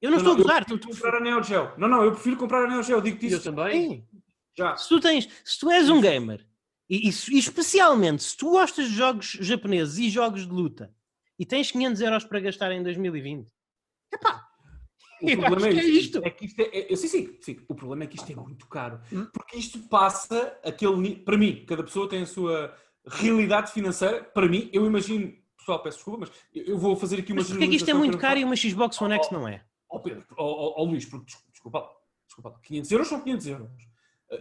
Eu 0.00 0.10
não, 0.10 0.18
não 0.18 0.24
estou 0.24 0.34
não, 0.34 0.40
a 0.40 0.42
gozar. 0.42 0.66
Eu 0.68 0.78
tu, 0.78 0.88
comprar 0.88 1.14
a 1.14 1.20
Neo 1.20 1.42
Geo. 1.42 1.72
Não, 1.78 1.88
não, 1.88 2.04
eu 2.04 2.12
prefiro 2.12 2.36
comprar 2.36 2.64
a 2.64 2.68
Neo 2.68 2.82
Geo. 2.82 3.00
Digo-te 3.00 3.26
isso. 3.26 3.36
Eu 3.36 3.54
também. 3.54 3.90
Sim. 3.90 4.04
Já. 4.56 4.76
Se 4.76 4.88
tu 4.88 5.00
tens, 5.00 5.28
se 5.44 5.58
tu 5.58 5.70
és 5.70 5.88
um 5.90 6.00
gamer 6.00 6.46
e, 6.88 7.08
e, 7.08 7.38
especialmente 7.38 8.22
se 8.22 8.36
tu 8.36 8.50
gostas 8.50 8.88
de 8.88 8.94
jogos 8.94 9.36
japoneses 9.40 9.98
e 9.98 10.08
jogos 10.08 10.46
de 10.46 10.52
luta 10.52 10.94
e 11.38 11.44
tens 11.44 11.70
500 11.70 12.00
euros 12.00 12.24
para 12.24 12.40
gastar 12.40 12.72
em 12.72 12.82
2020, 12.82 13.46
epá, 14.12 14.46
o 15.22 15.28
eu 15.28 15.38
problema 15.38 15.68
é, 15.68 15.80
é, 15.80 15.84
isto. 15.84 16.20
É 16.24 16.30
que 16.30 16.46
isto 16.46 16.60
é, 16.60 16.92
é, 16.92 16.96
sim, 16.96 17.08
sim, 17.08 17.38
sim, 17.40 17.56
o 17.68 17.74
problema 17.74 18.04
é 18.04 18.06
que 18.06 18.16
isto 18.16 18.30
é 18.30 18.34
muito 18.34 18.66
caro. 18.66 19.00
Hum? 19.12 19.26
Porque 19.32 19.56
isto 19.56 19.78
passa 19.88 20.58
aquele. 20.64 21.16
Para 21.16 21.36
mim, 21.36 21.64
cada 21.66 21.82
pessoa 21.82 22.08
tem 22.08 22.22
a 22.22 22.26
sua 22.26 22.74
realidade 23.06 23.72
financeira. 23.72 24.22
Para 24.22 24.48
mim, 24.48 24.70
eu 24.72 24.86
imagino. 24.86 25.34
Pessoal, 25.58 25.82
peço 25.82 25.96
desculpa, 25.96 26.20
mas 26.20 26.30
eu 26.54 26.78
vou 26.78 26.94
fazer 26.94 27.18
aqui 27.18 27.32
uma 27.32 27.40
Mas 27.40 27.48
porquê 27.48 27.64
é 27.64 27.68
que 27.68 27.76
isto 27.76 27.90
é 27.90 27.94
muito 27.94 28.18
caro 28.18 28.38
e 28.38 28.44
uma 28.44 28.54
Xbox 28.54 29.00
One 29.02 29.14
X 29.14 29.30
não 29.32 29.48
é? 29.48 29.64
Ó 29.96 29.98
oh, 29.98 30.00
Pedro, 30.00 30.26
ó 30.36 30.44
oh, 30.44 30.74
oh, 30.76 30.84
Luís, 30.84 31.06
porque, 31.06 31.32
desculpa, 31.50 31.88
desculpa, 32.26 32.60
500 32.62 32.92
euros 32.92 33.08
são 33.08 33.20
500 33.20 33.46
euros. 33.46 33.70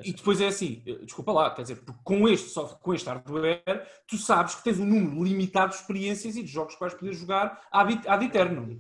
E 0.03 0.11
depois 0.11 0.41
é 0.41 0.47
assim, 0.47 0.81
eh, 0.85 0.97
desculpa 1.03 1.31
lá, 1.31 1.51
quer 1.51 1.61
dizer, 1.61 1.75
porque 1.75 2.01
com 2.03 2.27
este, 2.27 2.49
software, 2.49 2.79
com 2.81 2.93
este 2.93 3.07
hardware, 3.07 3.61
tu 4.07 4.17
sabes 4.17 4.55
que 4.55 4.63
tens 4.63 4.79
um 4.79 4.85
número 4.85 5.23
limitado 5.23 5.69
de 5.69 5.75
experiências 5.75 6.35
e 6.35 6.41
de 6.41 6.47
jogos 6.47 6.73
que 6.73 6.79
vais 6.79 6.93
poder 6.93 7.13
jogar 7.13 7.61
ad, 7.71 8.01
ad 8.05 8.25
eterno. 8.25 8.77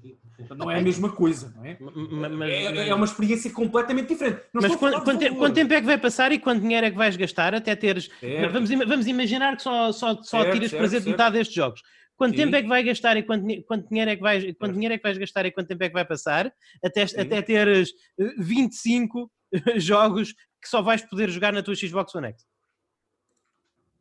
Não 0.57 0.69
é 0.69 0.79
a 0.79 0.81
mesma 0.81 1.09
coisa, 1.09 1.53
não 1.55 1.63
é? 1.63 1.77
Mas, 1.79 2.49
é, 2.49 2.89
é, 2.89 2.95
uma 2.95 3.05
experiência 3.05 3.49
completamente 3.51 4.09
diferente. 4.09 4.41
Não 4.51 4.63
mas 4.63 4.75
quanto, 4.75 5.01
quanto, 5.03 5.19
tempo, 5.19 5.37
quanto, 5.37 5.53
tempo 5.53 5.73
é 5.73 5.79
que 5.79 5.87
vai 5.87 5.97
passar 5.97 6.31
e 6.33 6.39
quanto 6.39 6.61
dinheiro 6.61 6.87
é 6.87 6.91
que 6.91 6.97
vais 6.97 7.15
gastar 7.15 7.53
até 7.55 7.73
teres. 7.75 8.09
Vamos, 8.51 8.69
vamos 8.69 9.07
imaginar 9.07 9.55
que 9.55 9.63
só, 9.63 9.93
só, 9.93 10.15
só 10.15 10.41
certo, 10.41 10.53
tiras 10.53 10.71
certo, 10.71 10.81
prazer 10.81 11.01
de 11.01 11.09
metade 11.09 11.37
destes 11.37 11.55
jogos. 11.55 11.81
Quanto 12.17 12.35
tempo 12.35 12.55
é 12.55 12.61
que 12.61 12.67
vai 12.67 12.81
gastar 12.81 13.17
e 13.17 13.23
quanto, 13.23 13.45
quanto, 13.65 13.89
dinheiro 13.89 14.11
é 14.11 14.15
que 14.15 14.21
vais, 14.21 14.43
quanto 14.57 14.73
dinheiro 14.73 14.93
é 14.93 14.97
que 14.97 15.03
vais 15.03 15.17
gastar 15.17 15.45
e 15.45 15.51
quanto 15.51 15.67
tempo 15.67 15.83
é 15.83 15.87
que 15.89 15.93
vai 15.93 16.05
passar 16.05 16.51
até, 16.83 17.03
até 17.03 17.41
teres 17.41 17.91
25 18.37 19.29
eh, 19.53 19.79
jogos 19.79 20.33
que 20.61 20.69
só 20.69 20.81
vais 20.81 21.01
poder 21.01 21.29
jogar 21.29 21.51
na 21.51 21.61
tua 21.61 21.75
Xbox 21.75 22.15
One 22.15 22.27
X? 22.27 22.45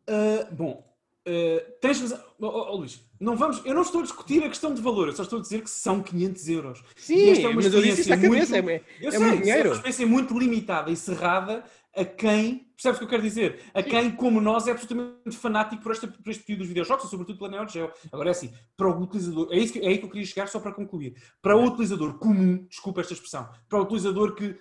Uh, 0.08 0.54
bom, 0.54 0.84
uh, 1.26 1.72
tens 1.80 2.00
razão. 2.00 2.22
Oh, 2.38 2.46
oh, 2.46 2.76
Luís, 2.76 3.00
não 3.18 3.36
vamos, 3.36 3.64
eu 3.64 3.74
não 3.74 3.82
estou 3.82 4.00
a 4.00 4.04
discutir 4.04 4.44
a 4.44 4.48
questão 4.48 4.72
de 4.72 4.80
valor, 4.80 5.08
eu 5.08 5.12
só 5.12 5.22
estou 5.22 5.40
a 5.40 5.42
dizer 5.42 5.62
que 5.62 5.70
são 5.70 6.02
500 6.02 6.48
euros. 6.48 6.84
Sim, 6.94 7.42
é 7.42 7.48
uma 7.48 7.54
mas 7.54 7.72
eu 7.72 7.82
disse 7.82 8.02
isso 8.02 8.12
à 8.12 8.16
cabeça, 8.16 8.62
muito, 8.62 8.70
é, 8.70 8.84
eu 9.00 9.08
é 9.08 9.10
sei, 9.10 9.20
muito 9.20 9.42
dinheiro. 9.42 9.60
É 9.60 9.70
uma 9.70 9.74
experiência 9.74 10.06
muito 10.06 10.38
limitada 10.38 10.90
e 10.90 10.96
cerrada 10.96 11.64
a 11.96 12.04
quem, 12.04 12.63
percebes 12.76 12.96
o 12.96 12.98
que 12.98 13.04
eu 13.04 13.08
quero 13.08 13.22
dizer? 13.22 13.62
A 13.72 13.82
quem, 13.82 14.10
como 14.14 14.40
nós, 14.40 14.66
é 14.66 14.72
absolutamente 14.72 15.36
fanático 15.36 15.82
por, 15.82 15.92
esta, 15.92 16.06
por 16.06 16.30
este 16.30 16.42
período 16.44 16.60
dos 16.60 16.68
videojogos, 16.68 17.08
sobretudo 17.08 17.38
pela 17.38 17.50
Neo 17.50 17.68
Geo. 17.68 17.92
Agora 18.12 18.30
é 18.30 18.32
assim, 18.32 18.52
para 18.76 18.88
o 18.88 19.02
utilizador, 19.02 19.48
é, 19.50 19.58
isso 19.58 19.72
que, 19.72 19.78
é 19.80 19.88
aí 19.88 19.98
que 19.98 20.04
eu 20.04 20.10
queria 20.10 20.26
chegar 20.26 20.48
só 20.48 20.60
para 20.60 20.72
concluir. 20.72 21.14
Para 21.40 21.56
o 21.56 21.64
utilizador 21.64 22.18
comum, 22.18 22.66
desculpa 22.68 23.00
esta 23.00 23.12
expressão, 23.12 23.48
para 23.68 23.78
o 23.78 23.82
utilizador 23.82 24.34
que 24.34 24.58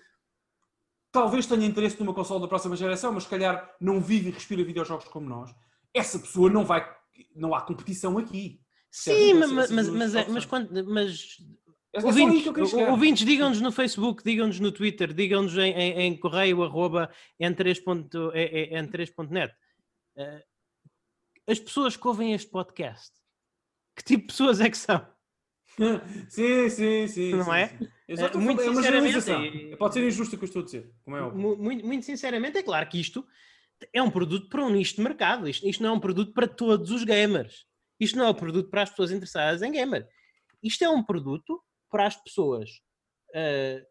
talvez 1.11 1.45
tenha 1.45 1.65
interesse 1.65 1.99
numa 1.99 2.13
console 2.13 2.41
da 2.41 2.47
próxima 2.47 2.75
geração, 2.75 3.13
mas 3.13 3.23
se 3.23 3.29
calhar 3.29 3.75
não 3.79 4.01
vive 4.01 4.29
e 4.29 4.31
respira 4.31 4.63
videojogos 4.63 5.07
como 5.07 5.29
nós, 5.29 5.53
essa 5.93 6.19
pessoa 6.19 6.49
não 6.49 6.65
vai. 6.65 6.85
Não 7.35 7.53
há 7.53 7.61
competição 7.61 8.17
aqui. 8.17 8.59
Sim, 8.89 9.35
mas, 9.35 9.51
mas, 9.51 9.71
mas, 9.71 9.89
mas, 9.89 10.15
é, 10.15 10.27
mas, 10.83 11.37
é 11.93 12.03
ouvintes, 12.03 12.73
ouvintes 12.73 13.25
digam-nos 13.25 13.61
no 13.61 13.71
Facebook, 13.71 14.23
digam-nos 14.23 14.59
no 14.59 14.71
Twitter, 14.71 15.13
digam-nos 15.13 15.55
em, 15.57 15.71
em, 15.71 16.01
em, 16.01 16.17
correio 16.17 16.63
arroba 16.63 17.09
n3.net. 17.39 19.53
Uh, 20.17 20.41
as 21.47 21.59
pessoas 21.59 21.95
que 21.95 22.07
ouvem 22.07 22.33
este 22.33 22.49
podcast, 22.49 23.11
que 23.95 24.03
tipo 24.03 24.21
de 24.21 24.27
pessoas 24.27 24.59
é 24.59 24.69
que 24.69 24.77
são? 24.77 25.05
sim, 26.29 26.69
sim, 26.69 27.07
sim. 27.07 27.35
Não 27.35 27.45
sim, 27.45 27.51
é? 27.51 27.67
Sim. 27.67 27.87
Exato, 28.07 28.39
muito 28.39 28.61
é 28.61 28.65
sinceramente, 28.65 29.29
e... 29.29 29.75
Pode 29.77 29.93
ser 29.93 30.07
injusto 30.07 30.35
o 30.35 30.39
que 30.39 30.45
eu 30.45 30.47
estou 30.47 30.61
a 30.61 30.65
dizer, 30.65 30.91
como 31.03 31.15
é 31.15 31.21
óbvio. 31.21 31.57
Muito, 31.57 31.85
muito 31.85 32.05
sinceramente, 32.05 32.57
é 32.57 32.63
claro 32.63 32.87
que 32.89 32.99
isto 32.99 33.25
é 33.91 34.01
um 34.01 34.09
produto 34.09 34.49
para 34.49 34.63
um 34.63 34.69
nicho 34.69 34.95
de 34.95 35.01
mercado. 35.01 35.47
Isto, 35.47 35.67
isto 35.67 35.83
não 35.83 35.89
é 35.89 35.93
um 35.93 35.99
produto 35.99 36.33
para 36.33 36.47
todos 36.47 36.89
os 36.89 37.03
gamers. 37.03 37.65
Isto 37.99 38.17
não 38.17 38.25
é 38.25 38.29
um 38.29 38.33
produto 38.33 38.69
para 38.69 38.83
as 38.83 38.89
pessoas 38.89 39.11
interessadas 39.11 39.61
em 39.61 39.71
gamer. 39.71 40.07
Isto 40.61 40.83
é 40.83 40.89
um 40.89 41.03
produto 41.03 41.61
para 41.93 42.07
as 42.07 42.15
pessoas 42.15 42.71
uh, 43.29 43.85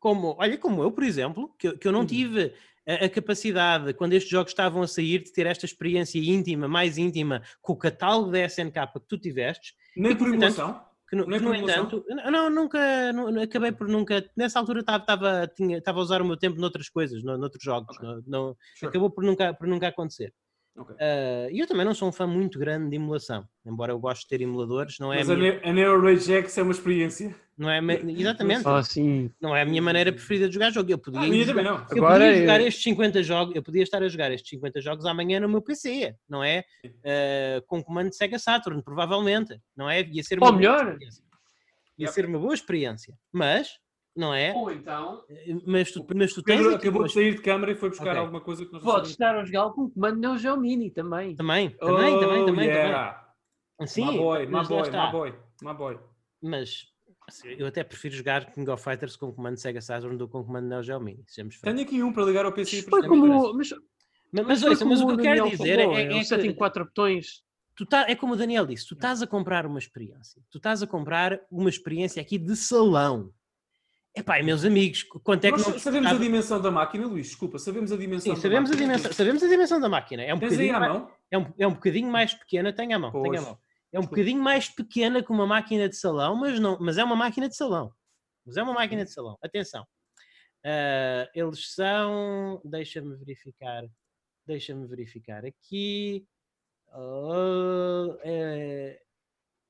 como, 0.00 0.34
olha, 0.40 0.58
como 0.58 0.82
eu, 0.82 0.90
por 0.90 1.04
exemplo, 1.04 1.54
que, 1.56 1.70
que 1.78 1.86
eu 1.86 1.92
não 1.92 2.00
uhum. 2.00 2.06
tive 2.06 2.52
a, 2.84 3.04
a, 3.04 3.08
capacidade, 3.08 3.94
quando 3.94 4.12
estes 4.14 4.30
jogos 4.30 4.50
estavam 4.50 4.82
a 4.82 4.88
sair, 4.88 5.22
de 5.22 5.32
ter 5.32 5.46
esta 5.46 5.64
experiência 5.64 6.18
íntima, 6.18 6.66
mais 6.66 6.98
íntima, 6.98 7.42
com 7.62 7.74
o 7.74 7.76
catálogo 7.76 8.32
da 8.32 8.44
SNK 8.44 8.92
que 8.92 9.08
tu 9.08 9.16
tivestes. 9.16 9.74
Nem 9.96 10.16
por 10.16 10.28
emulação? 10.28 10.84
Que, 11.08 11.16
no, 11.16 11.24
que 11.24 11.38
no 11.38 11.54
entanto, 11.54 12.04
não, 12.30 12.50
nunca, 12.50 13.12
não, 13.14 13.40
acabei 13.40 13.72
por 13.72 13.88
nunca, 13.88 14.28
nessa 14.36 14.58
altura 14.58 14.80
estava, 14.80 15.50
a 15.86 16.00
usar 16.00 16.20
o 16.20 16.24
meu 16.24 16.36
tempo 16.36 16.60
noutras 16.60 16.90
coisas, 16.90 17.22
no, 17.22 17.38
noutros 17.38 17.62
jogos, 17.62 17.96
okay. 17.96 18.08
não, 18.08 18.22
não 18.26 18.56
sure. 18.74 18.90
acabou 18.90 19.10
por 19.10 19.24
nunca, 19.24 19.54
por 19.54 19.66
nunca 19.66 19.88
acontecer. 19.88 20.34
Okay. 20.78 20.94
Uh, 20.94 21.50
eu 21.50 21.66
também 21.66 21.84
não 21.84 21.94
sou 21.94 22.08
um 22.08 22.12
fã 22.12 22.26
muito 22.26 22.58
grande 22.58 22.90
de 22.90 22.96
emulação, 22.96 23.44
embora 23.66 23.92
eu 23.92 23.98
goste 23.98 24.24
de 24.24 24.28
ter 24.28 24.40
emuladores, 24.40 24.96
não 25.00 25.12
é 25.12 25.18
Mas 25.18 25.28
a, 25.30 25.36
minha... 25.36 25.60
a 25.64 25.72
Neo 25.72 26.00
Rage 26.00 26.32
X 26.32 26.56
é 26.56 26.62
uma 26.62 26.72
experiência. 26.72 27.34
Não 27.56 27.68
é 27.68 27.80
exatamente. 28.16 28.62
Ah, 28.64 28.80
sim. 28.84 29.32
Não 29.40 29.56
é 29.56 29.62
a 29.62 29.64
minha 29.64 29.82
maneira 29.82 30.12
preferida 30.12 30.46
de 30.46 30.54
jogar 30.54 30.70
jogo. 30.70 30.88
Eu 30.92 30.98
podia, 30.98 31.20
ah, 31.20 31.44
jogar, 31.44 31.62
não. 31.64 31.78
Eu 31.90 32.04
Agora 32.04 32.24
podia 32.26 32.40
jogar 32.40 32.60
estes 32.60 32.82
50 32.84 33.22
jogos, 33.24 33.56
eu 33.56 33.62
podia 33.64 33.82
estar 33.82 34.00
a 34.00 34.08
jogar 34.08 34.30
estes 34.30 34.48
50 34.50 34.80
jogos 34.80 35.04
amanhã 35.04 35.40
no 35.40 35.48
meu 35.48 35.60
PC, 35.60 36.14
não 36.28 36.44
é? 36.44 36.62
Uh, 36.84 37.66
com 37.66 37.82
comando 37.82 38.10
de 38.10 38.16
Sega 38.16 38.38
Saturn, 38.38 38.80
provavelmente, 38.80 39.60
não 39.76 39.90
é? 39.90 40.02
Ia 40.02 40.22
ser 40.22 40.38
Ou 40.40 40.52
melhor. 40.52 40.96
Ia 41.98 42.04
yep. 42.04 42.14
ser 42.14 42.26
uma 42.26 42.38
boa 42.38 42.54
experiência, 42.54 43.12
mas 43.32 43.70
não 44.18 44.34
é? 44.34 44.52
Ou 44.52 44.72
então. 44.72 45.22
Eh, 45.30 45.56
mas 45.64 45.92
tu, 45.92 46.04
mas 46.14 46.34
tu 46.34 46.42
Pedro 46.42 46.74
acabou 46.74 47.04
de 47.04 47.12
sair 47.12 47.36
de 47.36 47.40
câmara 47.40 47.70
e 47.70 47.76
foi 47.76 47.90
buscar 47.90 48.08
okay. 48.08 48.18
alguma 48.18 48.40
coisa 48.40 48.66
que 48.66 48.72
nós 48.72 48.82
Podes 48.82 49.10
estar 49.12 49.36
a 49.36 49.44
jogar 49.44 49.70
com 49.70 49.88
comando 49.88 50.18
Neo 50.18 50.36
Geo 50.36 50.56
Mini 50.56 50.90
também. 50.90 51.36
Também, 51.36 51.70
também, 51.70 52.16
oh, 52.16 52.20
também, 52.20 52.46
também. 52.46 52.66
Yeah. 52.66 53.12
também. 53.78 53.88
Sim, 53.88 54.06
my 54.06 54.18
boy, 54.18 54.46
my 54.46 54.66
boy, 54.66 54.90
my 54.90 55.12
boy, 55.12 55.34
my 55.62 55.74
boy. 55.74 55.98
Mas 56.42 56.88
assim, 57.28 57.50
eu 57.50 57.68
até 57.68 57.84
prefiro 57.84 58.16
jogar 58.16 58.50
King 58.50 58.68
of 58.68 58.82
Fighters 58.82 59.14
com 59.14 59.32
comando 59.32 59.56
Sega 59.56 59.80
Saturn 59.80 60.16
do 60.16 60.26
que 60.26 60.32
com 60.32 60.42
comando 60.42 60.66
Neo 60.66 60.82
Geo 60.82 60.98
Mini. 60.98 61.24
Tenho 61.62 61.80
aqui 61.80 62.02
um 62.02 62.12
para 62.12 62.24
ligar 62.24 62.44
ao 62.44 62.52
PC. 62.52 62.82
Foi 62.82 63.06
como, 63.06 63.54
mas 63.54 63.72
Mas, 64.32 64.46
mas, 64.46 64.60
foi 64.60 64.70
ouça, 64.70 64.84
mas 64.84 65.00
o 65.00 65.06
que 65.06 65.10
como 65.10 65.20
eu 65.20 65.24
quero 65.24 65.36
Daniel 65.42 65.56
dizer 65.56 65.78
falou, 65.78 65.96
é, 65.96 66.02
é 66.02 66.46
em 66.46 66.52
que 66.52 66.54
quatro 66.54 66.84
botões. 66.84 67.44
tu 67.76 67.86
tá, 67.86 68.04
é 68.08 68.16
como 68.16 68.34
o 68.34 68.36
Daniel 68.36 68.66
disse, 68.66 68.84
tu 68.88 68.94
estás 68.94 69.22
a 69.22 69.28
comprar 69.28 69.64
uma 69.64 69.78
experiência. 69.78 70.42
Tu 70.50 70.58
estás 70.58 70.82
a 70.82 70.88
comprar 70.88 71.40
uma 71.48 71.68
experiência 71.68 72.20
aqui 72.20 72.36
de 72.36 72.56
salão. 72.56 73.32
Epá, 74.18 74.40
e 74.40 74.42
meus 74.42 74.64
amigos, 74.64 75.04
quanto 75.04 75.44
é 75.44 75.52
que 75.52 75.58
Nós 75.58 75.80
sabemos 75.80 76.10
a 76.10 76.14
dimensão 76.16 76.60
da 76.60 76.70
máquina, 76.72 77.06
Luís, 77.06 77.28
desculpa, 77.28 77.58
sabemos 77.58 77.92
a 77.92 77.96
dimensão 77.96 78.34
Sim, 78.34 78.36
da 78.36 78.42
sabemos 78.42 78.70
a, 78.70 78.72
máquina. 78.74 78.92
dimensão, 78.92 79.12
sabemos 79.12 79.42
a 79.42 79.48
dimensão 79.48 79.80
da 79.80 79.88
máquina. 79.88 80.22
É 80.24 80.34
um, 80.34 80.38
Tens 80.40 80.58
aí 80.58 80.66
bocadinho 80.68 80.76
à 80.76 80.80
mais, 80.80 80.92
mão? 80.92 81.10
é, 81.30 81.38
um, 81.38 81.54
é 81.58 81.66
um 81.68 81.72
bocadinho 81.74 82.10
mais 82.10 82.34
pequena, 82.34 82.72
tem 82.72 82.92
à 82.94 82.98
mão, 82.98 83.12
tem 83.12 83.20
à 83.20 83.24
Pois. 83.24 83.42
mão. 83.42 83.58
É 83.92 83.98
um 84.00 84.02
bocadinho 84.02 84.42
mais 84.42 84.68
pequena 84.68 85.22
que 85.22 85.30
uma 85.30 85.46
máquina 85.46 85.88
de 85.88 85.96
salão, 85.96 86.34
mas, 86.34 86.58
não, 86.58 86.76
mas 86.80 86.98
é 86.98 87.04
uma 87.04 87.14
máquina 87.16 87.48
de 87.48 87.56
salão. 87.56 87.92
Mas 88.44 88.56
é 88.56 88.62
uma 88.62 88.74
máquina 88.74 89.04
de 89.04 89.12
salão. 89.12 89.38
Atenção. 89.40 89.86
Ah, 90.64 91.28
eles 91.34 91.74
são. 91.74 92.60
Deixa-me 92.64 93.14
verificar. 93.16 93.84
Deixa-me 94.46 94.86
verificar 94.86 95.44
aqui. 95.46 96.26
É, 98.22 99.00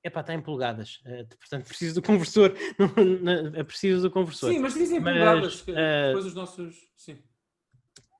epá, 0.02 0.20
está 0.20 0.34
em 0.34 0.40
polegadas. 0.40 1.00
Ah, 1.04 1.24
portanto, 1.38 1.66
preciso 1.66 1.96
do 2.00 2.02
conversor. 2.06 2.54
É 3.54 3.62
preciso 3.64 4.02
do 4.02 4.10
conversor. 4.10 4.52
Sim, 4.52 4.58
mas 4.60 4.74
dizem 4.74 5.00
Mas, 5.00 5.14
polegadas, 5.14 5.60
que 5.62 5.70
eh, 5.72 6.06
depois 6.08 6.26
os 6.26 6.34
nossos... 6.34 6.76
Sim. 6.96 7.18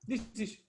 Diz, 0.07 0.31
diz. 0.33 0.59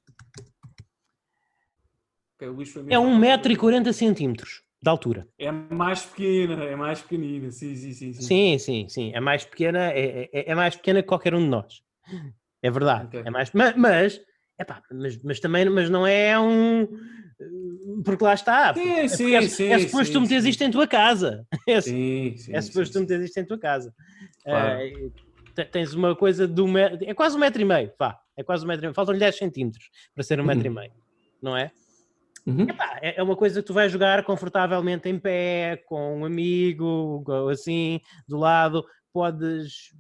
Ok, 2.37 2.49
o 2.49 2.53
Luís 2.53 2.71
foi 2.71 2.83
É 2.83 2.99
mesmo. 2.99 3.05
1,40m 3.05 4.35
de 4.83 4.89
altura. 4.89 5.29
É 5.39 5.51
mais 5.53 6.05
pequena, 6.07 6.65
é 6.65 6.75
mais 6.75 7.03
pequenina, 7.03 7.51
sim, 7.51 7.75
sim, 7.75 7.93
sim. 7.93 8.13
sim. 8.13 8.23
Sim, 8.23 8.59
sim, 8.59 8.89
sim. 8.89 9.13
É 9.15 9.21
mais 9.21 9.45
pequena, 9.45 9.91
é, 9.93 10.31
é, 10.33 10.51
é 10.51 10.55
mais 10.55 10.75
pequena 10.77 11.03
que 11.03 11.09
qualquer 11.09 11.35
um 11.35 11.41
de 11.43 11.49
nós. 11.49 11.83
É 12.63 12.71
verdade. 12.71 13.07
Ok. 13.09 13.23
É 13.27 13.31
mais, 13.31 13.53
ma- 13.53 13.75
mas, 13.77 14.21
epá, 14.59 14.83
mas, 14.91 15.23
mas 15.23 15.41
também 15.41 15.69
mas 15.69 15.89
não 15.91 16.07
é 16.07 16.39
um. 16.39 16.89
Porque 18.05 18.25
lá 18.25 18.35
está. 18.35 18.75
Sim, 18.75 18.91
é, 18.91 19.09
sim, 19.09 19.35
é, 19.35 19.43
sim, 19.49 19.69
é 19.69 19.79
suposto 19.79 20.13
tu 20.13 20.21
meteres 20.21 20.45
isto 20.45 20.63
em 20.63 20.71
tua 20.71 20.87
casa. 20.87 21.47
É, 21.67 21.81
Sim, 21.81 22.35
sim. 22.37 22.55
é 22.55 22.61
suposto 22.61 22.93
tu 22.95 23.01
meteres 23.01 23.27
isto 23.27 23.39
em 23.39 23.45
tua 23.45 23.59
casa. 23.59 23.95
Claro. 24.45 25.13
Te- 25.55 25.65
tens 25.65 25.95
uma 25.95 26.15
coisa 26.15 26.47
de 26.47 26.61
um 26.61 26.71
metro. 26.71 26.99
É 27.03 27.15
quase 27.15 27.37
um 27.37 27.41
metro 27.41 27.61
e 27.61 27.65
meio. 27.65 27.93
Vá, 27.99 28.19
é 28.37 28.43
quase 28.43 28.65
um 28.65 28.69
metro 28.69 28.85
e 28.85 28.87
meio. 28.87 28.95
Faltam-lhe 28.95 29.19
10 29.21 29.37
centímetros 29.39 29.91
para 30.15 30.23
ser 30.23 30.41
um 30.41 30.45
metro 30.45 30.67
e 30.67 30.71
meio. 30.71 30.93
Não 31.43 31.57
é? 31.57 31.71
Uhum. 32.47 32.63
Epá, 32.69 32.99
é 33.03 33.21
é 33.21 33.23
uma 33.23 33.37
coisa 33.37 33.61
que 33.61 33.67
tu 33.67 33.75
vais 33.75 33.91
jogar 33.93 34.25
confortavelmente 34.25 35.09
em 35.09 35.19
pé, 35.19 35.83
com 35.87 36.19
um 36.21 36.25
amigo, 36.25 37.25
assim, 37.51 38.01
do 38.29 38.37
lado, 38.39 38.85
podes. 39.13 39.93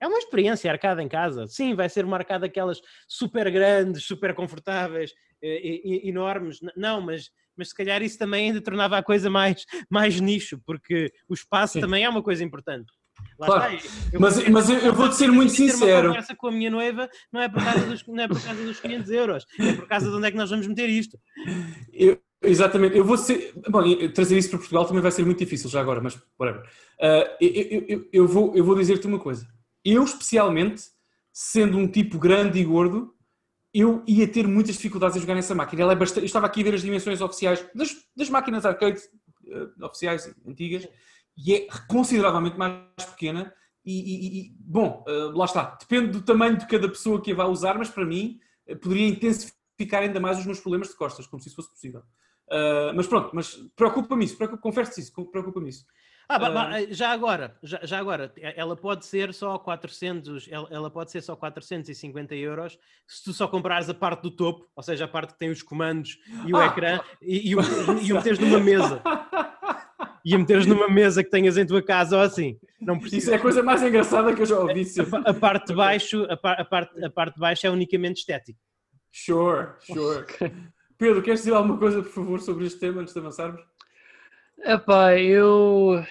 É 0.00 0.06
uma 0.06 0.18
experiência 0.18 0.70
arcada 0.70 1.02
em 1.02 1.08
casa. 1.08 1.46
Sim, 1.46 1.74
vai 1.74 1.88
ser 1.88 2.04
uma 2.04 2.16
arcada 2.16 2.46
daquelas 2.46 2.80
super 3.06 3.50
grandes, 3.50 4.04
super 4.04 4.34
confortáveis, 4.34 5.12
eh, 5.42 5.60
e- 5.62 5.82
e- 5.84 6.08
enormes. 6.08 6.58
Não, 6.74 7.00
mas, 7.02 7.30
mas 7.56 7.68
se 7.68 7.74
calhar 7.74 8.02
isso 8.02 8.18
também 8.18 8.46
ainda 8.48 8.62
tornava 8.62 8.96
a 8.96 9.02
coisa 9.02 9.28
mais, 9.28 9.64
mais 9.90 10.18
nicho, 10.20 10.58
porque 10.64 11.12
o 11.28 11.34
espaço 11.34 11.74
Sim. 11.74 11.80
também 11.80 12.04
é 12.04 12.08
uma 12.08 12.22
coisa 12.22 12.42
importante. 12.42 12.90
Lá 13.38 13.46
Claro. 13.46 13.74
está, 13.74 13.88
eu- 14.12 14.20
Mas, 14.20 14.48
mas 14.48 14.70
eu, 14.70 14.78
eu 14.78 14.94
vou-te 14.94 15.14
ser 15.16 15.30
muito 15.30 15.54
ter 15.54 15.64
uma 15.64 15.70
sincero. 15.72 16.08
conversa 16.08 16.34
com 16.34 16.46
a 16.46 16.52
minha 16.52 16.70
noiva 16.70 17.08
não 17.30 17.42
é 17.42 17.48
por 17.50 17.62
causa 17.62 17.84
dos, 17.86 18.06
não 18.06 18.22
é 18.24 18.28
por 18.28 18.42
causa 18.42 18.64
dos 18.64 18.80
500 18.80 19.10
euros, 19.10 19.46
é 19.58 19.72
por 19.74 19.86
causa 19.86 20.08
de 20.10 20.16
onde 20.16 20.26
é 20.26 20.30
que 20.30 20.36
nós 20.38 20.48
vamos 20.48 20.66
meter 20.66 20.88
isto. 20.88 21.18
Eu- 21.92 22.18
exatamente, 22.42 22.96
eu 22.96 23.04
vou 23.04 23.18
ser. 23.18 23.52
Bom, 23.68 23.82
trazer 24.14 24.38
isso 24.38 24.48
para 24.48 24.58
Portugal 24.58 24.86
também 24.86 25.02
vai 25.02 25.10
ser 25.10 25.24
muito 25.26 25.38
difícil 25.38 25.68
já 25.68 25.80
agora, 25.82 26.00
mas 26.00 26.18
whatever. 26.38 26.66
Eu, 27.38 27.50
eu- 27.50 27.84
eu- 27.88 28.08
eu 28.12 28.26
vou, 28.28 28.56
eu 28.56 28.64
vou 28.64 28.74
dizer-te 28.74 29.06
uma 29.06 29.18
coisa. 29.18 29.46
Eu, 29.84 30.04
especialmente, 30.04 30.82
sendo 31.32 31.78
um 31.78 31.88
tipo 31.88 32.18
grande 32.18 32.58
e 32.58 32.64
gordo, 32.64 33.14
eu 33.72 34.02
ia 34.06 34.26
ter 34.26 34.46
muitas 34.46 34.74
dificuldades 34.76 35.16
a 35.16 35.20
jogar 35.20 35.34
nessa 35.34 35.54
máquina. 35.54 35.82
Ela 35.82 35.92
é 35.92 35.96
bastante, 35.96 36.20
eu 36.22 36.26
estava 36.26 36.46
aqui 36.46 36.60
a 36.60 36.64
ver 36.64 36.74
as 36.74 36.82
dimensões 36.82 37.20
oficiais 37.20 37.64
das, 37.74 37.96
das 38.16 38.28
máquinas 38.28 38.66
arcade 38.66 39.00
ah, 39.80 39.86
oficiais 39.86 40.32
antigas 40.46 40.88
e 41.36 41.54
é 41.54 41.68
consideravelmente 41.88 42.58
mais 42.58 43.04
pequena. 43.10 43.52
E, 43.84 43.92
e- 43.92 44.40
e- 44.40 44.56
bom, 44.58 45.04
ah, 45.06 45.32
lá 45.34 45.44
está. 45.44 45.76
Depende 45.80 46.08
do 46.08 46.22
tamanho 46.22 46.56
de 46.58 46.66
cada 46.66 46.88
pessoa 46.88 47.20
que 47.22 47.32
a 47.32 47.34
vai 47.34 47.46
usar, 47.46 47.78
mas 47.78 47.88
para 47.88 48.04
mim 48.04 48.40
ah, 48.68 48.76
poderia 48.76 49.06
intensificar 49.08 50.02
ainda 50.02 50.20
mais 50.20 50.38
os 50.38 50.46
meus 50.46 50.60
problemas 50.60 50.88
de 50.88 50.96
costas, 50.96 51.26
como 51.26 51.40
se 51.40 51.48
isso 51.48 51.56
fosse 51.56 51.70
possível. 51.70 52.02
Mas 52.96 53.06
pronto, 53.06 53.30
mas 53.32 53.54
preocupa-me 53.76 54.24
isso, 54.24 54.36
preocupa, 54.36 54.60
confesso 54.60 54.98
isso, 54.98 55.12
preocupa-me 55.30 55.68
isso. 55.68 55.86
Ah, 56.32 56.38
ba- 56.38 56.50
ba- 56.50 56.70
Ah. 56.76 56.86
já 56.90 57.10
agora, 57.10 57.56
já, 57.60 57.80
já 57.82 57.98
agora, 57.98 58.32
e- 58.36 58.54
ela 58.56 58.76
pode 58.76 59.04
ser 59.04 59.34
só 59.34 59.58
400, 59.58 60.46
ela, 60.48 60.68
ela 60.70 60.88
pode 60.90 61.10
ser 61.10 61.20
só 61.22 61.34
450 61.34 62.36
euros 62.36 62.78
se 63.06 63.24
tu 63.24 63.32
só 63.32 63.48
comprares 63.48 63.88
a 63.88 63.94
parte 63.94 64.22
do 64.22 64.30
topo, 64.30 64.70
ou 64.76 64.82
seja, 64.82 65.06
a 65.06 65.08
parte 65.08 65.32
que 65.32 65.38
tem 65.40 65.50
os 65.50 65.60
comandos 65.62 66.18
e 66.46 66.52
o 66.52 66.56
Ah, 66.56 66.66
ecrã, 66.66 67.00
e, 67.20 67.50
e, 67.50 67.56
o, 67.56 67.58
e 68.00 68.12
o 68.12 68.16
meteres 68.16 68.38
numa 68.38 68.60
mesa, 68.60 69.02
e 70.24 70.32
a 70.34 70.38
meteres 70.38 70.66
numa 70.66 70.88
mesa 70.88 71.24
que 71.24 71.30
tenhas 71.30 71.56
em 71.58 71.66
tua 71.66 71.82
casa 71.82 72.16
ou 72.16 72.22
assim. 72.22 72.58
Não 72.80 72.94
Isso 72.94 73.00
precisa. 73.02 73.32
é 73.32 73.36
a 73.36 73.40
coisa 73.40 73.62
mais 73.62 73.82
engraçada 73.82 74.32
que 74.32 74.42
eu 74.42 74.46
já 74.46 74.58
ouvi. 74.58 74.86
A, 75.26 75.30
a 75.30 75.34
parte 75.34 75.66
de 75.66 75.74
baixo, 75.74 76.24
a, 76.30 76.36
par- 76.36 76.60
a 76.60 76.64
parte, 76.64 77.04
a 77.04 77.10
parte 77.10 77.34
de 77.34 77.40
baixo 77.40 77.66
é 77.66 77.70
unicamente 77.70 78.20
estética. 78.20 78.58
Sure, 79.10 79.68
sure. 79.80 80.24
Pedro, 80.96 81.22
queres 81.22 81.40
dizer 81.40 81.54
alguma 81.54 81.76
coisa, 81.78 82.02
por 82.02 82.12
favor, 82.12 82.40
sobre 82.40 82.66
este 82.66 82.78
tema 82.78 83.00
antes 83.00 83.12
de 83.14 83.18
avançarmos? 83.18 83.60
Epá, 84.62 85.16
eu 85.18 86.04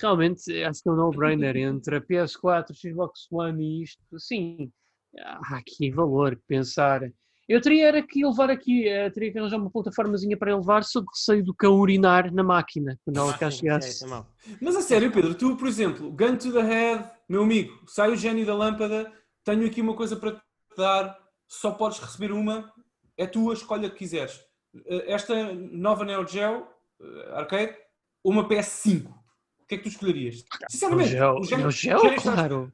realmente 0.00 0.62
acho 0.64 0.82
que 0.82 0.88
é 0.88 0.92
um 0.92 0.96
no-brainer 0.96 1.56
entre 1.56 1.96
a 1.96 2.00
PS4, 2.00 2.74
Xbox 2.74 3.26
One 3.30 3.62
e 3.62 3.82
isto. 3.82 4.00
Sim, 4.18 4.70
há 5.18 5.56
aqui 5.56 5.90
valor 5.90 6.36
que 6.36 6.42
pensar. 6.46 7.02
Eu 7.48 7.60
teria 7.60 7.88
era 7.88 8.00
que 8.02 8.24
levar 8.24 8.50
aqui, 8.50 8.88
eh, 8.88 9.10
teria 9.10 9.32
que 9.32 9.38
arranjar 9.38 9.56
uma 9.58 9.70
plataformazinha 9.70 10.36
para 10.36 10.56
levar 10.56 10.84
sob 10.84 11.06
receio 11.12 11.44
do 11.44 11.52
cão 11.54 11.74
urinar 11.74 12.32
na 12.32 12.42
máquina 12.42 12.98
quando 13.04 13.18
ela 13.18 13.32
Ah, 13.32 13.38
cá 13.38 13.48
é- 13.48 13.50
chegasse. 13.50 14.04
é 14.04 14.06
mau. 14.06 14.26
Mas 14.60 14.76
a 14.76 14.80
sério, 14.80 15.10
Pedro, 15.12 15.34
tu, 15.34 15.56
por 15.56 15.66
exemplo, 15.66 16.10
gun 16.12 16.36
to 16.36 16.52
the 16.52 16.62
head, 16.62 17.10
meu 17.28 17.42
amigo, 17.42 17.82
sai 17.88 18.10
o 18.12 18.16
gênio 18.16 18.46
da 18.46 18.54
lâmpada, 18.54 19.12
tenho 19.44 19.66
aqui 19.66 19.80
uma 19.80 19.94
coisa 19.94 20.16
para 20.16 20.32
te 20.36 20.40
dar, 20.76 21.18
só 21.48 21.72
podes 21.72 21.98
receber 21.98 22.32
uma, 22.32 22.72
é 23.18 23.26
tua, 23.26 23.54
escolha 23.54 23.90
que 23.90 23.96
quiseres. 23.98 24.40
Eh, 24.86 25.12
Esta 25.12 25.52
nova 25.52 26.04
Neo 26.04 26.26
Geo 26.26 26.66
eh, 27.02 27.32
Arcade, 27.34 27.76
uma 28.24 28.48
PS5. 28.48 29.06
O 29.08 29.66
que 29.66 29.74
é 29.74 29.78
que 29.78 29.84
tu 29.84 29.88
escolherias? 29.88 30.44
Sinceramente, 30.70 31.10
Gel, 31.10 31.36
o 31.38 31.44
Geo, 31.44 31.66
o 31.66 31.70
gênio 31.70 31.96
está- 32.14 32.22
claro. 32.22 32.72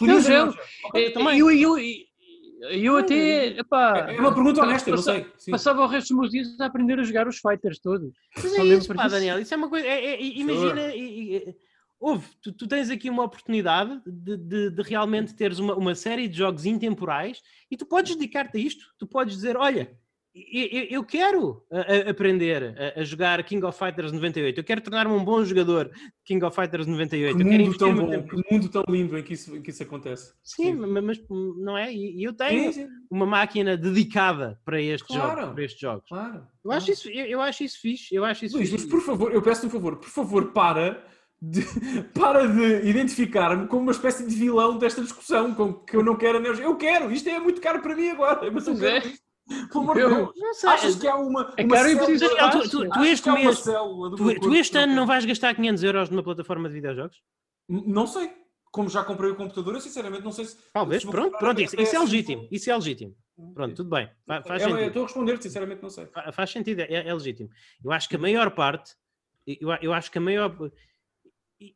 Geo. 0.00 0.20
Geo. 0.20 0.54
Ok, 0.84 1.06
Eh, 1.06 1.10
também. 1.10 1.38
Eu, 1.38 1.50
eu, 1.50 1.78
eu, 1.78 1.96
eu 2.70 2.96
até, 2.96 3.48
epá, 3.58 4.10
É 4.12 4.20
uma 4.20 4.32
pergunta 4.34 4.62
honesta, 4.62 4.90
eu 4.90 4.96
não 4.96 5.02
sei. 5.02 5.26
Sim. 5.38 5.50
Passava 5.50 5.82
o 5.82 5.86
resto 5.86 6.08
dos 6.14 6.18
meus 6.20 6.30
dias 6.32 6.60
a 6.60 6.66
aprender 6.66 6.98
a 6.98 7.02
jogar 7.04 7.26
os 7.28 7.38
fighters 7.38 7.78
todos. 7.80 8.12
Mas 8.36 8.54
é 8.54 8.64
isso, 8.64 8.94
pá. 8.94 9.06
Daniel, 9.08 9.38
isso 9.40 9.52
é 9.54 9.56
uma 9.56 9.68
coisa. 9.68 9.86
é- 9.86 10.14
é- 10.14 10.22
imagina, 10.22 10.94
e- 10.94 11.36
e- 11.36 11.54
ouve, 12.00 12.26
tu, 12.42 12.52
tu 12.52 12.66
tens 12.66 12.90
aqui 12.90 13.10
uma 13.10 13.24
oportunidade 13.24 14.00
de, 14.06 14.36
de- 14.36 14.70
de 14.70 14.82
realmente 14.82 15.34
teres 15.34 15.58
uma, 15.58 15.74
uma 15.74 15.94
série 15.94 16.28
de 16.28 16.38
jogos 16.38 16.64
intemporais 16.64 17.40
e 17.70 17.76
tu 17.76 17.86
podes 17.86 18.14
dedicar-te 18.16 18.56
a 18.56 18.60
isto. 18.60 18.84
Tu 18.98 19.06
podes 19.06 19.34
dizer: 19.34 19.56
olha, 19.56 19.96
eu, 20.90 21.04
quero 21.04 21.64
a- 21.72 21.80
a- 22.08 22.10
aprender 22.10 22.76
a, 22.96 23.02
jogar 23.04 23.42
King 23.42 23.64
of 23.64 23.78
Fighters 23.78 24.12
98, 24.12 24.58
eu 24.60 24.64
quero 24.64 24.80
tornar-me 24.82 25.12
um 25.12 25.24
bom 25.24 25.42
jogador 25.44 25.86
de 25.88 25.92
King 26.24 26.44
of 26.44 26.54
Fighters 26.54 26.86
98. 26.86 27.36
Que 27.38 27.44
mundo 27.44 27.78
tão 27.78 27.94
bom, 27.94 28.10
tempo. 28.10 28.36
que 28.42 28.52
mundo 28.54 28.68
tão 28.68 28.84
lindo 28.88 29.16
em 29.18 29.22
que 29.22 29.32
isso, 29.34 29.56
em 29.56 29.62
que 29.62 29.70
isso 29.70 29.82
acontece. 29.82 30.32
Sim, 30.44 30.74
mas, 30.74 31.02
mas 31.04 31.20
não 31.58 31.76
é? 31.78 31.92
E 31.92 32.22
eu 32.22 32.32
tenho 32.32 32.72
Sim, 32.72 32.82
sim, 32.84 32.88
uma 33.10 33.24
máquina 33.26 33.76
dedicada 33.76 34.60
para 34.64 34.80
estes 34.80 35.06
Claro. 35.16 35.40
jogos. 35.40 35.54
Para 35.54 35.64
estes 35.64 35.80
jogos. 35.80 36.08
claro. 36.08 36.46
Eu, 36.64 36.72
acho 36.72 36.90
isso, 36.90 37.08
eu, 37.08 37.24
eu 37.26 37.40
acho 37.40 37.64
isso 37.64 37.80
fixe. 37.80 38.14
Eu 38.14 38.24
acho 38.24 38.44
isso 38.44 38.56
Luís, 38.56 38.70
mas 38.72 38.80
fixe. 38.82 38.92
por 38.94 39.00
favor, 39.02 39.32
eu 39.32 39.40
peço 39.40 39.66
um 39.66 39.70
favor, 39.70 39.96
por 39.96 40.08
favor, 40.08 40.52
para 40.52 41.02
de, 41.40 41.60
para 42.14 42.46
de 42.46 42.88
identificar-me 42.88 43.66
como 43.68 43.82
uma 43.82 43.92
espécie 43.92 44.26
de 44.26 44.34
vilão 44.34 44.76
desta 44.78 45.00
discussão, 45.02 45.54
com 45.54 45.72
que 45.74 45.96
eu 45.96 46.02
não 46.02 46.16
quero 46.16 46.38
a. 46.38 46.58
Eu 46.60 46.76
quero, 46.76 47.10
isto 47.12 47.28
é 47.28 47.38
muito 47.38 47.60
caro 47.60 47.80
para 47.80 47.94
mim 47.94 48.08
agora, 48.08 48.50
mas 48.50 48.66
eu 48.66 48.74
quero 48.78 49.06
é. 49.06 49.10
isto. 49.10 49.25
De 49.94 50.00
Eu- 50.00 50.10
Deus. 50.14 50.32
Não 50.36 50.54
sei, 50.54 50.68
Achas 50.70 50.96
que 50.96 51.06
há 51.06 51.14
uma, 51.16 51.54
É 51.56 51.64
uma 51.64 51.76
caro 51.76 51.88
célula- 52.18 52.50
tu- 52.50 52.68
tu- 52.68 52.88
tu 52.90 53.04
este 53.04 53.30
mês- 53.30 53.62
Tu, 53.62 54.40
tu 54.40 54.54
este 54.54 54.76
ano 54.78 54.94
não 54.94 55.06
vais 55.06 55.24
gastar 55.24 55.54
500 55.54 55.82
euros 55.84 56.10
numa 56.10 56.22
plataforma 56.22 56.68
de 56.68 56.74
videojogos? 56.74 57.22
Não 57.68 58.06
sei. 58.06 58.30
Como 58.72 58.88
já 58.90 59.02
comprei 59.04 59.30
o 59.30 59.36
computador, 59.36 59.74
eu 59.74 59.80
sinceramente 59.80 60.22
não 60.22 60.32
sei 60.32 60.44
se. 60.46 60.58
Talvez, 60.72 61.02
se 61.02 61.08
pronto, 61.08 61.38
pronto, 61.38 61.60
isso, 61.62 61.80
isso 61.80 61.96
é 61.96 61.98
PS5. 61.98 62.02
legítimo, 62.02 62.48
isso 62.50 62.70
é 62.70 62.74
legítimo. 62.76 63.16
Pronto, 63.54 63.74
tudo 63.74 63.88
bem, 63.90 64.10
fa- 64.26 64.42
faz 64.42 64.62
eu 64.62 64.68
sentido. 64.70 64.86
estou 64.88 65.02
a 65.02 65.06
responder, 65.06 65.42
sinceramente 65.42 65.82
não 65.82 65.90
sei. 65.90 66.06
Fa- 66.06 66.32
Faz 66.32 66.50
sentido, 66.50 66.80
é, 66.80 67.08
é 67.08 67.14
legítimo. 67.14 67.48
Eu 67.82 67.92
acho 67.92 68.08
que 68.08 68.16
a 68.16 68.18
maior 68.18 68.50
parte, 68.50 68.94
eu, 69.46 69.70
eu 69.80 69.92
acho 69.94 70.10
que 70.10 70.18
a 70.18 70.20
maior, 70.20 70.54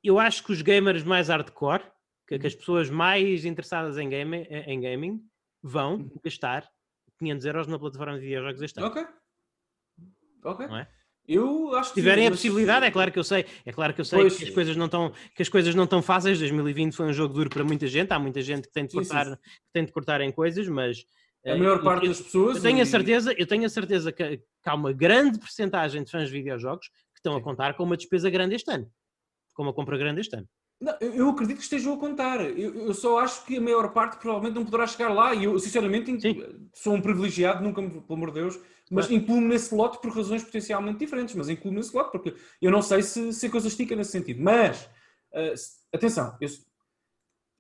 eu 0.02 0.18
acho 0.18 0.44
que 0.44 0.52
os 0.52 0.60
gamers 0.62 1.02
mais 1.04 1.28
hardcore, 1.28 1.84
que, 2.26 2.38
que 2.38 2.46
as 2.46 2.54
pessoas 2.54 2.90
mais 2.90 3.44
interessadas 3.44 3.96
em, 3.96 4.08
game, 4.08 4.36
em 4.50 4.80
gaming, 4.80 5.22
vão 5.62 6.10
gastar 6.22 6.68
500 7.20 7.44
euros 7.46 7.66
numa 7.66 7.78
plataforma 7.78 8.14
de 8.14 8.20
videojogos 8.20 8.62
este 8.62 8.78
ano. 8.78 8.88
Ok. 8.88 9.06
Ok. 10.42 10.66
Não 10.66 10.78
é? 10.78 10.88
Eu 11.28 11.76
acho 11.76 11.90
Se 11.90 11.94
que. 11.94 12.00
tiverem 12.00 12.24
sim, 12.24 12.28
a 12.28 12.30
possibilidade, 12.30 12.86
é 12.86 12.90
claro 12.90 13.12
que 13.12 13.18
eu 13.18 13.22
sei, 13.22 13.44
é 13.64 13.72
claro 13.72 13.94
que 13.94 14.00
eu 14.00 14.04
sei 14.04 14.20
Pois. 14.20 14.36
que 14.38 14.44
as 14.44 14.50
coisas 14.50 14.74
não 14.76 14.86
estão 14.86 15.12
que 15.36 15.42
as 15.42 15.48
coisas 15.48 15.74
não 15.74 15.84
estão 15.84 16.02
fáceis. 16.02 16.38
2020 16.38 16.96
foi 16.96 17.06
um 17.06 17.12
jogo 17.12 17.34
duro 17.34 17.50
para 17.50 17.62
muita 17.62 17.86
gente, 17.86 18.10
há 18.12 18.18
muita 18.18 18.40
gente 18.42 18.66
que 18.66 18.72
tem 18.72 18.84
de 18.86 18.92
Sim, 18.92 19.04
sim, 19.04 19.08
cortar, 19.08 19.26
sim. 19.26 19.36
que 19.36 19.72
tem 19.72 19.84
de 19.84 19.92
cortar 19.92 20.20
em 20.22 20.32
coisas, 20.32 20.66
mas 20.68 21.04
A 21.42 21.56
maior 21.56 21.78
Eu- 21.78 21.82
parte 21.84 22.04
eu- 22.04 22.10
das 22.10 22.20
pessoas. 22.20 22.56
Eu 22.56 22.62
tenho 22.62 22.80
a 22.80 22.82
e- 22.82 22.86
certeza, 22.86 23.32
eu 23.32 23.46
tenho 23.46 23.64
a 23.64 23.68
certeza 23.70 24.12
que, 24.12 24.36
que 24.36 24.44
há 24.66 24.74
uma 24.74 24.92
grande 24.92 25.38
porcentagem 25.38 26.04
de 26.04 26.10
fãs 26.10 26.28
de 26.28 26.34
videojogos 26.34 26.86
que 26.88 27.18
estão 27.18 27.34
a 27.34 27.40
contar 27.42 27.72
com 27.78 27.82
uma 27.84 27.96
despesa 27.96 28.28
grande 28.28 28.56
este 28.56 28.70
ano. 28.70 28.90
Com 29.54 29.62
uma 29.62 29.72
compra 29.72 29.96
grande 29.96 30.20
este 30.20 30.36
ano. 30.36 30.46
Não, 30.80 30.96
eu 31.00 31.28
acredito 31.28 31.58
que 31.58 31.62
estejam 31.62 31.92
a 31.92 31.98
contar. 31.98 32.40
Eu, 32.40 32.74
eu 32.86 32.94
só 32.94 33.18
acho 33.18 33.44
que 33.44 33.58
a 33.58 33.60
maior 33.60 33.92
parte 33.92 34.16
provavelmente 34.18 34.54
não 34.54 34.64
poderá 34.64 34.86
chegar 34.86 35.10
lá. 35.12 35.34
E 35.34 35.44
eu, 35.44 35.58
sinceramente, 35.58 36.10
in- 36.10 36.18
Sim. 36.18 36.42
sou 36.74 36.94
um 36.94 37.00
privilegiado, 37.02 37.62
nunca, 37.62 37.82
pelo 37.82 38.04
amor 38.08 38.28
de 38.28 38.40
Deus, 38.40 38.58
mas 38.90 39.06
Claro. 39.06 39.22
incluo-me 39.22 39.48
nesse 39.48 39.74
lote 39.74 40.00
por 40.00 40.10
razões 40.10 40.42
potencialmente 40.42 40.98
diferentes. 40.98 41.34
Mas 41.34 41.48
incluo-me 41.50 41.78
nesse 41.78 41.94
lote 41.94 42.10
porque 42.10 42.34
eu 42.62 42.70
não 42.70 42.80
sei 42.80 43.02
se, 43.02 43.32
se 43.34 43.46
a 43.46 43.50
coisa 43.50 43.68
estica 43.68 43.94
nesse 43.94 44.12
sentido. 44.12 44.42
Mas, 44.42 44.88
se- 45.56 45.80
atenção, 45.92 46.34
eu- 46.40 46.48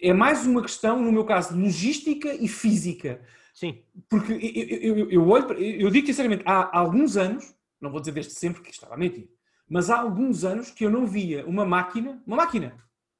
é 0.00 0.12
mais 0.14 0.46
uma 0.46 0.62
questão, 0.62 0.98
no 1.02 1.12
meu 1.12 1.24
caso, 1.26 1.54
logística 1.54 2.32
e 2.34 2.48
física. 2.48 3.20
Sim. 3.52 3.82
Porque 4.08 4.32
eu, 4.32 4.96
eu- 4.96 5.10
eu- 5.10 5.28
olho, 5.28 5.52
eu 5.52 5.90
digo 5.90 6.06
sinceramente, 6.06 6.42
há 6.46 6.78
alguns 6.78 7.18
anos, 7.18 7.54
não 7.78 7.90
vou 7.90 8.00
dizer 8.00 8.12
desde 8.12 8.32
sempre 8.32 8.62
que 8.62 8.70
estava 8.70 8.94
a 8.94 8.96
mentir, 8.96 9.28
mas 9.68 9.90
há 9.90 9.98
alguns 10.00 10.42
anos 10.42 10.70
que 10.70 10.84
eu 10.86 10.90
não 10.90 11.06
via 11.06 11.44
uma 11.46 11.66
máquina, 11.66 12.22
uma 12.26 12.36
máquina, 12.38 12.74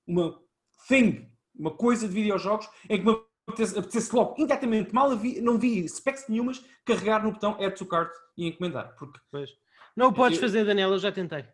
uma 0.07 0.41
thing, 0.89 1.31
uma 1.55 1.71
coisa 1.71 2.07
de 2.09 2.15
videojogos 2.15 2.69
em 2.89 2.99
que 2.99 3.05
me 3.05 3.13
apetecesse, 3.47 3.79
apetecesse 3.79 4.15
logo, 4.15 4.35
imediatamente, 4.39 4.95
mal 4.95 5.11
havia, 5.11 5.41
não 5.43 5.59
vi 5.59 5.89
specs 5.89 6.29
nenhumas, 6.29 6.65
carregar 6.85 7.23
no 7.23 7.33
botão 7.33 7.55
Add 7.63 7.75
to 7.77 7.87
Cart 7.87 8.13
e 8.37 8.47
encomendar. 8.47 8.95
Porque, 8.97 9.19
Pois. 9.31 9.51
Não 9.97 10.09
o 10.09 10.13
podes 10.13 10.39
Eu- 10.39 10.43
fazer, 10.43 10.65
Daniel, 10.65 10.93
eu 10.93 10.99
já 10.99 11.11
tentei. 11.13 11.45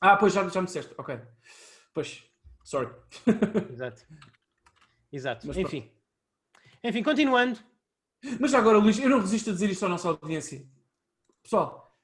ah, 0.00 0.16
pois 0.16 0.32
já, 0.32 0.48
já 0.48 0.60
me 0.60 0.66
disseste, 0.66 0.94
ok. 0.96 1.20
Pois, 1.92 2.24
sorry. 2.64 2.88
Exato. 3.72 4.02
Exato. 5.12 5.46
Mas 5.46 5.56
Enfim. 5.56 5.90
Enfim, 6.82 7.02
continuando. 7.02 7.58
Mas 8.38 8.54
agora, 8.54 8.78
Luís, 8.78 8.98
eu 8.98 9.08
não 9.08 9.20
resisto 9.20 9.50
a 9.50 9.52
dizer 9.52 9.68
isto 9.70 9.84
à 9.84 9.88
nossa 9.88 10.08
audiência. 10.08 10.64
Pessoal, 11.42 11.98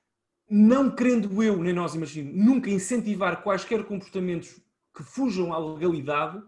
não 0.51 0.95
querendo 0.95 1.43
eu, 1.43 1.63
nem 1.63 1.73
nós 1.73 1.95
imagino, 1.95 2.33
nunca 2.33 2.69
incentivar 2.71 3.43
quaisquer 3.43 3.85
comportamentos 3.85 4.61
que 4.97 5.03
fujam 5.03 5.53
à 5.53 5.59
legalidade, 5.59 6.43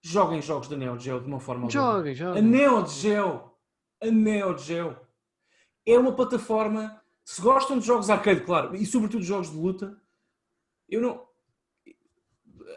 joguem 0.00 0.40
jogos 0.40 0.68
da 0.68 0.76
Neo 0.76 0.98
Geo 0.98 1.20
de 1.20 1.26
uma 1.26 1.40
forma 1.40 1.64
outra. 1.64 1.80
Joguem, 1.80 2.12
A 2.12 2.14
joguem. 2.14 2.42
Neo 2.42 2.86
Geo, 2.86 3.50
a 4.00 4.06
Neo 4.06 4.56
Geo, 4.58 4.96
é 5.86 5.98
uma 5.98 6.14
plataforma. 6.14 7.00
Se 7.24 7.40
gostam 7.40 7.78
de 7.78 7.86
jogos 7.86 8.10
arcade, 8.10 8.40
claro, 8.42 8.74
e 8.76 8.84
sobretudo 8.86 9.22
jogos 9.24 9.50
de 9.50 9.56
luta, 9.56 9.96
eu 10.88 11.00
não. 11.00 11.26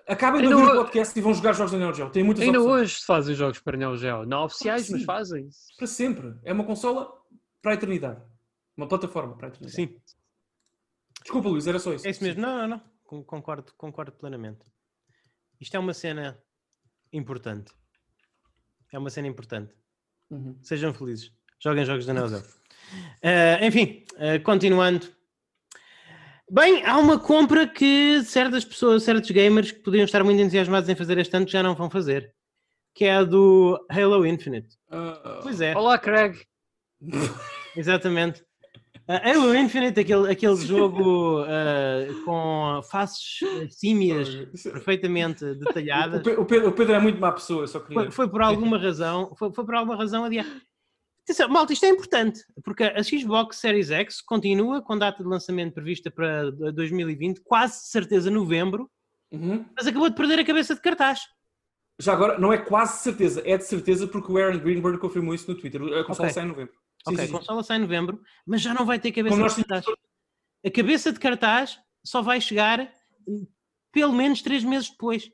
Acabem 0.07 0.41
de 0.41 0.47
Ainda 0.47 0.57
ouvir 0.59 0.71
o 0.71 0.75
podcast 0.83 1.17
e 1.17 1.21
vão 1.21 1.33
jogar 1.33 1.53
jogos 1.53 1.71
da 1.71 1.77
Neo 1.79 1.93
Geo. 1.93 2.09
Tem 2.11 2.23
muitas 2.23 2.43
Ainda 2.43 2.59
opções. 2.59 2.81
hoje 2.81 2.95
se 2.99 3.05
fazem 3.05 3.33
jogos 3.35 3.59
para 3.59 3.77
Neo 3.77 3.95
Geo. 3.97 4.25
Não 4.25 4.43
oficiais, 4.45 4.89
mas 4.89 5.03
fazem. 5.03 5.47
Para 5.77 5.87
sempre. 5.87 6.35
É 6.43 6.51
uma 6.53 6.63
consola 6.63 7.11
para 7.61 7.71
a 7.71 7.75
eternidade. 7.75 8.21
Uma 8.77 8.87
plataforma 8.87 9.35
para 9.35 9.47
a 9.47 9.49
eternidade. 9.49 9.75
Sim. 9.75 9.99
Desculpa, 11.23 11.49
Luís, 11.49 11.65
era 11.65 11.79
só 11.79 11.93
isso. 11.93 12.05
É 12.05 12.11
isso 12.11 12.23
mesmo. 12.23 12.41
Não, 12.41 12.57
não, 12.59 12.67
não. 12.67 12.81
Con- 13.03 13.23
Concordo, 13.23 13.73
concordo 13.77 14.11
plenamente. 14.11 14.59
Isto 15.65 15.77
é 15.77 15.79
uma 15.79 15.95
cena 15.95 16.37
importante. 17.11 17.73
É 18.93 18.99
uma 18.99 19.09
cena 19.09 19.27
importante. 19.27 19.73
Uhum. 20.29 20.55
Sejam 20.61 20.93
felizes. 20.93 21.31
Joguem 21.59 21.83
jogos 21.83 22.05
da 22.05 22.13
Neo 22.13 22.29
Geo. 22.29 22.43
Eh, 23.23 23.65
enfim, 23.65 24.05
eh, 24.17 24.37
continuando. 24.37 25.07
Bem, 26.47 26.85
há 26.85 26.99
uma 26.99 27.19
compra 27.19 27.67
que 27.67 28.21
certas 28.23 28.63
pessoas, 28.63 29.01
certos 29.01 29.31
gamers 29.31 29.71
que 29.71 29.79
podiam 29.79 30.05
estar 30.05 30.23
muito 30.23 30.39
entusiasmados 30.39 30.87
em 30.87 30.93
fazer 30.95 31.17
este 31.17 31.35
ano 31.35 31.47
já 31.47 31.63
não 31.63 31.73
vão 31.73 31.89
fazer. 31.89 32.31
Que 32.93 33.05
é 33.05 33.15
a 33.15 33.23
do 33.23 33.83
Halo 33.89 34.23
Infinite. 34.23 34.77
Ah, 34.91 35.39
Pois 35.41 35.61
é, 35.61 35.75
Olá, 35.75 35.97
Craig. 35.97 36.45
exatamente. 37.75 38.44
Uh, 39.07 39.21
Halo 39.23 39.55
Infinite, 39.55 39.99
aquele, 39.99 40.31
aquele 40.31 40.55
jogo 40.55 41.43
uh, 41.43 42.23
com 42.25 42.81
faces 42.89 43.39
uh, 43.43 43.69
símias 43.69 44.27
perfeitamente 44.63 45.45
o, 45.45 45.53
detalhadas. 45.55 46.25
O 46.25 46.43
Pedro, 46.45 46.69
o 46.69 46.71
Pedro 46.71 46.95
é 46.95 46.99
muito 46.99 47.19
má 47.19 47.31
pessoa, 47.31 47.67
só 47.67 47.79
queria. 47.79 48.03
Foi, 48.03 48.11
foi 48.11 48.27
por 48.27 48.41
alguma 48.41 48.79
razão, 48.79 49.35
foi, 49.37 49.53
foi 49.53 49.63
por 49.63 49.75
alguma 49.75 49.95
razão 49.95 50.23
adiado. 50.23 50.49
Atenção, 51.23 51.49
malta, 51.49 51.73
isto 51.73 51.85
é 51.85 51.89
importante, 51.89 52.43
porque 52.63 52.83
a 52.83 53.01
Xbox 53.03 53.57
Series 53.57 53.91
X 53.91 54.21
continua 54.21 54.81
com 54.81 54.97
data 54.97 55.21
de 55.23 55.29
lançamento 55.29 55.73
prevista 55.73 56.09
para 56.09 56.49
2020, 56.51 57.41
quase 57.41 57.87
certeza 57.87 58.31
novembro, 58.31 58.89
Uhum. 59.31 59.65
mas 59.75 59.85
acabou 59.85 60.09
de 60.09 60.15
perder 60.15 60.39
a 60.39 60.45
cabeça 60.45 60.73
de 60.75 60.81
cartaz. 60.81 61.21
Já 61.99 62.13
agora, 62.13 62.37
não 62.39 62.51
é 62.51 62.57
quase 62.57 63.01
certeza, 63.03 63.41
é 63.45 63.57
de 63.57 63.65
certeza 63.65 64.07
porque 64.07 64.31
o 64.31 64.37
Aaron 64.37 64.59
Greenberg 64.59 64.97
confirmou 64.97 65.33
isso 65.33 65.49
no 65.49 65.57
Twitter. 65.57 65.81
A 65.81 66.03
consola 66.03 66.27
Ok. 66.27 66.33
sai 66.33 66.43
em 66.43 66.47
novembro. 66.47 66.73
Sim, 67.07 67.13
ok, 67.13 67.27
sim, 67.27 67.31
consola 67.31 67.63
sai 67.63 67.77
em 67.77 67.81
novembro, 67.81 68.21
mas 68.45 68.61
já 68.61 68.73
não 68.73 68.85
vai 68.85 68.99
ter 68.99 69.11
cabeça 69.11 69.35
Como 69.35 69.47
de 69.47 69.55
cartaz. 69.55 69.85
A 70.65 70.71
cabeça 70.71 71.13
de 71.13 71.19
cartaz 71.19 71.79
só 72.03 72.21
vai 72.21 72.41
chegar 72.41 72.91
hum, 73.27 73.45
pelo 73.91 74.13
menos 74.13 74.41
três 74.41 74.63
meses 74.63 74.89
depois. 74.89 75.29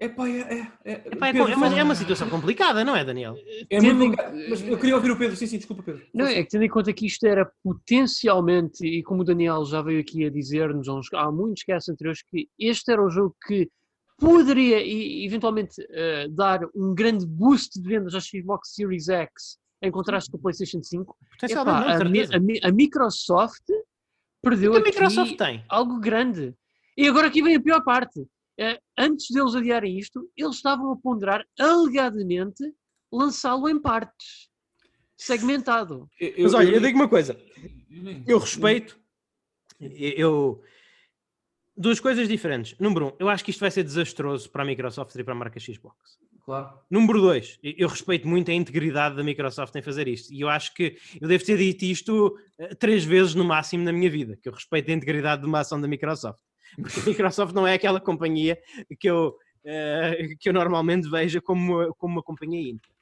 Epá, 0.00 0.28
é, 0.28 0.40
é, 0.40 0.72
é, 0.84 0.92
Epá, 1.08 1.28
é, 1.28 1.32
Pedro, 1.32 1.50
é 1.50 1.56
uma, 1.56 1.78
é 1.80 1.82
uma 1.82 1.94
situação 1.96 2.30
complicada, 2.30 2.84
não 2.84 2.94
é, 2.94 3.04
Daniel? 3.04 3.34
É 3.68 3.80
muito 3.80 3.98
complicado, 3.98 4.36
Mas 4.48 4.62
eu 4.62 4.78
queria 4.78 4.94
ouvir 4.94 5.10
o 5.10 5.18
Pedro. 5.18 5.36
Sim, 5.36 5.48
sim, 5.48 5.58
desculpa, 5.58 5.82
Pedro. 5.82 6.06
Não, 6.14 6.24
é 6.24 6.44
que 6.44 6.50
tendo 6.50 6.62
em 6.62 6.68
conta 6.68 6.92
que 6.92 7.04
isto 7.04 7.26
era 7.26 7.50
potencialmente, 7.64 8.86
e 8.86 9.02
como 9.02 9.22
o 9.22 9.24
Daniel 9.24 9.64
já 9.64 9.82
veio 9.82 10.00
aqui 10.00 10.24
a 10.24 10.30
dizer-nos 10.30 10.86
há 11.12 11.32
muitos 11.32 11.64
casos 11.64 11.88
anteriores, 11.88 12.22
que 12.22 12.48
este 12.56 12.92
era 12.92 13.04
o 13.04 13.10
jogo 13.10 13.34
que 13.44 13.68
poderia 14.18 14.80
e, 14.80 15.26
eventualmente 15.26 15.84
eh, 15.90 16.28
dar 16.28 16.60
um 16.74 16.94
grande 16.94 17.26
boost 17.26 17.80
de 17.80 17.88
vendas 17.88 18.14
à 18.14 18.20
Xbox 18.20 18.74
Series 18.74 19.08
X 19.08 19.58
em 19.82 19.90
contraste 19.90 20.30
com 20.30 20.36
o 20.38 20.40
PlayStation 20.40 20.82
5. 20.82 21.16
Potencialmente, 21.30 21.78
Epá, 21.80 22.04
não, 22.04 22.64
a, 22.64 22.66
a 22.66 22.68
a 22.68 22.72
Microsoft 22.72 23.64
perdeu 24.42 24.74
a 24.74 24.78
aqui 24.78 24.90
Microsoft 24.90 25.36
tem? 25.36 25.64
algo 25.68 25.98
grande. 26.00 26.54
E 26.96 27.06
agora 27.06 27.28
aqui 27.28 27.42
vem 27.42 27.54
a 27.56 27.60
pior 27.60 27.82
parte. 27.84 28.26
Eh, 28.58 28.80
antes 28.98 29.28
deles 29.30 29.54
adiarem 29.54 29.96
isto, 29.98 30.28
eles 30.36 30.56
estavam 30.56 30.90
a 30.92 30.96
ponderar 30.96 31.44
alegadamente 31.58 32.64
lançá-lo 33.12 33.68
em 33.68 33.80
partes, 33.80 34.48
segmentado. 35.16 36.08
Eu- 36.20 36.34
Mas 36.42 36.52
eu- 36.52 36.58
olha, 36.58 36.68
eu 36.68 36.74
eu- 36.74 36.80
digo 36.80 36.98
uma 36.98 37.08
coisa. 37.08 37.40
Eu 38.26 38.38
respeito. 38.38 38.98
Eu. 39.80 40.60
Duas 41.76 42.00
coisas 42.00 42.26
diferentes. 42.26 42.76
Número 42.80 43.06
um, 43.06 43.12
eu 43.20 43.28
acho 43.28 43.44
que 43.44 43.52
isto 43.52 43.60
vai 43.60 43.70
ser 43.70 43.84
desastroso 43.84 44.50
para 44.50 44.64
a 44.64 44.66
Microsoft 44.66 45.14
e 45.14 45.22
para 45.22 45.32
a 45.32 45.36
marca 45.36 45.60
Xbox. 45.60 46.18
Claro. 46.48 46.78
Número 46.90 47.20
dois, 47.20 47.58
eu 47.62 47.86
respeito 47.88 48.26
muito 48.26 48.50
a 48.50 48.54
integridade 48.54 49.14
da 49.14 49.22
Microsoft 49.22 49.74
em 49.76 49.82
fazer 49.82 50.08
isto. 50.08 50.32
E 50.32 50.40
eu 50.40 50.48
acho 50.48 50.72
que 50.72 50.96
eu 51.20 51.28
devo 51.28 51.44
ter 51.44 51.58
dito 51.58 51.84
isto 51.84 52.38
eh, 52.58 52.74
três 52.74 53.04
vezes 53.04 53.34
no 53.34 53.44
máximo 53.44 53.84
na 53.84 53.92
minha 53.92 54.08
vida, 54.08 54.34
que 54.42 54.48
eu 54.48 54.52
respeito 54.54 54.90
a 54.90 54.94
integridade 54.94 55.42
de 55.42 55.46
uma 55.46 55.60
ação 55.60 55.78
da 55.78 55.86
Microsoft. 55.86 56.40
Porque 56.80 57.00
a 57.00 57.04
Microsoft 57.04 57.54
não 57.54 57.66
é 57.66 57.74
aquela 57.74 58.00
companhia 58.00 58.58
que 58.98 59.10
eu, 59.10 59.36
eh, 59.62 60.28
que 60.40 60.48
eu 60.48 60.54
normalmente 60.54 61.06
vejo 61.10 61.42
como, 61.42 61.94
como 61.96 62.14
uma 62.14 62.22
companhia 62.22 62.70
íntegra. 62.70 62.96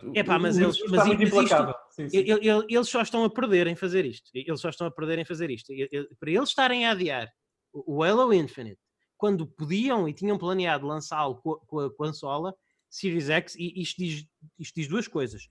Tu- 0.00 0.12
Epá, 0.14 0.38
mas 0.38 0.56
eles- 0.56 0.68
mas 0.68 0.76
isto- 0.78 0.90
mas 0.90 1.06
isto- 1.06 1.22
implacável. 1.22 1.74
Sim, 1.90 2.08
sim. 2.08 2.16
Ele- 2.16 2.48
ele- 2.48 2.66
Eles 2.70 2.88
só 2.88 3.02
estão 3.02 3.22
a 3.24 3.28
perder 3.28 3.66
em 3.66 3.76
fazer 3.76 4.06
isto. 4.06 4.30
Eles 4.34 4.58
só 4.58 4.70
estão 4.70 4.86
a 4.86 4.90
perder 4.90 5.18
em 5.18 5.24
fazer 5.26 5.50
isto. 5.50 5.70
Para 6.18 6.30
eles 6.30 6.48
estarem 6.48 6.86
a 6.86 6.92
adiar 6.92 7.28
o 7.74 8.02
Halo 8.02 8.32
Infinite, 8.32 8.80
quando 9.18 9.46
podiam 9.46 10.08
e 10.08 10.14
tinham 10.14 10.38
planeado 10.38 10.86
lançá-lo 10.86 11.34
co- 11.42 11.60
com 11.66 11.78
a 11.80 11.94
consola 11.94 12.54
Series 12.90 13.30
X, 13.30 13.54
e 13.56 13.80
isto 13.80 13.96
diz, 14.02 14.26
isto 14.58 14.74
diz 14.74 14.88
duas 14.88 15.06
coisas. 15.08 15.48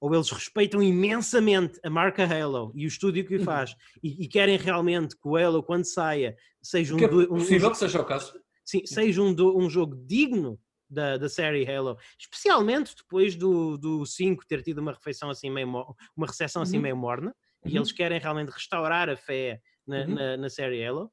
Ou 0.00 0.12
eles 0.14 0.30
respeitam 0.30 0.82
imensamente 0.82 1.78
a 1.84 1.88
marca 1.88 2.24
Halo 2.24 2.72
e 2.74 2.84
o 2.84 2.88
estúdio 2.88 3.24
que 3.26 3.36
o 3.36 3.38
Uhum. 3.38 3.44
faz, 3.44 3.74
e, 4.02 4.24
e 4.24 4.28
querem 4.28 4.56
realmente 4.58 5.16
que 5.16 5.26
o 5.26 5.36
Halo, 5.36 5.62
quando 5.62 5.84
saia, 5.84 6.36
seja 6.60 6.94
um, 6.94 6.98
Que 6.98 7.04
é 7.04 7.08
do- 7.08 7.20
um- 7.20 7.22
um 7.22 7.38
possível 7.38 7.60
jogo- 7.60 7.72
que 7.72 7.78
seja 7.78 8.00
o 8.00 8.04
caso. 8.04 8.38
sim, 8.64 8.84
seja 8.84 9.22
um, 9.22 9.34
um 9.56 9.70
jogo 9.70 9.94
digno 10.06 10.60
da, 10.90 11.16
da 11.16 11.28
série 11.28 11.64
Halo, 11.70 11.96
especialmente 12.18 12.94
depois 12.96 13.34
do, 13.36 13.78
do 13.78 14.04
5 14.04 14.44
ter 14.46 14.62
tido 14.62 14.78
uma 14.78 14.92
refeição 14.92 15.30
assim 15.30 15.48
meio 15.50 15.66
uma 16.14 16.26
recepção 16.26 16.60
assim 16.62 16.76
Uhum. 16.76 16.82
meio 16.82 16.96
morna, 16.96 17.34
e 17.64 17.70
Uhum. 17.70 17.76
eles 17.76 17.92
querem 17.92 18.18
realmente 18.18 18.50
restaurar 18.50 19.08
a 19.08 19.16
fé 19.16 19.60
na, 19.86 19.98
Uhum. 20.04 20.14
na, 20.14 20.36
na 20.36 20.50
série 20.50 20.84
Halo, 20.84 21.10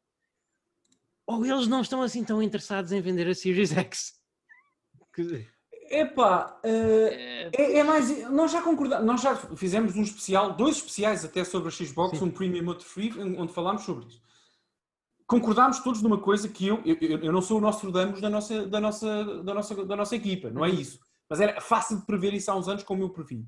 ou 1.27 1.45
eles 1.45 1.67
não 1.67 1.81
estão 1.81 2.01
assim 2.01 2.23
tão 2.23 2.41
interessados 2.41 2.91
em 2.91 2.99
vender 3.01 3.27
a 3.29 3.35
Series 3.35 3.71
X. 3.71 4.13
Que- 5.13 5.47
Epá, 5.89 6.59
Eh, 6.63 7.49
é, 7.51 7.77
é 7.79 7.83
mais. 7.83 8.29
Nós 8.29 8.51
já 8.51 8.61
concordamos, 8.61 9.05
nós 9.05 9.21
já 9.21 9.35
fizemos 9.35 9.95
um 9.95 10.03
especial, 10.03 10.53
dois 10.53 10.77
especiais 10.77 11.25
até 11.25 11.43
sobre 11.43 11.69
a 11.69 11.71
Xbox, 11.71 12.19
Sim. 12.19 12.25
um 12.25 12.31
Premium 12.31 12.67
outro 12.67 12.85
Free, 12.85 13.11
onde 13.19 13.51
falámos 13.51 13.83
sobre 13.83 14.05
isso. 14.05 14.21
Concordámos 15.25 15.79
todos 15.79 16.01
numa 16.01 16.19
coisa 16.19 16.47
que 16.49 16.67
eu, 16.67 16.81
eu, 16.85 16.97
eu 17.19 17.31
não 17.31 17.41
sou 17.41 17.57
o 17.57 17.61
Nostradamus 17.61 18.21
da 18.21 18.29
nossa, 18.29 18.65
da, 18.67 18.79
nossa, 18.79 19.43
da, 19.43 19.53
nossa, 19.53 19.85
da 19.85 19.95
nossa 19.95 20.15
equipa, 20.15 20.49
não 20.49 20.65
é 20.65 20.69
isso. 20.69 20.99
Mas 21.29 21.39
era 21.39 21.61
fácil 21.61 21.99
de 21.99 22.05
prever 22.05 22.33
isso 22.33 22.49
há 22.49 22.55
uns 22.55 22.67
anos, 22.67 22.83
como 22.83 23.03
eu 23.03 23.09
previ. 23.09 23.45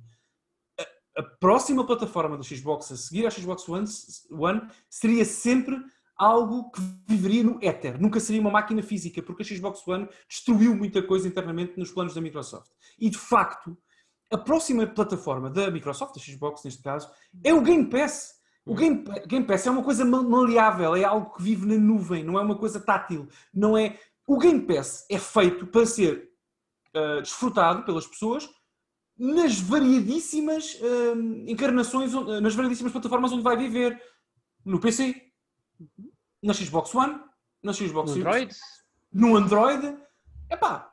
A, 0.79 1.21
a 1.21 1.23
próxima 1.23 1.85
plataforma 1.85 2.37
da 2.37 2.43
Xbox 2.43 2.91
a 2.91 2.95
seguir 2.95 3.25
à 3.25 3.31
Xbox 3.31 3.67
One, 3.67 3.87
One 4.31 4.61
seria 4.89 5.25
sempre 5.25 5.75
algo 6.21 6.69
que 6.69 6.79
viveria 7.07 7.43
no 7.43 7.57
éter, 7.63 7.99
nunca 7.99 8.19
seria 8.19 8.39
uma 8.39 8.51
máquina 8.51 8.83
física, 8.83 9.23
porque 9.23 9.41
a 9.41 9.45
Xbox 9.45 9.87
One 9.87 10.07
destruiu 10.29 10.75
muita 10.75 11.01
coisa 11.01 11.27
internamente 11.27 11.79
nos 11.79 11.91
planos 11.91 12.13
da 12.13 12.21
Microsoft. 12.21 12.69
E 12.99 13.09
de 13.09 13.17
facto, 13.17 13.75
a 14.31 14.37
próxima 14.37 14.85
plataforma 14.85 15.49
da 15.49 15.71
Microsoft, 15.71 16.13
da 16.13 16.21
Xbox 16.21 16.63
neste 16.63 16.83
caso, 16.83 17.09
é 17.43 17.51
o 17.51 17.61
Game 17.61 17.89
Pass. 17.89 18.35
O 18.63 18.75
Game, 18.75 19.03
Game 19.25 19.47
Pass 19.47 19.65
é 19.65 19.71
uma 19.71 19.83
coisa 19.83 20.05
maleável, 20.05 20.95
é 20.95 21.03
algo 21.03 21.33
que 21.33 21.41
vive 21.41 21.65
na 21.65 21.75
nuvem, 21.75 22.23
não 22.23 22.37
é 22.37 22.43
uma 22.43 22.55
coisa 22.55 22.79
tátil. 22.79 23.27
Não 23.51 23.75
é... 23.75 23.97
O 24.27 24.37
Game 24.37 24.61
Pass 24.61 25.07
é 25.09 25.17
feito 25.17 25.65
para 25.65 25.87
ser 25.87 26.29
uh, 26.95 27.21
desfrutado 27.23 27.83
pelas 27.83 28.05
pessoas 28.05 28.47
nas 29.17 29.59
variadíssimas 29.59 30.75
uh, 30.75 31.17
encarnações, 31.47 32.13
nas 32.13 32.53
variadíssimas 32.53 32.91
plataformas 32.91 33.31
onde 33.31 33.43
vai 33.43 33.57
viver. 33.57 33.99
No 34.63 34.79
PC, 34.79 35.31
na 36.41 36.53
Xbox 36.53 36.93
One, 36.95 37.19
na 37.61 37.73
Xbox 37.73 38.11
no 38.11 38.17
Android, 38.17 38.55
no 39.13 39.35
Android. 39.35 39.97
Epá, 40.49 40.91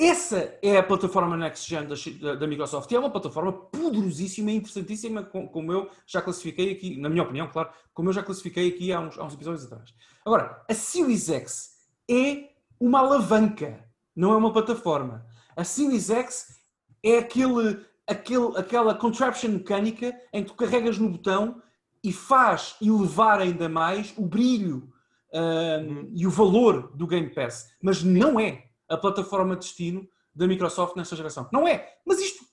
essa 0.00 0.58
é 0.62 0.78
a 0.78 0.82
plataforma 0.82 1.36
Next 1.36 1.68
Gen 1.68 1.86
da, 1.86 2.34
da, 2.34 2.46
Microsoft 2.46 2.90
e 2.90 2.94
é 2.94 2.98
uma 2.98 3.10
plataforma 3.10 3.52
poderosíssima 3.52 4.50
e 4.50 4.56
interessantíssima, 4.56 5.22
como 5.22 5.72
eu 5.72 5.90
já 6.06 6.22
classifiquei 6.22 6.72
aqui, 6.72 6.96
na 6.96 7.10
minha 7.10 7.22
opinião, 7.22 7.48
claro, 7.48 7.68
como 7.92 8.08
eu 8.08 8.14
já 8.14 8.22
classifiquei 8.22 8.70
aqui 8.70 8.92
há 8.94 9.00
uns, 9.00 9.18
há 9.18 9.24
uns 9.24 9.34
episódios 9.34 9.66
atrás. 9.66 9.94
Agora, 10.24 10.64
a 10.66 10.72
Series 10.72 11.28
X 11.28 11.72
é 12.10 12.48
uma 12.80 13.00
alavanca, 13.00 13.84
não 14.16 14.32
é 14.32 14.36
uma 14.36 14.52
plataforma. 14.52 15.26
A 15.54 15.64
Series 15.64 16.08
X 16.08 16.60
é 17.02 17.18
aquele, 17.18 17.84
aquele, 18.06 18.56
aquela 18.56 18.94
contraption 18.94 19.50
mecânica 19.50 20.18
em 20.32 20.42
que 20.42 20.48
tu 20.48 20.54
carregas 20.54 20.96
no 20.96 21.10
botão 21.10 21.60
e 22.02 22.12
faz 22.12 22.76
elevar 22.80 23.40
ainda 23.40 23.68
mais 23.68 24.14
o 24.16 24.26
brilho 24.26 24.92
uh, 25.32 26.10
e 26.14 26.26
o 26.26 26.30
valor 26.30 26.94
do 26.96 27.06
Game 27.06 27.28
Pass. 27.30 27.70
Mas 27.82 28.02
não 28.02 28.38
é 28.38 28.64
a 28.88 28.96
plataforma 28.96 29.54
de 29.54 29.66
destino 29.66 30.08
da 30.34 30.46
Microsoft 30.46 30.96
nesta 30.96 31.16
geração. 31.16 31.48
Não 31.52 31.66
é. 31.66 31.94
Mas 32.06 32.20
isto, 32.20 32.44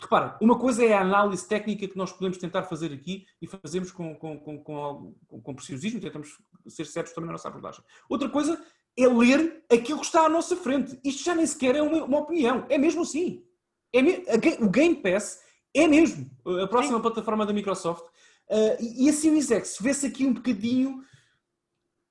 repara, 0.00 0.36
uma 0.40 0.58
coisa 0.58 0.84
é 0.84 0.94
a 0.94 1.00
análise 1.00 1.46
técnica 1.46 1.86
que 1.86 1.96
nós 1.96 2.12
podemos 2.12 2.38
tentar 2.38 2.62
fazer 2.64 2.92
aqui 2.92 3.26
e 3.40 3.46
fazemos 3.46 3.92
com, 3.92 4.14
com, 4.14 4.38
com, 4.38 4.58
com, 4.62 5.42
com 5.42 5.54
preciosismo, 5.54 6.00
tentamos 6.00 6.38
ser 6.66 6.86
certos 6.86 7.12
também 7.12 7.26
na 7.26 7.32
nossa 7.32 7.48
abordagem. 7.48 7.84
Outra 8.08 8.28
coisa 8.28 8.60
é 8.96 9.06
ler 9.06 9.64
aquilo 9.70 10.00
que 10.00 10.06
está 10.06 10.24
à 10.24 10.28
nossa 10.28 10.56
frente. 10.56 10.98
Isto 11.04 11.24
já 11.24 11.34
nem 11.34 11.46
sequer 11.46 11.76
é 11.76 11.82
uma, 11.82 12.04
uma 12.04 12.18
opinião. 12.20 12.64
É 12.68 12.78
mesmo 12.78 13.02
assim. 13.02 13.44
É 13.92 14.02
me... 14.02 14.24
O 14.60 14.70
Game 14.70 14.96
Pass 14.96 15.40
é 15.74 15.86
mesmo 15.86 16.30
a 16.62 16.66
próxima 16.66 16.96
Sim. 16.96 17.02
plataforma 17.02 17.44
da 17.44 17.52
Microsoft. 17.52 18.04
Uh, 18.50 18.76
e 18.80 19.08
a 19.08 19.12
Series 19.12 19.50
X 19.50 19.78
vê-se 19.80 20.06
aqui 20.06 20.26
um 20.26 20.34
bocadinho 20.34 21.02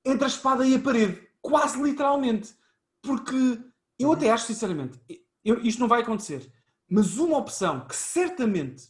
entre 0.04 0.24
a 0.24 0.28
espada 0.28 0.66
e 0.66 0.74
a 0.74 0.78
parede. 0.78 1.26
Quase 1.40 1.80
literalmente. 1.80 2.54
Porque 3.02 3.60
eu 3.98 4.12
até 4.12 4.30
acho, 4.30 4.46
sinceramente, 4.46 5.00
eu, 5.44 5.60
isto 5.60 5.80
não 5.80 5.88
vai 5.88 6.02
acontecer. 6.02 6.50
Mas 6.88 7.16
uma 7.18 7.38
opção 7.38 7.86
que 7.86 7.94
certamente 7.94 8.88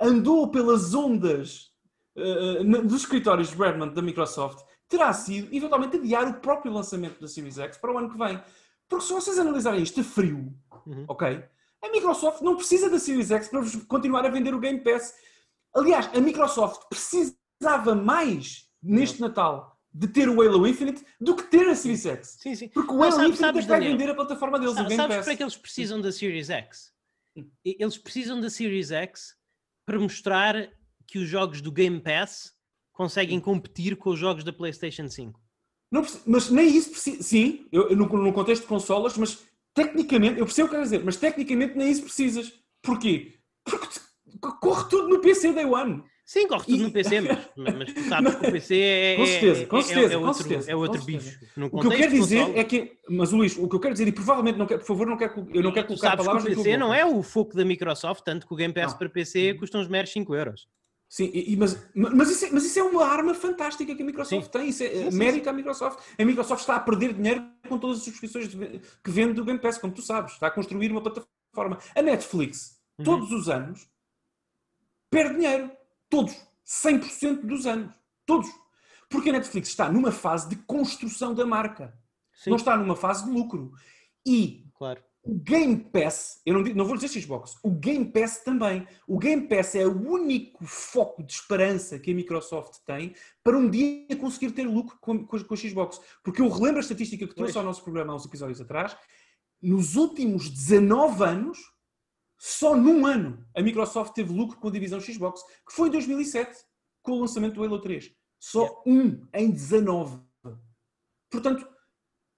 andou 0.00 0.50
pelas 0.50 0.94
ondas 0.94 1.72
uh, 2.16 2.82
dos 2.82 3.02
escritórios 3.02 3.50
de 3.50 3.56
Redmond 3.56 3.94
da 3.94 4.02
Microsoft 4.02 4.64
terá 4.88 5.12
sido, 5.12 5.54
eventualmente, 5.54 5.96
adiar 5.96 6.28
o 6.28 6.40
próprio 6.40 6.72
lançamento 6.72 7.20
da 7.20 7.26
Series 7.26 7.58
X 7.58 7.76
para 7.78 7.92
o 7.92 7.98
ano 7.98 8.10
que 8.10 8.18
vem. 8.18 8.40
Porque 8.88 9.06
se 9.06 9.12
vocês 9.12 9.38
analisarem 9.38 9.82
isto 9.82 10.00
a 10.00 10.04
frio, 10.04 10.54
uhum. 10.86 11.04
ok? 11.08 11.44
A 11.84 11.90
Microsoft 11.90 12.40
não 12.40 12.56
precisa 12.56 12.88
da 12.88 12.98
Series 12.98 13.30
X 13.30 13.48
para 13.48 13.60
continuar 13.86 14.24
a 14.24 14.30
vender 14.30 14.54
o 14.54 14.58
Game 14.58 14.80
Pass. 14.80 15.12
Aliás, 15.74 16.08
a 16.14 16.20
Microsoft 16.20 16.88
precisava 16.88 17.94
mais 17.94 18.66
neste 18.82 19.20
Natal 19.20 19.78
de 19.92 20.08
ter 20.08 20.28
o 20.28 20.40
Halo 20.40 20.66
Infinite 20.66 21.04
do 21.20 21.36
que 21.36 21.42
ter 21.42 21.68
a 21.68 21.74
Series 21.74 22.06
X. 22.06 22.38
Sim, 22.40 22.54
sim. 22.54 22.68
Porque 22.68 22.90
o 22.90 23.02
Halo 23.02 23.12
sabes, 23.12 23.28
Infinite 23.28 23.38
sabes, 23.38 23.66
vai 23.66 23.80
vender 23.80 24.08
a 24.08 24.14
plataforma 24.14 24.58
deles, 24.58 24.74
sabes, 24.74 24.86
o 24.86 24.88
Game 24.88 25.02
sabes 25.02 25.16
Pass. 25.16 25.26
para 25.26 25.36
que 25.36 25.42
eles 25.42 25.56
precisam 25.56 26.00
da 26.00 26.10
Series 26.10 26.48
X? 26.48 26.94
Eles 27.62 27.98
precisam 27.98 28.40
da 28.40 28.48
Series 28.48 28.90
X 28.90 29.36
para 29.84 30.00
mostrar 30.00 30.70
que 31.06 31.18
os 31.18 31.28
jogos 31.28 31.60
do 31.60 31.70
Game 31.70 32.00
Pass 32.00 32.54
conseguem 32.92 33.38
competir 33.38 33.96
com 33.96 34.10
os 34.10 34.18
jogos 34.18 34.42
da 34.42 34.52
PlayStation 34.52 35.08
5. 35.08 35.38
Não, 35.92 36.04
mas 36.26 36.48
nem 36.48 36.66
isso 36.66 36.90
precisa. 36.90 37.22
Sim, 37.22 37.68
eu, 37.70 37.94
no, 37.94 38.06
no, 38.06 38.32
contexto 38.32 38.62
de 38.62 38.68
consolas, 38.68 39.16
mas 39.18 39.44
tecnicamente, 39.74 40.38
eu 40.38 40.46
percebo 40.46 40.66
o 40.66 40.70
que 40.70 40.76
quero 40.76 40.84
dizer, 40.84 41.04
mas 41.04 41.16
tecnicamente 41.16 41.76
nem 41.76 41.90
isso 41.90 42.02
precisas. 42.02 42.52
Porquê? 42.82 43.34
Porque 43.64 43.88
corre 44.60 44.88
tudo 44.88 45.08
no 45.08 45.20
PC 45.20 45.52
Day 45.52 45.64
One. 45.64 46.04
Sim, 46.26 46.48
corre 46.48 46.64
tudo 46.64 46.76
e... 46.76 46.82
no 46.84 46.90
PC, 46.90 47.20
mas, 47.20 47.74
mas 47.74 47.92
tu 47.92 48.02
sabes 48.08 48.34
que 48.34 48.46
o 48.46 48.52
PC 48.52 48.80
é, 48.80 49.16
com 49.16 49.26
certeza, 49.26 49.66
com 49.66 49.82
certeza, 49.82 50.12
é, 50.12 50.14
é, 50.14 50.18
outro, 50.18 50.42
certeza, 50.42 50.70
é 50.70 50.76
outro 50.76 51.04
bicho. 51.04 51.38
o 51.70 51.80
que 51.80 51.86
eu 51.86 51.90
quero 51.90 52.12
dizer 52.12 52.38
console... 52.38 52.58
é 52.58 52.64
que, 52.64 52.92
mas 53.10 53.30
Luís, 53.30 53.58
o 53.58 53.68
que 53.68 53.76
eu 53.76 53.80
quero 53.80 53.92
dizer, 53.92 54.08
e 54.08 54.12
provavelmente 54.12 54.58
não 54.58 54.66
quero, 54.66 54.80
por 54.80 54.86
favor, 54.86 55.06
não 55.06 55.18
quero, 55.18 55.46
eu 55.52 55.62
não 55.62 55.70
quero 55.70 55.86
colocar 55.86 56.10
sabes 56.10 56.24
palavras 56.24 56.46
que 56.46 56.52
o 56.52 56.56
PC 56.56 56.78
não 56.78 56.94
é 56.94 57.04
o 57.04 57.22
foco 57.22 57.54
da 57.54 57.62
Microsoft, 57.62 58.24
tanto 58.24 58.46
que 58.46 58.54
o 58.54 58.56
Game 58.56 58.72
Pass 58.72 58.92
não. 58.92 58.98
para 58.98 59.08
PC 59.10 59.52
custa 59.54 59.76
uns 59.76 59.86
meros 59.86 60.10
5 60.12 60.34
euros. 60.34 60.66
Sim, 61.08 61.30
e, 61.32 61.56
mas, 61.56 61.80
mas, 61.94 62.30
isso 62.30 62.44
é, 62.46 62.50
mas 62.50 62.64
isso 62.64 62.78
é 62.78 62.82
uma 62.82 63.04
arma 63.04 63.34
fantástica 63.34 63.94
que 63.94 64.02
a 64.02 64.04
Microsoft 64.04 64.46
sim. 64.46 64.50
tem, 64.50 64.68
isso 64.68 64.82
é 64.82 65.10
sim, 65.10 65.16
mérito 65.16 65.48
à 65.48 65.52
Microsoft. 65.52 66.00
A 66.18 66.24
Microsoft 66.24 66.60
está 66.62 66.76
a 66.76 66.80
perder 66.80 67.12
dinheiro 67.12 67.48
com 67.68 67.78
todas 67.78 67.98
as 67.98 68.04
subscrições 68.04 68.48
que 68.48 69.10
vende 69.10 69.34
do 69.34 69.44
Game 69.44 69.60
Pass, 69.60 69.78
como 69.78 69.92
tu 69.92 70.02
sabes, 70.02 70.32
está 70.32 70.48
a 70.48 70.50
construir 70.50 70.90
uma 70.90 71.00
plataforma. 71.00 71.78
A 71.94 72.02
Netflix, 72.02 72.80
uhum. 72.98 73.04
todos 73.04 73.30
os 73.30 73.48
anos, 73.48 73.88
perde 75.08 75.36
dinheiro. 75.36 75.70
Todos 76.10 76.34
100% 76.66 77.46
dos 77.46 77.66
anos. 77.66 77.94
Todos. 78.26 78.48
Porque 79.08 79.30
a 79.30 79.32
Netflix 79.32 79.68
está 79.68 79.90
numa 79.90 80.10
fase 80.10 80.48
de 80.48 80.56
construção 80.56 81.34
da 81.34 81.46
marca. 81.46 81.96
Não 82.46 82.56
está 82.56 82.76
numa 82.76 82.96
fase 82.96 83.24
de 83.24 83.30
lucro. 83.30 83.72
E 84.26 84.66
claro. 84.74 85.02
O 85.24 85.34
Game 85.36 85.78
Pass, 85.78 86.42
eu 86.44 86.52
não, 86.52 86.62
não 86.74 86.84
vou 86.84 86.96
dizer 86.98 87.08
Xbox, 87.18 87.56
o 87.62 87.70
Game 87.70 88.04
Pass 88.12 88.44
também. 88.44 88.86
O 89.08 89.18
Game 89.18 89.48
Pass 89.48 89.74
é 89.74 89.86
o 89.86 90.10
único 90.10 90.66
foco 90.66 91.22
de 91.22 91.32
esperança 91.32 91.98
que 91.98 92.10
a 92.10 92.14
Microsoft 92.14 92.80
tem 92.84 93.14
para 93.42 93.56
um 93.56 93.70
dia 93.70 94.14
conseguir 94.16 94.52
ter 94.52 94.64
lucro 94.64 94.98
com, 95.00 95.26
com, 95.26 95.42
com 95.42 95.54
a 95.54 95.56
Xbox. 95.56 95.98
Porque 96.22 96.42
eu 96.42 96.48
relembro 96.50 96.76
a 96.76 96.80
estatística 96.80 97.26
que 97.26 97.34
trouxe 97.34 97.56
ao 97.56 97.64
nosso 97.64 97.82
programa 97.82 98.12
há 98.12 98.16
uns 98.16 98.26
episódios 98.26 98.60
atrás. 98.60 98.94
Nos 99.62 99.96
últimos 99.96 100.50
19 100.50 101.24
anos, 101.24 101.58
só 102.38 102.76
num 102.76 103.06
ano 103.06 103.42
a 103.56 103.62
Microsoft 103.62 104.12
teve 104.12 104.30
lucro 104.30 104.58
com 104.58 104.68
a 104.68 104.72
divisão 104.72 105.00
Xbox, 105.00 105.40
que 105.66 105.74
foi 105.74 105.88
em 105.88 105.92
2007, 105.92 106.54
com 107.02 107.12
o 107.12 107.20
lançamento 107.20 107.54
do 107.54 107.64
Halo 107.64 107.80
3. 107.80 108.14
Só 108.38 108.82
um 108.86 109.26
em 109.32 109.50
19. 109.50 110.20
Portanto, 111.30 111.66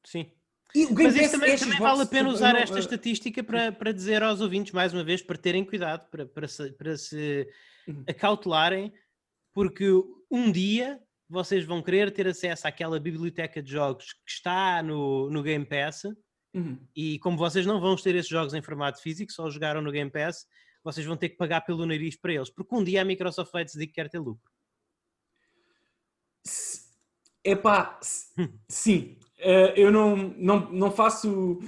sim. 0.04 0.30
Mas 0.74 1.16
isto 1.16 1.32
também, 1.32 1.56
também 1.56 1.78
vale 1.78 2.02
a 2.02 2.06
pena 2.06 2.28
usar 2.28 2.54
esta 2.56 2.78
estatística 2.78 3.42
para, 3.42 3.72
para 3.72 3.92
dizer 3.92 4.22
aos 4.22 4.40
ouvintes, 4.40 4.72
mais 4.72 4.92
uma 4.92 5.04
vez, 5.04 5.22
para 5.22 5.38
terem 5.38 5.64
cuidado, 5.64 6.08
para, 6.10 6.26
para, 6.26 6.46
se, 6.46 6.72
para 6.72 6.96
se 6.96 7.48
uhum. 7.88 8.04
acautelarem, 8.08 8.92
porque 9.54 9.90
um 10.30 10.50
dia 10.52 11.00
vocês 11.28 11.64
vão 11.64 11.82
querer 11.82 12.10
ter 12.10 12.28
acesso 12.28 12.68
àquela 12.68 13.00
biblioteca 13.00 13.62
de 13.62 13.70
jogos 13.70 14.12
que 14.12 14.30
está 14.30 14.82
no, 14.82 15.30
no 15.30 15.42
Game 15.42 15.64
Pass 15.64 16.04
Uhum. 16.56 16.78
E 16.96 17.18
como 17.18 17.36
vocês 17.36 17.66
não 17.66 17.78
vão 17.78 17.94
ter 17.96 18.14
esses 18.14 18.30
jogos 18.30 18.54
em 18.54 18.62
formato 18.62 19.02
físico, 19.02 19.30
só 19.30 19.50
jogaram 19.50 19.82
no 19.82 19.92
Game 19.92 20.10
Pass, 20.10 20.46
vocês 20.82 21.04
vão 21.04 21.14
ter 21.16 21.28
que 21.28 21.36
pagar 21.36 21.60
pelo 21.60 21.84
nariz 21.84 22.16
para 22.16 22.32
eles, 22.32 22.48
porque 22.48 22.74
um 22.74 22.82
dia 22.82 23.02
a 23.02 23.04
Microsoft 23.04 23.52
vai 23.52 23.62
decidir 23.62 23.88
que 23.88 23.92
quer 23.92 24.08
ter 24.08 24.18
lucro. 24.18 24.50
Epá, 27.44 28.00
sim. 28.70 29.18
Uh, 29.38 29.68
eu 29.76 29.92
não, 29.92 30.34
não, 30.38 30.70
não 30.70 30.90
faço. 30.90 31.60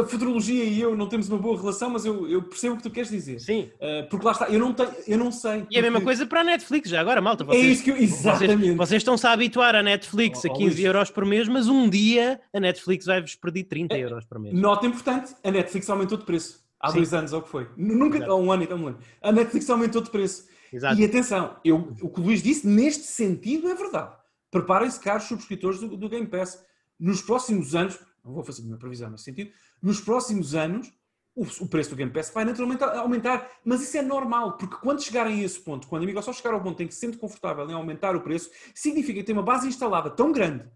a 0.00 0.04
futurologia 0.04 0.64
e 0.64 0.80
eu 0.80 0.96
não 0.96 1.08
temos 1.08 1.28
uma 1.28 1.38
boa 1.38 1.56
relação, 1.56 1.90
mas 1.90 2.04
eu, 2.04 2.28
eu 2.28 2.42
percebo 2.42 2.74
o 2.74 2.76
que 2.76 2.82
tu 2.82 2.90
queres 2.90 3.08
dizer. 3.08 3.38
Sim. 3.38 3.70
Uh, 3.76 4.08
porque 4.08 4.26
lá 4.26 4.32
está, 4.32 4.48
eu 4.48 4.58
não, 4.58 4.74
tenho, 4.74 4.90
eu 5.06 5.16
não 5.16 5.30
sei. 5.30 5.60
Porque... 5.60 5.76
E 5.76 5.78
a 5.78 5.82
mesma 5.82 6.00
coisa 6.00 6.26
para 6.26 6.40
a 6.40 6.44
Netflix, 6.44 6.90
já 6.90 7.00
agora, 7.00 7.20
malta. 7.20 7.44
É 7.44 7.46
vocês, 7.46 7.64
é 7.64 7.68
isso 7.68 7.84
que 7.84 7.90
eu. 7.90 7.96
Exatamente. 7.96 8.56
Vocês, 8.56 8.76
vocês 8.76 9.00
estão-se 9.00 9.26
a 9.26 9.32
habituar 9.32 9.76
à 9.76 9.82
Netflix 9.82 10.42
oh, 10.44 10.52
a 10.52 10.56
15 10.56 10.82
oh, 10.82 10.86
euros 10.86 11.10
por 11.10 11.24
mês, 11.24 11.46
mas 11.46 11.68
um 11.68 11.88
dia 11.88 12.40
a 12.52 12.58
Netflix 12.58 13.06
vai-vos 13.06 13.36
perder 13.36 13.64
30 13.64 13.94
é, 13.94 14.00
euros 14.00 14.24
por 14.24 14.40
mês. 14.40 14.52
Nota 14.52 14.86
importante: 14.86 15.34
a 15.44 15.50
Netflix 15.52 15.88
aumentou 15.88 16.18
de 16.18 16.24
preço. 16.24 16.66
Há 16.80 16.88
Sim. 16.88 16.96
dois 16.96 17.14
anos, 17.14 17.32
ou 17.32 17.38
o 17.38 17.42
que 17.42 17.48
foi. 17.48 17.68
Nunca. 17.76 18.24
Há 18.24 18.34
um 18.34 18.50
ano, 18.50 18.64
então, 18.64 18.76
um 18.76 18.88
ano. 18.88 18.98
A 19.22 19.30
Netflix 19.30 19.70
aumentou 19.70 20.02
de 20.02 20.10
preço. 20.10 20.48
Exato. 20.72 21.00
E 21.00 21.04
atenção, 21.04 21.56
eu, 21.64 21.92
o 22.02 22.08
que 22.08 22.20
o 22.20 22.24
Luís 22.24 22.42
disse, 22.42 22.66
neste 22.66 23.04
sentido, 23.04 23.68
é 23.68 23.74
verdade. 23.74 24.16
Preparem-se, 24.50 24.98
caros 25.00 25.24
subscritores 25.24 25.78
do, 25.78 25.96
do 25.96 26.08
Game 26.08 26.26
Pass 26.26 26.66
nos 26.98 27.22
próximos 27.22 27.74
anos, 27.74 27.98
não 28.24 28.32
vou 28.32 28.44
fazer 28.44 28.62
nenhuma 28.62 28.78
previsão 28.78 29.10
nesse 29.10 29.24
sentido, 29.24 29.50
nos 29.82 30.00
próximos 30.00 30.54
anos 30.54 30.92
o, 31.60 31.68
preço 31.68 31.90
do 31.90 31.96
Game 31.96 32.12
Pass 32.12 32.32
vai 32.34 32.44
naturalmente 32.44 32.82
aumentar, 32.82 33.48
mas 33.64 33.80
isso 33.80 33.96
é 33.96 34.02
normal, 34.02 34.56
porque 34.56 34.76
quando 34.76 35.00
chegarem 35.00 35.40
a 35.40 35.44
esse 35.44 35.60
ponto, 35.60 35.86
quando 35.86 36.02
a 36.02 36.06
Microsoft 36.06 36.38
chegar 36.38 36.52
ao 36.52 36.60
ponto 36.60 36.82
em 36.82 36.88
que 36.88 36.94
se 36.94 37.00
sente 37.00 37.16
confortável 37.16 37.68
em 37.70 37.74
aumentar 37.74 38.16
o 38.16 38.20
preço, 38.20 38.50
significa 38.74 39.20
que 39.20 39.24
tem 39.24 39.34
uma 39.36 39.42
base 39.42 39.68
instalada 39.68 40.10
tão 40.10 40.32
grande, 40.32 40.68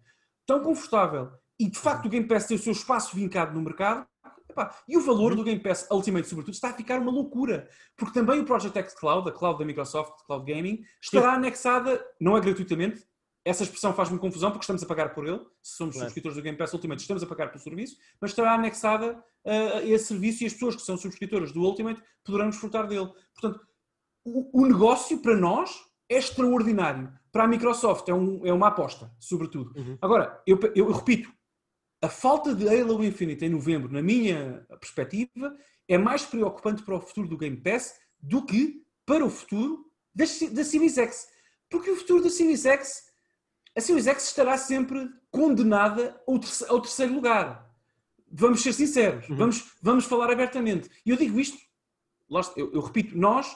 tão 0.47 0.61
confortável, 0.61 1.33
e 1.59 1.69
de 1.69 1.79
facto 1.79 2.07
o 2.07 2.09
Game 2.09 2.29
Pass 2.29 2.47
tem 2.47 2.57
o 2.57 2.61
seu 2.61 2.73
espaço 2.73 3.17
vincado 3.17 3.53
no 3.53 3.61
mercado, 3.61 4.07
Epá, 4.49 4.77
e 4.87 4.99
o 4.99 5.01
valor 5.01 5.35
do 5.35 5.43
Game 5.43 5.61
Pass 5.61 5.89
Ultimate, 5.91 6.29
sobretudo, 6.29 6.53
está 6.53 6.69
a 6.69 6.75
ficar 6.75 7.01
uma 7.01 7.11
loucura. 7.11 7.69
Porque 7.97 8.13
também 8.13 8.39
o 8.39 8.45
Project 8.45 8.79
X 8.79 8.95
Cloud, 8.95 9.27
a 9.27 9.33
cloud 9.33 9.59
da 9.59 9.65
Microsoft, 9.65 10.27
Cloud 10.27 10.45
Gaming, 10.45 10.85
estará 11.01 11.31
Sim. 11.31 11.37
anexada, 11.37 12.05
não 12.21 12.37
é 12.37 12.41
gratuitamente, 12.41 13.03
essa 13.45 13.63
expressão 13.65 13.93
faz-me 13.93 14.19
confusão 14.19 14.51
porque 14.51 14.63
estamos 14.63 14.83
a 14.83 14.87
pagar 14.87 15.15
por 15.15 15.27
ele. 15.27 15.41
Se 15.63 15.77
somos 15.77 15.95
Claro. 15.95 16.09
subscritores 16.09 16.37
do 16.37 16.43
Game 16.43 16.57
Pass 16.57 16.73
Ultimate, 16.73 17.01
estamos 17.01 17.23
a 17.23 17.27
pagar 17.27 17.49
pelo 17.49 17.63
serviço, 17.63 17.97
mas 18.21 18.31
estará 18.31 18.55
anexada 18.55 19.13
uh, 19.45 19.79
a 19.79 19.83
esse 19.85 20.07
serviço 20.07 20.45
e 20.45 20.47
as 20.47 20.53
pessoas 20.53 20.77
que 20.77 20.83
são 20.83 20.97
subscritoras 20.97 21.51
do 21.53 21.61
Ultimate 21.61 22.01
poderão 22.25 22.49
desfrutar 22.51 22.87
dele. 22.87 23.11
Portanto, 23.35 23.61
o, 24.25 24.63
o 24.63 24.67
negócio 24.67 25.19
para 25.19 25.37
nós 25.37 25.71
é 26.09 26.17
extraordinário. 26.19 27.13
Para 27.33 27.45
a 27.45 27.49
Microsoft 27.49 28.09
é, 28.09 28.15
um- 28.15 28.47
é 28.47 28.53
uma 28.53 28.69
aposta, 28.69 29.11
sobretudo. 29.19 29.73
Uhum. 29.77 29.99
Agora, 30.01 30.41
eu, 30.47 30.61
eu- 30.61 30.73
eu 30.87 30.93
repito, 30.93 31.33
a 32.03 32.09
falta 32.09 32.55
de 32.55 32.69
Halo 32.69 33.03
Infinite 33.03 33.45
em 33.45 33.49
novembro, 33.49 33.91
na 33.93 34.03
minha 34.03 34.65
perspectiva, 34.79 35.57
é 35.89 35.97
mais 35.99 36.25
preocupante 36.25 36.83
para 36.83 36.95
o 36.97 37.01
futuro 37.01 37.27
do 37.29 37.37
Game 37.39 37.57
Pass 37.57 37.95
do 38.21 38.45
que 38.45 38.83
para 39.07 39.25
o 39.25 39.31
futuro 39.31 39.85
da, 40.15 40.25
da 40.53 40.63
Series 40.65 40.97
X. 40.99 41.27
Porque 41.71 41.91
o 41.91 41.97
futuro 41.97 42.23
da 42.23 42.31
Series 42.31 42.65
X, 42.67 43.03
a 43.77 43.81
Series 43.81 44.07
X 44.07 44.25
estará 44.29 44.57
sempre 44.59 45.09
condenada 45.31 46.21
ao 46.27 46.39
terce- 46.39 46.67
ao 46.69 46.81
terceiro 46.81 47.15
lugar. 47.15 47.71
Vamos 48.31 48.63
ser 48.63 48.73
sinceros, 48.73 49.29
Uhum. 49.29 49.37
vamos, 49.37 49.73
vamos 49.83 50.05
falar 50.05 50.31
abertamente. 50.31 50.89
E 51.05 51.11
eu 51.11 51.17
digo 51.17 51.39
isto, 51.39 51.59
eu, 52.57 52.73
eu 52.73 52.81
repito, 52.81 53.17
nós, 53.17 53.55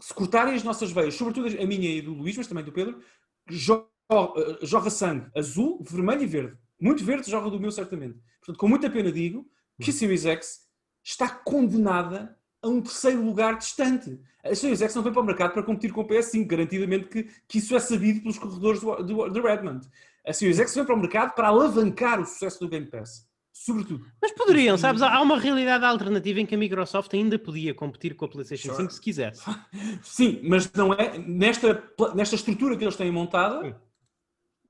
se 0.00 0.12
cortarem 0.14 0.54
as 0.54 0.62
nossas 0.64 0.90
veias, 0.90 1.14
sobretudo 1.14 1.46
a 1.48 1.66
minha 1.66 1.88
e 1.90 2.02
do 2.02 2.12
Luís, 2.12 2.36
mas 2.36 2.46
também 2.46 2.64
do 2.64 2.72
Pedro, 2.72 3.00
eh, 3.48 4.58
jorra 4.66 4.90
sangue 4.90 5.30
azul, 5.36 5.82
vermelho 5.88 6.22
e 6.22 6.26
verde. 6.26 6.56
Muito 6.80 7.04
verde 7.04 7.30
jorra 7.30 7.50
do 7.50 7.60
meu, 7.60 7.70
certamente. 7.70 8.18
Portanto, 8.40 8.58
com 8.58 8.68
muita 8.68 8.90
pena 8.90 9.12
digo 9.12 9.48
que 9.80 9.90
a 9.90 9.92
Series 9.92 10.24
X 10.26 10.66
está 11.04 11.28
condenada 11.28 12.36
a 12.62 12.68
um 12.68 12.80
terceiro 12.80 13.22
lugar 13.22 13.56
distante. 13.58 14.18
A 14.44 14.54
X 14.54 14.94
não 14.94 15.02
vem 15.02 15.12
para 15.12 15.22
o 15.22 15.24
mercado 15.24 15.52
para 15.52 15.62
competir 15.62 15.92
com 15.92 16.00
o 16.00 16.06
PS5, 16.06 16.46
garantidamente 16.46 17.08
que, 17.08 17.28
que 17.46 17.58
isso 17.58 17.74
é 17.76 17.80
sabido 17.80 18.20
pelos 18.20 18.38
corredores 18.38 18.80
do, 18.80 18.96
do, 19.02 19.28
do 19.28 19.42
Redmond. 19.42 19.86
A 20.26 20.32
Series 20.32 20.58
X 20.58 20.74
vem 20.74 20.84
para 20.84 20.94
o 20.94 20.98
mercado 20.98 21.34
para 21.34 21.48
alavancar 21.48 22.20
o 22.20 22.24
sucesso 22.24 22.60
do 22.60 22.68
Game 22.68 22.86
Pass. 22.86 23.28
Sobretudo. 23.52 24.06
Mas 24.22 24.32
poderiam, 24.32 24.78
sabes? 24.78 25.02
Há 25.02 25.20
uma 25.20 25.38
realidade 25.38 25.84
alternativa 25.84 26.40
em 26.40 26.46
que 26.46 26.54
a 26.54 26.58
Microsoft 26.58 27.12
ainda 27.12 27.38
podia 27.38 27.74
competir 27.74 28.14
com 28.14 28.24
a 28.24 28.28
PlayStation 28.28 28.68
Sure. 28.68 28.82
5 28.84 28.92
se 28.92 29.00
quisesse. 29.00 29.42
Sim, 30.02 30.40
mas 30.44 30.70
não 30.72 30.94
é 30.94 31.18
nesta, 31.18 31.82
nesta 32.14 32.36
estrutura 32.36 32.76
que 32.76 32.84
eles 32.84 32.96
têm 32.96 33.10
montada. 33.10 33.78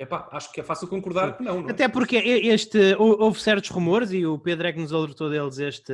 Epá, 0.01 0.27
acho 0.33 0.51
que 0.51 0.61
é 0.61 0.65
fácil 0.65 0.89
concordar 0.89 1.37
que 1.37 1.43
não. 1.45 1.61
não 1.61 1.69
é? 1.69 1.73
Até 1.73 1.87
porque 1.87 2.17
este, 2.17 2.95
hou- 2.99 3.21
houve 3.21 3.39
certos 3.39 3.69
rumores, 3.69 4.11
e 4.13 4.25
o 4.25 4.39
Pedro 4.39 4.67
é 4.67 4.73
que 4.73 4.81
nos 4.81 4.95
alertou 4.95 5.29
deles 5.29 5.59
este, 5.59 5.93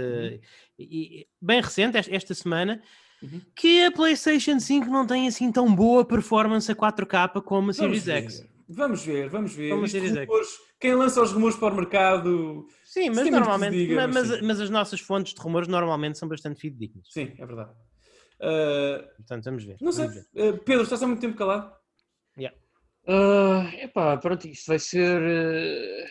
e- 0.78 1.20
e- 1.23 1.27
bem 1.43 1.61
recente, 1.61 1.97
esta, 1.99 2.33
semana, 2.33 2.81
Uhum. 3.20 3.41
que 3.57 3.83
a 3.85 3.91
PlayStation 3.91 4.61
5 4.61 4.87
não 4.89 5.05
tem 5.07 5.27
assim 5.27 5.51
tão 5.51 5.74
boa 5.74 6.05
performance 6.05 6.70
a 6.70 6.74
4K 6.77 7.41
como 7.43 7.70
a 7.70 7.73
Vamos 7.73 7.77
Series 7.77 8.07
X. 8.07 8.47
Vamos 8.69 9.05
ver, 9.05 9.28
vamos 9.28 9.53
ver. 9.55 9.70
X. 9.89 10.03
rumores, 10.28 10.49
quem 10.78 10.95
lança 10.95 11.20
os 11.23 11.33
rumores 11.33 11.57
para 11.57 11.73
o 11.73 11.77
mercado. 11.77 12.66
Sim, 12.85 13.11
mas 13.11 13.28
normalmente, 13.28 13.73
diga, 13.77 13.95
ma- 13.97 14.07
mas 14.07 14.28
mas, 14.31 14.41
mas 14.43 14.61
as 14.61 14.70
nossas 14.70 15.01
fontes 15.01 15.35
de 15.35 15.41
rumores 15.41 15.66
normalmente 15.66 16.16
são 16.16 16.28
bastante 16.28 16.61
fidedignas. 16.61 17.07
Sim, 17.11 17.33
é 17.39 17.45
verdade. 17.47 17.70
Ah, 18.41 19.05
Portanto, 19.16 19.45
vamos 19.45 19.65
ver. 19.65 19.77
não 19.81 19.91
sei. 19.91 20.07
vamos 20.07 20.27
ver. 20.33 20.49
Ah, 20.55 20.61
Pedro, 20.65 20.83
estás 20.85 21.03
há 21.03 21.07
muito 21.09 21.20
tempo 21.20 21.37
calado? 21.37 21.73
Ah, 23.09 23.70
epá, 23.78 24.16
pronto, 24.16 24.47
isto 24.49 24.66
vai 24.69 24.78
ser. 24.78 25.23
eh, 25.23 26.07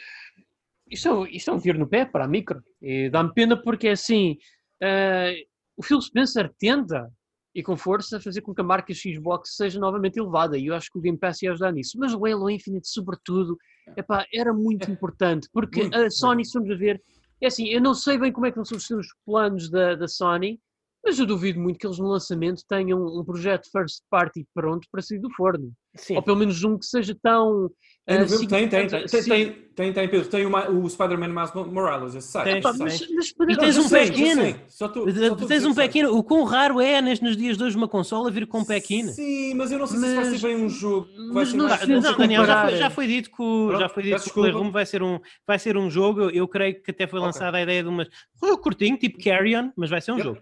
Isto, 0.90 1.08
é, 1.10 1.14
um- 1.14 1.26
isto 1.28 1.50
é 1.52 1.54
um 1.54 1.60
tiro 1.60 1.80
no 1.80 1.88
pé 1.88 2.06
para 2.06 2.26
a 2.26 2.28
micro. 2.28 2.64
E 2.82 3.10
dá-me 3.10 3.34
pena 3.34 3.60
porque 3.62 3.88
é 3.88 3.92
assim. 3.92 4.38
ah, 4.82 5.32
o 5.78 5.84
Phil 5.84 6.00
Spencer 6.02 6.52
tenta 6.60 7.12
e 7.54 7.64
com 7.64 7.76
força 7.78 8.20
fazer 8.20 8.42
com 8.42 8.54
que 8.54 8.62
a 8.62 8.64
marca 8.64 8.94
Xbox 8.94 9.56
seja 9.56 9.80
novamente 9.80 10.18
elevada 10.20 10.58
e 10.58 10.68
eu 10.68 10.76
acho 10.76 10.90
que 10.92 10.98
o 11.00 11.02
Game 11.02 11.18
Pass 11.18 11.42
ia 11.42 11.52
ajudar 11.52 11.72
nisso. 11.72 11.98
Mas 12.00 12.14
o 12.14 12.26
Halo 12.26 12.50
Infinite, 12.50 12.88
sobretudo, 12.88 13.58
epá, 13.98 14.26
era 14.34 14.54
muito 14.54 14.90
importante 14.92 15.50
porque 15.52 15.82
Muito, 15.82 15.96
a 15.98 16.10
Sony, 16.10 16.46
se 16.46 16.58
a 16.58 16.62
ver, 16.62 17.02
é 17.42 17.48
assim, 17.48 17.68
eu 17.68 17.82
não 17.82 17.94
sei 17.94 18.18
bem 18.18 18.32
como 18.32 18.46
é 18.46 18.52
que 18.52 18.56
vão 18.58 18.66
ser 18.66 18.76
os 18.96 19.08
planos 19.26 19.70
da, 19.70 19.96
da 19.96 20.08
Sony, 20.08 20.60
mas 21.06 21.20
eu 21.20 21.26
duvido 21.26 21.60
muito 21.60 21.78
que 21.78 21.86
eles 21.86 22.00
no 22.00 22.08
lançamento 22.08 22.64
tenham 22.68 23.00
um 23.06 23.24
projeto 23.24 23.70
first 23.72 24.02
party 24.10 24.46
pronto 24.54 24.88
para 24.92 25.02
sair 25.02 25.20
do 25.20 25.30
forno. 25.32 25.72
Sim. 25.96 26.16
Ou 26.18 26.22
pelo 26.24 26.38
menos 26.38 26.62
um 26.64 26.78
que 26.78 26.86
seja 26.86 27.16
tão. 27.24 27.70
Em 28.08 28.16
ah, 28.18 28.20
novembro 28.20 28.48
tem, 28.48 28.68
tem, 28.68 28.88
tem, 28.88 29.06
tem, 29.06 29.22
sim. 29.22 29.30
tem, 29.30 29.52
tem, 29.76 29.94
tem, 29.94 30.10
Pedro. 30.10 30.28
Tem 30.30 30.46
o, 30.46 30.50
Ma- 30.50 30.68
o 30.68 30.88
Spider-Man 30.90 31.30
Miles 31.30 31.54
Morales, 31.72 32.16
esse. 32.16 32.34
Tem, 32.44 32.58
esse 32.58 32.62
sai. 32.64 32.78
mas, 32.78 33.34
mas 33.38 33.50
E 33.50 33.58
tens 33.58 33.78
um 33.78 33.90
pequeno. 33.90 34.60
Só 34.68 34.88
tô- 34.90 35.10
só 35.10 35.34
a 35.34 35.48
Tens 35.48 35.66
um 35.66 35.74
pequeno. 35.74 36.16
O 36.18 36.22
quão 36.24 36.44
raro 36.44 36.82
é 36.82 37.02
nes- 37.02 37.22
nos 37.22 37.38
dias 37.38 37.58
de 37.58 37.64
hoje 37.64 37.78
uma 37.78 37.88
consola 37.88 38.30
vir 38.30 38.46
com 38.46 38.60
um 38.60 38.66
pequeno? 38.66 39.10
Sim, 39.10 39.54
mas 39.54 39.72
eu 39.72 39.80
não 39.80 39.88
sei 39.88 40.00
se 40.00 40.06
isso 40.06 40.16
vai 40.16 40.26
Mas- 40.32 40.40
ser 40.42 40.48
bem 40.48 40.58
um 40.58 40.70
jogo. 40.70 41.08
mas 41.32 41.54
não 41.54 41.68
mais 41.70 41.88
Não, 41.88 42.02
se 42.02 42.10
não, 42.10 42.18
Daniel, 42.18 42.46
já 42.46 42.68
foi, 42.68 42.78
já 42.78 42.90
foi 42.90 43.08
dito 43.08 43.30
que 43.32 43.42
o, 43.42 43.68
Pronto, 43.68 43.80
já 43.80 43.90
foi 43.90 44.04
dito 44.04 44.24
que 44.24 44.30
o. 44.30 44.34
Playroom 44.34 44.72
vai 44.72 44.86
ser 44.86 45.02
um, 45.02 45.20
vai 45.48 45.58
ser 45.60 45.78
um 45.78 45.90
jogo. 45.90 46.22
Eu, 46.24 46.30
eu 46.32 46.48
creio 46.48 46.82
que 46.84 46.92
até 46.92 47.08
foi 47.08 47.20
lançada 47.20 47.58
a 47.58 47.62
ideia 47.62 47.82
de 47.82 47.90
umas 47.90 48.08
um 48.44 48.58
curtinho, 48.58 48.98
tipo 48.98 49.18
Carry 49.24 49.56
On, 49.56 49.72
mas 49.78 49.90
vai 49.90 50.02
ser 50.02 50.12
um 50.12 50.16
Yep. 50.18 50.28
jogo. 50.28 50.42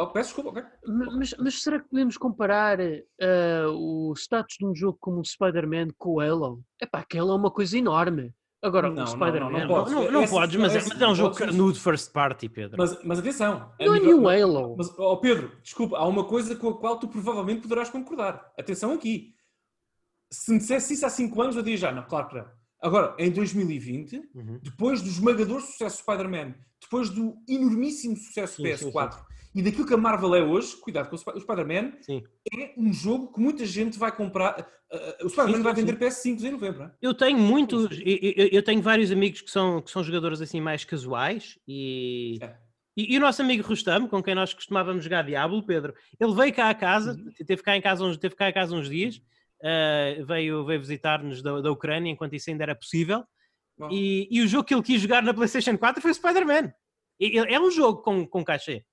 Oh, 0.00 0.06
peço 0.08 0.34
desculpa, 0.34 0.50
ok. 0.50 0.62
Ma- 0.86 1.16
Mas, 1.18 1.34
mas 1.38 1.62
será 1.62 1.80
que 1.80 1.88
podemos 1.88 2.16
comparar 2.16 2.78
ah, 2.80 3.66
o 3.70 4.12
status 4.16 4.56
de 4.58 4.64
um 4.66 4.74
jogo 4.74 4.96
como 5.00 5.20
o 5.20 5.24
Spider-Man 5.24 5.88
com 5.98 6.14
o 6.14 6.20
Halo? 6.20 6.62
Epá, 6.80 7.00
aquela 7.00 7.32
é 7.32 7.36
uma 7.36 7.50
coisa 7.50 7.76
enorme. 7.76 8.32
Agora, 8.62 8.88
Não, 8.88 8.96
não, 8.96 9.02
o 9.02 9.06
não, 9.06 9.12
Spider-Man. 9.12 9.50
não 9.50 9.58
Não, 9.60 9.68
podes. 9.68 9.92
não, 9.92 10.10
não 10.10 10.22
Esse- 10.22 10.32
podes, 10.32 10.56
mas, 10.56 10.74
é- 10.74 10.78
mas 10.88 10.90
é 11.00 11.04
um 11.04 11.08
não 11.08 11.14
jogo 11.14 11.28
mas- 11.30 11.38
carnudo 11.38 11.78
first 11.80 12.12
party, 12.12 12.48
Pedro. 12.48 12.76
Mas, 12.78 13.02
mas 13.04 13.18
atenção. 13.18 13.72
a 13.80 13.84
Não 13.84 13.94
é 13.94 14.00
nenhum 14.00 14.28
Halo. 14.28 14.74
Mas, 14.76 14.96
ó 14.98 15.16
Pedro, 15.16 15.52
desculpa, 15.62 15.96
há 15.96 16.06
uma 16.06 16.24
coisa 16.24 16.54
com 16.56 16.68
a 16.68 16.78
qual 16.78 16.98
tu 16.98 17.08
provavelmente 17.08 17.62
poderás 17.62 17.88
concordar. 17.90 18.52
Atenção 18.58 18.92
aqui. 18.92 19.34
Se 20.30 20.52
me 20.52 20.58
dissesse 20.58 20.94
isso 20.94 21.06
há 21.06 21.10
5 21.10 21.40
anos, 21.40 21.56
eu 21.56 21.62
diria 21.62 21.78
já, 21.78 21.92
não, 21.92 22.02
claro 22.04 22.28
que 22.28 22.34
não. 22.36 22.46
Agora, 22.82 23.16
em 23.18 23.30
2020, 23.30 24.22
Uhum. 24.34 24.60
depois 24.62 25.02
do 25.02 25.08
esmagador 25.08 25.60
sucesso 25.60 25.98
Spider-Man, 26.02 26.54
depois 26.80 27.10
do 27.10 27.36
enormíssimo 27.48 28.16
sucesso 28.16 28.56
Sim, 28.56 28.62
PS4 28.64 29.24
e 29.58 29.62
daquilo 29.62 29.86
que 29.86 29.94
a 29.94 29.96
Marvel 29.96 30.34
é 30.36 30.42
hoje, 30.42 30.76
cuidado 30.76 31.08
com 31.08 31.16
o 31.16 31.18
Sp- 31.18 31.34
o 31.36 31.40
Spider-Man, 31.40 31.92
é 32.54 32.72
um 32.76 32.92
jogo 32.92 33.32
que 33.32 33.40
muita 33.40 33.66
gente 33.66 33.98
vai 33.98 34.14
comprar. 34.14 34.60
Uh, 34.90 34.96
uh, 34.96 35.26
o 35.26 35.28
Spider-Man 35.28 35.62
vai 35.62 35.74
vender 35.74 35.98
PS5 35.98 36.44
em 36.44 36.50
novembro. 36.52 36.90
Eu 37.02 37.12
tenho 37.12 37.36
muitos, 37.38 37.90
eu, 38.00 38.46
eu- 38.52 38.62
tenho 38.62 38.80
vários 38.80 39.10
amigos 39.10 39.40
que 39.40 39.50
são, 39.50 39.82
que 39.82 39.90
são 39.90 40.04
jogadores 40.04 40.40
assim 40.40 40.60
mais 40.60 40.84
casuais 40.84 41.58
e, 41.66 42.38
É. 42.40 42.54
e, 42.96 43.14
e 43.14 43.18
o 43.18 43.20
nosso 43.20 43.42
amigo 43.42 43.66
Rustam, 43.66 44.06
com 44.06 44.22
quem 44.22 44.34
nós 44.34 44.54
costumávamos 44.54 45.02
jogar 45.02 45.22
Diablo, 45.24 45.62
Pedro, 45.66 45.92
ele 46.20 46.34
veio 46.34 46.54
cá 46.54 46.70
a 46.70 46.74
casa, 46.74 47.14
Uhum. 47.14 47.32
teve 47.44 47.62
cá 47.62 47.76
em 47.76 47.80
casa 47.82 48.04
uns, 48.04 48.16
teve 48.16 48.36
cá 48.36 48.48
em 48.48 48.52
casa 48.52 48.74
uns 48.76 48.88
dias, 48.88 49.20
eh, 49.62 50.22
veio, 50.26 50.64
veio 50.64 50.78
visitar-nos 50.80 51.42
da, 51.42 51.60
da 51.60 51.72
Ucrânia 51.72 52.12
enquanto 52.12 52.34
isso 52.34 52.48
ainda 52.48 52.62
era 52.62 52.76
possível 52.76 53.24
e, 53.90 54.28
e 54.30 54.40
o 54.40 54.46
jogo 54.46 54.62
que 54.64 54.72
ele 54.74 54.82
quis 54.84 55.00
jogar 55.00 55.22
na 55.22 55.34
PlayStation 55.34 55.76
4 55.76 56.00
foi 56.00 56.12
o 56.12 56.14
Spider-Man. 56.14 56.72
É 57.20 57.58
um 57.60 57.68
jogo 57.70 58.00
com, 58.02 58.24
com 58.24 58.44
cachê. 58.44 58.84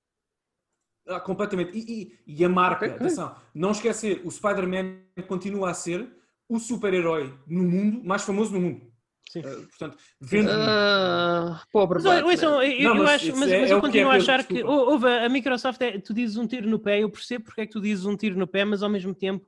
Ah, 1.08 1.20
completamente. 1.20 1.72
E, 1.78 2.02
e- 2.02 2.20
e 2.40 2.46
a 2.46 2.50
marca, 2.50 2.86
Ok. 2.86 2.96
atenção, 2.98 3.36
não 3.54 3.72
esquecer, 3.72 4.22
o 4.26 4.32
Spider-Man 4.32 5.00
continua 5.28 5.72
a 5.72 5.74
ser 5.74 6.08
o 6.48 6.60
super-herói 6.60 7.34
no 7.48 7.64
mundo, 7.64 8.04
mais 8.04 8.24
famoso 8.24 8.54
no 8.54 8.62
mundo. 8.62 8.92
Sim. 9.28 9.40
Uh, 9.40 9.68
portanto, 9.68 9.98
vende. 10.22 10.50
Ah, 10.52 11.62
pobre 11.72 11.96
Mas, 11.96 12.06
olha, 12.06 12.20
eu, 12.20 12.90
Não, 12.90 12.96
eu 12.98 13.04
mas 13.04 13.10
acho, 13.16 13.36
mas, 13.36 13.52
é- 13.52 13.60
mas 13.62 13.70
é 13.72 13.74
eu 13.74 13.78
é, 13.78 13.82
continuo 13.82 14.10
a 14.10 14.14
Pedro, 14.14 14.24
achar 14.32 14.44
que 14.46 14.54
desculpa. 14.54 14.76
ou- 14.78 14.92
ouve, 14.94 15.08
a 15.08 15.28
Microsoft, 15.28 15.82
é- 15.82 16.00
tu 16.00 16.14
dizes 16.14 16.38
um 16.38 16.48
tiro 16.48 16.70
no 16.70 16.80
pé, 16.80 17.00
eu 17.02 17.10
percebo 17.10 17.46
porque 17.46 17.62
é 17.62 17.66
que 17.66 17.72
tu 17.74 17.82
dizes 17.82 18.06
um 18.06 18.16
tiro 18.16 18.38
no 18.38 18.48
pé, 18.48 18.64
mas 18.64 18.82
ao 18.84 18.90
mesmo 18.90 19.14
tempo 19.16 19.46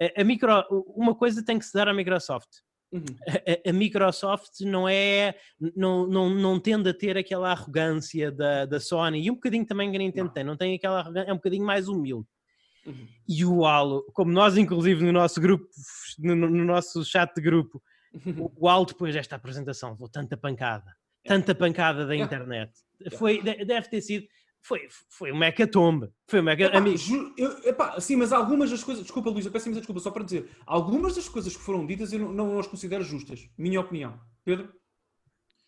a, 0.00 0.20
a 0.22 0.24
micro, 0.24 0.50
uma 0.96 1.14
coisa 1.14 1.44
tem 1.44 1.58
que 1.58 1.64
se 1.66 1.72
dar 1.74 1.88
à 1.88 1.92
Microsoft. 1.94 2.48
Uhum. 2.94 3.04
A, 3.66 3.70
a- 3.70 3.72
Microsoft 3.72 4.60
não 4.60 4.88
é, 4.88 5.34
não, 5.74 6.06
não, 6.06 6.30
não 6.30 6.60
tende 6.60 6.88
a 6.88 6.94
ter 6.94 7.16
aquela 7.16 7.50
arrogância 7.50 8.30
da, 8.30 8.64
da 8.66 8.78
Sony 8.78 9.20
e 9.26 9.30
um 9.30 9.34
bocadinho 9.34 9.66
também 9.66 9.90
que 9.90 9.96
a 9.96 9.98
Nintendo 9.98 10.26
Não. 10.28 10.32
tem, 10.32 10.44
não 10.44 10.56
tem 10.56 10.74
aquela 10.76 11.00
arrogância, 11.00 11.28
é 11.28 11.32
um 11.32 11.36
bocadinho 11.36 11.64
mais 11.66 11.88
humilde. 11.88 12.28
Uhum. 12.86 13.06
E 13.28 13.44
o 13.44 13.64
Halo, 13.64 14.04
como 14.12 14.30
nós 14.30 14.56
inclusive 14.56 15.02
no 15.04 15.10
nosso 15.10 15.40
grupo, 15.40 15.66
no, 16.20 16.36
no- 16.36 16.50
no 16.50 16.64
nosso 16.64 17.04
chat 17.04 17.34
de 17.34 17.42
grupo, 17.42 17.82
o, 18.38 18.52
o 18.56 18.68
Halo 18.68 18.86
depois 18.86 19.12
desta 19.12 19.34
apresentação 19.34 19.90
levou 19.90 20.08
tanta 20.08 20.36
pancada, 20.36 20.94
tanta 21.24 21.52
pancada 21.54 22.06
da 22.06 22.14
internet. 22.14 22.70
Foi, 23.18 23.42
de- 23.42 23.64
deve 23.64 23.88
ter 23.88 24.00
sido, 24.02 24.26
foi, 24.66 24.88
foi 25.10 25.30
uma 25.30 25.46
hecatombe. 25.46 26.08
Foi 26.26 26.40
uma 26.40 26.52
heca- 26.52 26.64
Epá, 26.64 26.78
amigo, 26.78 26.96
ju- 26.96 27.34
eu- 27.36 27.58
epá, 27.64 28.00
sim, 28.00 28.16
mas 28.16 28.32
algumas 28.32 28.70
das 28.70 28.82
coisas. 28.82 29.02
Desculpa, 29.04 29.28
Luís, 29.28 29.44
eu 29.44 29.52
peço 29.52 29.66
imensa 29.68 29.80
desculpa, 29.80 30.00
só 30.00 30.10
para 30.10 30.24
dizer. 30.24 30.48
Algumas 30.66 31.14
das 31.14 31.28
coisas 31.28 31.54
que 31.54 31.62
foram 31.62 31.84
ditas 31.84 32.12
eu 32.14 32.18
não, 32.20 32.32
não 32.32 32.58
as 32.58 32.66
considero 32.66 33.04
justas. 33.04 33.46
Minha 33.58 33.80
opinião. 33.80 34.18
Pedro? 34.44 34.72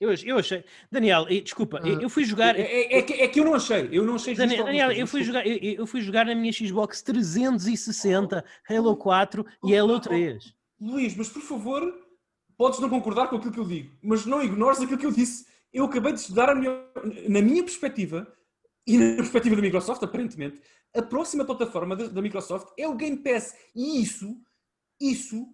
eu, 0.01 0.13
eu 0.25 0.39
achei, 0.39 0.63
Daniel, 0.93 1.25
desculpa, 1.27 1.81
eu, 1.85 1.99
Ah. 1.99 2.03
eu 2.03 2.11
fui 2.11 2.23
jogar, 2.25 2.55
É, 2.59 2.61
é- 2.63 2.99
é 2.99 3.03
que, 3.03 3.13
é 3.15 3.29
que 3.29 3.41
eu 3.41 3.45
não 3.45 3.55
achei. 3.55 3.89
Eu 3.93 4.05
não 4.05 4.15
achei. 4.17 4.35
Daniel, 4.35 4.65
Daniel, 4.65 4.93
eu 4.93 5.07
fui 5.07 5.23
jogar, 5.25 5.47
eu, 5.47 5.57
eu 5.57 5.87
fui 5.87 6.01
jogar 6.03 6.27
na 6.27 6.35
minha 6.35 6.53
Xbox 6.53 7.01
360, 7.03 8.45
Halo 8.69 8.97
4 8.97 9.45
e 9.65 9.77
Halo 9.77 9.99
3. 10.01 10.55
Luís, 10.81 11.15
mas 11.17 11.29
por 11.31 11.41
favor, 11.43 11.83
podes 12.59 12.79
não 12.81 12.89
concordar 12.91 13.29
com 13.29 13.37
aquilo 13.37 13.53
que 13.53 13.61
eu 13.61 13.65
digo, 13.67 13.91
mas 14.03 14.27
não 14.27 14.43
ignores 14.43 14.81
aquilo 14.81 14.99
que 14.99 15.07
eu 15.07 15.13
disse. 15.13 15.47
Eu 15.73 15.85
acabei 15.87 16.13
de 16.13 16.21
estudar 16.21 16.49
a 16.51 16.55
minha, 16.55 16.73
na 17.29 17.41
minha 17.43 17.63
perspectiva 17.63 18.31
e 18.87 18.97
na 18.97 19.17
perspectiva 19.17 19.57
da 19.57 19.63
Microsoft, 19.63 20.03
aparentemente, 20.03 20.61
a 20.95 21.03
próxima 21.03 21.45
plataforma 21.45 21.97
da, 21.97 22.23
Microsoft 22.23 22.69
é 22.79 22.87
o 22.87 22.95
Game 22.95 23.17
Pass. 23.17 23.55
E 23.75 24.01
isso, 24.01 24.37
isso 25.01 25.47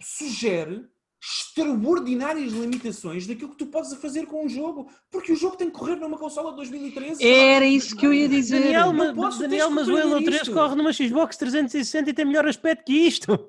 sugere 0.00 0.84
extraordinárias 1.24 2.52
limitações 2.52 3.28
daquilo 3.28 3.50
que 3.50 3.56
tu 3.56 3.66
podes 3.66 3.94
fazer 3.94 4.26
com 4.26 4.44
um 4.44 4.48
jogo, 4.48 4.90
porque 5.08 5.32
o 5.32 5.36
jogo 5.36 5.56
tem 5.56 5.70
que 5.70 5.78
correr 5.78 5.94
numa 5.94 6.18
consola 6.18 6.50
de 6.50 6.56
2013. 6.56 7.24
Era 7.24 7.64
isso 7.64 7.96
que 7.96 8.04
eu 8.04 8.12
ia 8.12 8.28
dizer. 8.28 8.60
Daniel, 8.60 8.86
Não 8.86 8.92
mas, 8.94 9.14
posso, 9.14 9.38
Daniel, 9.38 9.70
mas 9.70 9.86
que 9.86 9.92
o 9.92 9.96
Halo 9.96 10.10
compreender 10.10 10.30
3 10.30 10.42
isto. 10.42 10.52
corre 10.52 10.74
numa 10.74 10.92
Xbox 10.92 11.36
360 11.36 12.10
e 12.10 12.12
tem 12.12 12.24
melhor 12.24 12.46
aspecto 12.48 12.84
que 12.84 12.92
isto. 12.92 13.48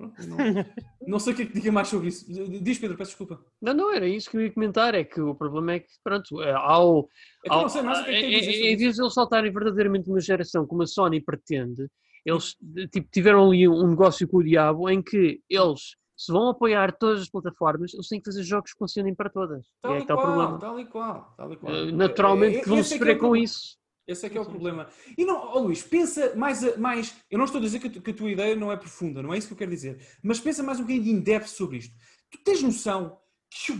Pronto. 0.00 0.14
Não, 0.26 0.36
não 1.06 1.18
sei 1.18 1.32
o 1.32 1.36
que 1.36 1.42
é 1.42 1.46
que 1.46 1.52
diga 1.52 1.70
mais 1.70 1.88
sobre 1.88 2.08
isso. 2.08 2.26
Diz, 2.62 2.78
Pedro, 2.78 2.96
peço 2.96 3.10
desculpa. 3.10 3.44
Não, 3.60 3.74
não, 3.74 3.92
era 3.92 4.08
isso 4.08 4.30
que 4.30 4.36
eu 4.38 4.40
ia 4.40 4.50
comentar. 4.52 4.94
É 4.94 5.04
que 5.04 5.20
o 5.20 5.34
problema 5.34 5.72
é 5.74 5.80
que, 5.80 5.88
pronto, 6.02 6.40
é, 6.42 6.52
ao. 6.52 7.06
É 7.44 7.50
ao 7.52 7.62
não 7.62 7.68
sei 7.68 7.82
mais 7.82 8.00
o 8.00 8.04
que 8.04 8.10
é 8.10 8.20
dizer 8.40 8.50
em- 8.72 8.76
vez 8.76 8.94
de 8.96 9.02
eles 9.02 9.12
saltarem 9.14 9.52
verdadeiramente 9.52 10.08
uma 10.08 10.20
geração 10.20 10.66
como 10.66 10.82
a 10.82 10.86
Sony 10.86 11.20
pretende, 11.22 11.86
eles 12.24 12.56
tipo, 12.90 13.08
tiveram 13.12 13.46
ali 13.46 13.68
um 13.68 13.88
negócio 13.88 14.26
com 14.26 14.38
o 14.38 14.42
diabo 14.44 14.88
em 14.88 15.02
que 15.02 15.40
eles 15.48 15.96
se 16.16 16.30
vão 16.32 16.48
apoiar 16.50 16.92
todas 16.98 17.22
as 17.22 17.30
plataformas, 17.30 17.94
eles 17.94 18.06
têm 18.08 18.20
que 18.20 18.26
fazer 18.30 18.42
jogos 18.42 18.72
que 18.72 18.78
funcionem 18.78 19.14
para 19.14 19.30
todas. 19.30 19.66
Tal 19.80 19.92
e 19.92 19.94
é 19.94 19.96
e 19.96 20.00
que 20.00 20.04
está 20.04 20.14
o 20.14 20.18
qual, 20.18 20.26
problema. 20.26 20.58
tal 20.58 20.78
e 20.80 20.84
qual, 20.86 21.34
tal 21.36 21.52
e 21.52 21.56
qual. 21.56 21.74
Eh, 21.74 21.92
Naturalmente 21.92 22.56
É- 22.58 22.60
que 22.60 22.68
vão 22.68 22.78
é 22.78 22.82
que 22.82 22.86
é 22.86 22.90
sofrer 22.90 23.12
o 23.12 23.14
com 23.14 23.20
problema. 23.20 23.44
isso. 23.44 23.78
Esse 24.10 24.26
é 24.26 24.28
que 24.30 24.36
é 24.36 24.40
o 24.40 24.44
problema. 24.46 24.88
E 25.16 25.24
não, 25.24 25.36
ó 25.36 25.58
Luís, 25.60 25.82
pensa 25.82 26.34
mais, 26.34 26.64
a- 26.64 26.76
mais. 26.76 27.14
Eu 27.30 27.38
não 27.38 27.44
estou 27.44 27.58
a 27.60 27.62
dizer 27.62 27.78
que 27.78 27.88
tu- 27.88 28.00
que 28.02 28.10
a 28.10 28.14
tua 28.14 28.30
ideia 28.30 28.56
não 28.56 28.72
é 28.72 28.76
profunda, 28.76 29.22
não 29.22 29.32
é 29.32 29.38
isso 29.38 29.46
que 29.46 29.52
eu 29.54 29.58
quero 29.58 29.70
dizer. 29.70 30.04
Mas 30.22 30.40
pensa 30.40 30.62
mais 30.62 30.78
um 30.78 30.82
bocadinho 30.82 31.04
de 31.04 31.10
in-depth 31.10 31.46
sobre 31.48 31.78
isto. 31.78 31.94
Tu 32.30 32.38
tens 32.44 32.62
noção 32.62 33.18
que. 33.50 33.72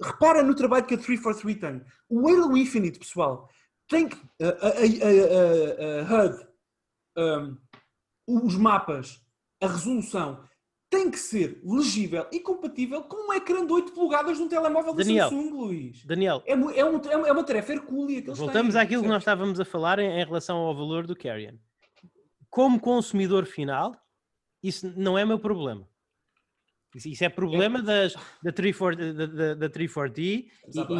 repara 0.00 0.42
no 0.42 0.54
trabalho 0.54 0.84
que 0.84 0.94
a 0.94 0.98
343 0.98 1.58
tem. 1.60 1.82
O 2.08 2.28
Halo 2.28 2.56
Infinite, 2.56 2.98
pessoal, 2.98 3.48
tem 3.88 4.08
que. 4.08 4.16
A, 4.40 4.48
a, 4.48 4.68
a- 4.68 6.12
a- 6.16 6.22
a 6.22 6.24
HUD, 6.26 6.46
um, 7.18 7.56
os 8.46 8.56
mapas, 8.56 9.20
a 9.60 9.66
resolução. 9.66 10.44
Tem 10.92 11.10
que 11.10 11.18
ser 11.18 11.58
legível 11.64 12.26
e 12.30 12.38
compatível 12.38 13.00
com 13.02 13.30
um 13.30 13.32
ecrã 13.32 13.64
de 13.64 13.72
8 13.72 13.92
polegadas 13.92 14.38
num 14.38 14.46
telemóvel 14.46 14.92
da 14.92 15.02
Daniel. 15.02 15.30
Samsung, 15.30 15.50
Luís. 15.50 16.04
Daniel, 16.04 16.42
É, 16.44 16.52
é, 16.52 16.54
um- 16.56 16.70
é 16.70 16.84
uma- 16.84 17.28
é 17.28 17.32
uma 17.32 17.42
tarefa 17.44 17.72
hercúlea 17.72 18.20
que 18.20 18.28
eles 18.28 18.38
voltamos 18.38 18.74
têm, 18.74 18.82
àquilo 18.82 19.02
que 19.02 19.08
percebes? 19.08 19.10
nós 19.10 19.22
estávamos 19.22 19.58
a 19.58 19.64
falar 19.64 19.98
em, 19.98 20.20
em 20.20 20.24
relação 20.24 20.58
ao 20.58 20.76
valor 20.76 21.06
do 21.06 21.16
Carrion. 21.16 21.54
Como 22.50 22.78
consumidor 22.78 23.46
final, 23.46 23.96
isso 24.62 24.92
não 24.94 25.16
é 25.16 25.24
meu 25.24 25.38
problema. 25.38 25.88
Isso, 26.94 27.08
isso 27.08 27.24
é 27.24 27.30
problema 27.30 27.80
das, 27.80 28.14
da 28.42 28.52
34 28.52 29.14
da, 29.14 29.24
da, 29.26 29.54
da 29.54 29.68
340 29.70 30.20
e, 30.20 30.46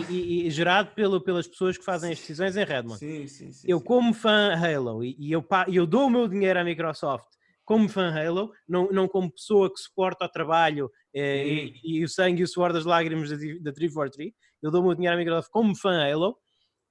e- 0.09 0.47
e- 0.47 0.51
gerado 0.51 0.95
pelo, 0.95 1.21
pelas 1.21 1.47
pessoas 1.47 1.77
que 1.77 1.85
fazem 1.85 2.11
as 2.13 2.19
decisões 2.19 2.57
em 2.57 2.65
Redmond. 2.65 2.99
Sim, 2.99 3.27
sim, 3.27 3.53
sim. 3.53 3.67
eu 3.69 3.79
como 3.79 4.15
fã 4.15 4.55
Halo 4.55 5.05
e, 5.05 5.15
e 5.19 5.31
eu, 5.31 5.45
e 5.69 5.77
eu 5.77 5.87
dou 5.87 6.07
o 6.07 6.11
meu 6.11 6.27
dinheiro 6.27 6.59
à 6.59 6.65
Microsoft 6.65 7.29
como 7.65 7.89
fã 7.89 8.11
Halo, 8.13 8.53
não, 8.69 8.91
não 8.91 9.07
como 9.09 9.33
pessoa 9.33 9.73
que 9.73 9.81
suporta 9.81 10.25
o 10.25 10.29
trabalho 10.29 10.91
eh, 11.15 11.47
e, 11.47 11.99
e 12.01 12.05
o 12.05 12.09
sangue 12.09 12.41
e 12.41 12.45
o 12.45 12.49
suor 12.49 12.73
das 12.73 12.85
lágrimas 12.85 13.31
da, 13.31 13.37
da 13.37 13.73
343, 13.73 14.33
eu 14.63 14.71
dou 14.71 14.83
o 14.83 14.87
meu 14.87 14.95
dinheiro 14.95 15.15
à 15.17 15.19
Microsoft 15.19 15.51
como 15.51 15.77
fã 15.77 16.03
Halo, 16.05 16.37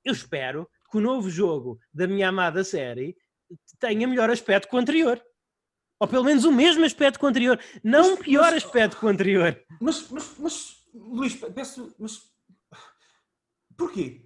eu 0.04 0.14
espero 0.14 0.68
que 0.90 0.98
o 0.98 1.02
novo 1.02 1.30
jogo 1.30 1.80
da 1.94 2.08
minha 2.08 2.30
amada 2.30 2.64
série 2.64 3.16
tenha 3.80 4.08
melhor 4.08 4.30
aspecto 4.30 4.68
que 4.70 4.76
o 4.76 4.80
anterior. 4.80 5.22
Ou 6.00 6.08
pelo 6.08 6.24
menos 6.24 6.46
o 6.46 6.52
mesmo 6.52 6.84
aspecto 6.84 7.20
que 7.20 7.26
o 7.26 7.28
anterior. 7.28 7.60
Não 7.84 8.12
Mas- 8.16 8.20
pior 8.20 8.52
mas- 8.52 8.64
aspecto 8.64 8.98
que 8.98 9.06
o 9.06 9.10
anterior. 9.10 9.64
Mas, 9.80 10.10
mas, 10.10 10.36
mas, 10.40 10.76
Luís, 10.94 11.36
peço, 11.36 11.96
mas 12.00 12.20
porquê? 13.78 14.26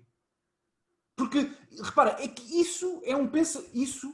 Porque, 1.17 1.49
repara, 1.83 2.11
é 2.23 2.27
que 2.27 2.59
isso 2.61 3.01
é 3.05 3.15
um 3.15 3.27
pensa, 3.27 3.65
isso, 3.73 4.11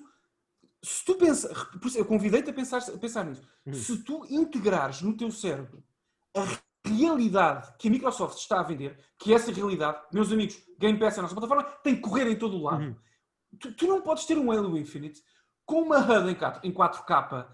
se 0.84 1.06
tu 1.06 1.16
pensas, 1.16 1.52
eu 1.96 2.06
convidei-te 2.06 2.50
a 2.50 2.54
pensar, 2.54 2.80
a 2.80 2.98
pensar 2.98 3.26
nisso, 3.26 3.42
Uhum. 3.66 3.74
se 3.74 4.04
tu 4.04 4.26
integrares 4.30 5.02
no 5.02 5.16
teu 5.16 5.32
cérebro 5.32 5.84
a 6.36 6.44
realidade 6.90 7.74
que 7.78 7.88
a 7.88 7.92
Microsoft 7.92 8.38
está 8.38 8.60
a 8.60 8.64
vender, 8.64 8.98
que 9.20 9.34
essa 9.34 9.52
realidade, 9.52 10.02
meus 10.12 10.32
amigos, 10.32 10.60
Game 10.80 10.98
Pass 10.98 11.18
é 11.18 11.20
a 11.20 11.24
nossa 11.24 11.36
plataforma, 11.36 11.64
tem 11.84 11.96
que 11.96 12.02
correr 12.02 12.28
em 12.28 12.36
todo 12.38 12.58
o 12.58 12.64
lado. 12.64 12.84
Uhum. 12.84 12.96
Tu, 13.60 13.74
tu 13.74 13.88
não 13.88 14.02
podes 14.02 14.26
ter 14.26 14.38
um 14.38 14.52
Halo 14.52 14.78
Infinite 14.78 15.22
com 15.66 15.82
uma 15.84 16.00
HUD 16.00 16.32
em 16.32 16.36
4, 16.36 16.68
em 16.68 16.74
4K, 16.74 17.48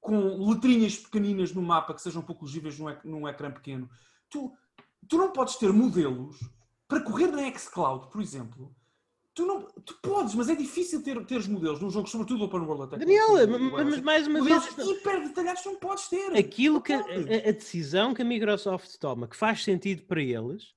com 0.00 0.48
letrinhas 0.48 0.96
pequeninas 0.96 1.52
no 1.52 1.62
mapa 1.62 1.92
que 1.92 2.02
sejam 2.02 2.22
pouco 2.22 2.44
legíveis 2.44 2.78
num, 2.78 2.96
num 3.04 3.28
ecrã 3.28 3.50
pequeno. 3.50 3.90
Tu, 4.30 4.52
tu 5.08 5.18
não 5.18 5.32
podes 5.32 5.56
ter 5.56 5.72
modelos 5.72 6.38
para 6.86 7.00
correr 7.00 7.26
na 7.28 7.50
xCloud, 7.58 8.08
por 8.10 8.20
exemplo. 8.22 8.74
Tu, 9.38 9.46
não, 9.46 9.62
tu 9.62 9.96
podes, 10.02 10.34
mas 10.34 10.48
é 10.48 10.56
difícil 10.56 11.00
ter, 11.00 11.24
ter 11.24 11.36
os 11.36 11.46
modelos 11.46 11.80
num 11.80 11.88
jogo, 11.88 12.08
sobretudo 12.08 12.42
Open 12.42 12.58
World 12.62 12.82
até. 12.82 12.98
Daniel, 12.98 13.46
mas, 13.70 14.00
mais 14.00 14.26
uma 14.26 14.40
modelos 14.40 14.74
vez. 14.74 14.88
hiper 14.88 15.28
detalhados 15.28 15.64
não 15.64 15.76
podes 15.76 16.08
ter. 16.08 16.36
aquilo 16.36 16.82
que 16.82 16.92
a, 16.92 16.98
a- 16.98 17.52
decisão 17.52 18.12
que 18.12 18.22
a 18.22 18.24
Microsoft 18.24 18.92
toma, 18.98 19.28
que 19.28 19.36
faz 19.36 19.62
sentido 19.62 20.02
para 20.06 20.20
eles, 20.20 20.74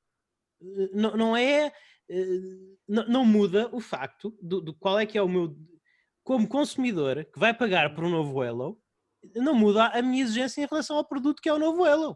eh, 0.61 0.89
não, 0.93 1.17
não 1.17 1.35
é 1.35 1.73
eh, 2.07 2.39
não, 2.87 3.07
não 3.07 3.25
muda 3.25 3.67
o 3.73 3.79
facto 3.79 4.37
do, 4.39 4.61
do 4.61 4.75
qual 4.75 4.99
é 4.99 5.07
que 5.07 5.17
é 5.17 5.23
o 5.23 5.27
meu 5.27 5.57
como 6.23 6.47
consumidor 6.47 7.25
que 7.25 7.39
vai 7.39 7.51
pagar 7.55 7.95
por 7.95 8.03
um 8.03 8.11
novo 8.11 8.43
Halo, 8.43 8.79
não 9.37 9.55
muda 9.55 9.87
a 9.87 10.03
minha 10.03 10.21
exigência 10.21 10.61
em 10.61 10.67
relação 10.69 10.97
ao 10.97 11.07
produto 11.07 11.41
que 11.41 11.49
é 11.49 11.53
o 11.53 11.57
novo 11.57 11.83
Halo. 11.83 12.15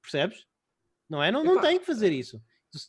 Percebes? 0.00 0.46
Não 1.10 1.20
é? 1.20 1.32
Não, 1.32 1.42
não 1.42 1.60
tem 1.60 1.80
que 1.80 1.84
fazer 1.86 2.12
isso. 2.12 2.40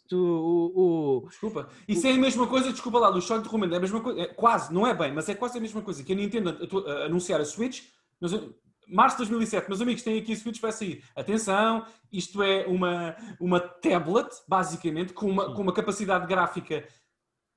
Tu- 0.07 0.18
o- 0.18 1.23
o- 1.26 1.30
Desculpa. 1.30 1.68
Isso 1.88 2.07
é 2.07 2.11
a 2.11 2.18
mesma 2.18 2.47
coisa, 2.47 2.72
desculpa 2.72 2.99
lá, 2.99 3.10
Luís, 3.10 3.26
só 3.26 3.35
interrompendo, 3.38 3.73
é 3.73 3.77
a 3.77 3.81
mesma 3.81 3.99
coisa, 3.99 4.22
é 4.22 4.27
quase, 4.27 4.73
não 4.73 4.88
é 4.88 4.93
bem, 4.93 5.11
mas 5.14 5.27
é 5.27 5.35
quase 5.35 5.57
a 5.57 5.61
mesma 5.61 5.81
coisa 5.81 6.01
que 6.03 6.14
a 6.14 6.15
Nintendo 6.15 6.49
atu- 6.51 6.88
a- 6.88 7.05
anunciar 7.05 7.41
a 7.41 7.45
Switch, 7.45 7.84
mas, 8.19 8.31
março 8.88 9.15
de 9.18 9.23
2007, 9.23 9.68
meus 9.68 9.81
amigos, 9.81 10.01
têm 10.01 10.19
aqui 10.19 10.31
a 10.31 10.35
Switch, 10.38 10.61
vai 10.61 10.72
sair. 10.72 11.03
Atenção, 11.15 11.85
isto 12.11 12.41
é 12.41 12.65
uma, 12.65 13.15
uma 13.41 13.60
tablet, 13.60 14.30
basicamente, 14.47 15.11
com 15.11 15.30
uma, 15.30 15.47
Sim. 15.49 15.53
com 15.53 15.61
uma 15.61 15.73
capacidade 15.73 16.27
gráfica 16.27 16.88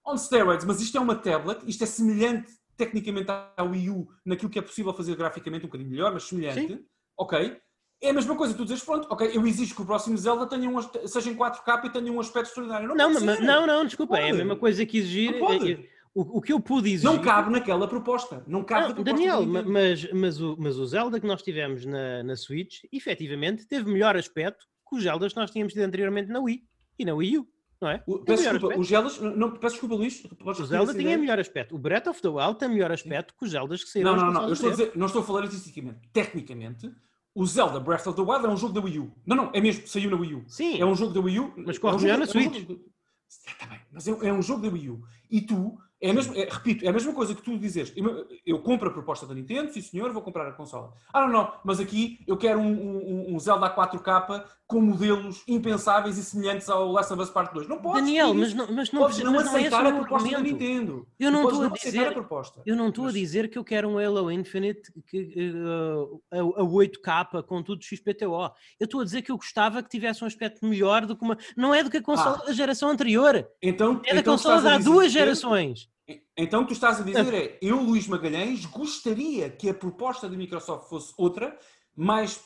on 0.05 0.17
steroids, 0.17 0.65
mas 0.67 0.81
isto 0.81 0.97
é 0.97 1.01
uma 1.01 1.15
tablet, 1.15 1.61
isto 1.67 1.85
é 1.85 1.87
semelhante 1.87 2.53
tecnicamente 2.77 3.29
ao 3.57 3.69
Wii 3.71 3.91
U, 3.91 4.09
naquilo 4.25 4.51
que 4.51 4.59
é 4.59 4.63
possível 4.63 4.93
fazer 4.93 5.15
graficamente, 5.17 5.65
um 5.65 5.69
bocadinho 5.69 5.91
melhor, 5.91 6.13
mas 6.13 6.25
semelhante, 6.25 6.85
ok? 7.17 7.57
É 8.01 8.11
a 8.11 8.13
mesma 8.13 8.37
coisa, 8.37 8.53
tu 8.55 8.65
dizes, 8.65 8.85
pronto, 8.85 9.09
ok, 9.11 9.31
eu 9.33 9.47
exijo 9.47 9.75
que 9.75 9.83
o 9.83 9.87
próximo 9.87 10.17
Zelda 10.19 10.47
tenha 10.47 10.69
um, 10.69 10.77
seja 11.09 11.31
em 11.31 11.35
4K 11.35 11.87
e 11.87 11.91
tenha 11.91 12.13
um 12.13 12.21
aspecto 12.21 12.49
extraordinário. 12.49 12.89
Não, 12.89 12.95
não, 12.95 13.13
pode 13.15 13.25
mas- 13.25 13.41
não, 13.41 13.67
não, 13.67 13.85
desculpa, 13.87 14.17
é 14.17 14.21
a 14.21 14.27
pode. 14.27 14.37
mesma 14.39 14.57
coisa 14.57 14.85
que 14.85 14.99
exigir. 14.99 15.39
Pode. 15.39 15.73
eh, 15.73 15.79
eh, 15.81 15.89
O, 16.15 16.39
o 16.39 16.41
que 16.43 16.53
eu 16.53 16.61
pude 16.61 16.91
exigir. 16.91 17.11
Não 17.11 17.19
cabe 17.23 17.51
naquela 17.51 17.87
proposta. 17.89 18.43
Não 18.47 18.63
cabe 18.65 18.95
Não, 18.95 19.03
Daniel, 19.03 19.45
mas, 19.47 20.11
mas, 20.13 20.41
o, 20.41 20.57
mas 20.59 20.79
o 20.79 20.87
Zelda 20.87 21.19
que 21.21 21.27
nós 21.27 21.43
tivemos 21.43 21.85
na, 21.87 22.23
na 22.23 22.37
Switch, 22.37 22.85
efetivamente, 22.93 23.67
teve 23.67 23.91
melhor 23.91 24.17
aspecto 24.17 24.67
que 24.89 24.97
os 24.97 25.03
Zeldas 25.03 25.33
que 25.33 25.39
nós 25.41 25.51
tínhamos 25.51 25.73
tido 25.73 25.83
anteriormente 25.83 26.31
na 26.31 26.41
Wii 26.41 26.65
e 26.99 27.05
na 27.05 27.15
Wii 27.15 27.39
U, 27.39 27.49
não 27.81 27.89
é? 27.91 28.03
O- 28.07 28.19
peço 28.21 28.43
desculpa, 28.51 28.79
os 28.79 28.89
Zeldas. 28.89 29.19
Não, 29.21 29.51
peço 29.53 29.75
desculpa, 29.75 29.95
Luís. 29.95 30.23
O 30.45 30.65
Zelda 30.65 30.93
tinha 30.93 31.03
ideia? 31.03 31.19
melhor 31.19 31.39
aspecto. 31.39 31.75
O 31.75 31.79
Breath 31.79 32.07
of 32.07 32.21
the 32.23 32.29
Wild 32.29 32.59
tem 32.59 32.69
melhor 32.69 32.93
aspecto 32.93 33.35
que 33.39 33.45
os 33.45 33.51
Zeldas 33.51 33.83
que 33.85 33.91
saíram 33.91 34.17
Não, 34.17 34.27
não, 34.27 34.33
não. 34.33 34.47
Eu 34.49 34.53
estou 34.55 34.69
a 34.69 34.73
dizer, 34.73 34.93
não 34.95 35.07
estou 35.07 35.21
a 35.23 35.25
falar 35.25 35.43
artisticamente. 35.43 35.99
Tecnicamente, 36.15 36.91
o 37.37 37.47
Zelda 37.47 37.79
Breath 37.79 38.07
of 38.07 38.17
the 38.17 38.23
Wild 38.23 38.47
é 38.47 38.49
um 38.49 38.57
jogo 38.57 38.73
da 38.73 38.81
Wii 38.81 38.99
U. 38.99 39.13
Não, 39.27 39.37
não, 39.37 39.51
é 39.53 39.61
mesmo, 39.61 39.87
saiu 39.87 40.11
na 40.11 40.17
Wii 40.17 40.35
U. 40.37 40.45
Sim, 40.49 40.81
É 40.81 40.85
um 40.87 40.95
jogo 40.97 41.13
da 41.13 41.21
Wii 41.21 41.39
U. 41.41 41.53
Mas 41.59 41.77
é 41.77 41.79
corre 41.79 41.97
um 41.97 42.01
melhor 42.01 42.19
na 42.19 42.25
é 42.25 42.27
um 42.27 42.31
Switch. 42.31 42.61
jogo- 42.61 42.81
Está 43.29 43.67
bem, 43.67 43.81
mas 43.93 44.09
é, 44.09 44.11
é 44.29 44.33
um 44.33 44.41
jogo 44.43 44.63
da 44.63 44.69
Wii 44.73 44.91
U. 44.91 45.03
E 45.31 45.41
tu, 45.43 45.77
é 46.01 46.11
a 46.11 46.15
mesma, 46.15 46.37
é- 46.37 46.49
repito, 46.51 46.85
é 46.85 46.89
a 46.89 46.93
mesma 46.93 47.13
coisa 47.13 47.35
que 47.35 47.43
tu 47.43 47.59
dizes. 47.59 47.93
Eu, 47.97 48.27
eu 48.47 48.59
compro 48.61 48.89
a 48.89 48.93
proposta 48.93 49.27
da 49.27 49.35
Nintendo, 49.35 49.73
sim 49.73 49.81
senhor, 49.83 50.13
vou 50.13 50.23
comprar 50.23 50.49
a 50.49 50.53
consola. 50.53 50.93
Ah, 51.13 51.23
não, 51.27 51.33
não, 51.33 51.53
mas 51.65 51.79
aqui 51.81 52.21
eu 52.27 52.37
quero 52.37 52.59
um, 52.59 52.73
um- 52.73 53.35
um 53.35 53.39
Zelda 53.39 53.69
4K 53.69 54.45
com 54.67 54.81
modelos 54.81 55.45
impensáveis 55.47 56.19
e 56.19 56.25
semelhantes 56.25 56.69
ao 56.69 56.91
Last 56.91 57.13
of 57.13 57.23
Us 57.23 57.31
Part 57.31 57.55
2. 57.55 57.69
Não 57.69 57.79
podes 57.79 58.03
Daniel, 58.03 58.35
mas 58.35 58.53
não, 58.53 58.67
mas 58.73 58.91
não, 58.91 59.01
podes 59.03 59.19
não 59.21 59.33
mas 59.33 59.45
não 59.45 59.53
é 59.53 59.59
aceitar 59.59 59.87
a 59.87 59.93
proposta 59.93 60.29
da. 60.31 60.41
Nintendo. 60.41 61.07
Eu 61.21 61.31
não 61.31 61.45
estou 61.45 61.63
a 61.63 61.67
aceitar 61.69 61.91
dizer- 61.91 62.09
a 62.09 62.13
proposta. 62.13 62.63
Eu 62.67 62.75
não 62.77 62.89
estou 62.89 63.05
a 63.05 63.07
Mas- 63.07 63.15
dizer 63.15 63.49
que 63.49 63.57
eu 63.57 63.63
quero 63.63 63.89
um 63.89 63.97
Halo 63.99 64.29
Infinite 64.33 64.93
que, 65.07 65.33
eh, 65.37 66.37
a, 66.37 66.41
a 66.41 66.65
8K 66.65 67.43
com 67.45 67.63
tudo 67.63 67.85
XPTO. 67.85 68.51
Eu 68.81 68.85
estou 68.87 69.01
a 69.03 69.05
dizer 69.05 69.23
que 69.23 69.31
eu 69.31 69.37
gostava 69.37 69.83
que 69.85 69.89
tivesse 69.89 70.25
um 70.25 70.27
aspecto 70.27 70.67
melhor 70.67 71.07
do 71.07 71.15
que 71.17 71.23
uma. 71.23 71.39
Não 71.57 71.73
é 71.73 71.85
do 71.85 71.91
que 71.91 71.99
a 71.99 72.03
consola 72.03 72.39
da 72.45 72.53
geração 72.53 72.89
anterior. 72.91 73.47
Então, 73.63 74.01
É 74.05 74.15
da 74.15 74.21
então 74.21 74.35
consola 74.35 74.57
a 74.75 74.79
dizer- 74.79 74.91
duas 74.91 75.13
gerações. 75.13 75.89
Então 76.37 76.61
o 76.61 76.63
que 76.65 76.69
tu 76.71 76.75
estás 76.75 77.01
a 77.01 77.05
dizer 77.05 77.33
é, 77.35 77.59
eu, 77.63 77.81
Luís 77.81 78.07
Magalhães, 78.09 78.65
gostaria 78.67 79.49
que 79.49 79.69
a 79.69 79.75
proposta 79.75 80.29
da 80.29 80.37
Microsoft 80.37 80.89
fosse 80.89 81.13
outra, 81.17 81.57
mais 81.97 82.41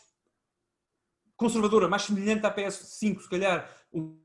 conservadora, 1.41 1.89
mais 1.89 2.03
semelhante 2.03 2.47
à 2.47 2.55
PS5, 2.55 3.21
se 3.23 3.29
calhar 3.29 3.69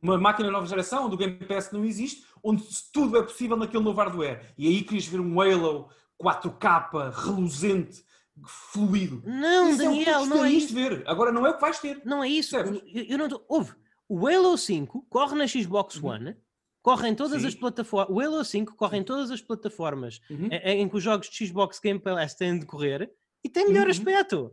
uma 0.02 0.18
máquina 0.18 0.52
nova 0.52 0.68
geração, 0.68 1.06
onde 1.06 1.16
o 1.16 1.18
Game 1.18 1.34
Pass 1.38 1.72
não 1.72 1.84
existe, 1.84 2.24
onde 2.44 2.64
tudo 2.94 3.18
é 3.18 3.24
possível 3.24 3.58
naquele 3.58 3.84
novo 3.84 3.98
hardware. 4.00 4.54
E 4.58 4.68
aí 4.68 4.84
querias 4.84 5.08
ver 5.08 5.20
um 5.22 5.40
Halo 5.42 5.90
4K, 6.22 7.12
reluzente, 7.12 8.04
fluido. 8.46 9.24
Não, 9.26 9.70
Isso 9.70 9.78
Daniel, 9.80 10.20
é 10.20 10.24
que 10.24 10.30
tu 10.30 10.36
não 10.36 10.46
é 10.46 10.52
isso. 10.52 10.74
ver. 10.74 11.04
Agora 11.08 11.32
não 11.32 11.46
é 11.48 11.50
o 11.52 11.56
que 11.56 11.62
vais 11.62 11.80
ter. 11.80 12.02
Não 12.06 12.24
é 12.24 12.28
isso. 12.30 12.56
Eu, 12.58 12.82
eu 12.94 13.18
não 13.18 13.30
tô... 13.30 13.44
Houve. 13.48 13.74
O 14.08 14.28
Halo 14.28 14.58
5 14.58 15.08
corre 15.10 15.36
na 15.36 15.48
Xbox 15.48 15.96
Uhum. 15.96 16.10
One, 16.10 16.36
corre 16.82 17.08
em 17.10 17.16
todas 17.16 17.42
Sim. 17.42 17.48
as 17.48 17.56
plataformas. 17.56 18.16
O 18.16 18.20
Halo 18.20 18.44
5 18.46 18.76
corre 18.76 18.98
em 18.98 19.04
todas 19.04 19.32
as 19.32 19.42
plataformas 19.42 20.22
Uhum. 20.30 20.48
em, 20.52 20.82
em 20.82 20.90
que 20.90 20.96
os 20.98 21.02
jogos 21.04 21.28
de 21.30 21.48
Xbox 21.48 21.80
Game 21.80 22.00
Pass 22.00 22.36
têm 22.36 22.60
de 22.60 22.66
correr 22.66 23.10
e 23.44 23.50
tem 23.50 23.68
melhor 23.68 23.86
Uhum. 23.86 23.92
aspecto. 23.92 24.52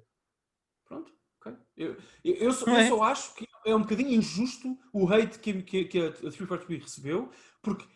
Pronto. 1.43 1.59
ok. 1.59 1.67
Eu, 1.77 1.97
eu, 2.25 2.35
eu 2.35 2.53
só, 2.53 2.67
Não 2.67 2.75
eu 2.75 2.81
é? 2.81 2.89
só 2.89 3.03
acho 3.03 3.35
que 3.35 3.49
é 3.67 3.75
um 3.75 3.83
bocadinho 3.83 4.13
injusto 4.13 4.79
o 4.93 5.13
hate 5.13 5.39
que, 5.39 5.63
que, 5.63 5.85
que 5.85 5.99
a 5.99 6.13
343 6.13 6.83
recebeu, 6.83 7.31
porque, 7.61 7.87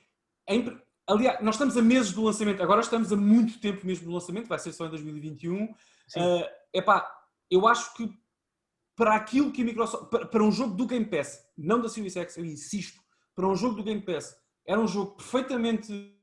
em, 0.48 0.81
aliás, 1.06 1.40
nós 1.43 1.55
estamos 1.55 1.77
a 1.77 1.82
meses 1.82 2.12
do 2.12 2.24
lançamento, 2.24 2.62
agora 2.62 2.81
estamos 2.81 3.12
a 3.12 3.16
muito 3.16 3.60
tempo 3.60 3.86
mesmo 3.86 4.06
do 4.06 4.12
lançamento, 4.12 4.48
vai 4.48 4.59
ser 4.59 4.73
só 4.73 4.86
em 4.86 4.90
2021. 4.90 5.74
Sim. 6.09 6.20
Uh, 6.20 6.44
epá, 6.73 7.10
eu 7.51 7.66
acho 7.66 7.94
que 7.94 8.10
para 8.97 9.14
aquilo 9.14 9.52
que 9.52 9.62
a 9.62 9.64
Microsoft, 9.64 10.09
para, 10.09 10.27
para 10.27 10.43
um 10.43 10.51
jogo 10.51 10.74
do 10.74 10.86
Game 10.86 11.05
Pass, 11.05 11.44
não 11.56 11.81
da 11.81 11.89
Series 11.89 12.16
X, 12.16 12.36
eu 12.36 12.44
insisto, 12.44 13.01
para 13.35 13.47
um 13.47 13.55
jogo 13.55 13.77
do 13.77 13.85
Game 13.85 14.01
Pass, 14.01 14.35
era 14.66 14.81
um 14.81 14.89
jogo 14.89 15.16
perfeitamente 15.16 16.18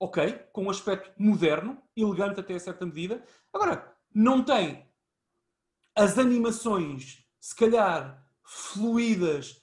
ok, 0.00 0.32
com 0.52 0.64
um 0.64 0.70
aspecto 0.70 1.12
moderno, 1.18 1.80
elegante 1.94 2.40
até 2.40 2.54
a 2.54 2.60
certa 2.60 2.86
medida. 2.86 3.22
Agora, 3.52 3.94
não 4.12 4.42
tem 4.42 4.89
as 6.00 6.16
animações, 6.16 7.22
se 7.38 7.54
calhar, 7.54 8.26
fluídas, 8.42 9.62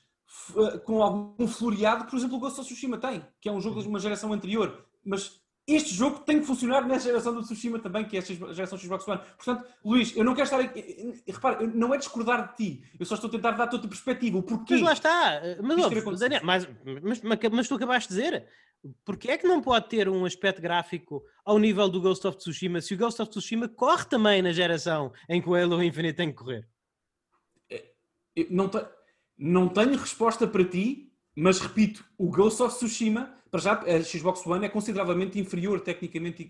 eh, 0.56 0.78
com 0.78 1.02
algum 1.02 1.48
floreado, 1.48 2.06
por 2.06 2.16
exemplo, 2.16 2.38
o 2.38 2.40
Ghost 2.40 2.60
of 2.60 2.70
Tsushima 2.70 3.00
tem, 3.00 3.26
que 3.42 3.50
é 3.50 3.52
um 3.52 3.60
jogo 3.60 3.82
de 3.82 3.88
uma 3.88 4.00
geração 4.00 4.32
anterior. 4.32 4.86
Mas 5.04 5.42
este 5.68 5.94
jogo 5.94 6.20
tem 6.20 6.40
que 6.40 6.46
funcionar 6.46 6.88
na 6.88 6.98
geração 6.98 7.34
do 7.34 7.42
Tsushima 7.42 7.78
também, 7.78 8.06
que 8.06 8.16
é 8.16 8.20
a 8.22 8.54
geração 8.54 8.78
Xbox 8.78 9.06
One. 9.06 9.20
Portanto, 9.36 9.66
Luís, 9.84 10.16
eu 10.16 10.24
não 10.24 10.34
quero 10.34 10.46
estar 10.46 10.60
aqui. 10.62 10.80
eh, 10.80 11.22
eh, 11.28 11.32
Repara, 11.32 11.68
não 11.68 11.94
é 11.94 11.98
discordar 11.98 12.52
de 12.52 12.56
ti, 12.56 12.84
eu 12.98 13.06
só 13.06 13.16
estou 13.16 13.28
a 13.28 13.32
tentar 13.32 13.52
dar-te 13.52 13.74
outra 13.76 13.90
perspectiva. 13.90 14.38
O 14.38 14.44
porquê? 14.44 14.76
Mas 14.76 14.82
lá 14.82 14.94
está. 14.94 15.42
Mas, 15.62 15.78
Isto 15.78 16.06
ouve. 16.08 16.18
Daniel, 16.20 16.42
mas, 16.44 16.68
mas, 17.04 17.22
mas, 17.22 17.40
mas 17.52 17.68
tu 17.68 17.76
acabaste 17.76 18.10
de 18.14 18.16
dizer. 18.22 18.48
Porque 19.04 19.30
é 19.32 19.38
que 19.38 19.48
não 19.48 19.60
pode 19.62 19.90
ter 19.90 20.08
um 20.08 20.24
aspecto 20.24 20.62
gráfico 20.62 21.22
ao 21.44 21.58
nível 21.60 21.90
do 21.90 22.00
Ghost 22.00 22.26
of 22.28 22.38
Tsushima 22.38 22.80
se 22.80 22.94
o 22.94 22.98
Ghost 22.98 23.22
of 23.22 23.30
Tsushima 23.32 23.68
corre 23.68 24.06
também 24.06 24.42
na 24.42 24.54
geração 24.54 25.12
em 25.28 25.42
que 25.42 25.50
o 25.50 25.56
Halo 25.56 25.82
Infinite 25.84 26.16
tem 26.16 26.30
que 26.30 26.36
correr? 26.38 26.66
Eu 28.36 28.46
não, 28.52 28.70
te- 28.70 28.86
não 29.38 29.68
tenho 29.68 29.98
resposta 29.98 30.48
para 30.48 30.64
ti, 30.64 31.12
mas 31.36 31.60
repito, 31.60 32.06
o 32.18 32.30
Ghost 32.30 32.62
of 32.62 32.76
Tsushima, 32.78 33.36
para 33.50 33.60
já 33.60 33.74
a 33.82 34.04
Xbox 34.04 34.46
One 34.46 34.66
é 34.66 34.70
consideravelmente 34.70 35.40
inferior 35.40 35.80
tecnicamente, 35.82 36.44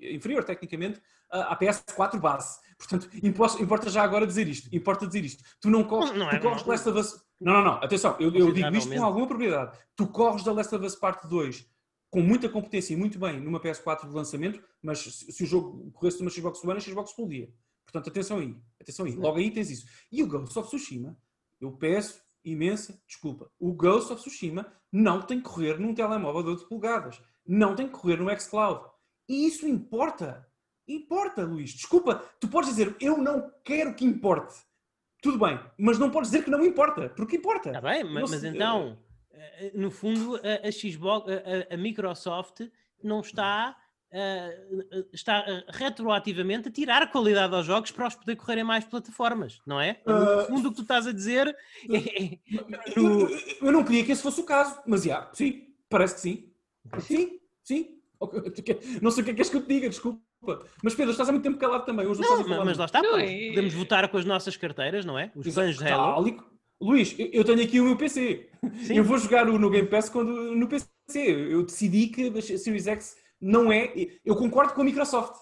inferior 0.00 0.44
tecnicamente 0.44 1.00
à 1.30 1.52
à 1.52 1.58
PS4 1.58 2.18
base. 2.20 2.58
Portanto, 2.78 3.08
impo- 3.22 3.62
importa 3.62 3.88
já 3.90 4.02
agora 4.02 4.26
dizer 4.26 4.46
isto. 4.48 4.68
Importa 4.74 5.06
dizer 5.06 5.24
isto. 5.24 5.42
Tu 5.60 5.70
não 5.70 5.84
corres, 5.84 6.10
Não, 6.10 6.18
não 6.18 6.30
é- 6.30 6.38
tu 6.38 6.42
corres 6.42 6.62
não- 6.62 6.68
Last 6.68 6.88
of 6.88 6.98
Us. 6.98 7.22
Não, 7.40 7.52
não, 7.54 7.62
não. 7.64 7.72
Atenção, 7.74 8.16
eu, 8.20 8.32
eu 8.34 8.52
digo 8.52 8.68
isto 8.76 8.92
com 8.94 9.04
alguma 9.04 9.26
propriedade. 9.26 9.78
Tu 9.96 10.06
corres 10.06 10.44
da 10.44 10.52
Last 10.52 10.74
of 10.74 10.84
Us 10.84 10.94
Parte 10.94 11.26
2 11.28 11.66
com 12.10 12.20
muita 12.20 12.48
competência 12.48 12.92
e 12.92 12.96
muito 12.96 13.18
bem 13.18 13.40
numa 13.40 13.58
PS4 13.60 14.06
de 14.08 14.14
lançamento, 14.14 14.62
mas 14.82 14.98
se, 14.98 15.32
se 15.32 15.42
o 15.44 15.46
jogo 15.46 15.90
corresse 15.92 16.18
numa 16.20 16.30
Xbox 16.30 16.62
One, 16.62 16.76
a 16.76 16.80
Xbox 16.80 17.10
explodia. 17.10 17.48
Portanto, 17.86 18.08
atenção 18.10 18.38
aí. 18.38 18.54
Atenção 18.80 19.06
aí. 19.06 19.12
Logo 19.16 19.38
aí 19.38 19.50
tens 19.50 19.70
isso. 19.70 19.86
E 20.10 20.22
o 20.22 20.26
Ghost 20.26 20.58
of 20.58 20.68
Tsushima, 20.68 21.16
eu 21.60 21.72
peço 21.72 22.20
imensa 22.44 23.00
desculpa. 23.06 23.50
O 23.58 23.72
Ghost 23.72 24.12
of 24.12 24.20
Tsushima 24.22 24.66
não 24.90 25.22
tem 25.22 25.38
que 25.40 25.48
correr 25.48 25.78
num 25.78 25.94
telemóvel 25.94 26.42
de 26.42 26.48
8 26.50 26.68
polegadas. 26.68 27.20
Não 27.46 27.74
tem 27.74 27.86
que 27.86 27.92
correr 27.94 28.16
no 28.18 28.30
xCloud. 28.40 28.84
E 29.28 29.46
isso 29.46 29.66
importa. 29.66 30.46
Importa, 30.86 31.44
Luís. 31.44 31.70
Desculpa, 31.72 32.16
tu 32.40 32.48
podes 32.48 32.70
dizer, 32.70 32.96
eu 33.00 33.16
não 33.18 33.50
quero 33.64 33.94
que 33.94 34.04
importe. 34.04 34.54
Tudo 35.22 35.38
bem, 35.38 35.58
mas 35.78 35.98
não 35.98 36.10
podes 36.10 36.30
dizer 36.30 36.44
que 36.44 36.50
não 36.50 36.64
importa, 36.64 37.08
porque 37.10 37.36
importa. 37.36 37.68
Está 37.68 37.80
bem, 37.80 38.02
mas, 38.02 38.28
mas 38.30 38.42
então, 38.44 38.98
eh, 39.30 39.70
no 39.74 39.90
fundo, 39.90 40.36
a, 40.36 40.66
a 40.66 40.72
Xbox, 40.72 41.26
a- 41.30 41.74
a 41.74 41.76
Microsoft 41.76 42.60
não 43.02 43.20
está, 43.20 43.76
eh, 44.12 45.04
está 45.12 45.44
eh, 45.48 45.64
retroativamente 45.68 46.68
a 46.68 46.70
tirar 46.70 47.10
qualidade 47.10 47.54
aos 47.54 47.66
jogos 47.66 47.90
para 47.90 48.06
os 48.08 48.14
poder 48.14 48.36
correr 48.36 48.58
em 48.58 48.64
mais 48.64 48.84
plataformas, 48.84 49.60
não 49.66 49.80
é? 49.80 50.00
No 50.06 50.14
Ah, 50.14 50.44
fundo, 50.46 50.68
o 50.68 50.70
que 50.70 50.76
tu 50.76 50.82
estás 50.82 51.06
a 51.06 51.12
dizer 51.12 51.48
é, 51.90 52.38
Eu, 52.96 53.20
eu- 53.28 53.38
eu 53.62 53.72
não 53.72 53.82
queria 53.84 54.04
que 54.04 54.12
esse 54.12 54.22
fosse 54.22 54.40
o 54.40 54.44
caso, 54.44 54.78
mas 54.86 55.04
já, 55.04 55.30
sim, 55.32 55.68
parece 55.88 56.14
que 56.16 56.20
sim. 56.20 56.52
Sim, 57.00 57.38
sim. 57.62 57.98
Não 59.00 59.10
sei 59.10 59.22
o 59.22 59.24
que 59.24 59.30
é 59.30 59.34
que 59.34 59.36
queres 59.36 59.50
que 59.50 59.56
eu 59.56 59.62
te 59.62 59.68
diga, 59.68 59.88
desculpa. 59.88 60.20
Mas 60.82 60.94
Pedro, 60.94 61.12
estás 61.12 61.28
há 61.28 61.32
muito 61.32 61.44
tempo 61.44 61.58
calado 61.58 61.84
também. 61.84 62.06
Hoje 62.06 62.20
não, 62.20 62.28
Não, 62.28 62.34
estás 62.36 62.40
a 62.40 62.54
falar 62.54 62.64
mas 62.64 62.78
lá 62.78 62.84
está, 62.84 63.00
Não, 63.02 63.10
podemos, 63.10 63.30
é- 63.32 63.48
podemos 63.48 63.74
votar 63.74 64.08
com 64.08 64.16
as 64.18 64.24
nossas 64.24 64.56
carteiras, 64.56 65.04
não 65.04 65.18
é? 65.18 65.30
Os 65.36 65.54
fãs 65.54 65.76
de 65.78 65.84
Halo. 65.88 66.14
Tal 66.14 66.28
e- 66.28 66.52
Luís, 66.80 67.14
eu- 67.16 67.44
tenho 67.44 67.62
aqui 67.62 67.80
o 67.80 67.84
meu 67.84 67.96
PC. 67.96 68.48
Sim. 68.84 68.96
Eu 68.96 69.04
vou 69.04 69.16
jogar 69.16 69.48
o- 69.48 69.56
no 69.58 69.70
Game 69.70 69.86
Pass 69.86 70.08
quando, 70.08 70.32
no 70.56 70.66
PC. 70.66 70.88
Eu 71.14 71.62
decidi 71.64 72.08
que 72.08 72.26
a 72.36 72.42
Series 72.42 72.86
X 72.88 73.16
não 73.42 73.70
é. 73.72 73.92
Eu 74.24 74.36
concordo 74.36 74.72
com 74.72 74.80
a 74.80 74.84
Microsoft, 74.84 75.34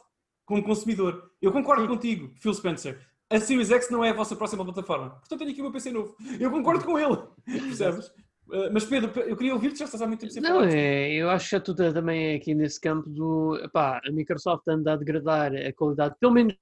como 0.47 0.63
consumidor. 0.65 1.31
Eu 1.41 1.53
concordo 1.53 1.87
contigo, 1.87 2.33
Phil 2.41 2.55
Spencer. 2.55 2.99
A 3.29 3.39
Series 3.39 3.71
X 3.71 3.91
não 3.91 4.03
é 4.03 4.11
a 4.11 4.15
vossa 4.15 4.35
próxima 4.35 4.65
plataforma. 4.65 5.11
Portanto, 5.11 5.39
tenho 5.39 5.51
aqui 5.53 5.61
o 5.61 5.65
meu 5.65 5.73
PC 5.73 5.93
novo. 5.93 6.17
Eu 6.41 6.51
concordo 6.51 6.85
com 6.85 6.99
ele. 6.99 7.17
Percebes? 7.45 8.09
Uh, 8.49 8.69
mas 8.73 8.85
Pedro, 8.85 9.21
eu 9.21 9.37
queria 9.37 9.55
ouvir-te, 9.55 9.79
já 9.79 9.85
estás 9.85 10.03
há 10.03 10.07
muito 10.09 10.19
tempo 10.19 10.33
sem 10.33 10.43
Não, 10.43 10.65
é, 10.65 11.13
eu 11.13 11.31
acho 11.31 11.45
que 11.45 11.51
já 11.53 11.61
tu 11.61 11.73
tá- 11.73 11.93
também 11.93 12.33
é 12.33 12.35
aqui 12.35 12.53
nesse 12.53 12.81
campo 12.81 13.09
do. 13.09 13.57
Epá, 13.63 14.01
a 14.05 14.11
Microsoft 14.11 14.67
anda 14.67 14.95
a 14.95 14.97
degradar 14.97 15.53
a 15.55 15.73
qualidade, 15.73 16.17
pelo 16.19 16.33
menos 16.33 16.57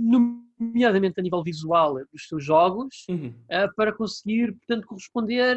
nomeadamente 0.00 1.20
a 1.20 1.22
nível 1.22 1.42
visual 1.42 1.94
dos 2.12 2.26
seus 2.28 2.42
jogos, 2.42 3.04
Uhum. 3.10 3.34
ah, 3.50 3.68
para 3.76 3.92
conseguir, 3.92 4.52
portanto, 4.54 4.86
corresponder 4.86 5.56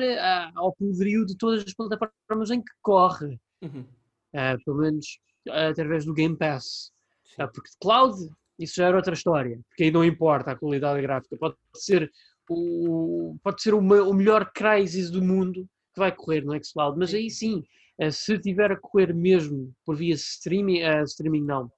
ao 0.55 0.73
poderio 0.73 1.25
de 1.25 1.37
todas 1.37 1.63
as 1.65 1.73
plataformas 1.73 2.51
em 2.51 2.59
que 2.61 2.71
corre, 2.81 3.39
Uhum. 3.61 3.85
Ah, 4.33 4.57
pelo 4.65 4.77
menos 4.77 5.19
ah, 5.49 5.67
através 5.69 6.05
do 6.05 6.13
Game 6.13 6.35
Pass. 6.37 6.91
Ah, 7.39 7.47
porque 7.47 7.69
de 7.69 7.77
cloud, 7.81 8.17
isso 8.59 8.75
já 8.75 8.87
era 8.87 8.97
outra 8.97 9.13
história, 9.13 9.59
porque 9.69 9.83
aí 9.83 9.91
não 9.91 10.03
importa 10.03 10.51
a 10.51 10.55
qualidade 10.55 11.01
gráfica, 11.01 11.37
pode 11.37 11.55
ser 11.75 12.11
o, 12.49 13.37
pode 13.43 13.61
ser 13.61 13.73
o, 13.73 13.81
ma- 13.81 14.03
o 14.03 14.13
melhor 14.13 14.51
Crysis 14.53 15.09
do 15.09 15.21
mundo 15.21 15.67
que 15.93 15.99
vai 15.99 16.11
correr 16.13 16.41
no 16.43 16.53
xCloud, 16.63 16.97
mas 16.97 17.13
aí 17.13 17.29
sim, 17.29 17.63
se 18.11 18.37
tiver 18.39 18.71
a 18.71 18.77
correr 18.77 19.13
mesmo 19.13 19.73
por 19.85 19.95
via 19.95 20.13
streaming, 20.13 20.79
streaming 21.03 21.43
não, 21.43 21.71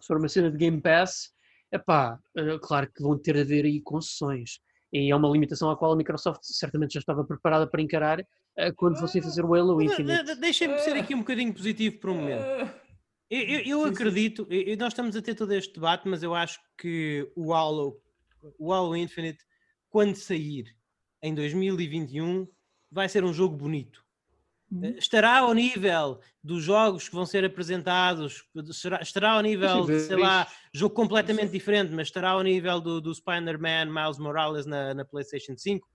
se 0.00 0.06
for 0.06 0.16
uma 0.18 0.28
cena 0.28 0.50
de 0.50 0.56
Game 0.56 0.80
Pass, 0.80 1.32
epá, 1.72 2.18
claro 2.62 2.90
que 2.92 3.02
vão 3.02 3.18
ter 3.18 3.36
a 3.36 3.44
ver 3.44 3.64
aí 3.64 3.80
concessões. 3.80 4.60
E 4.92 5.10
é 5.10 5.14
uma 5.16 5.28
limitação 5.28 5.70
à 5.70 5.76
qual 5.76 5.92
a 5.92 5.96
Microsoft 5.96 6.40
certamente 6.42 6.94
já 6.94 7.00
estava 7.00 7.24
preparada 7.24 7.66
para 7.66 7.80
encarar 7.80 8.26
quando 8.76 8.98
fossem 8.98 9.22
fazer 9.22 9.44
o 9.44 9.54
Halo 9.54 9.80
Infinite. 9.82 10.24
de- 10.24 10.34
de- 10.34 10.40
Deixem-me 10.40 10.78
ser 10.80 10.96
aqui 10.96 11.14
um 11.14 11.18
bocadinho 11.20 11.52
positivo 11.52 11.98
por 11.98 12.10
um 12.10 12.14
momento. 12.14 12.42
Uh, 12.64 12.80
Eu, 13.30 13.40
eu- 13.42 13.60
eu 13.60 13.84
acredito, 13.84 14.44
e- 14.50 14.72
e 14.72 14.76
nós 14.76 14.88
estamos 14.92 15.14
a 15.14 15.22
ter 15.22 15.36
todo 15.36 15.52
este 15.54 15.72
debate, 15.72 16.08
mas 16.08 16.20
eu 16.22 16.34
acho 16.34 16.58
que 16.76 17.30
o 17.36 17.54
Halo, 17.54 17.96
o 18.58 18.72
Halo 18.72 18.96
Infinite, 18.96 19.38
quando 19.88 20.16
sair 20.16 20.64
em 21.22 21.32
2021, 21.32 22.48
vai 22.90 23.08
ser 23.08 23.22
um 23.22 23.32
jogo 23.32 23.56
bonito. 23.56 24.04
Eh, 24.82 24.98
Estará 24.98 25.38
ao 25.38 25.54
nível 25.54 26.18
dos 26.42 26.64
jogos 26.64 27.08
que 27.08 27.14
vão 27.14 27.24
ser 27.24 27.44
apresentados, 27.44 28.44
será- 28.72 29.00
estará 29.00 29.30
ao 29.32 29.42
nível, 29.42 29.68
de, 29.86 30.00
sei 30.00 30.16
lá, 30.16 30.48
jogo 30.74 30.94
completamente 30.96 31.52
diferente, 31.52 31.92
mas 31.92 32.08
estará 32.08 32.30
ao 32.30 32.42
nível 32.42 32.80
do, 32.80 33.00
do 33.00 33.14
Spider-Man 33.14 33.86
Miles 33.86 34.18
Morales 34.18 34.66
na, 34.66 34.92
na 34.92 35.04
PlayStation 35.04 35.56
5? 35.56 35.88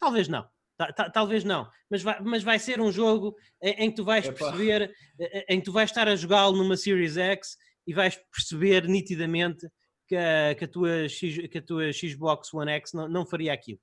Talvez 0.00 0.26
não. 0.28 0.44
Ta- 0.76 0.92
ta- 0.92 1.10
Talvez 1.10 1.44
não, 1.44 1.68
mas 1.90 2.02
vai, 2.02 2.20
mas 2.20 2.42
vai 2.42 2.58
ser 2.58 2.80
um 2.80 2.90
jogo 2.90 3.36
em, 3.62 3.84
em 3.84 3.90
que 3.90 3.96
tu 3.96 4.04
vais 4.04 4.26
Epá. 4.26 4.36
perceber, 4.50 4.92
eh, 5.20 5.54
em 5.54 5.58
que 5.60 5.64
tu 5.66 5.72
vais 5.72 5.88
estar 5.90 6.08
a 6.08 6.16
jogá-lo 6.16 6.56
numa 6.56 6.76
Series 6.76 7.16
X 7.16 7.56
e 7.86 7.94
vais 7.94 8.16
perceber 8.32 8.88
nitidamente 8.88 9.68
que 10.08 10.16
a, 10.16 10.54
que 10.56 10.64
a 10.64 10.68
tua, 10.68 11.08
X, 11.08 11.48
que 11.48 11.58
a 11.58 11.62
tua 11.62 11.92
Xbox 11.92 12.52
One 12.52 12.72
X 12.72 12.92
não, 12.92 13.08
não 13.08 13.24
faria 13.24 13.52
aquilo. 13.52 13.78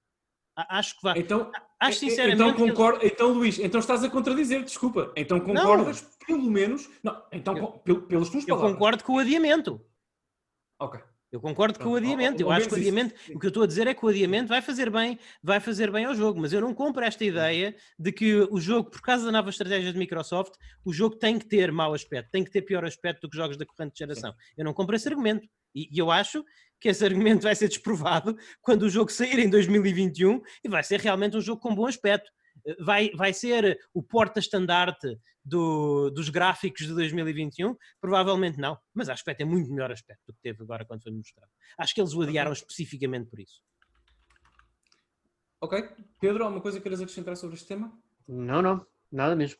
Acho 0.55 0.95
que 0.97 1.01
vai. 1.03 1.17
Então, 1.17 1.49
Acho 1.79 1.97
então, 2.05 2.09
sinceramente. 2.09 2.55
que 2.55 2.61
eles- 2.61 2.71
concordo, 2.75 3.05
então 3.05 3.31
Luís, 3.33 3.57
então 3.57 3.79
estás 3.79 4.03
a 4.03 4.09
contradizer, 4.09 4.63
desculpa. 4.63 5.13
Então 5.15 5.39
concordas, 5.39 6.01
pelo 6.27 6.51
menos. 6.51 6.89
Não, 7.01 7.25
então 7.31 7.57
Eu- 7.57 7.67
com- 7.67 7.79
pel- 7.79 8.01
pelas 8.01 8.29
tuas 8.29 8.43
eu 8.45 8.49
palavras. 8.55 8.73
concordo 8.73 9.03
com 9.05 9.13
o 9.13 9.19
adiamento. 9.19 9.83
Ok. 10.79 10.99
Eu 11.31 11.39
concordo 11.39 11.79
com 11.79 11.89
o 11.89 11.95
adiamento. 11.95 12.41
Eu 12.41 12.51
acho 12.51 12.67
que 12.67 12.73
o 12.73 12.77
isso. 12.77 12.89
adiamento, 12.89 13.15
o 13.33 13.39
que 13.39 13.45
eu 13.45 13.49
estou 13.49 13.63
a 13.63 13.67
dizer 13.67 13.87
é 13.87 13.93
que 13.93 14.05
o 14.05 14.09
adiamento 14.09 14.49
vai 14.49 14.61
fazer 14.61 14.89
bem, 14.89 15.17
vai 15.41 15.61
fazer 15.61 15.89
bem 15.89 16.03
ao 16.03 16.13
jogo, 16.13 16.41
mas 16.41 16.51
eu 16.51 16.59
não 16.59 16.73
compro 16.73 17.03
esta 17.03 17.23
ideia 17.23 17.73
de 17.97 18.11
que 18.11 18.35
o 18.51 18.59
jogo, 18.59 18.89
por 18.89 19.01
causa 19.01 19.25
da 19.25 19.31
nova 19.31 19.49
estratégia 19.49 19.93
de 19.93 19.97
Microsoft, 19.97 20.53
o 20.83 20.91
jogo 20.91 21.15
tem 21.15 21.39
que 21.39 21.47
ter 21.47 21.71
mau 21.71 21.93
aspecto, 21.93 22.29
tem 22.31 22.43
que 22.43 22.51
ter 22.51 22.61
pior 22.63 22.83
aspecto 22.83 23.21
do 23.21 23.29
que 23.29 23.37
jogos 23.37 23.55
da 23.55 23.65
corrente 23.65 23.97
geração. 23.97 24.33
Eu 24.57 24.65
não 24.65 24.73
compro 24.73 24.95
esse 24.95 25.07
argumento. 25.07 25.47
E, 25.73 25.87
e 25.89 25.99
eu 25.99 26.11
acho 26.11 26.43
que 26.81 26.89
esse 26.89 27.05
argumento 27.05 27.43
vai 27.43 27.55
ser 27.55 27.69
desprovado 27.69 28.35
quando 28.61 28.83
o 28.83 28.89
jogo 28.89 29.09
sair 29.09 29.39
em 29.39 29.49
2021 29.49 30.41
e 30.63 30.67
vai 30.67 30.83
ser 30.83 30.99
realmente 30.99 31.37
um 31.37 31.41
jogo 31.41 31.61
com 31.61 31.73
bom 31.73 31.85
aspecto. 31.85 32.29
Vai, 32.79 33.09
vai 33.15 33.33
ser 33.33 33.79
o 33.93 34.01
porta-estandarte 34.03 35.17
do- 35.43 36.09
dos 36.11 36.29
gráficos 36.29 36.85
de 36.87 36.93
2021? 36.93 37.75
Provavelmente 37.99 38.57
não, 38.59 38.77
mas 38.93 39.09
a 39.09 39.13
aspecto 39.13 39.41
é 39.41 39.45
muito 39.45 39.69
melhor 39.71 39.91
aspecto 39.91 40.21
do 40.27 40.33
que 40.33 40.41
teve 40.41 40.61
agora 40.63 40.85
quando 40.85 41.03
foi 41.03 41.11
mostrado. 41.11 41.51
Acho 41.77 41.93
que 41.95 42.01
eles 42.01 42.13
o 42.13 42.21
adiaram 42.21 42.51
especificamente 42.53 43.29
por 43.29 43.39
isso. 43.39 43.61
Ok. 45.59 45.89
Pedro, 46.19 46.43
alguma 46.43 46.61
coisa 46.61 46.77
que 46.77 46.83
queiras 46.83 47.01
acrescentar 47.01 47.35
sobre 47.37 47.55
este 47.55 47.67
tema? 47.67 47.91
Não, 48.27 48.61
não, 48.61 48.85
nada 49.11 49.35
mesmo. 49.35 49.59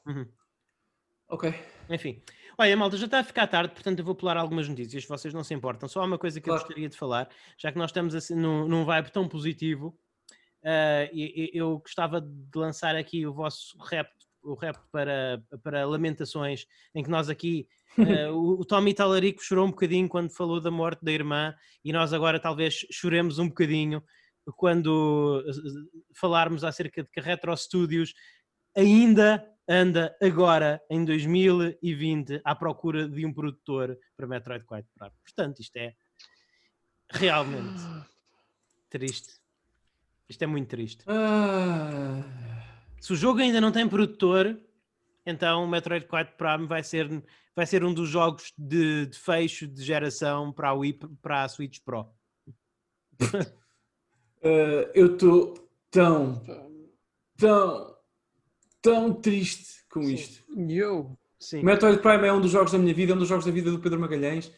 Ok. 1.27 1.53
Enfim. 1.89 2.21
Olha, 2.57 2.75
malta, 2.75 2.97
já 2.97 3.05
está 3.05 3.19
a 3.19 3.23
ficar 3.23 3.47
tarde, 3.47 3.73
portanto 3.73 3.99
eu 3.99 4.05
vou 4.05 4.13
pular 4.15 4.35
algumas 4.37 4.67
notícias, 4.67 5.03
se 5.03 5.09
vocês 5.09 5.33
não 5.33 5.43
se 5.43 5.53
importam. 5.53 5.87
Só 5.87 6.01
há 6.01 6.05
uma 6.05 6.17
coisa 6.17 6.39
que 6.39 6.45
Claro. 6.45 6.59
eu 6.61 6.65
gostaria 6.65 6.89
de 6.89 6.97
falar, 6.97 7.29
já 7.57 7.71
que 7.71 7.77
nós 7.77 7.89
estamos 7.89 8.13
assim, 8.13 8.35
num, 8.35 8.67
num 8.67 8.83
vibe 8.83 9.11
tão 9.11 9.27
positivo, 9.27 9.97
ah, 10.63 11.09
e- 11.11 11.51
eu 11.53 11.79
gostava 11.79 12.21
de 12.21 12.57
lançar 12.57 12.95
aqui 12.95 13.25
o 13.25 13.33
vosso 13.33 13.77
rap, 13.79 14.09
o 14.43 14.53
rap 14.53 14.77
para, 14.91 15.43
para 15.63 15.85
Lamentações, 15.85 16.65
em 16.95 17.03
que 17.03 17.09
nós 17.09 17.29
aqui, 17.29 17.67
ah, 17.97 18.31
o, 18.33 18.61
o 18.61 18.65
Tommy 18.65 18.93
Talarico 18.93 19.43
chorou 19.43 19.65
um 19.65 19.71
bocadinho 19.71 20.07
quando 20.07 20.29
falou 20.29 20.59
da 20.59 20.71
morte 20.71 21.03
da 21.03 21.11
irmã, 21.11 21.55
e 21.83 21.91
nós 21.91 22.13
agora 22.13 22.39
talvez 22.39 22.85
choremos 22.91 23.39
um 23.39 23.47
bocadinho 23.47 24.03
quando 24.55 25.43
ah, 25.47 25.51
falarmos 26.15 26.63
acerca 26.63 27.03
de 27.03 27.09
que 27.09 27.19
a 27.19 27.23
Retro 27.23 27.55
Studios 27.55 28.13
ainda 28.75 29.47
anda 29.67 30.15
agora 30.21 30.81
em 30.89 31.05
2020 31.05 32.41
à 32.43 32.55
procura 32.55 33.07
de 33.07 33.25
um 33.25 33.33
produtor 33.33 33.97
para 34.17 34.27
Metroid 34.27 34.65
4 34.65 34.89
Prime. 34.97 35.13
Portanto, 35.23 35.59
isto 35.59 35.75
é 35.77 35.95
realmente 37.09 37.81
triste. 38.89 39.40
Isto 40.31 40.43
é 40.43 40.47
muito 40.47 40.69
triste. 40.69 41.03
Ah, 41.07 42.23
Se 43.01 43.11
o 43.11 43.17
jogo 43.17 43.41
ainda 43.41 43.59
não 43.59 43.69
tem 43.69 43.85
produtor, 43.85 44.57
então 45.25 45.65
o 45.65 45.67
Metroid 45.67 46.05
4 46.05 46.37
Prime 46.37 46.67
vai 46.67 46.81
ser, 46.83 47.21
vai 47.53 47.65
ser 47.65 47.83
um 47.83 47.93
dos 47.93 48.07
jogos 48.07 48.53
de, 48.57 49.07
de 49.07 49.19
fecho 49.19 49.67
de 49.67 49.83
geração 49.83 50.53
para 50.53 50.69
a 50.69 50.73
Wii, 50.73 50.99
para 51.21 51.43
a 51.43 51.49
Switch 51.49 51.79
Pro. 51.83 52.07
ah, 54.41 54.89
eu 54.95 55.15
estou 55.15 55.69
tão, 55.91 56.41
tão, 57.37 57.97
tão 58.81 59.13
triste 59.13 59.85
com 59.89 59.99
isto. 59.99 60.45
E 60.55 60.77
eu? 60.77 61.19
Sim. 61.37 61.61
Metroid 61.61 62.01
Prime 62.01 62.25
é 62.25 62.31
um 62.31 62.39
dos 62.39 62.51
jogos 62.51 62.71
da 62.71 62.77
minha 62.77 62.93
vida, 62.93 63.11
é 63.11 63.15
um 63.15 63.19
dos 63.19 63.27
jogos 63.27 63.43
da 63.43 63.51
vida 63.51 63.69
do 63.69 63.79
Pedro 63.79 63.99
Magalhães. 63.99 64.49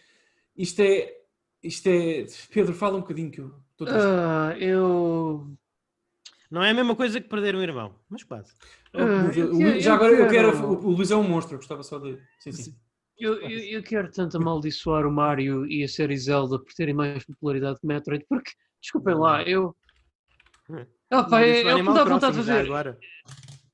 Isto 0.55 0.83
é. 0.83 1.17
Isto 1.63 1.87
é. 1.87 2.27
Pedro, 2.51 2.75
fala 2.75 2.97
um 2.97 3.01
bocadinho 3.01 3.31
que 3.31 3.41
eu 3.41 3.55
estou 3.71 3.87
triste. 3.87 4.05
Ah, 4.05 4.55
eu. 4.59 5.57
Não 6.53 6.61
é 6.63 6.69
a 6.69 6.73
mesma 6.75 6.95
coisa 6.95 7.19
que 7.19 7.27
perder 7.27 7.55
um 7.55 7.61
irmão, 7.63 7.95
mas 8.07 8.23
quase. 8.23 8.53
Ah, 8.93 8.99
eu 9.35 9.53
o- 9.55 9.57
quero- 9.57 9.79
já 9.79 9.89
eu 9.91 9.95
agora 9.95 10.11
eu 10.13 10.27
quero- 10.29 10.51
quero. 10.51 10.67
O 10.67 10.85
o 10.87 10.91
Luís 10.91 11.09
é 11.09 11.15
um 11.15 11.23
monstro, 11.23 11.55
eu 11.55 11.57
gostava 11.57 11.81
só 11.81 11.97
de. 11.97 12.19
Sim, 12.39 12.51
sim. 12.51 12.75
Eu, 13.17 13.41
eu, 13.41 13.59
eu 13.59 13.81
quero 13.83 14.11
tanto 14.11 14.37
amaldiçoar 14.37 15.07
o 15.07 15.11
Mario 15.11 15.65
e 15.65 15.83
a 15.83 15.87
série 15.87 16.15
Zelda 16.15 16.59
por 16.59 16.71
terem 16.73 16.93
mais 16.93 17.23
popularidade 17.25 17.79
que 17.79 17.87
Metroid, 17.87 18.23
porque, 18.29 18.51
desculpem 18.79 19.15
lá, 19.15 19.41
eu. 19.43 19.75
Hum. 20.69 20.85
Ah, 21.09 21.23
pá, 21.23 21.41
é, 21.41 21.49
é 21.49 21.51
o 21.51 21.55
que 21.57 21.63
me 21.65 21.71
Animal 21.71 21.93
dá 21.95 22.03
vontade 22.03 22.33
de 22.33 22.37
fazer. 22.43 22.65
Agora. 22.65 22.99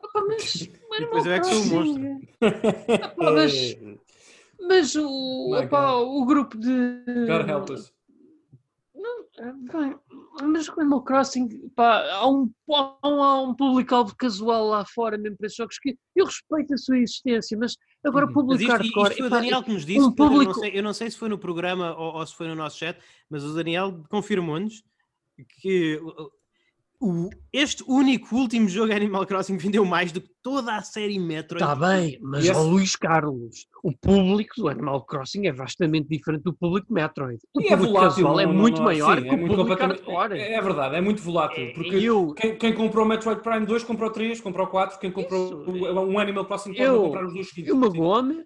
Ah, 0.02 0.08
pá, 0.14 0.22
mas. 0.26 0.70
mas 0.90 1.00
depois 1.02 1.26
eu 1.26 1.32
é 1.34 1.40
que 1.42 1.46
sou 1.48 1.62
o 1.66 1.70
Crossing- 1.70 2.28
Ah, 3.04 3.08
pá, 3.10 3.32
mas, 3.32 3.78
mas 4.70 4.96
o, 4.96 5.54
opá, 5.62 5.96
o 5.98 6.26
grupo 6.26 6.58
de. 6.58 6.70
God 7.28 7.50
help 7.50 7.70
us. 7.72 7.94
Bem, 9.40 9.96
mas 10.44 10.68
o 10.68 10.80
Animal 10.82 11.02
Crossing, 11.04 11.70
pá, 11.70 12.04
há 12.12 12.30
um, 12.30 12.52
há 12.70 13.42
um, 13.42 13.54
público-alvo 13.56 14.14
casual 14.18 14.68
lá 14.68 14.84
fora, 14.86 15.18
mesmo 15.18 15.38
para 15.38 15.48
esses 15.48 15.56
jogos, 15.56 15.80
que 15.80 15.98
eu 16.14 16.26
respeito 16.26 16.74
a 16.74 16.78
sua 16.78 16.98
existência, 16.98 17.58
mas 17.58 17.78
agora 18.06 18.26
Uhum. 18.26 18.32
o 18.32 18.34
Mas 18.34 18.44
público 18.44 18.62
isto, 18.64 18.72
hardcore. 18.72 19.08
isto 19.12 19.18
foi 19.18 19.28
o 19.28 19.30
Daniel 19.30 19.64
que 19.64 19.72
nos 19.72 19.86
disse, 19.86 20.06
um 20.06 20.12
Pedro, 20.12 20.24
eu, 20.26 20.30
não 20.32 20.38
público- 20.54 20.60
sei, 20.60 20.72
eu 20.74 20.84
não 20.84 20.94
sei 20.94 21.10
se 21.10 21.18
foi 21.18 21.30
no 21.30 21.38
programa 21.38 21.96
ou, 21.96 22.16
ou 22.16 22.28
se 22.28 22.36
foi 22.36 22.48
no 22.48 22.56
nosso 22.56 22.78
chat, 22.78 23.00
mas 23.30 23.44
o 23.46 23.54
Daniel 23.54 24.04
confirmou-nos 24.10 24.84
que 25.62 26.02
o- 27.02 27.30
este 27.54 27.84
único 27.88 28.36
último 28.36 28.68
jogo 28.68 28.92
Animal 28.94 29.26
Crossing 29.26 29.58
vendeu 29.58 29.86
mais 29.86 30.12
do 30.12 30.20
que 30.22 30.30
toda 30.44 30.76
a 30.76 30.82
série 30.82 31.18
Metroid. 31.20 31.64
Está 31.64 31.76
Tá 31.76 31.88
bem, 31.88 32.18
mas 32.22 32.46
Yes. 32.46 32.58
Luís 32.58 32.96
Carlos, 32.96 33.66
o 33.84 33.92
público 33.96 34.54
do 34.58 34.68
Animal 34.68 35.06
Crossing 35.06 35.48
é 35.48 35.52
vastamente 35.54 36.08
diferente 36.10 36.44
do 36.44 36.54
público 36.54 36.92
Metroid. 36.94 37.40
O 37.56 37.62
E 37.62 37.68
é 37.68 37.70
público 37.70 37.94
volátil. 37.94 38.10
casual 38.24 38.40
é 38.40 38.46
não- 38.46 38.54
não- 38.54 38.60
muito 38.62 38.78
não- 38.78 38.84
maior 38.86 39.18
sim, 39.18 39.24
que 39.24 39.30
é 39.30 39.34
o 39.34 39.38
muito 39.38 39.56
público 39.56 39.82
hardcore. 39.82 40.40
É, 40.40 40.54
é 40.54 40.62
verdade, 40.62 40.96
é 40.96 41.02
muito 41.02 41.22
volátil. 41.22 41.74
Porque 41.74 41.96
eu, 41.96 42.34
quem, 42.34 42.58
quem 42.58 42.74
comprou 42.74 43.06
o 43.06 43.08
Metroid 43.08 43.42
Prime 43.42 43.66
2 43.66 43.84
comprou 43.84 44.10
o 44.10 44.14
3, 44.14 44.42
comprou 44.42 44.66
o 44.68 44.70
4, 44.70 45.00
quem 45.00 45.12
comprou 45.12 45.46
Isso. 45.46 45.56
o- 45.72 46.00
um 46.06 46.20
Animal 46.20 46.46
Crossing 46.46 46.72
pode 46.72 46.82
Eu- 46.82 46.94
não 46.96 47.04
comprar 47.06 47.26
os 47.26 47.34
dois 47.34 47.48
seguintes. 47.50 47.70
eu 47.70 47.76
magoou-me. 47.78 48.44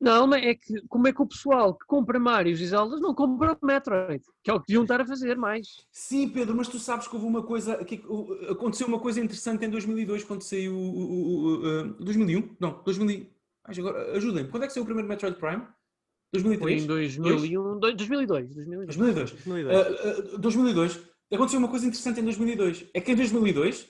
Não, 0.00 0.26
mas 0.26 0.42
é 0.42 0.54
que 0.54 0.80
como 0.88 1.06
é 1.08 1.12
que 1.12 1.20
o 1.20 1.26
pessoal 1.26 1.74
que 1.74 1.84
compra 1.86 2.18
Marios 2.18 2.58
e 2.60 2.66
Zeldas 2.66 3.00
não 3.00 3.14
compra 3.14 3.56
o 3.60 3.66
Metroid? 3.66 4.24
Que 4.42 4.50
é 4.50 4.54
o 4.54 4.60
que 4.60 4.66
deviam 4.68 4.82
estar 4.82 5.00
a 5.00 5.06
fazer 5.06 5.36
mais. 5.36 5.68
Sim, 5.92 6.28
Pedro, 6.30 6.56
mas 6.56 6.68
tu 6.68 6.78
sabes 6.78 7.06
que 7.06 7.14
houve 7.14 7.26
uma 7.26 7.42
coisa. 7.42 7.84
Que, 7.84 8.02
aconteceu 8.48 8.86
uma 8.86 8.98
coisa 8.98 9.20
interessante 9.20 9.64
em 9.66 9.68
2002 9.68 10.24
quando 10.24 10.40
saiu. 10.42 10.74
O, 10.74 10.78
o, 10.78 11.44
o, 11.44 11.80
o, 12.00 12.04
2001? 12.04 12.56
Não, 12.58 12.82
2000. 12.82 13.10
e- 13.10 13.30
Ai, 13.64 13.74
agora, 13.78 14.16
ajudem-me. 14.16 14.48
Quando 14.48 14.62
é 14.62 14.66
que 14.66 14.72
saiu 14.72 14.84
o 14.84 14.86
primeiro 14.86 15.08
Metroid 15.08 15.36
Prime? 15.38 15.62
Foi 15.62 16.40
2003? 16.42 16.82
em 16.82 16.86
2001, 16.86 17.78
dois- 17.78 17.96
2002. 17.96 18.54
2002. 18.54 18.96
2002. 18.96 19.30
2002. 19.32 19.76
Uh, 19.76 20.34
uh, 20.34 20.38
2002. 20.38 21.00
Aconteceu 21.32 21.58
uma 21.58 21.68
coisa 21.68 21.86
interessante 21.86 22.20
em 22.20 22.24
2002. 22.24 22.86
É 22.94 23.00
que 23.00 23.12
em 23.12 23.16
2002, 23.16 23.86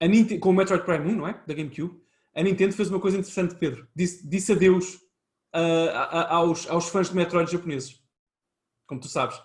a 0.00 0.06
Nintendo, 0.06 0.40
com 0.40 0.50
o 0.50 0.52
Metroid 0.54 0.84
Prime 0.84 1.12
1, 1.12 1.16
não 1.16 1.28
é? 1.28 1.40
Da 1.46 1.52
GameCube, 1.54 2.00
a 2.34 2.42
Nintendo 2.42 2.72
fez 2.74 2.88
uma 2.88 3.00
coisa 3.00 3.18
interessante, 3.18 3.54
Pedro. 3.54 3.86
Disse, 3.94 4.26
disse 4.28 4.52
adeus 4.52 4.94
uh, 4.94 5.05
a- 5.60 6.04
a- 6.20 6.34
aos, 6.36 6.68
aos 6.68 6.88
fãs 6.88 7.08
de 7.10 7.16
Metroid 7.16 7.50
japoneses. 7.50 8.00
Como 8.86 9.00
tu 9.00 9.08
sabes. 9.08 9.40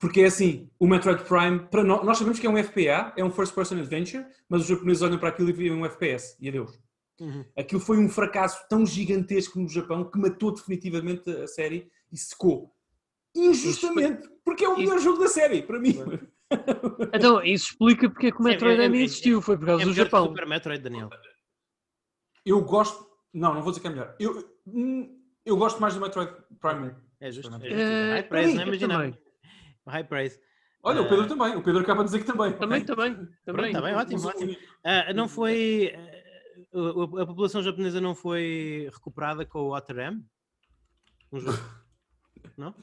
Porque 0.00 0.20
é 0.20 0.26
assim, 0.26 0.70
o 0.78 0.86
Metroid 0.86 1.24
Prime, 1.24 1.58
para 1.70 1.82
nós, 1.82 2.04
nós 2.04 2.18
sabemos 2.18 2.38
que 2.38 2.46
é 2.46 2.50
um 2.50 2.56
FPA, 2.56 3.12
é 3.16 3.24
um 3.24 3.30
First 3.32 3.52
Person 3.54 3.76
Adventure, 3.78 4.24
mas 4.48 4.62
os 4.62 4.66
japoneses 4.68 5.02
olham 5.02 5.18
para 5.18 5.30
aquilo 5.30 5.48
e 5.50 5.52
veem 5.52 5.72
um 5.72 5.84
FPS. 5.84 6.36
E 6.40 6.48
adeus. 6.48 6.78
Uhum. 7.20 7.44
Aquilo 7.56 7.80
foi 7.80 7.98
um 7.98 8.08
fracasso 8.08 8.64
tão 8.68 8.86
gigantesco 8.86 9.58
no 9.58 9.68
Japão 9.68 10.08
que 10.08 10.16
matou 10.18 10.52
definitivamente 10.54 11.28
a 11.28 11.48
série 11.48 11.90
e 12.12 12.16
secou. 12.16 12.72
Injustamente, 13.34 14.28
porque 14.44 14.64
é 14.64 14.68
o 14.68 14.76
melhor 14.78 14.98
jogo 15.00 15.18
da 15.18 15.28
série, 15.28 15.62
para 15.62 15.78
mim. 15.80 15.94
Então, 17.12 17.42
isso 17.44 17.72
explica 17.72 18.08
porque 18.08 18.28
é 18.28 18.32
que 18.32 18.40
o 18.42 18.48
É- 18.48 18.52
Metroid 18.52 18.80
é- 18.80 18.84
é- 18.86 18.88
nem 18.88 19.02
existiu. 19.02 19.42
Foi 19.42 19.58
por 19.58 19.64
É 19.64 19.66
causa 19.66 19.84
do 19.84 19.90
melhor 19.90 19.94
que 19.96 20.00
o 20.00 20.04
Japão. 20.04 20.26
Super 20.28 20.46
Metroid, 20.46 20.82
Daniel. 20.82 21.10
Eu 22.46 22.62
gosto. 22.64 23.06
Não, 23.34 23.52
não 23.52 23.60
vou 23.62 23.70
dizer 23.70 23.82
que 23.82 23.86
é 23.86 23.90
melhor. 23.90 24.16
Eu, 24.18 24.48
hum, 24.66 25.17
eu 25.48 25.56
gosto 25.56 25.80
mais 25.80 25.94
do 25.94 26.00
Metroid 26.00 26.32
Prime 26.60 26.88
1. 26.88 26.94
É 27.20 27.30
justo. 27.32 27.54
É 27.54 27.58
justo. 27.58 27.74
Eh, 27.74 28.10
High 28.12 28.22
para 28.22 28.28
praise, 28.28 28.54
não 28.54 28.62
é 28.62 28.78
também. 28.78 29.18
High 29.86 30.04
praise. 30.04 30.40
Olha, 30.82 31.02
o 31.02 31.08
Pedro 31.08 31.26
também. 31.26 31.56
O 31.56 31.62
Pedro 31.62 31.80
acaba 31.82 32.04
de 32.04 32.10
dizer 32.10 32.20
que 32.20 32.26
também. 32.26 32.52
Também, 32.52 32.82
ok? 32.82 32.94
também. 32.94 33.14
Pronto, 33.16 33.32
também. 33.44 33.72
tá 33.72 33.80
bem, 33.82 33.94
ótimo, 33.94 34.26
ótimo. 34.26 34.56
Ah, 34.84 35.12
não 35.12 35.28
foi. 35.28 35.92
ah, 35.94 36.78
a, 36.78 37.22
a 37.22 37.26
população 37.26 37.62
japonesa 37.62 38.00
não 38.00 38.14
foi 38.14 38.88
recuperada 38.92 39.44
com 39.44 39.60
o 39.60 39.74
Outer 39.74 39.98
M? 39.98 40.24
Um 41.32 41.40
jogo? 41.40 41.58
Não? 42.56 42.74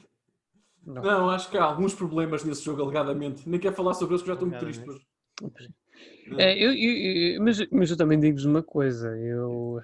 Não. 0.84 1.02
Não, 1.02 1.30
acho 1.30 1.50
que 1.50 1.58
há 1.58 1.64
alguns 1.64 1.94
problemas 1.94 2.44
nesse 2.44 2.62
jogo, 2.64 2.80
alegadamente. 2.82 3.46
Nem 3.48 3.58
quero 3.58 3.74
falar 3.74 3.92
sobre 3.94 4.14
eles, 4.14 4.22
que 4.22 4.28
já 4.28 4.34
estou 4.34 4.48
muito 4.48 4.60
triste. 4.60 4.84
Mas... 4.86 6.38
É, 6.38 6.54
eu, 6.56 6.72
eu- 6.72 7.34
eu- 7.34 7.42
mas, 7.42 7.70
mas 7.70 7.90
eu 7.90 7.96
também 7.96 8.18
digo-vos 8.20 8.44
uma 8.44 8.62
coisa. 8.62 9.08
Eu... 9.18 9.80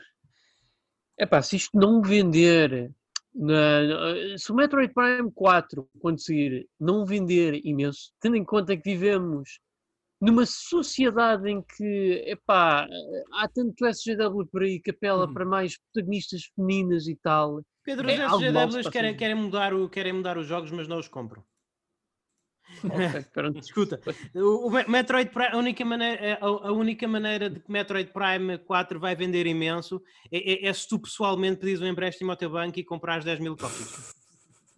Epá, 1.22 1.40
se 1.40 1.56
isto 1.56 1.70
não 1.78 2.02
vender... 2.02 2.90
na- 3.34 3.82
na- 3.82 4.38
se 4.38 4.50
o 4.50 4.54
Metroid 4.54 4.92
Prime 4.92 5.30
4, 5.32 5.88
quando 6.00 6.20
sair, 6.20 6.68
não 6.80 7.06
vender 7.06 7.60
imenso, 7.64 8.12
tendo 8.20 8.36
em 8.36 8.44
conta 8.44 8.76
que 8.76 8.82
vivemos 8.82 9.60
numa 10.20 10.44
sociedade 10.46 11.48
em 11.50 11.62
que, 11.62 12.22
epá, 12.26 12.86
há 13.34 13.48
tanto 13.48 13.86
SGW 13.86 14.46
por 14.46 14.62
aí 14.62 14.80
que 14.80 14.90
apela 14.90 15.26
Uhum. 15.26 15.34
para 15.34 15.44
mais 15.44 15.78
protagonistas 15.78 16.42
femininas 16.54 17.08
e 17.08 17.16
tal. 17.16 17.62
Pedro, 17.84 18.08
É, 18.08 18.26
os 18.26 18.38
se 18.40 18.46
SGWs 18.48 18.88
querem, 18.90 19.16
querem, 19.16 19.34
mudar 19.34 19.74
o, 19.74 19.88
querem 19.88 20.12
mudar 20.12 20.38
os 20.38 20.46
jogos, 20.46 20.70
mas 20.70 20.86
não 20.86 20.98
os 20.98 21.08
compram. 21.08 21.42
Pronto. 23.32 23.58
Escuta, 23.58 24.00
o, 24.34 24.66
o 24.66 24.70
Me- 24.70 24.84
Metroid 24.88 25.30
Prime, 25.30 25.48
a 25.52 25.56
única, 25.58 25.84
maneira, 25.84 26.38
a, 26.40 26.46
a 26.46 26.72
única 26.72 27.06
maneira 27.06 27.48
de 27.50 27.60
que 27.60 27.70
Metroid 27.70 28.10
Prime 28.12 28.58
4 28.58 28.98
vai 28.98 29.14
vender 29.14 29.46
imenso 29.46 30.02
é, 30.30 30.66
é- 30.66 30.68
é 30.68 30.72
se 30.72 30.88
tu 30.88 30.98
pessoalmente 30.98 31.58
pedires 31.58 31.80
um 31.80 31.86
empréstimo 31.86 32.30
ao 32.30 32.36
teu 32.36 32.50
banco 32.50 32.78
e 32.78 32.84
comprares 32.84 33.24
10 33.24 33.40
mil 33.40 33.56
cópias. 33.56 34.14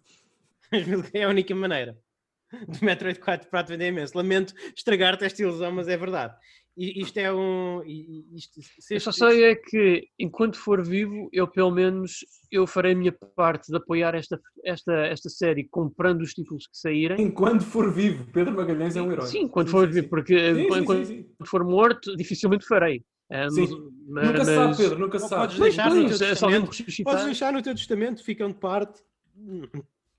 10 0.71 0.87
mil 0.87 1.03
é 1.13 1.23
a 1.23 1.29
única 1.29 1.53
maneira 1.55 1.97
de 2.69 2.83
Metroid 2.85 3.19
4 3.19 3.49
para 3.49 3.63
te 3.63 3.69
vender 3.69 3.87
imenso. 3.87 4.17
Lamento 4.17 4.53
estragar-te 4.75 5.25
esta 5.25 5.41
ilusão, 5.41 5.71
mas 5.71 5.87
é 5.87 5.97
verdade. 5.97 6.35
E 6.77 7.01
isto 7.01 7.17
é 7.17 7.31
um. 7.33 7.81
Isto, 8.33 8.59
Eu 8.91 8.99
só 8.99 9.11
sei 9.11 9.45
é 9.45 9.55
que, 9.55 10.09
enquanto 10.19 10.57
for 10.57 10.83
vivo, 10.83 11.29
eu 11.31 11.47
pelo 11.47 11.71
menos 11.71 12.25
eu 12.51 12.67
farei 12.67 12.91
a 12.91 12.95
minha 12.95 13.13
parte 13.13 13.71
de 13.71 13.77
apoiar 13.77 14.13
esta, 14.13 14.39
esta, 14.63 14.93
esta 15.07 15.29
série 15.29 15.63
comprando 15.69 16.21
os 16.21 16.33
títulos 16.33 16.67
que 16.67 16.77
saírem. 16.77 17.21
Enquanto 17.21 17.63
for 17.63 17.93
vivo, 17.93 18.25
Pedro 18.33 18.53
Magalhães 18.53 18.95
é 18.97 19.01
um 19.01 19.09
herói. 19.11 19.25
Sim, 19.27 19.43
enquanto 19.43 19.69
for 19.71 19.87
vivo, 19.89 20.09
porque 20.09 20.37
Sim, 20.37 20.55
sim, 20.55 20.61
enquanto 20.65 21.05
sim, 21.05 21.05
sim. 21.05 21.25
for 21.45 21.63
morto, 21.63 22.15
dificilmente 22.17 22.65
farei. 22.67 23.03
Sim. 23.51 23.67
mas- 24.09 24.27
Nunca 24.27 24.45
se 24.45 24.53
sabe, 24.53 24.67
mas- 24.67 24.77
Pedro, 24.77 24.99
nunca 24.99 25.19
sabe. 25.19 25.41
podes 25.41 25.57
Pois, 25.57 25.75
deixar 25.75 25.89
no 25.89 25.95
pois, 26.01 26.17
teu 26.17 26.27
é 26.27 26.29
testamento. 26.29 27.03
Podes 27.03 27.25
deixar 27.25 27.53
no 27.53 27.61
teu 27.61 27.73
testamento, 27.75 28.23
ficam 28.23 28.47
de 28.49 28.55
parte. 28.55 29.01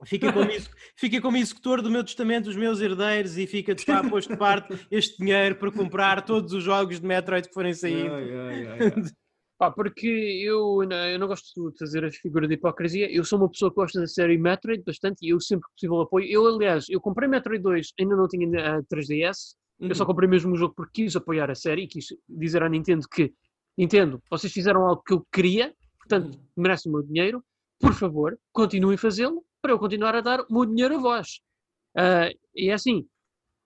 Fica 0.04 0.30
como, 0.32 0.50
fica 0.96 1.20
como 1.22 1.36
executor 1.38 1.80
do 1.80 1.90
meu 1.90 2.04
testamento, 2.04 2.48
os 2.50 2.56
meus 2.56 2.80
herdeiros, 2.80 3.38
e 3.38 3.46
fica 3.46 3.74
de 3.74 3.84
pá, 3.84 4.02
posto 4.08 4.32
de 4.32 4.38
parte 4.38 4.86
este 4.90 5.16
dinheiro 5.18 5.56
para 5.56 5.72
comprar 5.72 6.22
todos 6.24 6.52
os 6.52 6.62
jogos 6.62 7.00
de 7.00 7.06
Metroid 7.06 7.48
que 7.48 7.54
forem 7.54 7.72
saindo. 7.72 8.12
Ai, 8.12 8.30
ai, 8.30 8.66
ai, 8.66 8.78
ai. 8.78 8.78
Pá, 9.58 9.70
porque 9.70 10.06
eu, 10.06 10.86
não- 10.86 10.96
eu 11.08 11.18
não 11.18 11.26
gosto 11.26 11.70
de 11.72 11.78
fazer 11.78 12.04
a 12.04 12.10
figura 12.10 12.46
de 12.46 12.52
hipocrisia. 12.54 13.10
Eu 13.10 13.24
sou 13.24 13.38
uma 13.38 13.48
pessoa 13.48 13.70
que 13.70 13.76
gosta 13.76 13.98
da 13.98 14.06
série 14.06 14.36
Metroid 14.36 14.82
bastante 14.84 15.24
e 15.24 15.30
eu 15.30 15.40
sempre 15.40 15.64
que 15.68 15.72
possível 15.72 16.02
apoio. 16.02 16.26
Eu, 16.28 16.46
aliás, 16.46 16.84
eu 16.90 17.00
comprei 17.00 17.26
Metroid 17.26 17.62
2, 17.62 17.94
ainda 17.98 18.16
não 18.16 18.28
tinha 18.28 18.76
a 18.76 18.82
3DS. 18.82 19.56
Eu 19.80 19.94
só 19.94 20.02
Uhum. 20.02 20.08
comprei 20.08 20.28
mesmo 20.28 20.52
o 20.52 20.56
jogo 20.56 20.74
porque 20.76 21.04
quis 21.04 21.16
apoiar 21.16 21.50
a 21.50 21.54
série 21.54 21.84
e 21.84 21.86
quis 21.86 22.04
dizer 22.28 22.62
à 22.62 22.68
Nintendo 22.68 23.06
que 23.10 23.32
Nintendo, 23.78 24.20
vocês 24.30 24.52
fizeram 24.52 24.82
algo 24.86 25.02
que 25.02 25.14
eu 25.14 25.26
queria, 25.32 25.74
portanto, 26.00 26.38
merecem 26.54 26.92
o 26.92 26.96
meu 26.96 27.02
dinheiro. 27.02 27.42
Por 27.80 27.94
favor, 27.94 28.38
continuem 28.52 28.96
a 28.96 28.98
fazê-lo 28.98 29.42
para 29.66 29.72
eu 29.72 29.80
continuar 29.80 30.14
a 30.14 30.20
dar 30.20 30.40
o 30.42 30.46
meu 30.48 30.64
dinheiro 30.64 30.94
a 30.94 30.98
vós. 30.98 31.40
Ah, 31.96 32.30
e 32.54 32.70
é 32.70 32.72
assim, 32.72 33.04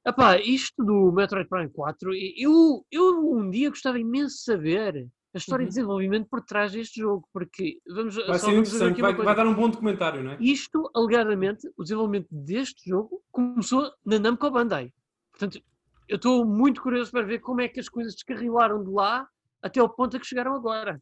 epá, 0.07 0.39
isto 0.41 0.83
do 0.83 1.13
Metroid 1.13 1.47
Prime 1.47 1.69
4, 1.69 2.15
eu, 2.39 2.87
eu 2.91 3.31
um 3.35 3.51
dia 3.51 3.69
gostava 3.69 3.99
imenso 3.99 4.37
de 4.37 4.43
saber 4.45 5.07
a 5.35 5.37
história 5.39 5.65
Uhum. 5.65 5.69
de 5.69 5.75
desenvolvimento 5.75 6.27
por 6.31 6.41
trás 6.43 6.73
deste 6.73 7.01
jogo, 7.01 7.29
porque 7.35 7.79
vamos, 7.87 8.17
Vai 8.17 8.39
ser 8.39 8.53
interessante, 8.53 9.03
vai, 9.03 9.15
vai 9.15 9.37
dar 9.37 9.47
um 9.47 9.55
bom 9.55 9.69
documentário, 9.69 10.23
não 10.23 10.33
é? 10.33 10.39
Isto, 10.41 10.91
alegadamente, 10.95 11.71
o 11.77 11.83
desenvolvimento 11.83 12.29
deste 12.31 12.89
jogo 12.89 13.23
começou 13.31 13.93
na 14.05 14.19
Namco 14.19 14.51
Bandai. 14.51 14.91
Portanto, 15.33 15.63
eu 16.09 16.17
estou 16.17 16.47
muito 16.47 16.81
curioso 16.81 17.11
para 17.11 17.27
ver 17.27 17.41
como 17.41 17.61
é 17.61 17.69
que 17.69 17.79
as 17.79 17.91
coisas 17.91 18.15
descarrilaram 18.15 18.83
de 18.83 18.91
lá 18.91 19.29
até 19.63 19.81
ao 19.81 19.89
ponto 19.91 20.17
a 20.17 20.21
que 20.21 20.27
chegaram 20.27 20.55
agora. 20.55 21.01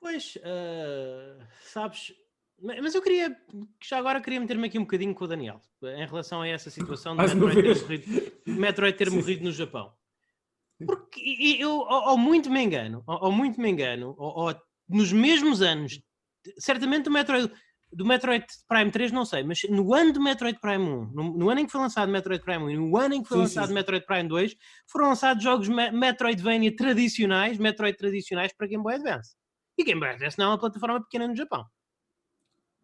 Pois, 0.00 0.36
ah, 0.42 1.46
sabes, 1.62 2.12
mas 2.80 2.94
eu 2.94 3.02
queria, 3.02 3.36
já 3.82 3.98
agora 3.98 4.20
queria 4.20 4.40
meter-me 4.40 4.66
aqui 4.66 4.78
um 4.78 4.82
bocadinho 4.82 5.14
com 5.14 5.24
o 5.24 5.28
Daniel, 5.28 5.60
em 5.82 6.06
relação 6.06 6.40
a 6.42 6.48
essa 6.48 6.70
situação 6.70 7.16
de 7.16 7.22
Metroid 7.22 7.62
ter, 7.62 7.80
morrido, 7.82 8.32
Metroid 8.46 8.96
ter 8.96 9.10
morrido 9.10 9.44
no 9.44 9.52
Japão. 9.52 9.92
Porque 10.86 11.56
eu, 11.60 11.70
ou, 11.70 12.08
ou 12.10 12.18
muito 12.18 12.50
me 12.50 12.60
engano, 12.62 13.02
ou, 13.06 13.24
ou 13.26 13.32
muito 13.32 13.60
me 13.60 13.70
engano, 13.70 14.14
ou, 14.18 14.46
ou 14.48 14.56
nos 14.88 15.12
mesmos 15.12 15.62
anos, 15.62 16.00
certamente 16.58 17.04
do 17.04 17.10
Metroid, 17.10 17.50
do 17.92 18.04
Metroid 18.04 18.44
Prime 18.68 18.90
3 18.90 19.12
não 19.12 19.24
sei, 19.24 19.44
mas 19.44 19.62
no 19.70 19.94
ano 19.94 20.12
do 20.12 20.20
Metroid 20.20 20.58
Prime 20.60 20.82
1, 20.84 21.06
no, 21.12 21.38
no 21.38 21.48
ano 21.50 21.60
em 21.60 21.66
que 21.66 21.72
foi 21.72 21.80
lançado 21.80 22.10
Metroid 22.10 22.42
Prime 22.42 22.64
1 22.64 22.70
e 22.70 22.76
no 22.76 22.96
ano 22.96 23.14
em 23.14 23.22
que 23.22 23.28
foi 23.28 23.36
Sim, 23.38 23.42
lançado 23.44 23.68
sim. 23.68 23.74
Metroid 23.74 24.04
Prime 24.04 24.28
2, 24.28 24.56
foram 24.90 25.08
lançados 25.08 25.42
jogos 25.44 25.68
Me- 25.68 25.92
Metroidvania 25.92 26.74
tradicionais, 26.74 27.56
Metroid 27.56 27.96
tradicionais 27.96 28.52
para 28.52 28.66
Game 28.66 28.82
Boy 28.82 28.94
Advance. 28.94 29.36
E 29.78 29.84
Game 29.84 30.00
Boy 30.00 30.10
Advance 30.10 30.36
não 30.38 30.46
é 30.46 30.48
uma 30.48 30.58
plataforma 30.58 31.00
pequena 31.02 31.28
no 31.28 31.36
Japão. 31.36 31.64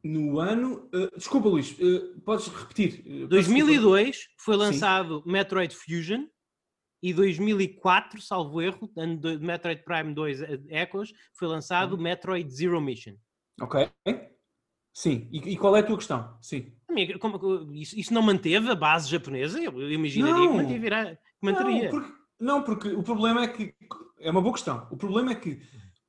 No 0.03 0.39
ano. 0.41 0.89
eh, 0.95 1.11
desculpa, 1.17 1.49
Luís, 1.49 1.77
eh, 1.79 2.19
podes 2.25 2.49
repetir? 2.49 3.01
Eh, 3.07 3.27
peço 3.27 3.29
2002 3.29 4.29
foi 4.39 4.55
Sim. 4.55 4.61
lançado 4.61 5.23
Metroid 5.27 5.75
Fusion 5.77 6.27
e 7.03 7.13
2004, 7.13 8.21
salvo 8.21 8.61
erro, 8.61 8.91
ano 8.97 9.19
de 9.19 9.39
Metroid 9.39 9.83
Prime 9.85 10.15
2 10.15 10.41
Echoes, 10.69 11.13
foi 11.35 11.49
lançado 11.49 11.97
Uhum. 11.97 12.03
Metroid 12.03 12.51
Zero 12.51 12.81
Mission. 12.81 13.15
desculpa. 13.59 13.91
Ok. 14.07 14.21
Sim. 14.93 15.29
E, 15.31 15.53
e 15.53 15.57
qual 15.57 15.77
é 15.77 15.81
a 15.81 15.83
tua 15.83 15.97
questão? 15.97 16.37
Sim. 16.43 16.73
Amiga, 16.89 17.19
como- 17.19 17.73
isso, 17.75 17.99
isso 17.99 18.13
não 18.13 18.23
manteve 18.23 18.69
a 18.71 18.75
base 18.75 19.09
japonesa? 19.09 19.61
Eu, 19.63 19.81
eu 19.81 19.91
imaginaria 19.93 20.35
Não. 20.35 20.53
que. 20.67 21.17
Que 21.17 21.21
manteria. 21.43 21.85
Não 21.85 21.91
porque, 21.91 22.13
não, 22.41 22.63
porque 22.63 22.89
o 22.89 23.03
problema 23.03 23.45
é 23.45 23.49
que. 23.49 23.75
É 24.19 24.31
uma 24.31 24.41
boa 24.43 24.53
questão. 24.55 24.87
O 24.91 24.97
problema 24.97 25.33
é 25.33 25.35
que 25.35 25.61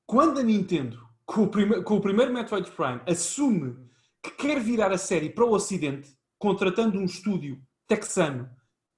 quando 0.06 0.40
a 0.40 0.44
Nintendo, 0.44 1.00
com 1.26 1.44
o, 1.44 1.48
prime, 1.48 1.76
o 1.78 2.02
primeiro 2.02 2.34
Metroid 2.34 2.70
Prime, 2.72 3.02
assume 3.08 3.78
que 4.24 4.32
quer 4.32 4.60
virar 4.60 4.92
a 4.92 4.98
série 4.98 5.30
para 5.30 5.46
o 5.46 5.52
Ocidente, 5.54 6.10
contratando 6.38 6.98
um 7.00 7.06
estúdio 7.06 7.60
texano 7.88 8.50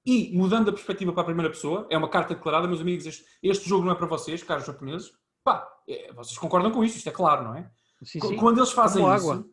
e 0.06 0.36
mudando 0.38 0.70
a 0.70 0.74
perspectiva 0.74 1.14
para 1.14 1.22
a 1.22 1.26
primeira 1.26 1.50
pessoa, 1.50 1.88
é 1.90 1.98
uma 1.98 2.10
carta 2.10 2.34
declarada, 2.36 2.68
meus 2.68 2.82
amigos, 2.82 3.06
este, 3.06 3.24
este 3.42 3.70
jogo 3.70 3.86
não 3.86 3.94
é 3.94 3.96
para 3.96 4.08
vocês, 4.08 4.44
caros 4.44 4.66
japoneses. 4.66 5.12
Pá, 5.44 5.66
é, 5.88 6.12
vocês 6.14 6.38
concordam 6.38 6.72
com 6.72 6.84
isto, 6.84 6.98
isto 6.98 7.08
é 7.10 7.12
claro, 7.12 7.44
não 7.46 7.56
é? 7.56 7.70
Sim, 8.04 8.20
sim. 8.20 8.36
Quando 8.36 8.58
eles 8.60 8.72
fazem 8.72 9.02
Como 9.02 9.16
isso, 9.16 9.32
água. 9.32 9.46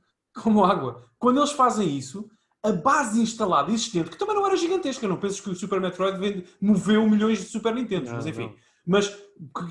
como 0.43 0.65
água, 0.65 1.05
quando 1.19 1.39
eles 1.39 1.53
fazem 1.53 1.97
isso, 1.97 2.29
a 2.63 2.73
base 2.73 3.21
instalada 3.21 3.71
existente, 3.71 4.11
que 4.11 4.19
também 4.19 4.35
não 4.35 4.47
era 4.47 4.57
gigantesca, 4.57 5.07
não 5.07 5.17
penses 5.19 5.41
que 5.41 5.51
o 5.51 5.55
Super 5.55 5.81
Metroid 5.81 6.19
vende- 6.19 6.45
moveu 6.61 7.09
milhões 7.09 7.39
de 7.39 7.45
Super 7.47 7.75
Nintendo, 7.75 8.11
mas 8.13 8.27
enfim, 8.27 8.47
não. 8.47 8.55
mas 8.87 9.17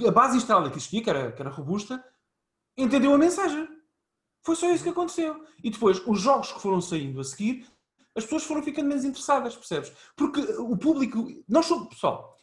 a 0.07 0.11
base 0.11 0.37
instalada 0.37 0.69
que 0.69 0.77
existia, 0.77 1.03
que 1.03 1.09
era, 1.09 1.31
que 1.31 1.41
era 1.41 1.49
robusta, 1.51 2.03
entendeu 2.83 3.13
a 3.13 3.17
mensagem. 3.17 3.67
Foi 4.43 4.55
só 4.55 4.71
isso 4.71 4.83
que 4.83 4.89
aconteceu. 4.89 5.43
E 5.63 5.69
depois, 5.69 6.01
os 6.05 6.19
jogos 6.19 6.51
que 6.51 6.61
foram 6.61 6.81
saindo 6.81 7.19
a 7.19 7.23
seguir, 7.23 7.65
as 8.15 8.23
pessoas 8.23 8.43
foram 8.43 8.63
ficando 8.63 8.87
menos 8.87 9.05
interessadas, 9.05 9.55
percebes? 9.55 9.91
Porque 10.15 10.41
o 10.41 10.75
público, 10.77 11.27
nós 11.47 11.65
somos, 11.65 11.89
pessoal, 11.89 12.35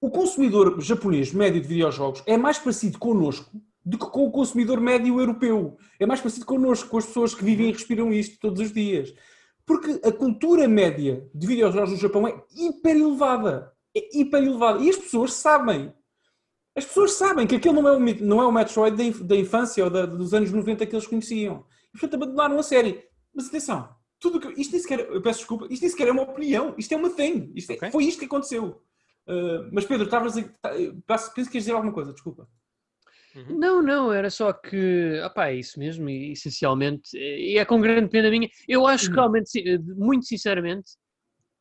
o 0.00 0.10
consumidor 0.10 0.80
japonês 0.80 1.32
médio 1.32 1.60
de 1.60 1.68
videojogos 1.68 2.22
é 2.26 2.36
mais 2.36 2.58
parecido 2.58 2.98
connosco 2.98 3.50
do 3.84 3.98
que 3.98 4.06
com 4.06 4.26
o 4.26 4.30
consumidor 4.30 4.80
médio 4.80 5.20
europeu. 5.20 5.76
É 5.98 6.06
mais 6.06 6.20
parecido 6.20 6.46
connosco, 6.46 6.88
com 6.88 6.98
as 6.98 7.06
pessoas 7.06 7.34
que 7.34 7.44
vivem 7.44 7.68
e 7.68 7.72
respiram 7.72 8.12
isto 8.12 8.38
todos 8.40 8.60
os 8.60 8.72
dias. 8.72 9.14
Porque 9.66 10.00
a 10.06 10.12
cultura 10.12 10.68
média 10.68 11.28
de 11.34 11.46
videojogos 11.46 11.90
no 11.90 11.96
Japão 11.96 12.26
é 12.26 12.42
hiper 12.54 12.96
elevada. 12.96 13.72
É 13.96 14.18
hiper 14.18 14.42
elevada. 14.42 14.82
E 14.82 14.90
as 14.90 14.96
pessoas 14.96 15.34
sabem. 15.34 15.92
As 16.76 16.84
pessoas 16.84 17.12
sabem 17.12 17.46
que 17.46 17.54
aquele 17.56 17.80
não 17.80 17.88
é 17.88 17.96
o, 17.96 18.00
não 18.24 18.42
é 18.42 18.46
o 18.46 18.52
Metroid 18.52 18.96
da, 18.96 19.04
inf- 19.04 19.20
da 19.22 19.36
infância 19.36 19.84
ou 19.84 19.90
da- 19.90 20.06
dos 20.06 20.34
anos 20.34 20.50
90 20.52 20.84
que 20.86 20.94
eles 20.94 21.06
conheciam. 21.06 21.64
E, 21.94 21.98
portanto, 21.98 22.14
abandonaram 22.14 22.58
a 22.58 22.62
série. 22.62 23.04
Mas 23.34 23.46
atenção, 23.48 23.88
tudo 24.18 24.40
que, 24.40 24.60
isto 24.60 24.72
nem 24.72 24.80
sequer, 24.80 25.00
eu 25.00 25.22
peço 25.22 25.40
desculpa, 25.40 25.66
isto 25.70 25.82
nem 25.82 25.90
sequer 25.90 26.08
é 26.08 26.12
uma 26.12 26.22
opinião. 26.22 26.74
Isto 26.76 26.92
é 26.92 26.96
uma 26.96 27.10
thing. 27.10 27.52
Isto 27.54 27.72
é-. 27.72 27.90
Foi 27.90 28.04
isto 28.04 28.18
que 28.18 28.24
aconteceu. 28.26 28.82
Uh, 29.26 29.70
mas 29.72 29.84
Pedro, 29.86 30.04
estavas 30.04 30.36
a, 30.36 30.42
tá, 30.60 30.70
penso 31.06 31.30
que 31.32 31.40
ias 31.40 31.48
dizer 31.64 31.72
alguma 31.72 31.92
coisa, 31.92 32.12
desculpa. 32.12 32.46
Uhum. 33.36 33.58
Não, 33.58 33.82
não, 33.82 34.12
era 34.12 34.30
só 34.30 34.52
que, 34.52 35.20
opá, 35.24 35.48
é 35.48 35.56
isso 35.56 35.78
mesmo, 35.78 36.08
e 36.08 36.32
essencialmente, 36.32 37.16
e 37.16 37.58
é 37.58 37.64
com 37.64 37.80
grande 37.80 38.08
pena 38.08 38.30
minha. 38.30 38.48
Eu 38.68 38.86
acho 38.86 39.04
que 39.06 39.10
Uhum. 39.10 39.16
realmente, 39.16 39.50
si- 39.50 39.78
muito 39.96 40.24
sinceramente, 40.26 40.92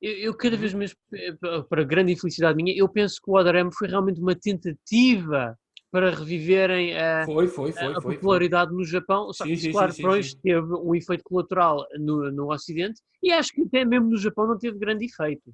eu, 0.03 0.11
eu 0.17 0.33
cada 0.35 0.57
vez 0.57 0.73
mais, 0.73 0.95
eh, 1.13 1.31
pa- 1.39 1.63
para 1.63 1.83
grande 1.83 2.11
infelicidade 2.13 2.55
minha, 2.55 2.73
eu 2.77 2.87
penso 2.89 3.19
que 3.23 3.31
o 3.31 3.35
Other 3.37 3.55
foi 3.71 3.87
realmente 3.87 4.19
uma 4.21 4.35
tentativa 4.35 5.57
para 5.91 6.09
reviverem 6.09 6.97
a, 6.97 7.23
Foi, 7.25 7.47
foi, 7.47 7.71
foi. 7.71 7.93
a 7.93 8.01
popularidade 8.01 8.73
no 8.73 8.83
Japão, 8.83 9.31
só 9.31 9.45
que 9.45 9.55
Sim, 9.55 9.71
claro, 9.71 9.93
depois 9.93 10.31
sim. 10.31 10.39
teve 10.43 10.67
um 10.75 10.93
efeito 10.95 11.23
colateral 11.23 11.85
no, 11.99 12.31
no 12.31 12.51
Ocidente, 12.51 12.99
e 13.21 13.31
acho 13.31 13.51
que 13.53 13.61
até 13.61 13.85
mesmo 13.85 14.09
no 14.09 14.17
Japão 14.17 14.47
não 14.47 14.57
teve 14.57 14.77
grande 14.77 15.05
efeito. 15.05 15.53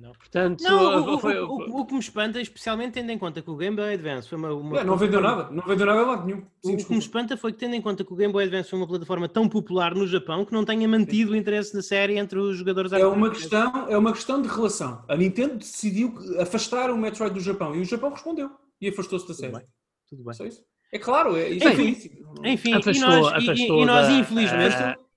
Não. 0.00 0.12
Portanto, 0.12 0.62
Não, 0.62 1.10
o, 1.10 1.14
o- 1.16 1.18
foi- 1.18 1.40
o- 1.40 1.46
o- 1.48 1.80
o 1.80 1.86
que 1.86 1.92
me 1.92 1.98
espanta, 1.98 2.40
especialmente 2.40 2.92
tendo 2.92 3.10
em 3.10 3.18
conta 3.18 3.42
que 3.42 3.50
o 3.50 3.56
Game 3.56 3.74
Boy 3.76 3.94
Advance 3.94 4.28
foi 4.28 4.38
uma. 4.38 4.52
uma 4.54 4.84
não 4.84 4.96
vendeu 4.96 5.20
plataforma- 5.20 5.42
nada, 5.50 5.54
não 5.56 5.62
vendeu 5.66 5.86
nada 5.86 6.00
a 6.00 6.06
lado 6.06 6.26
nenhum. 6.26 6.38
O 6.38 6.42
Sim, 6.42 6.46
que 6.62 6.68
me 6.70 6.76
desculpa. 6.76 7.00
espanta 7.02 7.36
foi 7.36 7.52
que, 7.52 7.58
tendo 7.58 7.74
em 7.74 7.82
conta 7.82 8.04
que 8.04 8.12
o 8.12 8.16
Game 8.16 8.32
Boy 8.32 8.44
Advance 8.44 8.70
foi 8.70 8.78
uma 8.78 8.86
plataforma 8.86 9.28
tão 9.28 9.48
popular 9.48 9.94
no 9.94 10.06
Japão, 10.06 10.44
que 10.44 10.52
não 10.52 10.64
tenha 10.64 10.86
mantido 10.86 11.32
o 11.32 11.36
interesse 11.36 11.74
da 11.74 11.82
série 11.82 12.16
entre 12.16 12.38
os 12.38 12.56
jogadores 12.56 12.92
É 12.92 13.04
uma 13.06 13.30
questão, 13.30 13.88
é 13.88 13.98
uma 13.98 14.12
questão 14.12 14.40
de 14.40 14.48
relação. 14.48 15.02
A 15.08 15.16
Nintendo 15.16 15.56
decidiu 15.56 16.14
afastar 16.40 16.90
o 16.90 16.96
Metroid 16.96 17.34
do 17.34 17.40
Japão 17.40 17.74
e 17.74 17.80
o 17.80 17.84
Japão 17.84 18.10
respondeu 18.10 18.50
e 18.80 18.88
afastou-se 18.88 19.26
da 19.26 19.34
Tudo 19.34 19.40
série. 19.40 19.52
bem, 19.52 19.62
tudo 20.08 20.24
bem. 20.24 20.34
Só 20.34 20.44
isso. 20.44 20.62
É 20.92 20.98
claro, 20.98 21.36
é 21.36 21.48
isso. 21.50 21.68
Enfim, 21.68 21.96
é. 22.44 22.52
Enfim, 22.52 22.72
Afastou- 22.74 22.94
e 22.94 23.00
nós, 23.00 23.26
e- 23.26 23.30
e- 23.30 23.50
afastou 23.50 23.82
e 23.82 23.84
nós 23.84 24.06
da- 24.06 24.12
infelizmente. 24.14 24.76
Diz 24.76 25.07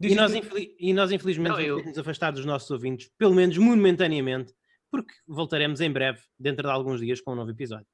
E 0.00 0.14
nós, 0.14 0.30
isso. 0.32 0.38
infeli- 0.40 0.76
e 0.78 0.92
nós, 0.92 1.10
infelizmente, 1.10 1.48
Não, 1.50 1.56
vamos 1.56 1.68
eu- 1.80 1.84
nos 1.84 1.98
afastar 1.98 2.30
dos 2.30 2.44
nossos 2.44 2.70
ouvintes, 2.70 3.10
pelo 3.18 3.34
menos 3.34 3.56
momentaneamente, 3.58 4.52
porque 4.90 5.12
voltaremos 5.26 5.80
em 5.80 5.90
breve, 5.90 6.20
dentro 6.38 6.62
de 6.66 6.70
alguns 6.72 7.00
dias, 7.00 7.20
com 7.20 7.32
um 7.32 7.34
novo 7.36 7.50
episódio. 7.50 7.86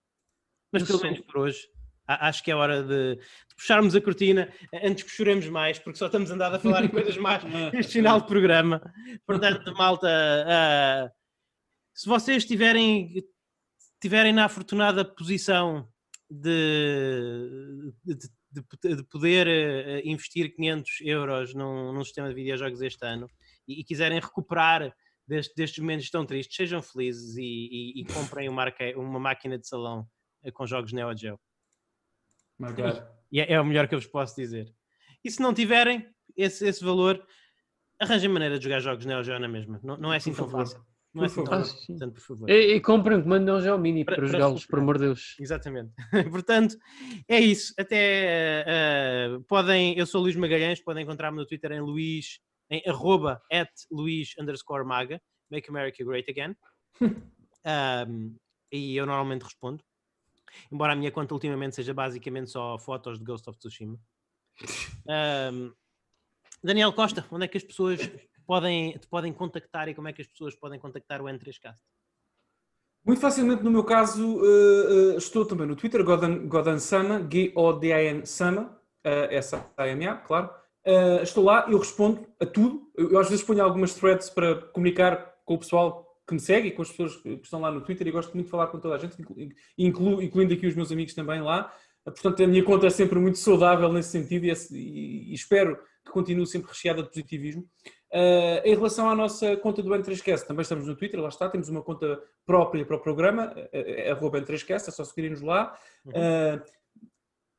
Mas 0.72 0.82
Eu 0.82 0.86
pelo 0.86 0.98
sou- 1.00 1.10
menos 1.10 1.24
por 1.26 1.38
hoje, 1.38 1.66
a- 2.06 2.28
acho 2.28 2.42
que 2.44 2.50
é 2.50 2.54
hora 2.54 2.82
de, 2.82 3.16
de 3.16 3.54
puxarmos 3.56 3.94
a 3.96 4.00
cortina 4.00 4.52
antes 4.82 5.02
que 5.04 5.10
choremos 5.10 5.48
mais, 5.48 5.78
porque 5.78 5.98
só 5.98 6.06
estamos 6.06 6.30
andado 6.30 6.56
a 6.56 6.58
falar 6.58 6.84
em 6.84 6.88
coisas 6.88 7.16
más 7.16 7.42
neste 7.72 7.92
final 7.94 8.20
de 8.20 8.26
programa. 8.26 8.82
Portanto, 9.26 9.72
malta, 9.74 10.08
ah, 10.46 11.10
se 11.94 12.06
vocês 12.08 12.44
tiverem, 12.44 13.24
tiverem 14.00 14.32
na 14.32 14.44
afortunada 14.44 15.04
posição 15.04 15.88
de, 16.30 17.92
de, 18.04 18.14
de- 18.14 18.28
de 18.62 19.02
poder 19.04 19.46
eh, 19.46 20.02
investir 20.04 20.54
500 20.54 20.90
euros 21.02 21.54
num, 21.54 21.92
num 21.92 22.04
sistema 22.04 22.28
de 22.28 22.34
videojogos 22.34 22.80
este 22.82 23.04
ano 23.06 23.28
e, 23.66 23.80
e 23.80 23.84
quiserem 23.84 24.20
recuperar 24.20 24.94
deste- 25.26 25.54
destes 25.56 25.78
momentos 25.80 26.10
tão 26.10 26.24
tristes, 26.26 26.56
sejam 26.56 26.82
felizes 26.82 27.36
e, 27.36 27.42
e- 27.42 28.00
e 28.00 28.04
comprem 28.06 28.48
uma, 28.48 28.64
uma 28.96 29.18
máquina 29.20 29.58
de 29.58 29.66
salão 29.66 30.06
eh, 30.42 30.50
com 30.50 30.66
jogos 30.66 30.92
Neo 30.92 31.16
Geo. 31.16 31.38
É, 33.32 33.54
é 33.54 33.60
o 33.60 33.64
melhor 33.64 33.88
que 33.88 33.94
eu 33.94 33.98
vos 33.98 34.08
posso 34.08 34.36
dizer. 34.36 34.72
E 35.24 35.30
se 35.30 35.40
não 35.40 35.52
tiverem 35.54 36.06
esse, 36.36 36.66
esse 36.66 36.84
valor, 36.84 37.24
arranjem 37.98 38.28
maneira 38.28 38.58
de 38.58 38.64
jogar 38.64 38.80
jogos 38.80 39.04
Neo 39.06 39.22
Geo 39.24 39.38
na 39.38 39.48
mesma. 39.48 39.80
Não, 39.82 39.96
não 39.96 40.12
é 40.12 40.16
assim 40.18 40.30
Por 40.30 40.36
tão 40.38 40.48
favor. 40.50 40.66
fácil. 40.66 40.93
Não 41.14 41.22
é 41.22 41.26
assim 41.26 41.44
favor. 41.44 41.54
Ah. 41.54 41.86
Portanto, 41.86 42.12
por 42.14 42.20
favor. 42.20 42.50
E, 42.50 42.74
e 42.74 42.80
comprem 42.80 43.18
um 43.18 43.22
comando 43.22 43.44
Neo 43.44 43.60
Geo 43.60 43.78
Mini 43.78 44.04
Para- 44.04 44.16
para, 44.16 44.24
para 44.24 44.32
jogá-los, 44.32 44.66
por 44.66 44.78
amor 44.80 44.98
de 44.98 45.04
Deus. 45.04 45.36
Exatamente. 45.38 45.92
Portanto, 46.30 46.76
é 47.28 47.38
isso. 47.40 47.72
Até 47.78 48.64
eh, 48.66 49.38
podem, 49.46 49.96
eu 49.96 50.06
sou 50.06 50.20
Luís 50.20 50.34
Magalhães, 50.36 50.80
podem 50.82 51.04
encontrar-me 51.04 51.38
no 51.38 51.46
Twitter 51.46 51.70
em 51.72 51.80
Luís, 51.80 52.40
em 52.70 52.82
arroba 52.86 53.40
at 53.52 53.70
Luís 53.90 54.34
underscore 54.40 54.84
Maga, 54.84 55.20
Make 55.50 55.70
America 55.70 56.04
Great 56.04 56.30
Again. 56.30 56.56
Um, 57.66 58.36
e 58.70 58.94
eu 58.94 59.06
normalmente 59.06 59.40
respondo. 59.42 59.82
embora 60.70 60.92
a 60.92 60.96
minha 60.96 61.10
conta 61.10 61.32
ultimamente 61.32 61.74
seja 61.76 61.94
basicamente 61.94 62.50
só 62.50 62.78
fotos 62.78 63.18
de 63.18 63.24
Ghost 63.24 63.48
of 63.48 63.58
Tsushima. 63.58 63.98
Um, 65.06 65.72
Daniel 66.62 66.92
Costa, 66.92 67.26
onde 67.30 67.44
é 67.46 67.48
que 67.48 67.56
as 67.56 67.64
pessoas 67.64 67.98
podem, 68.44 68.92
te 68.92 69.06
podem 69.06 69.32
contactar 69.32 69.88
e 69.88 69.94
como 69.94 70.08
é 70.08 70.12
que 70.12 70.22
as 70.22 70.28
pessoas 70.28 70.54
podem 70.54 70.78
contactar 70.78 71.20
o 71.20 71.24
N3Cast? 71.24 71.78
Muito 73.04 73.20
facilmente, 73.20 73.62
no 73.62 73.70
meu 73.70 73.84
caso, 73.84 74.38
uh, 74.38 75.12
uh, 75.12 75.18
estou 75.18 75.44
também 75.44 75.66
no 75.66 75.76
Twitter, 75.76 76.02
Godan, 76.02 76.48
Godan 76.48 76.78
Sama, 76.78 77.20
G-O-D-A-N 77.30 78.24
Sama, 78.24 78.80
uh, 79.04 79.30
S-A-M-A, 79.30 80.16
claro. 80.16 80.50
Estou 81.22 81.44
lá, 81.44 81.66
eu 81.68 81.78
respondo 81.78 82.26
a 82.38 82.44
tudo. 82.44 82.90
Eu, 82.94 83.18
às 83.18 83.28
vezes 83.30 83.42
ponho 83.42 83.62
algumas 83.62 83.94
threads 83.94 84.28
para 84.28 84.56
comunicar 84.68 85.34
com 85.44 85.54
o 85.54 85.58
pessoal 85.58 86.14
que 86.26 86.34
me 86.34 86.40
segue 86.40 86.68
e 86.68 86.70
com 86.72 86.82
as 86.82 86.90
pessoas 86.90 87.16
que 87.16 87.40
estão 87.42 87.60
lá 87.60 87.70
no 87.70 87.80
Twitter 87.80 88.06
e 88.06 88.10
gosto 88.10 88.34
muito 88.34 88.46
de 88.46 88.50
falar 88.50 88.66
com 88.66 88.78
toda 88.78 88.94
a 88.94 88.98
gente, 88.98 89.16
inclu, 89.78 90.22
incluindo 90.22 90.52
aqui 90.52 90.66
os 90.66 90.74
meus 90.74 90.92
amigos 90.92 91.14
também 91.14 91.40
lá. 91.40 91.72
Portanto, 92.04 92.42
a 92.42 92.46
minha 92.46 92.62
conta 92.62 92.86
é 92.86 92.90
sempre 92.90 93.18
muito 93.18 93.38
saudável 93.38 93.90
nesse 93.90 94.10
sentido 94.10 94.44
e 94.44 95.32
espero 95.32 95.78
que 96.04 96.10
continue 96.10 96.46
sempre 96.46 96.68
recheada 96.68 97.02
de 97.02 97.08
positivismo. 97.08 97.66
Uh, 98.14 98.62
em 98.64 98.76
relação 98.76 99.10
à 99.10 99.14
nossa 99.16 99.56
conta 99.56 99.82
do 99.82 99.90
N3Cast, 99.90 100.46
também 100.46 100.62
estamos 100.62 100.86
no 100.86 100.94
Twitter, 100.94 101.20
lá 101.20 101.28
está, 101.28 101.48
temos 101.48 101.68
uma 101.68 101.82
conta 101.82 102.22
própria 102.46 102.86
para 102.86 102.94
o 102.94 103.00
programa, 103.00 103.52
é, 103.72 104.12
arroba 104.12 104.40
N3Cast, 104.40 104.86
é 104.86 104.90
só 104.92 105.02
seguirem-nos 105.02 105.40
lá. 105.40 105.76
Uh, 106.06 106.62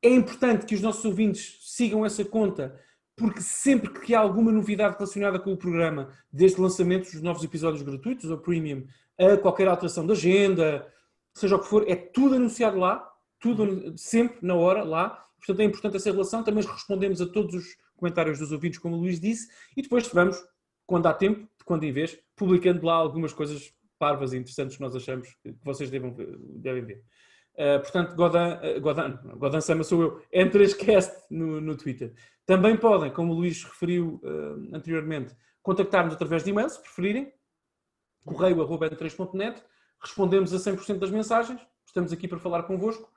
é 0.01 0.09
importante 0.09 0.65
que 0.65 0.73
os 0.73 0.81
nossos 0.81 1.03
ouvintes 1.03 1.59
sigam 1.61 2.05
essa 2.05 2.23
conta, 2.23 2.79
porque 3.17 3.41
sempre 3.41 3.99
que 3.99 4.15
há 4.15 4.19
alguma 4.19 4.49
novidade 4.49 4.95
relacionada 4.95 5.39
com 5.39 5.51
o 5.51 5.57
programa, 5.57 6.09
desde 6.31 6.57
o 6.57 6.63
lançamento 6.63 7.11
dos 7.11 7.21
novos 7.21 7.43
episódios 7.43 7.81
gratuitos 7.81 8.29
ou 8.31 8.37
premium, 8.37 8.85
a 9.19 9.35
qualquer 9.35 9.67
alteração 9.67 10.07
da 10.07 10.13
agenda, 10.13 10.87
seja 11.33 11.57
o 11.57 11.59
que 11.59 11.67
for, 11.67 11.83
é 11.85 11.95
tudo 11.97 12.35
anunciado 12.35 12.77
lá, 12.77 13.05
tudo 13.41 13.93
sempre 13.97 14.37
na 14.41 14.55
hora 14.55 14.83
lá. 14.83 15.21
Portanto, 15.37 15.59
é 15.59 15.63
importante 15.65 15.97
essa 15.97 16.11
relação. 16.11 16.43
Também 16.43 16.63
respondemos 16.63 17.21
a 17.21 17.25
todos 17.25 17.55
os 17.55 17.77
comentários 17.97 18.39
dos 18.39 18.51
ouvintes, 18.51 18.79
como 18.79 18.95
o 18.95 18.99
Luís 18.99 19.19
disse, 19.19 19.49
e 19.75 19.81
depois 19.81 20.07
vamos, 20.07 20.37
quando 20.85 21.07
há 21.07 21.13
tempo, 21.13 21.41
de 21.41 21.65
quando 21.65 21.83
em 21.83 21.91
vez, 21.91 22.17
publicando 22.35 22.85
lá 22.85 22.93
algumas 22.93 23.33
coisas 23.33 23.73
parvas 23.97 24.33
e 24.33 24.37
interessantes 24.37 24.75
que 24.75 24.81
nós 24.81 24.95
achamos 24.95 25.27
que 25.41 25.55
vocês 25.63 25.89
devem, 25.89 26.13
devem 26.57 26.83
ver. 26.83 27.03
Uh, 27.53 27.79
portanto, 27.79 28.15
Godan, 28.15 28.59
uh, 28.59 28.81
Godan, 28.81 29.19
Godan 29.37 29.61
Sama 29.61 29.83
sou 29.83 30.01
eu, 30.01 30.21
N3Cast 30.33 31.13
no, 31.29 31.61
no 31.61 31.77
Twitter. 31.77 32.13
Também 32.45 32.75
podem, 32.75 33.09
como 33.11 33.31
o 33.31 33.35
Luís 33.35 33.63
referiu 33.63 34.19
uh, 34.23 34.75
anteriormente, 34.75 35.33
contactar-nos 35.63 36.13
através 36.13 36.43
de 36.43 36.49
e-mail, 36.49 36.69
se 36.69 36.81
preferirem, 36.81 37.33
correio.n3.net, 38.25 39.63
respondemos 40.01 40.53
a 40.53 40.57
100% 40.57 40.99
das 40.99 41.09
mensagens, 41.09 41.61
estamos 41.85 42.11
aqui 42.11 42.27
para 42.27 42.39
falar 42.39 42.63
convosco 42.63 43.09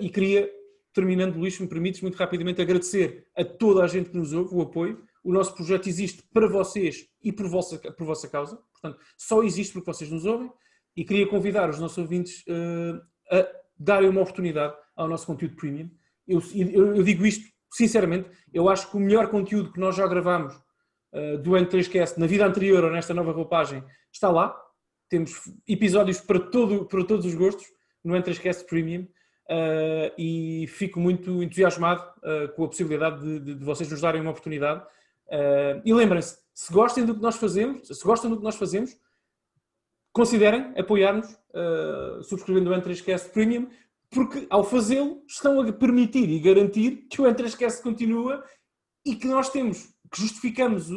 e 0.00 0.08
queria 0.08 0.50
terminando, 0.96 1.36
Luís, 1.36 1.60
me 1.60 1.68
permites, 1.68 2.00
muito 2.00 2.16
rapidamente 2.16 2.62
agradecer 2.62 3.26
a 3.36 3.44
toda 3.44 3.84
a 3.84 3.86
gente 3.86 4.08
que 4.08 4.16
nos 4.16 4.32
ouve 4.32 4.54
o 4.54 4.62
apoio. 4.62 5.04
O 5.22 5.30
nosso 5.30 5.54
projeto 5.54 5.90
existe 5.90 6.22
para 6.32 6.48
vocês 6.48 7.06
e 7.22 7.30
por 7.30 7.46
vossa, 7.48 7.78
por 7.78 8.06
vossa 8.06 8.26
causa. 8.26 8.58
Portanto, 8.72 8.98
só 9.14 9.42
existe 9.42 9.74
porque 9.74 9.92
vocês 9.92 10.10
nos 10.10 10.24
ouvem. 10.24 10.50
E 10.96 11.04
queria 11.04 11.26
convidar 11.26 11.68
os 11.68 11.78
nossos 11.78 11.98
ouvintes 11.98 12.42
uh, 12.46 12.98
a 13.30 13.46
darem 13.78 14.08
uma 14.08 14.22
oportunidade 14.22 14.74
ao 14.96 15.06
nosso 15.06 15.26
conteúdo 15.26 15.54
premium. 15.54 15.90
Eu, 16.26 16.42
eu, 16.54 16.96
eu, 16.96 17.02
digo 17.02 17.26
isto 17.26 17.44
sinceramente, 17.70 18.30
eu 18.50 18.66
acho 18.66 18.90
que 18.90 18.96
o 18.96 19.00
melhor 19.00 19.28
conteúdo 19.28 19.70
que 19.70 19.78
nós 19.78 19.94
já 19.94 20.06
gravamos 20.06 20.54
uh, 20.54 21.36
do 21.42 21.50
N3Cast 21.50 22.16
na 22.16 22.26
vida 22.26 22.46
anterior 22.46 22.82
ou 22.82 22.90
nesta 22.90 23.12
nova 23.12 23.32
roupagem 23.32 23.84
está 24.10 24.30
lá. 24.30 24.58
Temos 25.10 25.42
episódios 25.68 26.20
para, 26.20 26.40
todo, 26.40 26.86
para 26.86 27.04
todos 27.04 27.26
os 27.26 27.34
gostos 27.34 27.66
no 28.02 28.14
N3Cast 28.14 28.64
Premium. 28.64 29.06
Uh, 29.48 30.10
e 30.18 30.66
fico 30.66 30.98
muito 30.98 31.40
entusiasmado 31.40 32.02
uh, 32.18 32.48
com 32.54 32.64
a 32.64 32.68
possibilidade 32.68 33.20
de, 33.20 33.38
de, 33.38 33.54
de, 33.54 33.64
vocês 33.64 33.88
nos 33.88 34.00
darem 34.00 34.20
uma 34.20 34.32
oportunidade. 34.32 34.82
Uh, 35.28 35.80
e 35.84 35.94
lembrem-se, 35.94 36.38
se 36.52 36.72
gostem 36.72 37.06
do 37.06 37.14
que 37.14 37.22
nós 37.22 37.36
fazemos, 37.36 37.86
se 37.86 38.04
gostam 38.04 38.28
do 38.28 38.38
que 38.38 38.42
nós 38.42 38.56
fazemos, 38.56 38.96
considerem 40.12 40.72
apoiar-nos 40.78 41.28
subscrevendo 42.26 42.70
o 42.70 42.74
N3Cast 42.74 43.30
Premium, 43.32 43.68
porque 44.10 44.46
ao 44.48 44.64
fazê-lo 44.64 45.22
estão 45.28 45.60
a 45.60 45.72
permitir 45.72 46.28
e 46.30 46.40
garantir 46.40 47.06
que 47.10 47.20
o 47.20 47.24
N3Cast 47.24 47.82
continua 47.82 48.42
e 49.04 49.14
que 49.14 49.26
nós 49.26 49.50
temos, 49.50 49.88
que 50.10 50.22
justificamos 50.22 50.88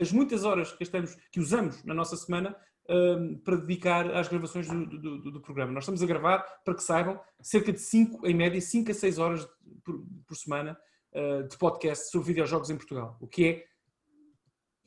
as 0.00 0.10
muitas 0.10 0.44
horas 0.44 0.72
que, 0.72 0.82
estamos, 0.82 1.16
que 1.30 1.38
usamos 1.38 1.84
na 1.84 1.94
nossa 1.94 2.16
semana 2.16 2.56
um, 2.88 3.38
para 3.38 3.56
dedicar 3.56 4.10
às 4.14 4.28
gravações 4.28 4.68
do, 4.68 4.86
do, 4.86 5.30
do, 5.32 5.40
programa. 5.40 5.72
Nós 5.72 5.84
estamos 5.84 6.02
a 6.02 6.06
gravar, 6.06 6.38
para 6.64 6.74
que 6.74 6.82
saibam, 6.82 7.20
cerca 7.40 7.72
de 7.72 7.80
5, 7.80 8.26
em 8.26 8.34
média, 8.34 8.60
5 8.60 8.90
a 8.90 8.94
6 8.94 9.18
horas 9.18 9.48
por, 9.84 10.04
por 10.26 10.36
semana 10.36 10.78
uh, 11.12 11.48
de 11.48 11.56
podcast 11.58 12.10
sobre 12.10 12.28
videojogos 12.28 12.70
em 12.70 12.76
Portugal. 12.76 13.16
O 13.20 13.26
que 13.26 13.44
é. 13.46 13.64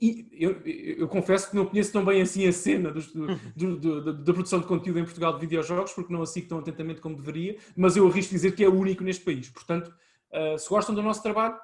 E 0.02 0.30
eu, 0.32 0.62
eu, 0.62 1.10
confesso 1.10 1.50
que 1.50 1.58
não 1.58 1.66
conheço 1.66 1.92
tão 1.92 2.06
bem 2.06 2.22
assim 2.22 2.48
a 2.48 2.54
cena 2.54 2.90
do, 2.90 3.78
do, 3.78 4.14
da 4.24 4.34
produção 4.34 4.62
de 4.62 4.66
conteúdo 4.66 4.98
em 4.98 5.04
Portugal 5.04 5.34
de 5.34 5.42
videojogos, 5.42 5.92
porque 5.92 6.14
não 6.14 6.22
a 6.22 6.26
sigo 6.26 6.48
tão 6.48 6.60
atentamente 6.60 7.02
como 7.02 7.18
deveria, 7.18 7.58
mas 7.76 7.98
eu 7.98 8.08
arrisco 8.08 8.32
dizer 8.32 8.54
que 8.54 8.64
é 8.64 8.70
o 8.70 8.80
único 8.80 9.04
neste 9.04 9.26
país. 9.26 9.50
Portanto, 9.50 9.94
uh, 10.32 10.58
se 10.58 10.70
gostam 10.70 10.96
do 10.96 11.02
nosso 11.02 11.22
trabalho, 11.22 11.60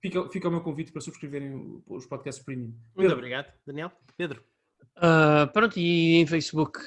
fica, 0.00 0.26
fica 0.30 0.48
o 0.48 0.50
meu 0.50 0.62
convite 0.62 0.90
para 0.90 1.02
subscreverem 1.02 1.82
os 1.86 2.06
podcasts 2.06 2.42
premium. 2.42 2.72
Pedro. 2.72 2.80
Muito 2.96 3.12
obrigado, 3.12 3.52
Daniel. 3.66 3.92
Pedro. 4.16 4.42
Uh, 4.98 5.50
pronto, 5.52 5.78
e 5.78 6.16
em 6.16 6.26
Facebook 6.26 6.78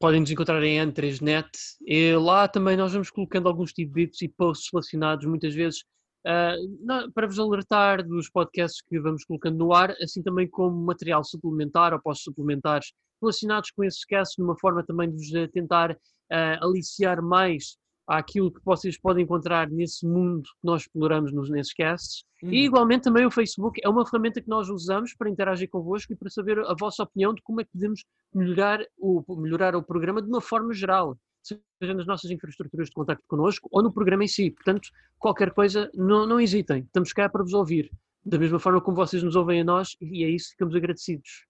podem 0.00 0.20
nos 0.20 0.30
encontrar 0.30 0.62
em 0.62 0.78
N3Net. 0.78 1.50
E 1.86 2.14
lá 2.16 2.48
também 2.48 2.76
nós 2.76 2.92
vamos 2.92 3.10
colocando 3.10 3.48
alguns 3.48 3.72
tidbits 3.72 4.22
e 4.22 4.28
posts 4.28 4.70
relacionados 4.72 5.26
muitas 5.26 5.54
vezes 5.54 5.80
uh, 6.26 7.12
para 7.12 7.26
vos 7.26 7.38
alertar 7.38 8.02
dos 8.02 8.30
podcasts 8.30 8.82
que 8.82 8.98
vamos 8.98 9.24
colocando 9.24 9.58
no 9.58 9.74
ar, 9.74 9.90
assim 10.02 10.22
também 10.22 10.48
como 10.48 10.84
material 10.84 11.22
suplementar 11.22 11.92
ou 11.92 12.00
postos 12.00 12.24
suplementares 12.24 12.92
relacionados 13.20 13.70
com 13.70 13.84
esses 13.84 14.04
casts, 14.06 14.38
numa 14.38 14.58
forma 14.58 14.82
também 14.84 15.10
de 15.10 15.16
vos 15.16 15.50
tentar 15.52 15.92
uh, 15.92 16.64
aliciar 16.64 17.22
mais 17.22 17.76
àquilo 18.06 18.50
que 18.50 18.60
vocês 18.64 18.98
podem 18.98 19.24
encontrar 19.24 19.70
nesse 19.70 20.06
mundo 20.06 20.42
que 20.42 20.66
nós 20.66 20.82
exploramos 20.82 21.32
nos, 21.32 21.48
nesses 21.48 21.72
casts. 21.72 22.24
Uhum. 22.42 22.52
E 22.52 22.64
igualmente 22.64 23.04
também 23.04 23.24
o 23.24 23.30
Facebook 23.30 23.80
é 23.82 23.88
uma 23.88 24.04
ferramenta 24.04 24.40
que 24.40 24.48
nós 24.48 24.68
usamos 24.68 25.14
para 25.14 25.30
interagir 25.30 25.68
convosco 25.68 26.12
e 26.12 26.16
para 26.16 26.30
saber 26.30 26.58
a 26.60 26.74
vossa 26.74 27.02
opinião 27.02 27.34
de 27.34 27.42
como 27.42 27.60
é 27.60 27.64
que 27.64 27.70
podemos 27.72 28.04
melhorar 28.34 28.80
o, 28.98 29.22
melhorar 29.36 29.76
o 29.76 29.82
programa 29.82 30.20
de 30.20 30.28
uma 30.28 30.40
forma 30.40 30.72
geral, 30.72 31.16
seja 31.42 31.94
nas 31.94 32.06
nossas 32.06 32.30
infraestruturas 32.30 32.88
de 32.88 32.94
contacto 32.94 33.24
connosco 33.28 33.68
ou 33.70 33.82
no 33.82 33.92
programa 33.92 34.24
em 34.24 34.28
si. 34.28 34.50
Portanto, 34.50 34.88
qualquer 35.18 35.52
coisa, 35.52 35.90
não, 35.94 36.26
não 36.26 36.40
hesitem, 36.40 36.80
estamos 36.80 37.12
cá 37.12 37.28
para 37.28 37.42
vos 37.42 37.54
ouvir. 37.54 37.90
Da 38.24 38.38
mesma 38.38 38.58
forma 38.58 38.80
como 38.82 38.96
vocês 38.96 39.22
nos 39.22 39.34
ouvem 39.34 39.62
a 39.62 39.64
nós, 39.64 39.96
e 40.00 40.24
é 40.24 40.28
isso, 40.28 40.50
ficamos 40.50 40.74
agradecidos. 40.74 41.46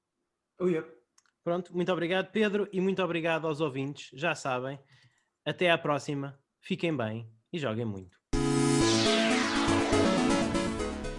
Oh, 0.60 0.66
yeah. 0.66 0.88
Pronto, 1.42 1.74
muito 1.74 1.90
obrigado, 1.90 2.30
Pedro, 2.30 2.68
e 2.70 2.80
muito 2.80 3.02
obrigado 3.02 3.46
aos 3.46 3.60
ouvintes. 3.60 4.10
Já 4.12 4.34
sabem, 4.34 4.78
até 5.44 5.70
à 5.70 5.78
próxima 5.78 6.38
fiquem 6.60 6.96
bem 6.96 7.26
e 7.52 7.58
joguem 7.58 7.84
muito. 7.84 8.20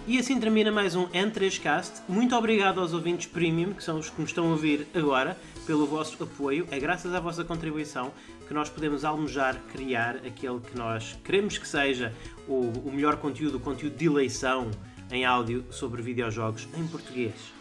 E 0.06 0.18
assim 0.18 0.38
termina 0.38 0.70
mais 0.70 0.94
um 0.96 1.06
N3Cast. 1.08 2.02
Muito 2.08 2.34
obrigado 2.36 2.80
aos 2.80 2.92
ouvintes 2.92 3.26
premium, 3.26 3.72
que 3.72 3.82
são 3.82 3.98
os 3.98 4.10
que 4.10 4.20
nos 4.20 4.30
estão 4.30 4.46
a 4.46 4.50
ouvir 4.50 4.86
agora, 4.94 5.38
pelo 5.64 5.86
vosso 5.86 6.22
apoio. 6.22 6.66
É 6.70 6.78
graças 6.78 7.14
à 7.14 7.20
vossa 7.20 7.44
contribuição 7.44 8.12
que 8.46 8.52
nós 8.52 8.68
podemos 8.68 9.04
almejar 9.04 9.56
criar 9.72 10.16
aquele 10.16 10.60
que 10.60 10.76
nós 10.76 11.18
queremos 11.24 11.56
que 11.56 11.66
seja 11.66 12.12
o, 12.48 12.72
o 12.84 12.92
melhor 12.92 13.16
conteúdo, 13.16 13.56
o 13.56 13.60
conteúdo 13.60 13.96
de 13.96 14.06
eleição 14.06 14.70
em 15.10 15.24
áudio 15.24 15.64
sobre 15.70 16.02
videojogos 16.02 16.68
em 16.76 16.86
português. 16.86 17.52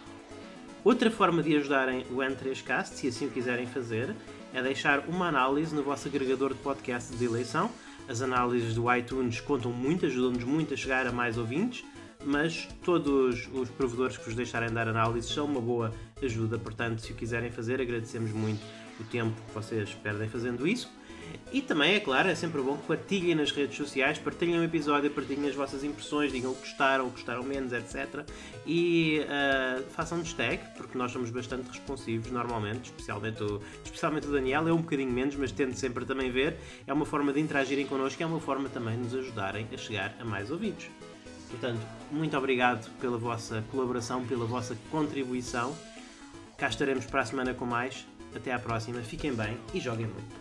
Outra 0.83 1.11
forma 1.11 1.43
de 1.43 1.55
ajudarem 1.55 2.05
o 2.09 2.15
N3Cast, 2.15 2.87
se 2.87 3.07
assim 3.07 3.27
o 3.27 3.29
quiserem 3.29 3.67
fazer, 3.67 4.15
é 4.53 4.61
deixar 4.61 5.07
uma 5.07 5.27
análise 5.27 5.73
no 5.73 5.83
vosso 5.83 6.07
agregador 6.07 6.53
de 6.53 6.59
podcast 6.59 7.15
de 7.15 7.25
eleição. 7.25 7.69
As 8.07 8.21
análises 8.21 8.73
do 8.73 8.93
iTunes 8.93 9.39
contam 9.39 9.71
muito, 9.71 10.05
ajudam-nos 10.05 10.43
muito 10.43 10.73
a 10.73 10.77
chegar 10.77 11.07
a 11.07 11.11
mais 11.11 11.37
ouvintes, 11.37 11.85
mas 12.25 12.67
todos 12.83 13.49
os 13.53 13.69
provedores 13.69 14.17
que 14.17 14.25
vos 14.25 14.35
deixarem 14.35 14.71
dar 14.71 14.87
análises 14.87 15.31
são 15.31 15.45
uma 15.45 15.61
boa 15.61 15.93
ajuda, 16.21 16.57
portanto, 16.57 16.99
se 16.99 17.11
o 17.11 17.15
quiserem 17.15 17.49
fazer, 17.49 17.79
agradecemos 17.79 18.31
muito 18.31 18.61
o 18.99 19.03
tempo 19.05 19.35
que 19.47 19.53
vocês 19.53 19.93
perdem 19.95 20.27
fazendo 20.27 20.67
isso. 20.67 20.91
E 21.51 21.61
também, 21.61 21.95
é 21.95 21.99
claro, 21.99 22.29
é 22.29 22.35
sempre 22.35 22.61
bom 22.61 22.77
que 22.77 22.87
partilhem 22.87 23.35
nas 23.35 23.51
redes 23.51 23.75
sociais, 23.75 24.17
partilhem 24.17 24.59
o 24.59 24.63
episódio, 24.63 25.09
partilhem 25.11 25.49
as 25.49 25.55
vossas 25.55 25.83
impressões, 25.83 26.31
digam 26.31 26.53
que 26.53 26.61
gostaram, 26.61 27.09
gostaram 27.09 27.43
menos, 27.43 27.73
etc. 27.73 28.25
E 28.65 29.21
uh, 29.21 29.83
façam-nos 29.91 30.33
tag, 30.33 30.59
porque 30.77 30.97
nós 30.97 31.11
somos 31.11 31.29
bastante 31.29 31.67
responsivos 31.67 32.31
normalmente, 32.31 32.85
especialmente 32.85 33.43
o, 33.43 33.61
especialmente 33.83 34.27
o 34.27 34.31
Daniel, 34.31 34.67
é 34.67 34.73
um 34.73 34.81
bocadinho 34.81 35.11
menos, 35.11 35.35
mas 35.35 35.51
tento 35.51 35.75
sempre 35.75 36.05
também 36.05 36.31
ver. 36.31 36.57
É 36.87 36.93
uma 36.93 37.05
forma 37.05 37.33
de 37.33 37.39
interagirem 37.39 37.85
connosco, 37.85 38.21
é 38.21 38.25
uma 38.25 38.39
forma 38.39 38.69
também 38.69 38.95
de 38.95 39.03
nos 39.03 39.15
ajudarem 39.15 39.67
a 39.73 39.77
chegar 39.77 40.15
a 40.19 40.25
mais 40.25 40.51
ouvidos. 40.51 40.87
Portanto, 41.49 41.81
muito 42.09 42.37
obrigado 42.37 42.89
pela 42.99 43.17
vossa 43.17 43.63
colaboração, 43.71 44.25
pela 44.25 44.45
vossa 44.45 44.75
contribuição. 44.89 45.75
Cá 46.57 46.69
estaremos 46.69 47.05
para 47.05 47.21
a 47.21 47.25
semana 47.25 47.53
com 47.53 47.65
mais. 47.65 48.07
Até 48.33 48.53
à 48.53 48.59
próxima, 48.59 49.01
fiquem 49.01 49.33
bem 49.33 49.57
e 49.73 49.79
joguem 49.79 50.05
muito. 50.05 50.40